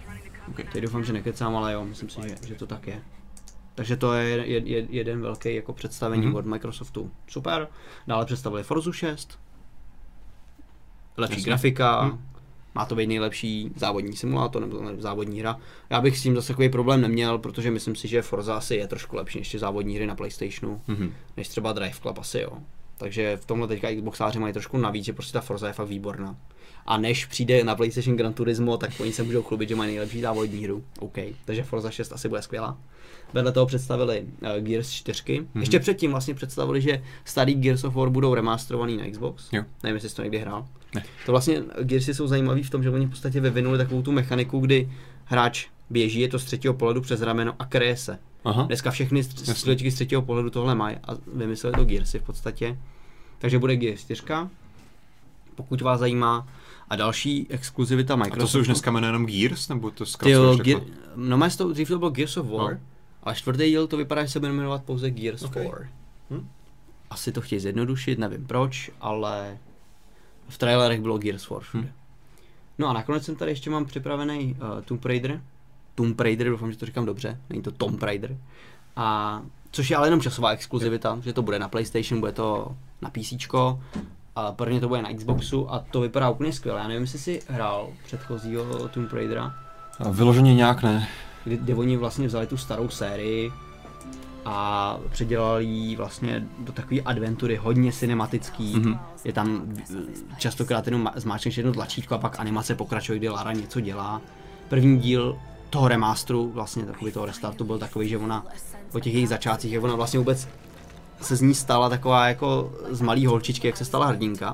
Okay. 0.49 0.67
Teď 0.73 0.83
doufám, 0.83 1.05
že 1.05 1.13
nekecám, 1.13 1.57
ale 1.57 1.73
jo, 1.73 1.85
myslím 1.85 2.09
si, 2.09 2.21
že, 2.29 2.37
že 2.49 2.55
to 2.55 2.67
tak 2.67 2.87
je. 2.87 3.03
Takže 3.75 3.97
to 3.97 4.13
je 4.13 4.47
jed, 4.47 4.67
jed, 4.67 4.87
jeden 4.91 5.21
velký 5.21 5.55
jako 5.55 5.73
představení 5.73 6.23
Mhm. 6.23 6.33
mm-hmm. 6.35 6.39
od 6.39 6.47
Microsoftu. 6.47 7.11
Super. 7.27 7.69
Dále 8.07 8.25
představili 8.27 8.63
Forzu 8.63 8.93
6. 8.93 9.39
Lepší 11.17 11.37
Jasně. 11.39 11.51
grafika. 11.51 12.03
Mhm. 12.05 12.19
Má 12.75 12.85
to 12.85 12.95
být 12.95 13.07
nejlepší 13.07 13.71
závodní 13.77 14.17
simulátor 14.17 14.63
nebo 14.63 14.81
závodní 14.99 15.41
hra. 15.41 15.57
Já 15.91 16.01
bych 16.01 16.19
s 16.19 16.23
tím 16.23 16.35
zase 16.35 16.49
takový 16.49 16.69
problém 16.69 17.01
neměl, 17.01 17.39
protože 17.39 17.71
myslím 17.71 17.97
si, 17.97 18.09
že 18.09 18.23
Forza 18.23 18.55
asi 18.57 18.75
je 18.75 18.87
trošku 18.87 19.17
lepší 19.17 19.39
než 19.39 19.51
ty 19.51 19.59
závodní 19.59 19.97
hry 19.97 20.07
na 20.07 20.15
PlayStationu, 20.15 20.81
Mhm. 20.89 21.13
než 21.37 21.49
třeba 21.49 21.73
Drive 21.73 21.95
Club 22.03 22.19
asi 22.19 22.39
jo. 22.39 22.51
Takže 22.99 23.37
v 23.37 23.45
tomhle 23.47 23.69
teďka 23.69 23.95
Xboxáři 23.95 24.39
mají 24.39 24.53
trošku 24.53 24.79
navíc, 24.79 25.05
že 25.05 25.13
prostě 25.13 25.33
ta 25.33 25.41
Forza 25.41 25.67
je 25.67 25.73
fakt 25.73 25.89
výborná. 25.89 26.37
A 26.87 26.99
než 26.99 27.27
přijde 27.27 27.65
na 27.65 27.75
PlayStation 27.75 28.17
Gran 28.17 28.33
Turismo, 28.33 28.77
tak 28.77 28.91
oni 29.01 29.13
se 29.13 29.23
můžou 29.23 29.43
chlubit, 29.43 29.69
že 29.69 29.77
mají 29.77 29.91
nejlepší 29.91 30.21
závodní 30.21 30.65
hru. 30.65 30.85
OK. 31.01 31.19
Takže 31.45 31.63
Forza 31.63 31.91
6 31.91 32.13
asi 32.13 32.29
bude 32.29 32.43
skvělá. 32.43 32.79
Vedle 33.33 33.53
toho 33.53 33.67
představili 33.67 34.21
uh, 34.43 34.49
Gears 34.65 34.91
4. 34.91 35.23
Mm-hmm. 35.23 35.61
Ještě 35.61 35.79
předtím 35.81 36.11
vlastně 36.11 36.35
představili, 36.35 36.81
že 36.81 37.03
starý 37.25 37.55
Gears 37.55 37.85
of 37.85 37.95
War 37.95 38.11
budou 38.11 38.35
remasterovaný 38.35 38.97
na 38.97 39.11
Xbox. 39.11 39.49
Jo. 39.53 39.63
Nevím, 39.83 39.95
jestli 39.95 40.09
jsi 40.09 40.17
to 40.17 40.23
někdy 40.23 40.39
hrál. 40.39 40.67
Ne. 40.95 41.05
To 41.27 41.33
vlastně 41.33 41.63
Gearsy 41.83 42.15
jsou 42.15 42.27
zajímavý 42.27 42.63
v 42.63 42.71
tom, 42.71 42.83
že 42.83 42.91
oni 42.91 43.07
v 43.07 43.11
podstatě 43.11 43.41
vyvinuli 43.41 43.79
takovou 43.79 44.03
tu 44.03 44.13
mechaniku, 44.13 44.61
kdy 44.61 44.93
hráč 45.25 45.67
běží, 45.91 46.21
je 46.21 46.29
to 46.29 46.39
z 46.39 46.45
třetího 46.45 46.75
pohledu 46.75 47.01
přes 47.01 47.21
rameno 47.23 47.55
a 47.59 47.65
kryje 47.65 47.97
se. 47.97 48.19
Aha. 48.45 48.63
Dneska 48.63 48.91
všechny 48.91 49.21
stř- 49.21 49.53
střílečky 49.55 49.91
z 49.91 49.95
třetího 49.95 50.23
pohledu 50.23 50.51
tohle 50.51 50.75
mají 50.75 50.97
a 51.05 51.17
vymysleli 51.35 51.77
to 51.77 51.85
Gearsy 51.85 52.19
v 52.19 52.23
podstatě. 52.23 52.79
Takže 53.39 53.59
bude 53.59 53.77
Gears 53.77 54.01
4, 54.01 54.23
pokud 55.55 55.81
vás 55.81 56.01
zajímá. 56.01 56.49
A 56.89 56.97
další 56.97 57.47
exkluzivita 57.51 58.15
A 58.15 58.17
Microsoftu. 58.17 58.41
to 58.47 58.49
se 58.53 58.59
už 58.59 58.67
dneska 58.67 58.91
jmenuje 58.91 59.09
jenom 59.09 59.27
Gears, 59.27 59.69
nebo 59.69 59.91
to 59.91 60.05
Ty 60.05 60.11
zkracuješ 60.11 60.35
jo, 60.37 60.57
takhle? 60.57 60.75
Gear, 60.75 60.83
no 61.17 61.39
má 61.39 61.49
to, 61.51 61.73
dřív 61.73 61.89
to 61.89 61.99
bylo 61.99 62.11
Gears 62.11 62.37
of 62.37 62.47
War, 62.47 62.73
No. 62.75 62.79
a 63.23 63.35
čtvrtý 63.35 63.65
díl 63.65 63.87
to 63.87 63.97
vypadá, 63.97 64.25
že 64.25 64.31
se 64.31 64.41
bude 64.41 64.53
jmenovat 64.53 64.85
pouze 64.85 65.11
Gears 65.11 65.43
Ok. 65.43 65.51
4. 65.53 65.69
Hm. 66.31 66.49
Asi 67.11 67.33
to 67.33 67.41
chtějí 67.41 67.61
zjednodušit, 67.61 68.19
nevím 68.19 68.47
proč, 68.47 68.91
ale 69.01 69.59
v 70.49 70.59
trailerech 70.59 71.01
bylo 71.01 71.19
Gears 71.19 71.43
4 71.43 71.61
všude. 71.61 71.85
Hm. 71.85 71.93
No 72.79 72.89
a 72.89 72.93
nakonec 72.93 73.25
jsem 73.25 73.37
tady 73.37 73.51
ještě 73.51 73.71
mám 73.71 73.85
připravený 73.85 74.57
uh, 74.61 74.83
Tomb 74.83 75.05
Raider. 75.05 75.41
Tomb 75.95 76.21
Raider, 76.21 76.49
doufám, 76.49 76.73
že 76.73 76.79
to 76.79 76.87
říkám 76.87 77.07
dobře, 77.07 77.41
není 77.51 77.63
to 77.63 77.71
Tomb 77.71 78.03
Raider. 78.03 78.37
A 78.97 79.43
což 79.71 79.91
je 79.91 79.97
ale 79.97 80.07
jenom 80.07 80.21
časová 80.21 80.51
exkluzivita, 80.51 81.19
že 81.23 81.33
to 81.33 81.43
bude 81.43 81.59
na 81.59 81.69
PlayStation, 81.69 82.21
bude 82.21 82.33
to 82.33 82.77
na 83.03 83.11
PC, 83.11 83.33
a 84.37 84.53
prvně 84.53 84.81
to 84.81 84.89
bude 84.89 85.03
na 85.03 85.15
Xboxu 85.15 85.73
a 85.73 85.79
to 85.91 86.01
vypadá 86.01 86.31
úplně 86.31 86.53
skvěle. 86.53 86.81
Já 86.81 86.89
nevím, 86.89 87.03
jestli 87.03 87.19
jsi 87.19 87.43
hrál 87.49 87.89
předchozího 88.05 88.89
Tomb 88.89 89.13
Raidera, 89.13 89.55
A 89.99 90.09
Vyloženě 90.11 90.55
nějak 90.55 90.83
ne. 90.83 91.09
kdy, 91.45 91.57
kdy 91.57 91.75
oni 91.75 91.97
vlastně 91.97 92.27
vzali 92.27 92.47
tu 92.47 92.57
starou 92.57 92.89
sérii 92.89 93.53
a 94.45 94.99
předělali 95.11 95.65
ji 95.65 95.97
vlastně 95.97 96.47
do 96.59 96.73
takové 96.73 97.01
adventury 97.01 97.57
hodně 97.57 97.93
cinematický. 97.93 98.73
Mhm. 98.77 98.93
Mm-hmm. 98.93 98.99
Je 99.25 99.33
tam 99.33 99.63
eh, 99.91 99.97
častokrát 100.39 100.87
jenom 100.87 101.11
zmáčkneš 101.17 101.57
jedno 101.57 101.73
tlačítko 101.73 102.15
a 102.15 102.19
pak 102.19 102.41
animace 102.41 102.75
pokračuje, 102.75 103.19
kdy 103.19 103.29
Lara 103.29 103.53
něco 103.53 103.81
dělá. 103.81 104.21
První 104.69 104.99
díl 104.99 105.39
toho 105.71 105.89
remasteru, 105.89 106.51
vlastně 106.55 106.87
takový 106.87 107.13
toho 107.13 107.27
restartu 107.27 107.65
byl 107.65 107.79
takový, 107.79 108.09
že 108.09 108.19
ona 108.19 108.47
po 108.93 109.01
těch 109.01 109.15
jejich 109.15 109.29
začátcích, 109.29 109.73
jak 109.73 109.85
ona 109.85 109.95
vlastně 109.95 110.19
vůbec 110.19 110.49
se 111.21 111.37
z 111.37 111.41
ní 111.41 111.55
stala 111.55 111.89
taková 111.89 112.29
jako 112.29 112.73
z 112.91 113.01
malý 113.01 113.27
holčičky, 113.27 113.67
jak 113.67 113.77
se 113.77 113.85
stala 113.85 114.07
hrdinka. 114.07 114.53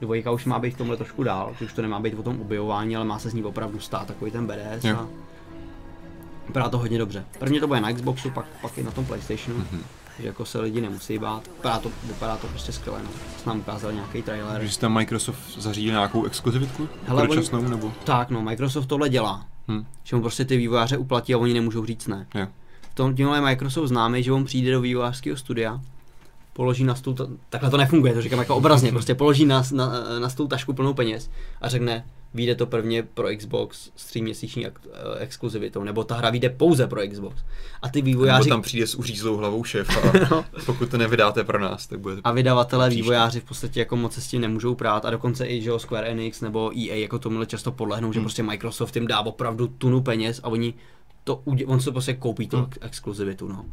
Dvojka 0.00 0.30
už 0.30 0.44
má 0.44 0.58
být 0.58 0.74
v 0.74 0.78
tomhle 0.78 0.96
trošku 0.96 1.22
dál, 1.22 1.52
že 1.58 1.64
už 1.64 1.72
to 1.72 1.82
nemá 1.82 2.00
být 2.00 2.14
o 2.14 2.22
tom 2.22 2.40
objevování, 2.40 2.96
ale 2.96 3.04
má 3.04 3.18
se 3.18 3.30
z 3.30 3.34
ní 3.34 3.44
opravdu 3.44 3.80
stát 3.80 4.06
takový 4.06 4.30
ten 4.30 4.46
BDS. 4.46 4.84
Jo. 4.84 4.96
A 4.96 5.06
vypadá 6.46 6.68
to 6.68 6.78
hodně 6.78 6.98
dobře. 6.98 7.24
Prvně 7.38 7.60
to 7.60 7.66
bude 7.66 7.80
na 7.80 7.92
Xboxu, 7.92 8.30
pak, 8.30 8.46
pak 8.62 8.78
i 8.78 8.82
na 8.82 8.90
tom 8.90 9.04
PlayStationu. 9.04 9.58
Mhm. 9.58 9.66
Mm-hmm. 9.78 9.82
že 10.20 10.26
jako 10.26 10.44
se 10.44 10.60
lidi 10.60 10.80
nemusí 10.80 11.18
bát. 11.18 11.46
Vypadá 11.56 11.78
to, 11.78 11.90
vypadá 12.04 12.36
to 12.36 12.46
prostě 12.46 12.72
skvěle. 12.72 13.00
No. 13.04 13.10
Jsme 13.42 13.50
nám 13.50 13.58
ukázali 13.60 13.94
nějaký 13.94 14.22
trailer. 14.22 14.62
Že 14.64 14.70
si 14.70 14.80
tam 14.80 14.92
Microsoft 14.94 15.58
zařídil 15.58 15.92
nějakou 15.92 16.24
exkluzivitku? 16.24 16.88
Hele, 17.06 17.28
oni- 17.28 17.68
nebo? 17.68 17.92
Tak 18.04 18.30
no, 18.30 18.42
Microsoft 18.42 18.86
tohle 18.86 19.08
dělá. 19.08 19.46
Hm. 19.68 19.84
Že 20.04 20.16
mu 20.16 20.22
prostě 20.22 20.44
ty 20.44 20.56
vývojáře 20.56 20.96
uplatí 20.96 21.34
a 21.34 21.38
oni 21.38 21.54
nemůžou 21.54 21.84
říct 21.86 22.06
ne. 22.06 22.26
Jo. 22.34 22.46
V 22.90 22.94
tom 22.94 23.14
tímhle 23.16 23.36
je 23.36 23.40
Microsoft 23.40 23.88
známý, 23.88 24.22
že 24.22 24.32
on 24.32 24.44
přijde 24.44 24.72
do 24.72 24.80
vývojářského 24.80 25.36
studia, 25.36 25.80
položí 26.52 26.84
na 26.84 26.94
stůl, 26.94 27.14
ta- 27.14 27.26
takhle 27.50 27.70
to 27.70 27.76
nefunguje, 27.76 28.14
to 28.14 28.22
říkám 28.22 28.38
jako 28.38 28.56
obrazně, 28.56 28.90
prostě 28.92 29.14
položí 29.14 29.46
na, 29.46 29.62
na, 29.72 29.90
na 30.18 30.28
stůl 30.28 30.46
tašku 30.48 30.72
plnou 30.72 30.94
peněz 30.94 31.30
a 31.60 31.68
řekne, 31.68 32.04
vyjde 32.36 32.54
to 32.54 32.66
prvně 32.66 33.02
pro 33.02 33.28
Xbox 33.36 33.90
s 33.96 34.04
tříměsíční 34.06 34.66
eh, 34.66 34.70
exkluzivitou, 35.18 35.82
nebo 35.84 36.04
ta 36.04 36.16
hra 36.16 36.30
vyjde 36.30 36.48
pouze 36.50 36.86
pro 36.86 37.00
Xbox. 37.10 37.36
A 37.82 37.88
ty 37.88 37.98
Nebo 37.98 38.06
vývojáři 38.06 38.48
tam 38.48 38.62
přijde 38.62 38.86
s 38.86 38.94
uřízlou 38.94 39.36
hlavou 39.36 39.64
šéf 39.64 39.88
a 40.32 40.44
pokud 40.66 40.90
to 40.90 40.98
nevydáte 40.98 41.44
pro 41.44 41.58
nás, 41.60 41.86
tak 41.86 42.00
bude 42.00 42.16
a 42.24 42.32
vydavatelé, 42.32 42.90
vývojáři 42.90 43.40
v 43.40 43.44
podstatě 43.44 43.80
jako 43.80 43.96
moc 43.96 44.12
se 44.14 44.20
s 44.20 44.26
tím 44.28 44.40
nemůžou 44.40 44.74
prát 44.74 45.04
a 45.04 45.10
dokonce 45.10 45.46
i 45.46 45.62
že 45.62 45.70
Square 45.76 46.06
Enix 46.08 46.40
nebo 46.40 46.70
EA 46.78 46.94
jako 46.94 47.18
tomuhle 47.18 47.46
často 47.46 47.72
podlehnou, 47.72 48.12
že 48.12 48.18
Hmm. 48.18 48.24
prostě 48.24 48.42
Microsoft 48.42 48.96
jim 48.96 49.06
dá 49.06 49.20
opravdu 49.20 49.66
tunu 49.68 50.02
peněz 50.02 50.40
a 50.42 50.48
oni 50.48 50.74
to, 51.24 51.36
udě- 51.44 51.64
on 51.66 51.80
se 51.80 51.90
prostě 51.92 52.14
koupí 52.14 52.48
tu 52.48 52.56
Hmm. 52.56 52.66
ex- 52.66 52.78
exkluzivitu, 52.80 53.48
no. 53.48 53.64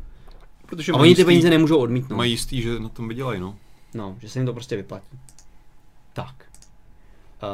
Protože 0.66 0.91
A 0.91 0.95
oni 0.95 1.16
ty 1.16 1.22
jistý- 1.22 1.26
peníze 1.26 1.49
nemůžou 1.49 1.78
odmítnout. 1.78 2.18
Mají 2.18 2.32
jistý, 2.32 2.61
že 2.61 2.80
na 2.80 2.89
tom 2.89 3.07
vydělají, 3.07 3.39
no. 3.39 3.55
No, 3.93 4.16
že 4.20 4.30
se 4.30 4.39
jim 4.39 4.45
to 4.45 4.53
prostě 4.53 4.76
vyplatí. 4.76 5.20
Tak. 6.14 6.36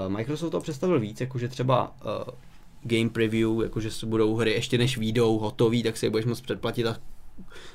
Uh, 0.05 0.11
Microsoft 0.11 0.51
to 0.51 0.59
představil 0.59 0.99
víc, 0.99 1.21
jakože 1.21 1.47
třeba 1.47 1.91
uh, 2.05 2.33
game 2.83 3.09
preview, 3.09 3.61
jakože 3.63 3.91
se 3.91 4.05
budou 4.05 4.35
hry 4.35 4.51
ještě 4.51 4.77
než 4.77 4.97
výjdou 4.97 5.37
hotový, 5.39 5.83
tak 5.83 5.97
si 5.97 6.05
je 6.05 6.09
budeš 6.09 6.25
moct 6.25 6.41
předplatit 6.41 6.85
a 6.85 6.97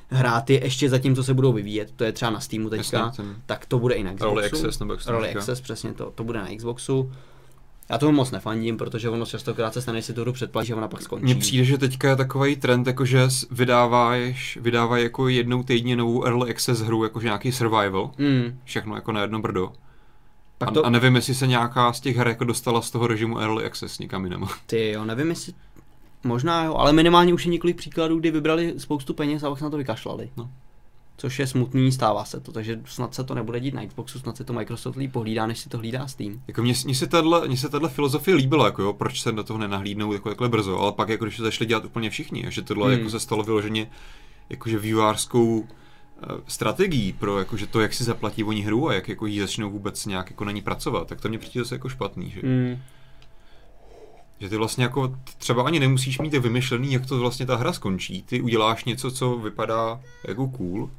hrát 0.09 0.49
je 0.49 0.63
ještě 0.63 0.89
za 0.89 0.99
tím, 0.99 1.15
co 1.15 1.23
se 1.23 1.33
budou 1.33 1.53
vyvíjet. 1.53 1.91
To 1.95 2.03
je 2.03 2.11
třeba 2.11 2.31
na 2.31 2.39
Steamu 2.39 2.69
teďka. 2.69 2.97
Jasně, 2.97 3.25
tak 3.45 3.65
to 3.65 3.79
bude 3.79 3.95
i 3.95 4.03
na 4.03 4.13
Xboxu. 4.13 4.25
Early 4.35 4.45
Access, 4.45 4.79
nebo 4.79 4.93
jak 4.93 5.07
Early. 5.07 5.35
Access, 5.35 5.61
přesně 5.61 5.93
to, 5.93 6.11
to 6.15 6.23
bude 6.23 6.39
na 6.39 6.47
Xboxu. 6.57 7.11
Já 7.89 7.97
tomu 7.97 8.11
moc 8.11 8.31
nefandím, 8.31 8.77
protože 8.77 9.09
ono 9.09 9.25
častokrát 9.25 9.73
se 9.73 9.81
stane, 9.81 10.01
že 10.01 10.05
si 10.05 10.13
tu 10.13 10.21
hru 10.21 10.33
předplatí, 10.33 10.67
že 10.67 10.75
ona 10.75 10.87
pak 10.87 11.01
skončí. 11.01 11.25
Mně 11.25 11.35
přijde, 11.35 11.63
že 11.63 11.77
teďka 11.77 12.09
je 12.09 12.15
takový 12.15 12.55
trend, 12.55 12.87
jakože 12.87 13.27
vydáváš, 13.51 14.57
vydávají 14.61 15.03
jako 15.03 15.27
jednou 15.27 15.63
týdně 15.63 15.95
novou 15.95 16.25
Early 16.25 16.51
Access 16.51 16.79
hru, 16.79 17.03
jakože 17.03 17.27
nějaký 17.27 17.51
survival. 17.51 18.11
Mm, 18.17 18.59
Všechno 18.63 18.95
jako 18.95 19.11
na 19.11 19.21
jedno 19.21 19.41
brdo. 19.41 19.71
Pak 20.57 20.69
A, 20.69 20.71
to, 20.71 20.85
a 20.85 20.89
nevím, 20.89 21.15
jestli 21.15 21.35
se 21.35 21.47
nějaká 21.47 21.93
z 21.93 21.99
těch 21.99 22.17
her 22.17 22.27
jako 22.27 22.43
dostala 22.43 22.81
z 22.81 22.91
toho 22.91 23.07
režimu 23.07 23.39
Early 23.39 23.65
Access 23.65 23.99
někam 23.99 24.23
jinam. 24.23 24.47
ty 24.65 24.91
jo, 24.91 25.05
nevím 25.05 25.29
jestli, 25.29 25.53
možná 26.23 26.63
jo, 26.63 26.75
ale 26.75 26.93
minimálně 26.93 27.33
už 27.33 27.45
je 27.45 27.51
několik 27.51 27.77
příkladů, 27.77 28.19
kdy 28.19 28.31
vybrali 28.31 28.73
spoustu 28.77 29.13
peněz 29.13 29.43
a 29.43 29.49
pak 29.49 29.59
se 29.59 29.63
na 29.63 29.69
to 29.69 29.77
vykašlali. 29.77 30.29
No. 30.37 30.49
Což 31.17 31.39
je 31.39 31.47
smutný, 31.47 31.91
stává 31.91 32.25
se 32.25 32.39
to, 32.39 32.51
takže 32.51 32.79
snad 32.85 33.15
se 33.15 33.23
to 33.23 33.35
nebude 33.35 33.59
dít 33.59 33.73
na 33.73 33.85
Xboxu, 33.85 34.19
snad 34.19 34.37
se 34.37 34.43
to 34.43 34.53
Microsoft 34.53 34.95
líp 34.95 35.11
pohlídá, 35.11 35.47
než 35.47 35.59
si 35.59 35.69
to 35.69 35.77
hlídá 35.77 36.07
Steam. 36.07 36.41
Jako 36.47 36.61
mně, 36.61 36.73
mně 36.85 36.95
se 36.95 37.07
tahle, 37.07 37.47
mně 37.47 37.57
se 37.57 37.69
tahle 37.69 37.89
filozofie 37.89 38.35
líbila, 38.35 38.65
jako 38.65 38.81
jo, 38.81 38.93
proč 38.93 39.21
se 39.21 39.31
do 39.31 39.43
toho 39.43 39.59
nenahlídnou 39.59 40.13
jako 40.13 40.29
takhle 40.29 40.49
brzo, 40.49 40.79
ale 40.79 40.91
pak 40.91 41.09
jako 41.09 41.25
když 41.25 41.37
to 41.37 41.43
začali 41.43 41.67
dělat 41.67 41.85
úplně 41.85 42.09
všichni, 42.09 42.47
a 42.47 42.49
že 42.49 42.61
tohle 42.61 42.87
Hmm. 42.87 42.97
jako 42.97 43.09
se 43.09 43.19
stalo 43.19 43.43
vyloženě 43.43 43.89
jakože 44.49 44.79
vývářskou 44.79 45.67
strategií 46.47 47.13
pro 47.13 47.39
jakože 47.39 47.67
to, 47.67 47.81
jak 47.81 47.93
si 47.93 48.03
zaplatí 48.03 48.43
oni 48.43 48.61
hru 48.61 48.89
a 48.89 48.93
jak 48.93 49.09
jako 49.09 49.25
jí 49.25 49.39
začnou 49.39 49.71
vůbec 49.71 50.05
nějak 50.05 50.29
jako 50.29 50.45
na 50.45 50.51
ní 50.51 50.61
pracovat, 50.61 51.07
tak 51.07 51.21
to 51.21 51.29
mě 51.29 51.37
přijde 51.37 51.63
zase 51.63 51.75
jako 51.75 51.89
špatný, 51.89 52.31
že? 52.31 52.41
Mm. 52.43 52.77
Že 54.39 54.49
ty 54.49 54.57
vlastně 54.57 54.83
jako 54.83 55.15
třeba 55.37 55.63
ani 55.63 55.79
nemusíš 55.79 56.19
mít 56.19 56.33
vymyšlený, 56.33 56.93
jak 56.93 57.05
to 57.05 57.19
vlastně 57.19 57.45
ta 57.45 57.55
hra 57.55 57.73
skončí. 57.73 58.23
Ty 58.23 58.41
uděláš 58.41 58.85
něco, 58.85 59.11
co 59.11 59.35
vypadá 59.35 59.99
jako 60.27 60.47
cool, 60.47 60.89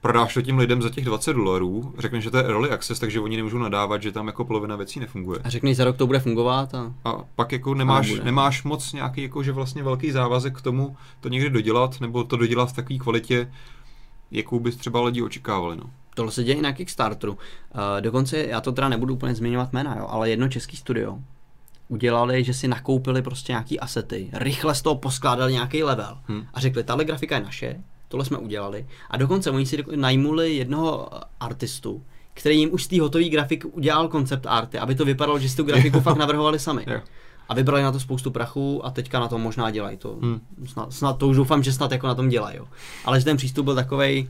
prodáš 0.00 0.34
to 0.34 0.42
tím 0.42 0.58
lidem 0.58 0.82
za 0.82 0.90
těch 0.90 1.04
20 1.04 1.32
dolarů, 1.32 1.94
řekneš, 1.98 2.24
že 2.24 2.30
to 2.30 2.36
je 2.36 2.44
early 2.44 2.70
access, 2.70 2.98
takže 2.98 3.20
oni 3.20 3.36
nemůžou 3.36 3.58
nadávat, 3.58 4.02
že 4.02 4.12
tam 4.12 4.26
jako 4.26 4.44
polovina 4.44 4.76
věcí 4.76 5.00
nefunguje. 5.00 5.40
A 5.44 5.50
řekneš, 5.50 5.76
za 5.76 5.84
rok 5.84 5.96
to 5.96 6.06
bude 6.06 6.20
fungovat 6.20 6.74
a... 6.74 6.94
A 7.04 7.24
pak 7.34 7.52
jako 7.52 7.74
nemáš, 7.74 8.10
bude. 8.10 8.24
nemáš 8.24 8.62
moc 8.62 8.92
nějaký 8.92 9.22
jako, 9.22 9.42
že 9.42 9.52
vlastně 9.52 9.82
velký 9.82 10.10
závazek 10.10 10.58
k 10.58 10.62
tomu 10.62 10.96
to 11.20 11.28
někdy 11.28 11.50
dodělat, 11.50 12.00
nebo 12.00 12.24
to 12.24 12.36
dodělat 12.36 12.70
v 12.70 12.72
takové 12.72 12.98
kvalitě, 12.98 13.50
jakou 14.30 14.60
bys 14.60 14.76
třeba 14.76 15.02
lidi 15.04 15.22
očekávali. 15.22 15.76
No. 15.76 15.90
Tohle 16.14 16.32
se 16.32 16.44
děje 16.44 16.56
i 16.56 16.62
na 16.62 16.72
Kickstarteru. 16.72 17.32
Uh, 17.32 17.38
dokonce, 18.00 18.38
já 18.38 18.60
to 18.60 18.72
teda 18.72 18.88
nebudu 18.88 19.14
úplně 19.14 19.34
zmiňovat 19.34 19.72
jména, 19.72 19.96
jo, 19.98 20.06
ale 20.10 20.30
jedno 20.30 20.48
český 20.48 20.76
studio 20.76 21.18
udělali, 21.88 22.44
že 22.44 22.54
si 22.54 22.68
nakoupili 22.68 23.22
prostě 23.22 23.52
nějaký 23.52 23.80
asety, 23.80 24.30
rychle 24.32 24.74
z 24.74 24.82
toho 24.82 24.96
poskládali 24.96 25.52
nějaký 25.52 25.82
level 25.82 26.18
Hmm. 26.28 26.46
a 26.54 26.60
řekli, 26.60 26.84
tahle 26.84 27.04
grafika 27.04 27.34
je 27.36 27.44
naše, 27.44 27.76
tohle 28.08 28.24
jsme 28.24 28.38
udělali. 28.38 28.86
A 29.10 29.16
dokonce 29.16 29.50
oni 29.50 29.66
si 29.66 29.84
najmuli 29.96 30.54
jednoho 30.54 31.08
eh, 31.12 31.20
artistu, 31.40 32.02
který 32.34 32.58
jim 32.58 32.72
už 32.72 32.84
z 32.84 32.88
té 32.88 33.00
hotové 33.00 33.24
grafiky 33.24 33.66
udělal 33.66 34.08
koncept 34.08 34.46
arty, 34.46 34.78
aby 34.78 34.94
to 34.94 35.04
vypadalo, 35.04 35.38
že 35.38 35.48
si 35.48 35.56
tu 35.56 35.62
grafiku 35.64 36.00
fakt 36.06 36.16
navrhovali 36.16 36.58
sami. 36.58 36.84
Jo. 36.86 37.00
A 37.48 37.54
vybrali 37.54 37.82
na 37.82 37.92
to 37.92 38.00
spoustu 38.00 38.30
prachu 38.30 38.86
a 38.86 38.90
teďka 38.90 39.20
na 39.20 39.28
tom 39.28 39.42
možná 39.42 39.70
dělají 39.70 39.96
to. 39.96 40.18
Hmm. 40.22 40.40
Snad, 40.66 40.92
snad, 40.92 41.18
to 41.18 41.28
už 41.28 41.36
doufám, 41.36 41.62
že 41.62 41.72
snad 41.72 41.92
jako 41.92 42.06
na 42.06 42.14
tom 42.14 42.28
dělají. 42.28 42.56
Jo. 42.56 42.68
Ale 43.04 43.18
že 43.18 43.24
ten 43.24 43.36
přístup 43.36 43.64
byl 43.64 43.74
takovej, 43.74 44.28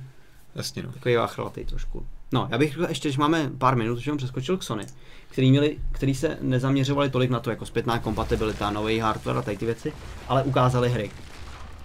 Jasně, 0.54 0.82
no. 0.82 0.92
takový 0.92 1.16
váchlatý 1.16 1.64
trošku. 1.64 2.06
No, 2.32 2.48
já 2.50 2.58
bych 2.58 2.72
řekl 2.72 2.86
ještě, 2.88 3.12
že 3.12 3.18
máme 3.18 3.50
pár 3.58 3.76
minut, 3.76 3.98
že 3.98 4.10
jsem 4.10 4.16
přeskočil 4.16 4.56
k 4.56 4.62
Sony, 4.62 4.86
který, 5.28 5.50
měli, 5.50 5.78
který 5.92 6.14
se 6.14 6.38
nezaměřovali 6.40 7.10
tolik 7.10 7.30
na 7.30 7.40
to, 7.40 7.50
jako 7.50 7.66
zpětná 7.66 7.98
kompatibilita, 7.98 8.70
nový 8.70 8.98
hardware 8.98 9.36
a 9.36 9.42
tady 9.42 9.56
ty 9.56 9.66
věci, 9.66 9.92
ale 10.28 10.42
ukázali 10.42 10.90
hry. 10.90 11.10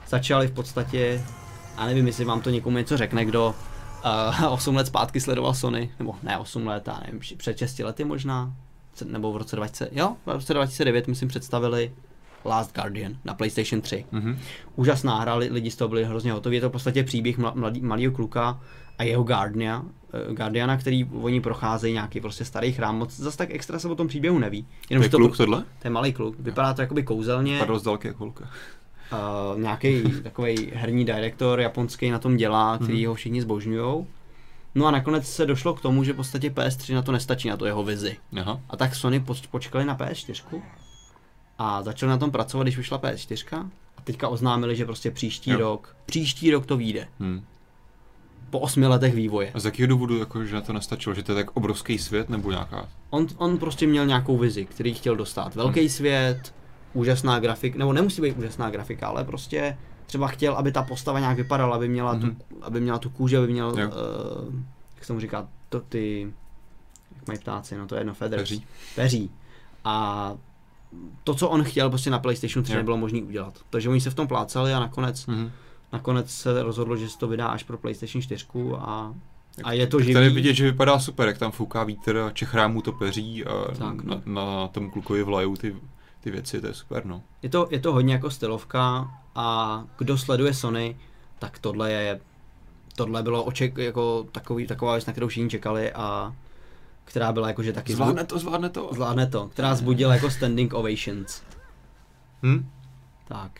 Začali 0.07 0.47
v 0.47 0.51
podstatě, 0.51 1.23
já 1.77 1.85
nevím, 1.85 2.07
jestli 2.07 2.25
vám 2.25 2.41
to 2.41 2.49
někomu 2.49 2.77
něco 2.77 2.97
řekne, 2.97 3.25
kdo 3.25 3.55
uh, 4.39 4.53
8 4.53 4.75
let 4.75 4.87
zpátky 4.87 5.19
sledoval 5.19 5.53
Sony, 5.53 5.91
nebo 5.99 6.15
ne 6.23 6.37
8 6.37 6.67
let, 6.67 6.83
já 6.87 7.01
nevím, 7.05 7.19
před 7.37 7.57
6 7.57 7.79
lety 7.79 8.03
možná, 8.03 8.53
se- 9.05 9.11
nebo 9.11 9.33
v 9.33 9.37
roce 9.37 9.55
20, 9.55 9.89
jo, 9.91 10.15
v 10.25 10.29
roce 10.29 10.53
2009 10.53 11.07
myslím 11.07 11.29
představili 11.29 11.91
Last 12.45 12.75
Guardian 12.75 13.13
na 13.25 13.33
PlayStation 13.33 13.81
3 13.81 14.05
Mhm. 14.11 14.39
úžasná 14.75 15.19
hra, 15.19 15.35
li- 15.35 15.49
lidi 15.51 15.71
z 15.71 15.75
toho 15.75 15.87
byli 15.89 16.05
hrozně 16.05 16.31
hotoví. 16.31 16.55
Je 16.57 16.61
to 16.61 16.69
v 16.69 16.71
podstatě 16.71 17.03
příběh 17.03 17.37
mladý, 17.37 17.81
malého 17.81 18.11
kluka 18.13 18.59
a 18.97 19.03
jeho 19.03 19.23
Guardiana, 19.23 19.85
eh, 20.29 20.33
Guardiana, 20.33 20.77
který 20.77 21.05
oni 21.05 21.41
procházejí 21.41 21.93
nějaký 21.93 22.21
prostě 22.21 22.45
starý 22.45 22.71
chrám. 22.73 22.97
Moc 22.97 23.17
zase 23.19 23.37
tak 23.37 23.51
extra 23.51 23.79
se 23.79 23.87
o 23.87 23.95
tom 23.95 24.07
příběhu 24.07 24.39
neví. 24.39 24.61
To 24.63 24.67
Jenom, 24.89 25.01
je 25.03 25.07
že 25.07 25.11
to, 25.11 25.17
kluk 25.17 25.37
tohle? 25.37 25.59
to 25.59 25.87
je 25.87 25.89
malý 25.91 26.13
kluk. 26.13 26.35
Vypadá 26.39 26.73
to 26.73 26.81
jakoby 26.81 27.03
kouzelně. 27.03 27.59
Padl 27.59 27.79
z 27.79 27.83
dálky 27.83 28.07
jak 28.07 28.17
holka. 28.17 28.49
Uh, 29.53 29.59
nějaký 29.61 30.01
takový 30.23 30.71
herní 30.73 31.05
direktor 31.05 31.59
japonský 31.59 32.09
na 32.11 32.19
tom 32.19 32.37
dělá, 32.37 32.77
který 32.77 33.05
ho 33.05 33.13
všichni 33.13 33.41
zbožňují. 33.41 34.05
No 34.75 34.85
a 34.85 34.91
nakonec 34.91 35.27
se 35.27 35.45
došlo 35.45 35.73
k 35.73 35.81
tomu, 35.81 36.03
že 36.03 36.13
v 36.13 36.15
podstatě 36.15 36.49
PS3 36.49 36.93
na 36.95 37.01
to 37.01 37.11
nestačí, 37.11 37.49
na 37.49 37.57
to 37.57 37.65
jeho 37.65 37.83
vizi. 37.83 38.17
Aha. 38.41 38.59
A 38.69 38.77
tak 38.77 38.95
Sony 38.95 39.19
poč- 39.19 39.47
počkali 39.51 39.85
na 39.85 39.95
PS4 39.97 40.61
a 41.57 41.83
začali 41.83 42.09
na 42.09 42.17
tom 42.17 42.31
pracovat, 42.31 42.63
když 42.63 42.77
vyšla 42.77 42.99
PS4 42.99 43.69
a 43.97 44.01
teďka 44.03 44.27
oznámili, 44.27 44.75
že 44.75 44.85
prostě 44.85 45.11
příští 45.11 45.51
Jo. 45.51 45.57
rok, 45.59 45.95
příští 46.05 46.51
rok 46.51 46.65
to 46.65 46.77
vyjde. 46.77 47.07
Hmm. 47.19 47.43
Po 48.49 48.59
osmi 48.59 48.87
letech 48.87 49.13
vývoje. 49.15 49.51
A 49.53 49.59
z 49.59 49.65
jakého 49.65 49.87
důvodu, 49.87 50.17
jako, 50.17 50.45
že 50.45 50.55
na 50.55 50.61
to 50.61 50.73
nestačilo? 50.73 51.15
Že 51.15 51.23
to 51.23 51.31
je 51.31 51.35
tak 51.35 51.57
obrovský 51.57 51.97
svět 51.97 52.29
nebo 52.29 52.51
nějaká? 52.51 52.87
On, 53.09 53.27
on 53.37 53.57
prostě 53.57 53.87
měl 53.87 54.05
nějakou 54.05 54.37
vizi, 54.37 54.65
který 54.65 54.93
chtěl 54.93 55.15
dostat. 55.15 55.55
Velký 55.55 55.79
Hmm. 55.79 55.89
svět, 55.89 56.53
úžasná 56.93 57.39
grafika, 57.39 57.79
nebo 57.79 57.93
nemusí 57.93 58.21
být 58.21 58.37
úžasná 58.37 58.69
grafika, 58.69 59.07
ale 59.07 59.23
prostě 59.23 59.77
třeba 60.11 60.27
chtěl, 60.27 60.53
aby 60.53 60.71
ta 60.71 60.83
postava 60.83 61.19
nějak 61.19 61.37
vypadala, 61.37 61.75
aby 61.75 61.87
měla, 61.89 62.13
Mhm. 62.13 62.35
tu, 62.35 62.45
aby 62.61 62.79
měla 62.81 62.97
tu 62.99 63.09
kůži, 63.09 63.37
aby 63.37 63.47
měl, 63.47 63.67
Jo. 63.79 63.87
uh, 63.87 64.53
jak 64.95 65.03
se 65.03 65.07
tomu 65.07 65.19
říká, 65.19 65.47
to, 65.69 65.79
ty, 65.79 66.33
jak 67.15 67.27
mají 67.27 67.39
ptáci, 67.39 67.77
no 67.77 67.87
to 67.87 67.95
je 67.95 68.01
jedno, 68.01 68.13
feathers. 68.13 68.41
Peří. 68.41 68.65
peří. 68.95 69.31
A 69.85 70.33
to, 71.23 71.33
co 71.33 71.49
on 71.49 71.63
chtěl, 71.63 71.89
prostě 71.89 72.09
na 72.09 72.19
PlayStation 72.19 72.63
3 72.63 72.73
Jo. 72.73 72.77
nebylo 72.77 72.97
možné 72.97 73.21
udělat. 73.21 73.59
Takže 73.69 73.89
oni 73.89 74.01
se 74.01 74.09
v 74.09 74.15
tom 74.15 74.27
plácali 74.27 74.73
a 74.73 74.79
nakonec, 74.79 75.25
Mhm. 75.27 75.51
nakonec 75.93 76.31
se 76.31 76.63
rozhodlo, 76.63 76.97
že 76.97 77.09
se 77.09 77.17
to 77.17 77.27
vydá 77.27 77.47
až 77.47 77.63
pro 77.63 77.77
PlayStation 77.77 78.21
4 78.21 78.45
a, 78.77 79.13
a 79.63 79.71
je 79.73 79.87
to 79.87 79.99
živý. 79.99 80.13
Tady 80.13 80.29
vidět, 80.29 80.53
že 80.53 80.63
vypadá 80.71 80.99
super, 80.99 81.27
jak 81.27 81.37
tam 81.37 81.51
fouká 81.51 81.83
vítr 81.83 82.17
a 82.17 82.31
čechrámů 82.31 82.81
to 82.81 82.91
peří 82.91 83.45
a 83.45 83.51
Tak, 83.77 84.03
no. 84.03 84.21
na, 84.25 84.41
na 84.41 84.67
tom 84.67 84.89
klukovi 84.91 85.23
vlajou 85.23 85.55
ty, 85.55 85.75
ty 86.21 86.31
věci, 86.31 86.61
to 86.61 86.67
je 86.67 86.73
super, 86.73 87.05
no. 87.05 87.21
Je 87.41 87.49
to, 87.49 87.67
je 87.71 87.79
to 87.79 87.93
hodně 87.93 88.13
jako 88.13 88.29
stylovka 88.29 89.11
a 89.35 89.83
kdo 89.97 90.17
sleduje 90.17 90.53
Sony, 90.53 90.97
tak 91.39 91.59
tohle 91.59 91.91
je, 91.91 92.21
tohle 92.95 93.23
bylo 93.23 93.43
oček, 93.43 93.77
jako 93.77 94.27
takový, 94.31 94.67
taková 94.67 94.93
věc, 94.93 95.05
na 95.05 95.13
kterou 95.13 95.27
všichni 95.27 95.49
čekali 95.49 95.93
a 95.93 96.35
která 97.05 97.31
byla 97.31 97.47
jakože 97.47 97.73
taky 97.73 97.93
Zvládne 97.93 98.25
to, 98.25 98.39
zvládne 98.39 98.69
to. 98.69 98.89
zvládne 98.93 99.27
to, 99.27 99.47
která 99.47 99.75
zbudila 99.75 100.13
jako 100.13 100.31
standing 100.31 100.73
ovations. 100.73 101.41
Hm? 102.43 102.69
Tak. 103.27 103.51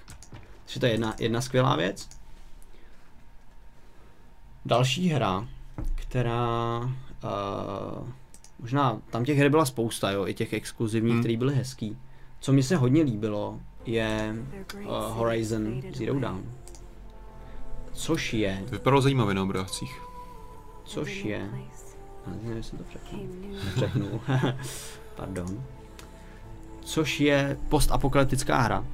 Takže 0.64 0.80
to 0.80 0.86
je 0.86 0.92
jedna, 0.92 1.16
jedna 1.20 1.42
skvělá 1.42 1.76
věc. 1.76 2.10
Další 4.66 5.10
hra, 5.10 5.48
která 5.96 6.80
uh, 6.80 8.08
možná, 8.60 9.02
tam 9.10 9.26
těch 9.26 9.38
her 9.38 9.50
byla 9.50 9.66
spousta, 9.66 10.12
jo, 10.12 10.28
i 10.28 10.34
těch 10.34 10.54
exkluzivních, 10.54 11.14
hmm. 11.14 11.22
které 11.22 11.38
byly 11.38 11.56
hezký. 11.56 11.98
Co 12.40 12.54
mi 12.54 12.64
se 12.64 12.76
hodně 12.76 13.04
líbilo, 13.04 13.60
je 13.86 14.36
uh, 14.86 14.90
Horizon 15.18 15.82
Zero 15.94 16.20
Dawn. 16.20 16.44
Což 17.94 18.34
je, 18.34 18.62
To 18.66 18.72
vypadalo 18.72 19.02
zajímavě 19.02 19.34
na 19.36 19.44
obrázcích. 19.44 20.02
což 20.84 21.24
je, 21.24 21.50
já 22.28 22.32
nevím, 22.34 22.58
jestli 22.58 22.64
jsem 22.64 22.80
to 22.80 22.84
překnul. 23.76 24.20
Pardon. 25.16 25.64
Což 26.82 27.20
je 27.20 27.58
postapokalyptická 27.70 28.58
hra. 28.58 28.86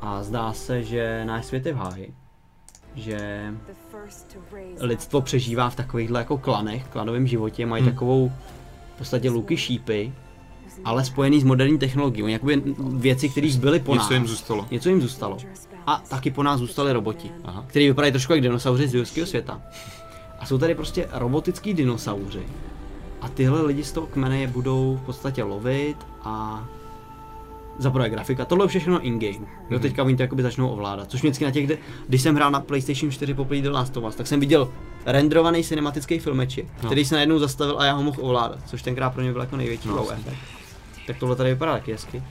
A 0.00 0.22
zdá 0.22 0.52
se, 0.52 0.82
že 0.82 1.24
náš 1.24 1.44
svět 1.46 1.66
je 1.66 1.72
v 1.72 1.76
háji. 1.76 2.14
Že 2.94 3.50
lidstvo 4.80 5.20
přežívá 5.20 5.70
v 5.70 5.76
takovýchhle 5.76 6.20
jako 6.20 6.38
klanech, 6.38 6.88
klanovém 6.88 7.26
životě, 7.26 7.66
mají 7.66 7.82
Hmm. 7.82 7.92
takovou 7.92 8.32
v 8.94 8.98
podstatě 8.98 9.30
luky 9.30 9.56
šípy, 9.56 10.12
ale 10.84 11.04
spojený 11.04 11.40
s 11.40 11.44
moderní 11.44 11.78
technologií. 11.78 12.22
Oni 12.22 12.32
jakoby 12.32 12.62
věci, 12.78 13.28
které 13.28 13.50
zbyly 13.50 13.80
po 13.80 13.94
nás. 13.94 14.04
Něco 14.04 14.14
jim 14.14 14.26
zůstalo. 14.26 14.66
Něco 14.70 14.88
jim 14.88 15.02
zůstalo. 15.02 15.36
A 15.86 16.02
taky 16.08 16.30
po 16.30 16.42
nás 16.42 16.58
zůstali 16.60 16.92
roboti, 16.92 17.30
Aha. 17.44 17.64
který 17.66 17.86
vypadají 17.88 18.12
trošku 18.12 18.32
jak 18.32 18.42
dinosauři 18.42 18.88
z 18.88 18.94
jurského 18.94 19.26
světa. 19.26 19.60
A 20.40 20.46
jsou 20.46 20.58
tady 20.58 20.74
prostě 20.74 21.08
robotický 21.12 21.74
dinosauři. 21.74 22.42
A 23.20 23.28
tyhle 23.28 23.62
lidi 23.62 23.84
z 23.84 23.92
toho 23.92 24.06
kmene 24.06 24.38
je 24.40 24.46
budou 24.46 24.98
v 25.02 25.06
podstatě 25.06 25.42
lovit 25.42 25.96
a 26.22 26.64
za 27.78 27.90
prvé 27.90 28.10
grafika, 28.10 28.44
tohle 28.44 28.64
je 28.64 28.68
všechno 28.68 29.00
in-game. 29.00 29.34
Jo, 29.38 29.46
Mhm. 29.70 29.80
teďka 29.80 30.02
oni 30.04 30.16
to 30.16 30.22
jakoby 30.22 30.42
začnou 30.42 30.68
ovládat. 30.68 31.10
Což 31.10 31.20
vždycky 31.20 31.44
na 31.44 31.50
těch, 31.50 31.66
kde, 31.66 31.78
když 32.08 32.22
jsem 32.22 32.34
hrál 32.34 32.50
na 32.50 32.60
PlayStation 32.60 33.10
4 33.12 33.34
poprvé 33.34 33.60
The 33.62 33.70
Last 33.70 33.96
of 33.96 34.04
Us, 34.04 34.14
tak 34.14 34.26
jsem 34.26 34.40
viděl 34.40 34.68
renderovaný 35.06 35.64
cinematický 35.64 36.18
filmeček, 36.18 36.66
No. 36.82 36.88
který 36.88 37.04
se 37.04 37.14
najednou 37.14 37.38
zastavil 37.38 37.78
a 37.80 37.84
já 37.84 37.92
ho 37.92 38.02
mohl 38.02 38.18
ovládat, 38.20 38.58
což 38.66 38.82
tenkrát 38.82 39.10
pro 39.10 39.22
mě 39.22 39.32
byl 39.32 39.40
jako 39.40 39.56
největší 39.56 39.88
No, 39.88 39.96
wow 39.96 40.10
efekt. 40.12 40.36
Tak 41.06 41.16
tohle 41.18 41.36
tady 41.36 41.50
vypadá 41.50 41.72
taky 41.72 41.92
hezky. 41.92 42.22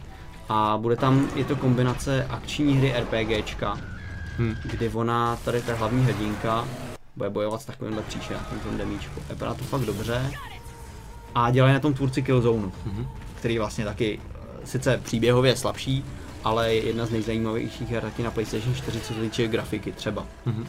A 0.49 0.77
bude 0.81 0.95
tam, 0.95 1.29
je 1.35 1.45
to 1.45 1.55
kombinace 1.55 2.25
akční 2.29 2.73
hry 2.77 2.93
RPGčka, 2.99 3.77
Hm. 4.39 4.55
kdy 4.63 4.89
ona, 4.89 5.35
tady 5.35 5.61
ta 5.61 5.75
hlavní 5.75 6.03
hrdinka, 6.05 6.67
bude 7.15 7.29
bojovat 7.29 7.61
s 7.61 7.65
takovýmhle 7.65 8.01
příšerem, 8.03 8.41
tom 8.63 8.77
demíčku. 8.77 9.21
Vypadá 9.29 9.53
to 9.53 9.63
fakt 9.63 9.81
dobře. 9.81 10.31
A 11.35 11.51
dělají 11.51 11.73
na 11.73 11.79
tom 11.79 11.93
tvůrci 11.93 12.21
Killzone, 12.21 12.71
Mhm. 12.85 13.07
který 13.35 13.57
vlastně 13.57 13.85
taky 13.85 14.19
eh, 14.35 14.67
sice 14.67 14.99
příběhově 15.03 15.55
slabší, 15.55 16.05
ale 16.43 16.73
je 16.73 16.85
jedna 16.85 17.05
z 17.05 17.11
nejzajímavějších 17.11 17.89
her 17.89 18.01
taky 18.03 18.23
na 18.23 18.31
PlayStation 18.31 18.75
4, 18.75 18.99
co 19.01 19.13
se 19.13 19.19
týče 19.21 19.47
grafiky 19.47 19.91
třeba. 19.91 20.25
Mhm. 20.45 20.67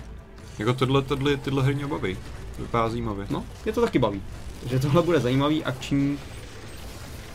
Jako 0.59 0.73
tohle, 0.73 1.03
tohle, 1.03 1.37
tyhle 1.37 1.63
hry 1.63 1.75
mě 1.75 1.87
baví. 1.87 2.17
Vypadá 2.59 2.89
zajímavě. 2.89 3.27
No, 3.31 3.45
je 3.67 3.73
to 3.73 3.81
taky 3.81 3.99
baví. 3.99 4.23
Takže 4.61 4.79
tohle 4.79 5.03
bude 5.03 5.21
zajímavý, 5.21 5.65
akční, 5.65 6.19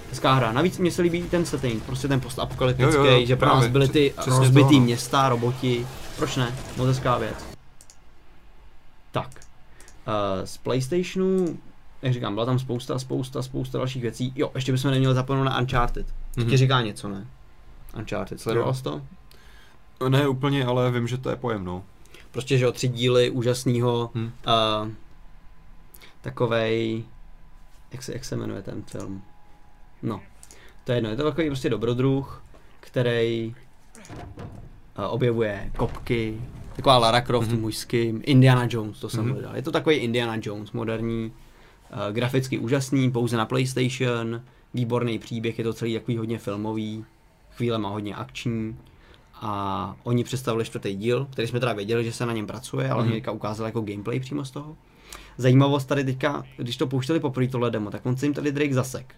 hezká 0.10 0.34
hra. 0.34 0.52
Navíc 0.52 0.78
mě 0.78 0.92
se 0.92 1.02
líbí 1.02 1.24
ten 1.24 1.46
setting, 1.46 1.84
prostě 1.84 2.08
ten 2.08 2.20
postapokalyptický, 2.22 2.96
Jo, 2.98 3.06
jo, 3.06 3.26
že 3.26 3.36
pro 3.36 3.48
nás 3.48 3.56
právě. 3.58 3.70
byly 3.72 3.88
ty 3.88 4.14
Přesně 4.18 4.40
rozbitý 4.40 4.70
to, 4.70 4.80
no. 4.80 4.86
města, 4.86 5.30
roboti. 5.30 5.88
Proč 6.18 6.36
ne? 6.36 6.56
Moc 6.78 6.88
hezká 6.88 7.18
věc. 7.18 7.46
Tak. 9.12 9.30
Uh, 10.08 10.46
z 10.46 10.58
PlayStationu, 10.58 11.58
jak 12.02 12.14
říkám, 12.14 12.34
byla 12.34 12.46
tam 12.46 12.60
spousta, 12.60 13.00
spousta, 13.00 13.42
spousta 13.42 13.78
dalších 13.78 14.02
věcí. 14.02 14.34
Jo, 14.36 14.52
ještě 14.56 14.72
bychom 14.72 14.92
neměli 14.92 15.16
zapomenout 15.16 15.44
na 15.46 15.60
Uncharted. 15.60 16.08
To 16.36 16.42
Mhm. 16.42 16.50
ti 16.50 16.58
říká 16.58 16.82
něco, 16.82 17.10
ne? 17.10 17.28
Uncharted, 17.98 18.40
sledoval 18.42 18.74
jsi 18.74 18.84
to? 18.84 19.02
Ne 20.10 20.28
úplně, 20.28 20.66
ale 20.66 20.92
vím, 20.92 21.08
že 21.08 21.18
to 21.18 21.30
je 21.30 21.36
pojem, 21.36 21.64
no. 21.66 21.84
Prostě, 22.32 22.58
že 22.58 22.66
jo, 22.66 22.72
tři 22.72 22.88
díly 22.88 23.30
úžasného, 23.30 24.12
Hm. 24.16 24.32
uh, 24.84 24.90
takovej, 26.22 27.04
jak 27.92 28.04
se, 28.04 28.14
jak 28.14 28.26
se 28.26 28.36
jmenuje 28.36 28.62
ten 28.62 28.84
film? 28.84 29.22
No, 30.04 30.22
to 30.84 30.92
je 30.92 30.98
jedno, 30.98 31.10
je 31.10 31.16
to 31.16 31.24
takový 31.24 31.48
prostě 31.48 31.70
dobrodruh, 31.70 32.44
který 32.80 33.56
uh, 34.98 35.06
objevuje 35.14 35.72
kopky, 35.78 36.42
Taková 36.78 36.98
Lara 36.98 37.22
Croft 37.22 37.52
mm-hmm. 37.52 37.60
mužský, 37.60 38.14
Indiana 38.24 38.68
Jones, 38.70 39.00
to 39.00 39.10
jsem 39.10 39.26
mm-hmm. 39.26 39.32
hledal. 39.32 39.56
Je 39.56 39.62
to 39.62 39.72
takový 39.72 39.96
Indiana 39.96 40.38
Jones, 40.42 40.72
moderní, 40.72 41.32
uh, 41.92 42.14
graficky 42.14 42.58
úžasný, 42.60 43.12
pouze 43.12 43.38
na 43.38 43.46
PlayStation, 43.46 44.42
výborný 44.74 45.20
příběh, 45.20 45.58
je 45.58 45.64
to 45.64 45.74
celý 45.74 45.94
takový 45.94 46.18
hodně 46.18 46.40
filmový, 46.40 47.06
chvíle 47.52 47.78
má 47.78 47.90
hodně 47.90 48.16
akční. 48.16 48.78
A 49.34 49.96
oni 50.04 50.24
představili 50.24 50.66
čtvrtý 50.66 50.96
díl, 50.96 51.28
který 51.32 51.48
jsme 51.48 51.60
teda 51.60 51.74
věděli, 51.74 52.04
že 52.04 52.14
se 52.14 52.26
na 52.26 52.34
něm 52.34 52.48
pracuje, 52.48 52.90
ale 52.90 53.04
mm-hmm. 53.04 53.12
oni 53.12 53.38
ukázali 53.38 53.68
jako 53.68 53.82
gameplay 53.82 54.20
přímo 54.20 54.46
z 54.46 54.52
toho. 54.52 54.78
Zajímavost 55.38 55.86
tady 55.86 56.04
teďka, 56.04 56.44
když 56.58 56.78
to 56.78 56.88
pouštěli 56.88 57.20
poprvé 57.20 57.48
tohle 57.48 57.72
demo, 57.72 57.92
tak 57.92 58.06
on 58.06 58.18
se 58.18 58.26
jim 58.26 58.34
tady 58.34 58.52
Drake 58.52 58.74
zasek. 58.74 59.16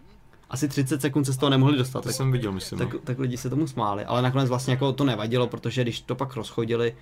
Asi 0.50 0.68
30 0.68 1.02
sekund 1.02 1.26
se 1.26 1.34
z 1.34 1.38
toho 1.38 1.50
nemohli 1.50 1.78
dostat. 1.78 2.02
To 2.02 2.10
tak, 2.10 2.16
jsem 2.16 2.32
viděl, 2.32 2.52
myslím. 2.52 2.80
tak, 2.80 2.93
no. 2.93 3.00
tak 3.00 3.20
lidi 3.20 3.38
se 3.38 3.50
tomu 3.50 3.68
smáli, 3.68 4.06
ale 4.06 4.22
nakonec 4.22 4.50
vlastně 4.50 4.74
jako 4.74 4.93
to 4.93 5.04
nevadilo, 5.04 5.47
protože 5.47 5.82
když 5.82 6.02
to 6.02 6.16
pak 6.16 6.36
rozchodili, 6.36 6.95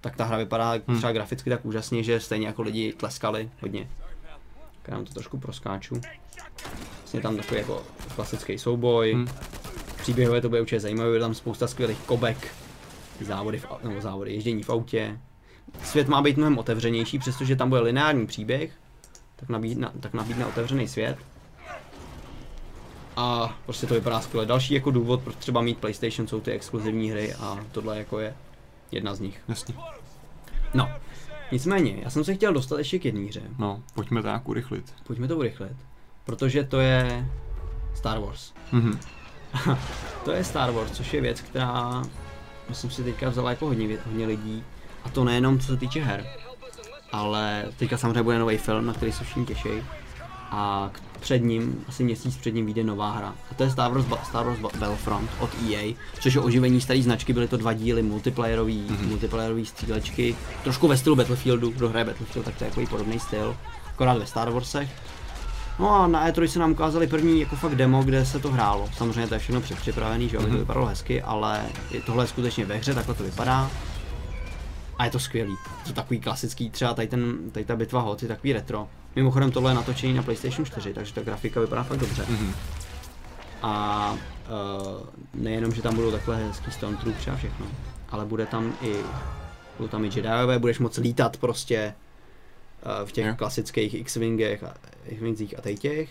tak 0.00 0.16
ta 0.16 0.24
hra 0.24 0.36
vypadá 0.36 0.70
hmm. 0.70 0.96
třeba 0.96 1.12
graficky 1.12 1.50
tak 1.50 1.64
úžasně, 1.64 2.02
že 2.02 2.20
stejně 2.20 2.46
jako 2.46 2.62
lidi 2.62 2.92
tleskali 2.92 3.50
hodně. 3.60 3.88
Tak 4.82 4.94
já 4.94 5.04
to 5.04 5.14
trošku 5.14 5.38
proskáču. 5.38 6.00
Vlastně 7.00 7.20
tam 7.20 7.36
takový 7.36 7.60
jako 7.60 7.82
klasický 8.14 8.58
souboj. 8.58 9.12
Hmm. 9.12 9.28
Příběhově 10.02 10.40
to 10.40 10.48
bude 10.48 10.60
určitě 10.60 10.80
zajímavé, 10.80 11.14
je 11.14 11.20
tam 11.20 11.34
spousta 11.34 11.66
skvělých 11.66 11.98
kobek, 11.98 12.54
závody, 13.20 13.58
v, 13.58 13.66
nebo 13.84 14.00
závody, 14.00 14.32
ježdění 14.34 14.62
v 14.62 14.70
autě. 14.70 15.18
Svět 15.84 16.08
má 16.08 16.22
být 16.22 16.36
mnohem 16.36 16.58
otevřenější, 16.58 17.18
přestože 17.18 17.56
tam 17.56 17.68
bude 17.68 17.80
lineární 17.80 18.26
příběh, 18.26 18.72
tak 19.36 19.48
nabídne, 19.48 19.90
tak 20.00 20.14
nabídne 20.14 20.46
otevřený 20.46 20.88
svět. 20.88 21.18
A 23.16 23.56
prostě 23.64 23.86
to 23.86 23.94
vypadá 23.94 24.20
skvěle. 24.20 24.46
Další 24.46 24.74
jako 24.74 24.90
důvod, 24.90 25.20
proč 25.22 25.36
třeba 25.36 25.60
mít 25.60 25.78
PlayStation, 25.78 26.28
jsou 26.28 26.40
ty 26.40 26.50
exkluzivní 26.50 27.10
hry 27.10 27.34
a 27.34 27.58
tohle 27.72 27.98
jako 27.98 28.18
je 28.18 28.34
jedna 28.92 29.14
z 29.14 29.20
nich. 29.20 29.40
Jasně. 29.48 29.74
No, 30.74 30.88
nicméně, 31.52 31.98
já 32.02 32.10
jsem 32.10 32.24
se 32.24 32.34
chtěl 32.34 32.52
dostat 32.52 32.78
ještě 32.78 32.98
k 32.98 33.04
jedné 33.04 33.28
hře. 33.28 33.42
No, 33.58 33.82
pojďme 33.94 34.22
to 34.22 34.28
nějak 34.28 34.48
urychlit. 34.48 34.94
Pojďme 35.06 35.28
to 35.28 35.36
urychlit. 35.36 35.76
Protože 36.24 36.64
to 36.64 36.80
je 36.80 37.28
Star 37.94 38.18
Wars. 38.18 38.52
Mhm. 38.72 38.98
To 40.24 40.32
je 40.32 40.44
Star 40.44 40.70
Wars, 40.70 40.92
což 40.92 41.14
je 41.14 41.20
věc, 41.20 41.40
která 41.40 42.02
myslím 42.68 42.90
si 42.90 43.04
teďka 43.04 43.28
vzala 43.28 43.50
jako 43.50 43.66
hodně, 43.66 43.98
hodně 44.06 44.26
lidí. 44.26 44.64
A 45.04 45.08
to 45.08 45.24
nejenom 45.24 45.58
co 45.58 45.66
se 45.66 45.76
týče 45.76 46.00
her, 46.00 46.26
ale 47.12 47.64
teďka 47.76 47.96
samozřejmě 47.96 48.22
bude 48.22 48.38
nový 48.38 48.56
film, 48.58 48.86
na 48.86 48.92
který 48.92 49.12
se 49.12 49.24
všichni 49.24 49.46
těší. 49.46 49.68
A 50.54 50.90
před 51.20 51.38
ním, 51.38 51.84
asi 51.88 52.04
měsíc 52.04 52.36
před 52.36 52.54
ním 52.54 52.66
vyjde 52.66 52.84
nová 52.84 53.10
hra. 53.12 53.34
A 53.50 53.54
to 53.54 53.62
je 53.64 53.70
Star 53.70 53.92
Wars, 53.92 54.04
Ba- 54.06 54.24
Star 54.24 54.46
Wars 54.46 54.58
Ba- 54.58 54.68
Battlefront 54.78 55.30
od 55.40 55.50
EA, 55.70 55.94
což 56.20 56.34
je 56.34 56.40
oživení 56.40 56.80
staré 56.80 57.02
značky, 57.02 57.32
byly 57.32 57.48
to 57.48 57.56
dva 57.56 57.72
díly 57.72 58.02
multiplayerový, 58.02 58.86
mm-hmm. 58.88 59.08
multiplayerový 59.08 59.66
střílečky. 59.66 60.36
Trošku 60.64 60.88
ve 60.88 60.96
stylu 60.96 61.16
Battlefieldu, 61.16 61.70
kdo 61.70 61.88
hraje 61.88 62.04
Battlefield, 62.04 62.44
tak 62.44 62.54
to 62.56 62.64
je 62.64 62.70
takový 62.70 62.86
podobný 62.86 63.18
styl, 63.20 63.56
akorát 63.88 64.18
ve 64.18 64.26
Star 64.26 64.50
Warsech. 64.50 64.90
No 65.78 65.90
a 65.90 66.06
na 66.06 66.28
E3 66.30 66.44
se 66.44 66.58
nám 66.58 66.72
ukázali 66.72 67.06
první 67.06 67.40
jako 67.40 67.56
fakt 67.56 67.74
demo, 67.74 68.02
kde 68.02 68.24
se 68.26 68.38
to 68.38 68.50
hrálo. 68.52 68.88
Samozřejmě 68.96 69.26
to 69.26 69.34
je 69.34 69.40
všechno 69.40 69.60
předpřipravený, 69.60 70.28
že 70.28 70.36
jo, 70.36 70.40
aby 70.40 70.46
to 70.50 70.52
Mhm. 70.54 70.60
vypadalo 70.60 70.86
hezky, 70.86 71.22
ale 71.22 71.60
je- 71.90 72.00
tohle 72.00 72.24
je 72.24 72.28
skutečně 72.28 72.64
ve 72.64 72.76
hře, 72.76 72.94
takhle 72.94 73.14
to 73.14 73.24
vypadá. 73.24 73.70
A 74.98 75.04
je 75.04 75.10
to 75.10 75.18
skvělý. 75.18 75.50
Je 75.52 75.86
to 75.86 75.92
takový 75.92 76.20
klasický, 76.20 76.70
třeba 76.70 76.94
tady, 76.94 77.08
ten, 77.08 77.34
tady 77.52 77.64
ta 77.64 77.76
bitva 77.76 78.00
hot 78.00 78.22
je 78.22 78.28
takový 78.28 78.52
retro. 78.52 78.88
Mimochodem 79.16 79.50
tohle 79.50 79.70
je 79.70 79.74
natočení 79.74 80.14
na 80.14 80.22
PlayStation 80.22 80.64
4, 80.66 80.94
takže 80.94 81.14
ta 81.14 81.22
grafika 81.22 81.60
vypadá 81.60 81.82
fakt 81.82 81.98
dobře. 81.98 82.26
Mhm. 82.28 82.52
A 83.62 84.12
uh, 84.12 85.06
nejenom, 85.34 85.72
že 85.72 85.82
tam 85.82 85.94
budou 85.94 86.10
takhle 86.10 86.36
hezký 86.36 86.70
Stormtroopers 86.70 87.28
a 87.28 87.36
všechno, 87.36 87.66
ale 88.10 88.24
bude 88.26 88.46
tam 88.46 88.72
i, 88.82 88.96
budou 89.78 89.88
tam 89.88 90.04
i 90.04 90.06
Jediové, 90.06 90.58
budeš 90.58 90.78
moc 90.78 90.96
lítat 90.98 91.36
prostě 91.36 91.94
uh, 92.86 93.08
v 93.08 93.12
těch 93.12 93.26
Jo. 93.26 93.34
klasických 93.36 93.94
X-Wingech 93.94 94.62
a 94.64 94.74
X-Wingzích 95.06 95.58
a 95.58 95.62
tady 95.62 95.76
těch. 95.76 96.10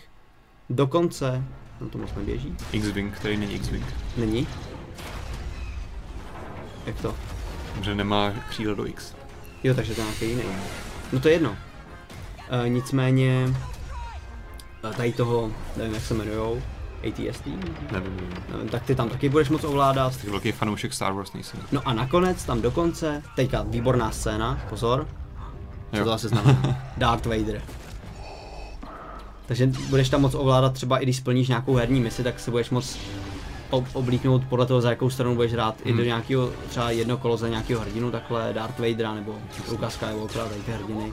Dokonce, 0.70 1.44
no 1.80 1.88
to 1.88 1.98
moc 1.98 2.10
neběží, 2.16 2.56
X-Wing, 2.72 3.14
který 3.14 3.36
není 3.36 3.54
X-Wing. 3.54 3.86
není. 4.16 4.46
Jak 6.86 7.00
to? 7.00 7.14
Že 7.82 7.94
nemá 7.94 8.30
křídlo 8.48 8.74
do 8.74 8.86
X. 8.86 9.14
Jo, 9.64 9.74
takže 9.74 9.94
to 9.94 10.00
je 10.00 10.06
nějaký 10.06 10.28
jiný. 10.28 10.42
No 11.12 11.20
to 11.20 11.28
je 11.28 11.34
jedno. 11.34 11.56
Uh, 12.60 12.68
nicméně, 12.68 13.54
uh, 14.84 14.90
tady 14.96 15.12
toho, 15.12 15.50
nevím 15.76 15.94
jak 15.94 16.02
se 16.02 16.14
jmenujou, 16.14 16.62
ATST, 17.08 17.46
Nevím, 17.46 17.74
nevím. 17.92 18.28
nevím, 18.52 18.68
tak 18.68 18.82
ty 18.82 18.94
tam 18.94 19.08
taky 19.08 19.28
budeš 19.28 19.48
moc 19.48 19.64
ovládat. 19.64 20.16
Tak 20.16 20.24
velký 20.28 20.52
fanoušek 20.52 20.92
Star 20.94 21.12
Wars 21.12 21.32
nejsem. 21.32 21.60
No 21.72 21.80
a 21.84 21.92
nakonec 21.92 22.44
tam 22.44 22.62
dokonce, 22.62 23.22
teďka 23.36 23.62
výborná 23.62 24.10
scéna, 24.10 24.60
pozor, 24.68 25.08
co 25.90 25.96
Jo. 25.98 26.04
to 26.04 26.12
asi 26.12 26.28
znamená? 26.28 26.76
Darth 26.96 27.26
Vader. 27.26 27.62
Takže 29.46 29.66
budeš 29.90 30.08
tam 30.08 30.20
moc 30.20 30.34
ovládat 30.34 30.72
třeba 30.72 30.98
i 30.98 31.02
když 31.02 31.16
splníš 31.16 31.48
nějakou 31.48 31.74
herní 31.74 32.00
misi, 32.00 32.22
tak 32.24 32.40
se 32.40 32.50
budeš 32.50 32.70
moc 32.70 32.98
ob- 33.70 33.88
oblíknout 33.92 34.42
podle 34.48 34.66
toho, 34.66 34.80
za 34.80 34.90
jakou 34.90 35.10
stranu 35.10 35.34
budeš 35.34 35.52
hrát 35.52 35.74
i 35.84 35.90
do 35.92 35.96
Hmm. 35.96 36.06
nějakého 36.06 36.50
třeba 36.68 36.90
jedno 36.90 37.16
kolo 37.16 37.36
za 37.36 37.48
nějakého 37.48 37.80
hrdinu, 37.80 38.10
takhle 38.10 38.52
Darth 38.52 38.78
Vadera 38.78 39.14
nebo 39.14 39.34
Luka 39.70 39.90
Skywalkera, 39.90 40.44
tady 40.44 40.60
ty 40.60 40.72
hrdiny. 40.72 41.12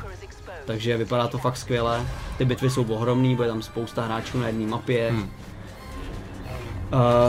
Takže 0.70 0.98
vypadá 0.98 1.28
to 1.28 1.38
fakt 1.38 1.58
skvěle. 1.58 2.08
Ty 2.38 2.46
bitvy 2.46 2.70
jsou 2.70 2.84
ohromný, 2.84 3.36
bude 3.36 3.48
tam 3.48 3.62
spousta 3.62 4.06
hráčů 4.06 4.40
na 4.40 4.48
jedné 4.48 4.68
mapě. 4.68 5.12
Hmm. 5.12 5.24
Uh, 5.24 5.30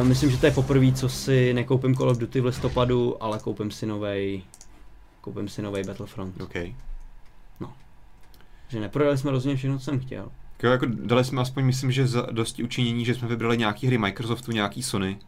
myslím, 0.03 0.31
že 0.31 0.39
to 0.39 0.47
je 0.47 0.53
poprvé, 0.53 0.93
co 0.93 1.09
si 1.09 1.55
nekoupím 1.55 1.95
Call 1.95 2.11
of 2.11 2.19
Duty 2.19 2.41
v 2.41 2.45
listopadu, 2.45 3.23
ale 3.23 3.39
koupím 3.39 3.71
si 3.71 3.87
novej, 3.87 4.43
koupím 5.21 5.49
si 5.49 5.63
novej 5.63 5.85
Battlefront. 5.85 6.41
OK. 6.41 6.55
Že 8.69 8.81
neprodali 8.81 9.19
jsme 9.19 9.31
rozhodně 9.31 9.57
všechno, 9.57 9.79
co 9.79 9.85
jsem 9.85 10.01
chtěl. 10.01 10.29
Jo, 10.63 10.71
jako 10.71 10.87
dali 10.87 11.25
jsme 11.25 11.41
aspoň, 11.41 11.65
myslím, 11.65 11.93
že 11.93 12.07
za 12.07 12.27
dosti 12.31 12.63
učinění, 12.63 13.05
že 13.05 13.15
jsme 13.15 13.29
vybrali 13.29 13.59
nějaký 13.59 13.87
hry 13.87 13.99
Microsoftu, 13.99 14.53
nějaký 14.53 14.83
Sony. 14.83 15.19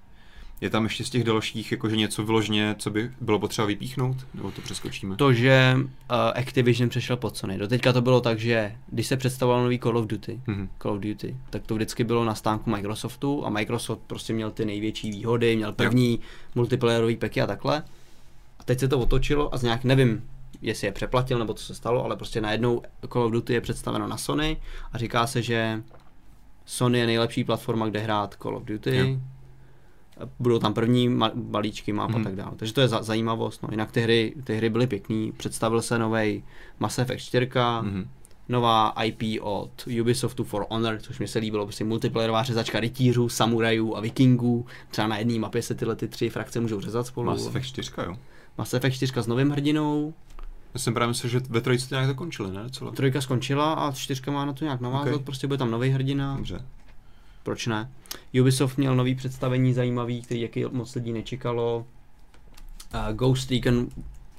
Je 0.63 0.71
tam 0.71 0.85
ještě 0.85 1.05
z 1.05 1.11
těch 1.11 1.25
dalších 1.25 1.73
jakože 1.73 1.97
něco 1.97 2.25
vyloženě, 2.25 2.75
co 2.79 2.91
by 2.91 3.11
bylo 3.21 3.39
potřeba 3.39 3.67
vypíchnout? 3.67 4.17
Nebo 4.35 4.51
to 4.51 4.61
přeskočíme? 4.61 5.17
To, 5.17 5.33
že 5.33 5.75
uh, 5.77 5.85
Activision 6.35 6.89
přešel 6.89 7.17
pod 7.17 7.37
Sony. 7.37 7.59
Doteďka 7.59 7.93
to 7.93 8.01
bylo 8.03 8.21
tak, 8.21 8.39
že 8.39 8.77
když 8.87 9.07
se 9.07 9.17
představoval 9.17 9.63
nový 9.63 9.79
Call 9.79 9.99
of 9.99 10.07
Duty, 10.07 10.41
Mhm. 10.47 10.69
Call 10.83 10.95
of 10.95 11.01
Duty, 11.01 11.37
tak 11.51 11.63
to 11.67 11.75
vždycky 11.75 12.05
bylo 12.05 12.25
na 12.25 12.35
stánku 12.35 12.71
Microsoftu 12.71 13.47
a 13.47 13.51
Microsoft 13.51 14.01
prostě 14.07 14.33
měl 14.33 14.51
ty 14.51 14.65
největší 14.65 15.11
výhody, 15.11 15.57
měl 15.57 15.73
první 15.73 16.21
multiplayerový 16.55 17.17
peky 17.17 17.41
a 17.41 17.47
takhle. 17.47 17.83
A 18.59 18.65
teď 18.65 18.79
se 18.81 18.89
to 18.89 18.99
otočilo 18.99 19.55
a 19.55 19.59
z 19.59 19.63
nějak 19.63 19.85
nevím, 19.85 20.25
jestli 20.63 20.87
je 20.87 20.93
přeplatil 20.93 21.39
nebo 21.39 21.55
co 21.55 21.65
se 21.65 21.75
stalo, 21.75 22.05
ale 22.05 22.17
prostě 22.17 22.41
najednou 22.41 22.83
Call 23.13 23.25
of 23.25 23.33
Duty 23.33 23.53
je 23.53 23.61
představeno 23.61 24.09
na 24.09 24.17
Sony 24.17 24.57
a 24.93 24.99
říká 24.99 25.27
se, 25.27 25.43
že 25.43 25.83
Sony 26.67 26.99
je 26.99 27.07
nejlepší 27.07 27.45
platforma, 27.45 27.89
kde 27.89 28.01
hrát 28.01 28.35
Call 28.43 28.57
of 28.57 28.65
Duty. 28.65 28.97
Jo. 28.97 29.07
Budou 30.39 30.59
tam 30.59 30.75
první 30.75 31.19
balíčky 31.35 31.93
map 31.93 32.11
Mhm. 32.11 32.21
a 32.21 32.25
tak 32.25 32.37
dále. 32.37 32.53
Takže 32.57 32.75
to 32.75 32.81
je 32.81 32.89
za- 32.89 33.03
zajímavost. 33.03 33.63
No. 33.63 33.69
Jinak 33.71 33.93
ty 33.93 34.01
hry, 34.01 34.35
ty 34.45 34.57
hry 34.57 34.71
byly 34.71 34.87
pěkný. 34.87 35.33
Představil 35.37 35.83
se 35.83 35.99
nový 35.99 36.45
Mass 36.81 36.99
Effect 36.99 37.25
4, 37.25 37.49
Mhm. 37.83 38.09
nová 38.49 38.89
IP 39.05 39.41
od 39.41 39.71
Ubisoftu 40.01 40.45
For 40.45 40.67
Honor, 40.71 40.99
což 41.01 41.19
mi 41.19 41.29
se 41.29 41.39
líbilo, 41.39 41.65
prostě 41.67 41.85
multiplayerová 41.85 42.43
řezačka 42.43 42.81
rytířů, 42.81 43.29
samurajů 43.29 43.97
a 43.97 44.01
vikingů. 44.01 44.67
Třeba 44.91 45.09
na 45.09 45.19
jedné 45.19 45.39
mapě 45.39 45.63
se 45.63 45.75
tyhle 45.75 45.97
ty 45.97 46.09
tři 46.09 46.31
frakce 46.31 46.61
můžou 46.61 46.81
řezat 46.81 47.07
spolu. 47.07 47.27
Mass 47.27 47.47
Effect 47.47 47.67
4, 47.67 47.91
jo. 48.07 48.17
Mass 48.59 48.75
Effect 48.75 48.97
4 48.97 49.13
s 49.23 49.27
novým 49.27 49.51
hrdinou, 49.51 50.15
Já 50.75 50.81
jsem 50.81 50.95
právě 50.95 51.09
myslel, 51.09 51.31
že 51.31 51.41
ve 51.49 51.61
trojici 51.61 51.89
to 51.89 51.95
nějak 51.95 52.07
zakončili, 52.07 52.51
ne? 52.53 52.63
Celé. 52.71 52.93
trojka 52.93 53.21
skončila 53.21 53.73
a 53.73 53.93
čtyřka 53.93 54.31
má 54.31 54.45
na 54.45 54.53
to 54.53 54.65
nějak 54.65 54.81
navázat, 54.81 55.15
Ok. 55.15 55.23
prostě 55.25 55.47
bude 55.47 55.59
tam 55.59 55.71
nový 55.71 55.91
hrdina, 55.91 56.37
Dobře. 56.37 56.65
Proč 57.43 57.67
ne. 57.67 57.91
Ubisoft 58.41 58.79
měl 58.79 58.97
nový 58.97 59.15
představení 59.15 59.75
zajímavý, 59.75 60.23
který 60.23 60.41
jaký 60.41 60.65
moc 60.73 60.95
lidí 60.95 61.13
nečekalo. 61.13 61.87
Uh, 62.95 63.17
Ghost 63.17 63.51
Recon 63.51 63.89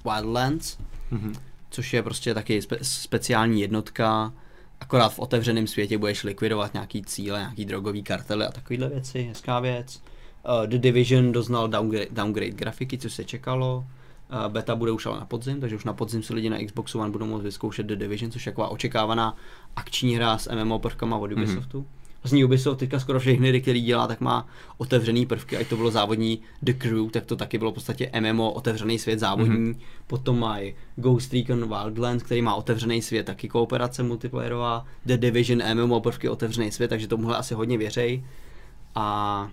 Wildlands, 0.05 0.77
Mhm. 1.11 1.33
což 1.69 1.93
je 1.93 2.03
prostě 2.03 2.33
taky 2.33 2.59
spe- 2.59 2.77
speciální 2.81 3.61
jednotka, 3.61 4.33
akorát 4.81 5.09
v 5.09 5.19
otevřeném 5.19 5.67
světě 5.67 5.97
budeš 5.97 6.23
likvidovat 6.23 6.73
nějaký 6.73 7.01
cíle, 7.03 7.39
nějaký 7.39 7.65
drogový 7.65 8.03
kartely 8.03 8.45
a 8.45 8.51
takovéhle 8.51 8.89
věci, 8.89 9.21
hezká 9.23 9.59
věc. 9.59 10.01
Uh, 10.61 10.67
The 10.67 10.77
Division 10.77 11.31
doznal 11.31 11.67
downgrade, 11.67 12.07
downgrade 12.11 12.51
grafiky, 12.51 12.97
co 12.97 13.09
se 13.09 13.23
čekalo. 13.23 13.85
Uh, 14.45 14.51
beta 14.53 14.75
bude 14.75 14.91
už 14.91 15.05
ale 15.05 15.19
na 15.19 15.25
podzim, 15.25 15.61
takže 15.61 15.75
už 15.75 15.83
na 15.83 15.93
podzim 15.93 16.23
si 16.23 16.33
lidi 16.33 16.49
na 16.49 16.57
Xboxu 16.65 16.99
One 16.99 17.11
budou 17.11 17.25
moct 17.25 17.43
vyzkoušet 17.43 17.85
The 17.85 17.95
Division, 17.95 18.31
což 18.31 18.45
je 18.45 18.51
taková 18.51 18.67
očekávaná 18.67 19.37
akční 19.75 20.15
hra 20.15 20.37
s 20.37 20.51
MMO 20.55 20.79
prvkama 20.79 21.17
od 21.17 21.31
Ubisoftu. 21.31 21.81
Mm-hmm. 21.81 22.02
Vlastně 22.23 22.45
Ubisoft 22.45 22.79
teďka 22.79 22.99
skoro 22.99 23.19
všechny 23.19 23.49
hry, 23.49 23.61
který 23.61 23.81
dělá, 23.81 24.07
tak 24.07 24.21
má 24.21 24.47
otevřený 24.77 25.25
prvky, 25.25 25.57
ať 25.57 25.67
to 25.67 25.75
bylo 25.75 25.91
závodní 25.91 26.39
The 26.61 26.73
Crew, 26.73 27.09
tak 27.09 27.25
to 27.25 27.35
taky 27.35 27.57
bylo 27.57 27.71
v 27.71 27.73
podstatě 27.73 28.11
MMO, 28.19 28.51
otevřený 28.51 28.99
svět 28.99 29.19
závodní. 29.19 29.73
Mm-hmm. 29.73 29.79
Potom 30.07 30.39
mají 30.39 30.73
Ghost 30.95 31.33
Recon 31.33 31.67
Wildlands, 31.67 32.23
který 32.23 32.41
má 32.41 32.55
otevřený 32.55 33.01
svět, 33.01 33.25
taky 33.25 33.49
kooperace 33.49 34.03
multiplayerová, 34.03 34.85
The 35.05 35.17
Division, 35.17 35.61
MMO 35.73 36.01
prvky, 36.01 36.29
otevřený 36.29 36.71
svět, 36.71 36.87
takže 36.87 37.07
tomuhle 37.07 37.37
asi 37.37 37.53
hodně 37.53 37.77
věřej. 37.77 38.23
A 38.95 39.49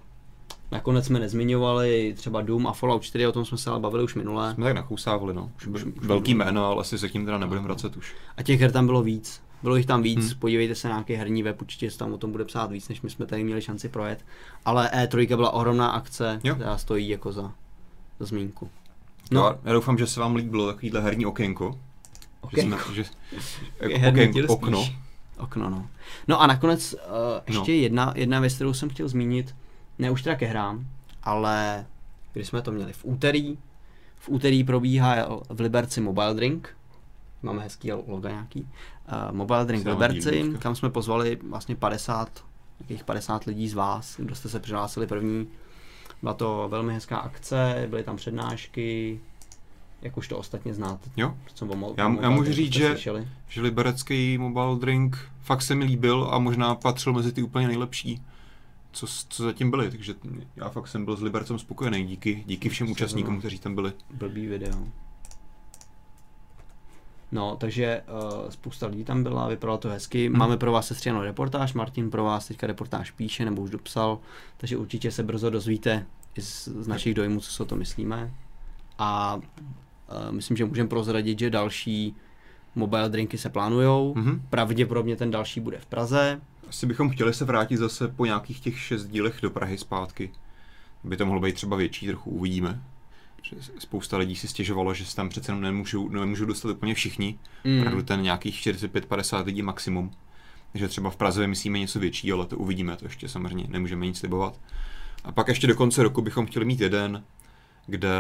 Nakonec 0.72 1.06
jsme 1.06 1.18
nezmiňovali 1.18 2.14
třeba 2.16 2.42
Doom 2.42 2.66
a 2.66 2.72
Fallout 2.72 3.02
4, 3.02 3.26
o 3.26 3.32
tom 3.32 3.44
jsme 3.44 3.58
se 3.58 3.70
ale 3.70 3.80
bavili 3.80 4.04
už 4.04 4.14
minule. 4.14 4.54
Jsme 4.54 4.64
tak 4.64 4.74
nakousávali, 4.74 5.34
no. 5.34 5.50
Už, 5.56 5.66
Už- 5.66 5.84
už, 5.84 6.06
velký 6.06 6.34
jméno, 6.34 6.66
ale 6.66 6.80
asi 6.80 6.98
se 6.98 7.08
k 7.08 7.12
tím 7.12 7.24
teda 7.24 7.38
nebudeme 7.38 7.66
vracet 7.66 7.96
už. 7.96 8.14
A 8.36 8.42
těch 8.42 8.60
her 8.60 8.72
tam 8.72 8.86
bylo 8.86 9.02
víc. 9.02 9.42
Bylo 9.62 9.76
jich 9.76 9.86
tam 9.86 10.02
víc, 10.02 10.30
Hmm. 10.30 10.38
podívejte 10.38 10.74
se 10.74 10.88
na 10.88 10.94
nějaký 10.94 11.14
herní 11.14 11.42
web, 11.42 11.60
určitě 11.62 11.90
se 11.90 11.98
tam 11.98 12.12
o 12.12 12.18
tom 12.18 12.32
bude 12.32 12.44
psát 12.44 12.70
víc, 12.72 12.88
než 12.88 13.02
my 13.02 13.10
jsme 13.10 13.26
tady 13.26 13.44
měli 13.44 13.62
šanci 13.62 13.88
projet. 13.88 14.24
Ale 14.64 14.90
E3 14.94 15.36
byla 15.36 15.50
ohromná 15.50 15.88
akce, 15.90 16.40
Jo. 16.44 16.54
která 16.54 16.78
stojí 16.78 17.08
jako 17.08 17.32
za, 17.32 17.52
za 18.20 18.26
zmínku. 18.26 18.70
No. 19.30 19.40
No. 19.40 19.46
Já, 19.46 19.58
já 19.64 19.72
doufám, 19.72 19.98
že 19.98 20.06
se 20.06 20.20
vám 20.20 20.34
líbilo 20.36 20.66
takovýhle 20.66 21.00
herní 21.00 21.26
okénko. 21.26 21.78
Okénko. 22.40 22.92
Že 22.92 23.04
jsme, 23.04 23.04
že, 23.04 23.10
Je 23.80 23.90
jako 23.92 23.98
herní 24.02 24.20
okénko, 24.20 24.32
díl 24.38 24.46
okno. 24.48 24.88
Okno, 25.38 25.70
no. 25.70 25.86
No 26.28 26.40
a 26.40 26.46
nakonec 26.46 26.92
uh, 26.94 26.98
ještě 27.46 27.52
No. 27.58 27.64
no. 27.66 27.72
jedna, 27.82 28.12
jedna 28.16 28.40
věc, 28.40 28.54
kterou 28.54 28.72
jsem 28.72 28.88
chtěl 28.88 29.08
zmínit, 29.08 29.54
ne 29.98 30.10
už 30.10 30.22
teda 30.22 30.36
ke 30.36 30.46
hrám, 30.46 30.86
ale 31.22 31.86
když 32.32 32.48
jsme 32.48 32.62
to 32.62 32.72
měli 32.72 32.92
v 32.92 33.04
úterý, 33.04 33.58
v 34.18 34.28
úterý 34.28 34.64
probíhá 34.64 35.16
v 35.48 35.60
Liberci 35.60 36.00
Mobile 36.00 36.34
Drink, 36.34 36.76
máme 37.42 37.62
hezký 37.62 37.92
logo 37.92 38.28
nějaký, 38.28 38.60
uh, 38.62 39.36
Mobile 39.36 39.64
Drink 39.66 39.86
Liberci, 39.86 40.44
kam 40.58 40.74
jsme 40.74 40.90
pozvali 40.90 41.38
vlastně 41.48 41.76
50, 41.76 42.44
nějakých 42.80 43.04
50 43.04 43.44
lidí 43.44 43.68
z 43.68 43.74
vás, 43.74 44.16
kdo 44.20 44.34
jste 44.34 44.48
se 44.48 44.60
přihlásili 44.60 45.06
první. 45.06 45.48
Byla 46.22 46.34
to 46.34 46.66
velmi 46.70 46.94
hezká 46.94 47.16
akce, 47.18 47.86
byly 47.90 48.02
tam 48.02 48.16
přednášky, 48.16 49.20
jak 50.02 50.16
už 50.16 50.28
to 50.28 50.38
ostatně 50.38 50.74
znáte. 50.74 51.10
Jo, 51.16 51.34
Co 51.54 51.66
mo- 51.66 51.94
Já- 51.96 52.16
já 52.20 52.30
můžu 52.30 52.52
říct, 52.52 52.72
že- 52.72 52.88
slyšeli. 52.90 53.28
že 53.48 53.60
liberecký 53.60 54.38
mobile 54.38 54.76
drink 54.78 55.18
fakt 55.42 55.62
se 55.62 55.74
mi 55.74 55.84
líbil 55.84 56.28
a 56.32 56.38
možná 56.38 56.74
patřil 56.74 57.12
mezi 57.12 57.32
ty 57.32 57.42
úplně 57.42 57.66
nejlepší, 57.66 58.22
co, 58.92 59.06
co 59.28 59.42
zatím 59.44 59.70
byly, 59.70 59.90
takže 59.90 60.14
já 60.56 60.68
fakt 60.68 60.88
jsem 60.88 61.04
byl 61.04 61.16
s 61.16 61.22
Libercem 61.22 61.58
spokojený, 61.58 62.06
díky, 62.06 62.44
díky 62.46 62.68
všem 62.68 62.86
Se 62.86 62.90
účastníkům, 62.92 63.38
kteří 63.38 63.58
tam 63.58 63.74
byli. 63.74 63.92
blbý 64.14 64.46
video. 64.46 64.74
No, 67.32 67.56
takže 67.56 68.02
uh, 68.42 68.50
spousta 68.50 68.86
lidí 68.86 69.04
tam 69.04 69.22
byla, 69.22 69.48
vypadalo 69.48 69.78
to 69.78 69.88
hezky. 69.88 70.26
Hmm. 70.26 70.34
Hmm. 70.34 70.38
Máme 70.38 70.56
pro 70.56 70.72
vás 70.72 70.86
sestřenou 70.86 71.22
reportáž, 71.22 71.72
Martin 71.72 72.10
pro 72.10 72.24
vás 72.24 72.48
teďka 72.48 72.66
reportáž 72.66 73.10
píše, 73.10 73.44
nebo 73.44 73.62
už 73.62 73.70
dopsal, 73.70 74.18
takže 74.56 74.76
určitě 74.76 75.10
se 75.10 75.22
brzo 75.22 75.50
dozvíte 75.50 76.06
i 76.34 76.42
z, 76.42 76.68
z 76.68 76.88
našich 76.88 77.14
dojmů, 77.14 77.40
co 77.40 77.50
si 77.50 77.62
o 77.62 77.66
to 77.66 77.76
myslíme. 77.76 78.30
A 78.98 79.36
uh, 79.36 79.42
myslím, 80.30 80.56
že 80.56 80.64
můžeme 80.64 80.88
prozradit, 80.88 81.38
že 81.38 81.50
další 81.50 82.16
mobile 82.74 83.08
drinky 83.08 83.38
se 83.38 83.48
plánujou. 83.48 84.14
Mhm. 84.14 84.42
Pravděpodobně 84.50 85.16
ten 85.16 85.30
další 85.30 85.60
bude 85.60 85.78
v 85.78 85.86
Praze. 85.86 86.40
Asi 86.68 86.86
bychom 86.86 87.10
chtěli 87.10 87.34
se 87.34 87.44
vrátit 87.44 87.76
zase 87.76 88.08
po 88.08 88.26
nějakých 88.26 88.60
těch 88.60 88.78
šest 88.78 89.06
dílech 89.06 89.38
do 89.42 89.50
Prahy 89.50 89.78
zpátky. 89.78 90.32
By 91.04 91.16
to 91.16 91.26
mohlo 91.26 91.40
být 91.40 91.54
třeba 91.54 91.76
větší, 91.76 92.06
trochu 92.06 92.30
uvidíme. 92.30 92.82
Spousta 93.78 94.16
lidí 94.16 94.36
si 94.36 94.48
stěžovalo, 94.48 94.94
že 94.94 95.06
se 95.06 95.16
tam 95.16 95.28
přece 95.28 95.50
jenom 95.52 95.62
nemůžou, 95.62 96.08
nemůžou 96.08 96.44
dostat 96.44 96.70
úplně 96.70 96.94
všichni. 96.94 97.38
Mm. 97.64 97.78
Opravdu 97.78 98.02
ten 98.02 98.22
nějakých 98.22 98.54
45-50 98.54 99.44
lidí 99.44 99.62
maximum. 99.62 100.10
Takže 100.72 100.88
třeba 100.88 101.10
v 101.10 101.16
Praze 101.16 101.40
vymyslíme 101.40 101.78
něco 101.78 101.98
větší, 101.98 102.32
ale 102.32 102.46
to 102.46 102.58
uvidíme, 102.58 102.96
to 102.96 103.04
ještě 103.04 103.28
samozřejmě 103.28 103.64
nemůžeme 103.68 104.06
nic 104.06 104.18
slibovat. 104.18 104.60
A 105.24 105.32
pak 105.32 105.48
ještě 105.48 105.66
do 105.66 105.74
konce 105.74 106.02
roku 106.02 106.22
bychom 106.22 106.46
chtěli 106.46 106.64
mít 106.64 106.80
jeden, 106.80 107.24
kde 107.86 108.10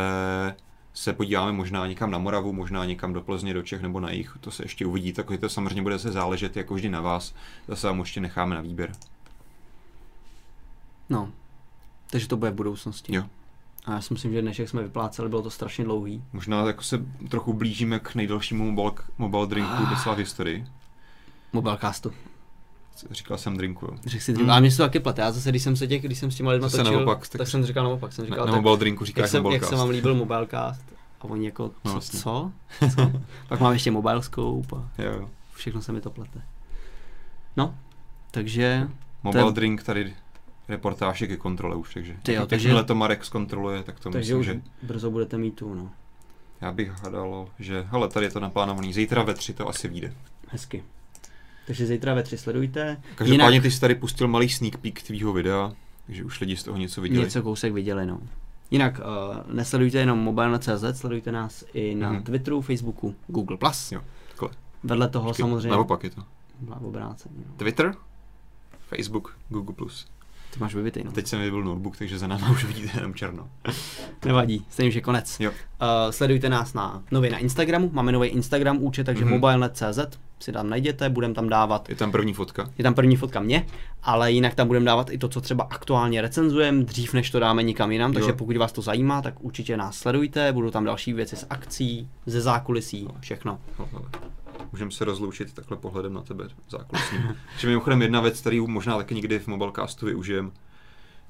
se 0.94 1.12
podíváme 1.12 1.52
možná 1.52 1.86
někam 1.86 2.10
na 2.10 2.18
Moravu, 2.18 2.52
možná 2.52 2.84
někam 2.84 3.12
do 3.12 3.20
Plzně, 3.20 3.54
do 3.54 3.62
Čech 3.62 3.82
nebo 3.82 4.00
na 4.00 4.10
jich. 4.10 4.36
To 4.40 4.50
se 4.50 4.64
ještě 4.64 4.86
uvidí, 4.86 5.12
tak 5.12 5.26
to 5.40 5.48
samozřejmě 5.48 5.82
bude 5.82 5.98
se 5.98 6.12
záležet 6.12 6.56
jako 6.56 6.74
vždy 6.74 6.88
na 6.88 7.00
vás. 7.00 7.34
Zase 7.68 7.86
vám 7.86 8.00
ještě 8.00 8.20
necháme 8.20 8.54
na 8.54 8.60
výběr. 8.60 8.92
No, 11.08 11.32
takže 12.10 12.28
to 12.28 12.36
bude 12.36 12.50
v 12.50 12.54
budoucnosti. 12.54 13.14
Jo. 13.14 13.24
A 13.84 13.92
já 13.92 14.00
si 14.00 14.14
myslím, 14.14 14.32
že 14.32 14.42
dnešek 14.42 14.68
jsme 14.68 14.82
vypláceli, 14.82 15.28
bylo 15.28 15.42
to 15.42 15.50
strašně 15.50 15.84
dlouhý. 15.84 16.24
Možná 16.32 16.66
jako 16.66 16.82
se 16.82 16.98
trochu 17.28 17.52
blížíme 17.52 17.98
k 17.98 18.14
nejdelšímu 18.14 18.70
mobile, 18.70 18.92
mobile 19.18 19.46
drinku 19.46 19.72
Ah. 19.76 19.90
docela 19.90 20.14
v 20.14 20.18
historii. 20.18 20.66
Mobilecastu. 21.52 22.12
Říkal 23.10 23.38
jsem 23.38 23.56
drinku, 23.56 23.86
jo. 23.86 23.98
Řekl 24.06 24.24
si 24.24 24.32
Mm. 24.32 24.34
dřív, 24.36 24.48
ale 24.50 24.60
mě 24.60 24.70
se 24.70 24.76
to 24.76 24.82
taky 24.82 25.00
plete. 25.00 25.22
Já 25.22 25.32
zase, 25.32 25.50
když 25.50 25.62
jsem 25.62 25.76
se 25.76 25.86
těch, 25.86 26.02
když 26.02 26.18
jsem 26.18 26.30
s 26.30 26.36
těma 26.36 26.50
lidma 26.50 26.68
Zase 26.68 26.82
točil, 26.84 26.96
naopak, 26.96 27.28
tak, 27.28 27.38
tak- 27.38 27.48
jsem 27.48 27.66
říkal 27.66 27.84
naopak. 27.84 28.12
Jsem 28.12 28.24
Na, 28.24 28.26
říkal, 28.26 28.46
na 28.46 28.52
tak, 28.52 28.62
mobile 28.62 28.78
drinku 28.78 29.02
jak, 29.04 29.06
říkáš 29.06 29.30
jsem, 29.30 29.46
jak 29.46 29.64
se 29.64 29.76
vám 29.76 29.88
líbil 29.88 30.14
Mobilecast? 30.14 30.84
A 31.20 31.24
oni 31.24 31.44
jako, 31.46 31.68
co? 31.68 31.74
No, 31.84 31.92
vlastně. 31.92 32.18
co? 32.20 32.52
co? 32.94 33.12
Pak 33.48 33.60
mám 33.60 33.72
ještě 33.72 33.90
Mobile 33.90 34.22
Scope 34.22 34.76
a 34.76 35.02
Jo, 35.02 35.12
jo. 35.12 35.28
všechno 35.54 35.82
se 35.82 35.92
mi 35.92 36.00
to 36.00 36.10
plete. 36.10 36.42
No, 37.56 37.74
takže, 38.30 38.88
Mobile 39.22 39.44
Ten- 39.44 39.54
Drink 39.54 39.82
tady 39.82 40.14
reportáž 40.70 41.20
je 41.20 41.26
ke 41.26 41.36
kontrole 41.36 41.76
už, 41.76 41.94
takže 41.94 42.16
Ty 42.22 42.32
jo, 42.34 42.40
jak- 42.40 42.48
takže- 42.48 42.68
jakmile 42.68 42.84
to 42.84 42.94
Marek 42.94 43.24
zkontroluje, 43.24 43.82
tak 43.82 44.00
to 44.00 44.10
takže 44.10 44.34
myslím, 44.36 44.54
už 44.56 44.62
že 44.62 44.86
brzo 44.86 45.10
budete 45.10 45.38
mít 45.38 45.54
tu, 45.56 45.74
no. 45.74 45.90
já 46.60 46.72
bych 46.72 46.88
hadal, 47.04 47.48
že 47.58 47.86
hele, 47.90 48.08
tady 48.08 48.26
je 48.26 48.30
to 48.30 48.40
naplánovaný, 48.40 48.92
zítra 48.92 49.22
ve 49.22 49.34
tři 49.34 49.52
to 49.54 49.68
asi 49.68 49.88
vyjde. 49.88 50.12
Hezky. 50.48 50.84
Takže 51.66 51.86
zítra 51.86 52.14
ve 52.14 52.22
tři 52.22 52.38
sledujte. 52.38 52.96
Každopádně 53.14 53.44
Jinak- 53.58 53.62
ty 53.62 53.70
jsi 53.70 53.80
tady 53.80 53.94
pustil 53.94 54.28
malý 54.28 54.48
sneak 54.48 54.76
peek 54.76 55.02
tvýho 55.02 55.32
videa, 55.32 55.72
takže 56.06 56.24
už 56.24 56.40
lidi 56.40 56.56
z 56.56 56.62
toho 56.62 56.76
něco 56.76 57.00
viděli. 57.00 57.24
Něco 57.24 57.42
kousek 57.42 57.72
viděli, 57.72 58.06
no. 58.06 58.20
Jinak 58.70 58.98
uh, 58.98 59.54
nesledujte 59.54 59.98
jenom 59.98 60.18
mobile.cz, 60.18 60.84
sledujte 61.00 61.32
nás 61.32 61.64
i 61.74 61.94
na 61.94 62.12
Mhm. 62.12 62.22
Twitteru, 62.22 62.60
Facebooku, 62.60 63.14
Google+. 63.26 63.56
Jo, 63.92 64.00
takhle. 64.28 64.48
Vedle 64.84 65.08
toho 65.08 65.28
Počkej, 65.28 65.42
samozřejmě... 65.42 65.68
Naopak 65.70 66.04
je 66.04 66.10
to. 66.10 66.22
Byla 66.60 66.80
obráceně. 66.80 67.34
No. 67.48 67.52
Twitter, 67.56 67.94
Facebook, 68.88 69.36
Google+. 69.48 69.74
Ty 70.54 70.60
máš 70.60 70.74
vybitý, 70.74 71.04
no. 71.04 71.12
Teď 71.12 71.26
jsem 71.26 71.40
vybil 71.40 71.64
notebook, 71.64 71.96
takže 71.96 72.18
za 72.18 72.26
náma 72.26 72.50
už 72.50 72.64
vidíte 72.64 72.90
jenom 72.98 73.14
černo. 73.14 73.48
Nevadí, 74.24 74.66
stejně 74.70 74.88
už 74.88 74.94
je 74.94 75.00
konec. 75.00 75.36
Jo. 75.40 75.50
Uh, 75.50 75.56
sledujte 76.10 76.48
nás 76.48 76.74
na 76.74 77.02
nově 77.10 77.30
na 77.30 77.38
Instagramu, 77.38 77.90
máme 77.92 78.12
nový 78.12 78.28
Instagram 78.28 78.76
účet, 78.82 79.04
takže 79.04 79.24
Mhm. 79.24 79.34
mm-hmm. 79.34 79.36
mobilenet.cz 79.36 80.18
si 80.40 80.52
tam 80.52 80.68
najděte, 80.70 81.08
budeme 81.08 81.34
tam 81.34 81.48
dávat, 81.48 81.88
Je 81.88 81.96
tam 81.96 82.12
první 82.12 82.32
fotka. 82.32 82.70
je 82.78 82.82
tam 82.84 82.94
první 82.94 83.16
fotka 83.16 83.40
mě, 83.40 83.66
ale 84.02 84.32
jinak 84.32 84.54
tam 84.54 84.66
budeme 84.66 84.86
dávat 84.86 85.10
i 85.10 85.18
to, 85.18 85.28
co 85.28 85.40
třeba 85.40 85.64
aktuálně 85.70 86.22
recenzujeme, 86.22 86.84
dřív 86.84 87.14
než 87.14 87.30
to 87.30 87.38
dáme 87.40 87.62
nikam 87.62 87.90
jinam, 87.92 88.12
takže 88.12 88.30
Jo. 88.30 88.36
pokud 88.36 88.56
vás 88.56 88.72
to 88.72 88.82
zajímá, 88.82 89.22
tak 89.22 89.34
určitě 89.40 89.76
nás 89.76 89.96
sledujte, 89.96 90.52
budou 90.52 90.70
tam 90.70 90.84
další 90.84 91.12
věci 91.12 91.36
z 91.36 91.46
akcí, 91.50 92.08
ze 92.26 92.40
zákulisí, 92.40 93.08
všechno. 93.20 93.58
No, 93.78 93.88
hele. 93.92 94.04
Můžeme 94.72 94.90
se 94.90 95.04
rozloučit 95.04 95.52
takhle 95.52 95.76
pohledem 95.76 96.12
na 96.12 96.22
tebe 96.22 96.48
zákulisním. 96.68 97.36
že 97.58 97.68
mimochodem 97.68 98.02
jedna 98.02 98.20
věc, 98.20 98.40
kterou 98.40 98.66
možná 98.66 98.96
taky 98.96 99.14
někdy 99.14 99.38
v 99.38 99.46
Mobilecastu 99.46 100.06
využijem, 100.06 100.52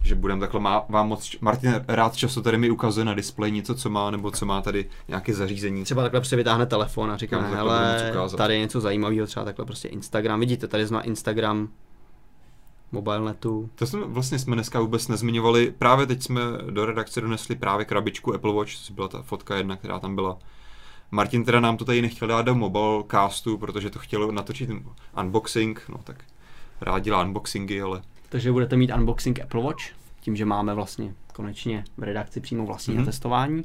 že 0.02 0.14
budeme 0.14 0.40
takhle 0.40 0.60
má, 0.60 0.84
vám 0.88 1.08
moc, 1.08 1.36
Martin 1.40 1.84
rád 1.88 2.16
často 2.16 2.42
tady 2.42 2.58
mi 2.58 2.70
ukazuje 2.70 3.04
na 3.04 3.14
displeji 3.14 3.52
něco, 3.52 3.74
co 3.74 3.90
má, 3.90 4.10
nebo 4.10 4.30
co 4.30 4.46
má 4.46 4.62
tady 4.62 4.90
nějaké 5.08 5.34
zařízení. 5.34 5.84
Třeba 5.84 6.02
takhle 6.02 6.20
prostě 6.20 6.36
vytáhne 6.36 6.66
telefon 6.66 7.10
a 7.10 7.16
říká, 7.16 7.40
hele, 7.40 8.12
tady 8.36 8.54
je 8.54 8.60
něco 8.60 8.80
zajímavého, 8.80 9.26
třeba 9.26 9.44
takhle 9.44 9.64
prostě 9.64 9.88
Instagram, 9.88 10.40
vidíte, 10.40 10.68
tady 10.68 10.86
zná 10.86 11.00
Instagram, 11.00 11.68
mobilenetu, 12.92 13.70
To 13.74 13.86
jsme 13.86 14.00
vlastně 14.04 14.38
jsme 14.38 14.56
dneska 14.56 14.80
vůbec 14.80 15.08
nezmiňovali. 15.08 15.74
Právě 15.78 16.06
teď 16.06 16.22
jsme 16.22 16.40
do 16.70 16.86
redakce 16.86 17.20
donesli 17.20 17.56
právě 17.56 17.84
krabičku 17.84 18.34
Apple 18.34 18.54
Watch, 18.54 18.70
což 18.70 18.90
byla 18.90 19.08
ta 19.08 19.22
fotka 19.22 19.56
jedna, 19.56 19.76
která 19.76 19.98
tam 19.98 20.14
byla. 20.14 20.38
Martin 21.10 21.44
teda 21.44 21.60
nám 21.60 21.76
to 21.76 21.84
tady 21.84 22.02
nechtěl 22.02 22.28
dát 22.28 22.42
do 22.42 22.54
mobilecastu, 22.54 23.58
protože 23.58 23.90
to 23.90 23.98
chtěl 23.98 24.32
natočit 24.32 24.70
unboxing, 25.20 25.82
no 25.88 25.98
tak 26.04 26.24
rád 26.80 26.98
dělá 26.98 27.22
unboxingy, 27.22 27.80
ale 27.82 28.02
Takže 28.28 28.52
budete 28.52 28.76
mít 28.76 28.92
unboxing 28.96 29.40
Apple 29.40 29.62
Watch, 29.62 29.82
tím, 30.20 30.36
že 30.36 30.44
máme 30.44 30.74
vlastně 30.74 31.14
konečně 31.32 31.84
v 31.96 32.02
redakci 32.02 32.40
přímo 32.40 32.66
vlastní 32.66 32.94
Mhm. 32.94 33.02
mm-hmm. 33.02 33.06
testování. 33.06 33.64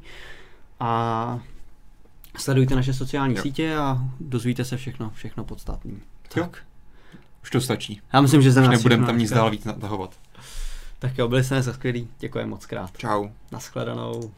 A 0.80 1.40
sledujte 2.38 2.76
naše 2.76 2.94
sociální 2.94 3.36
Jo. 3.36 3.42
sítě 3.42 3.76
a 3.76 3.98
dozvíte 4.20 4.66
se 4.66 4.78
všechno, 4.78 5.10
všechno 5.16 5.44
podstatné. 5.44 5.92
Jo. 6.36 6.44
Tak. 6.44 6.64
už 7.44 7.50
to 7.50 7.62
stačí. 7.62 8.02
Já 8.14 8.22
myslím, 8.22 8.42
že 8.42 8.50
Už 8.50 8.56
nás 8.56 8.68
nebudeme 8.68 9.06
tam 9.06 9.18
nic 9.18 9.30
dál 9.32 9.50
víc 9.52 9.66
natahovat. 9.66 10.12
Tak 11.00 11.18
jo, 11.18 11.28
byli 11.28 11.44
jste 11.44 11.56
dnes 11.56 11.76
skvělí. 11.76 12.08
Děkuji 12.20 12.46
moc 12.46 12.66
krát. 12.66 12.98
Čau. 12.98 13.28
Naschledanou. 13.52 14.32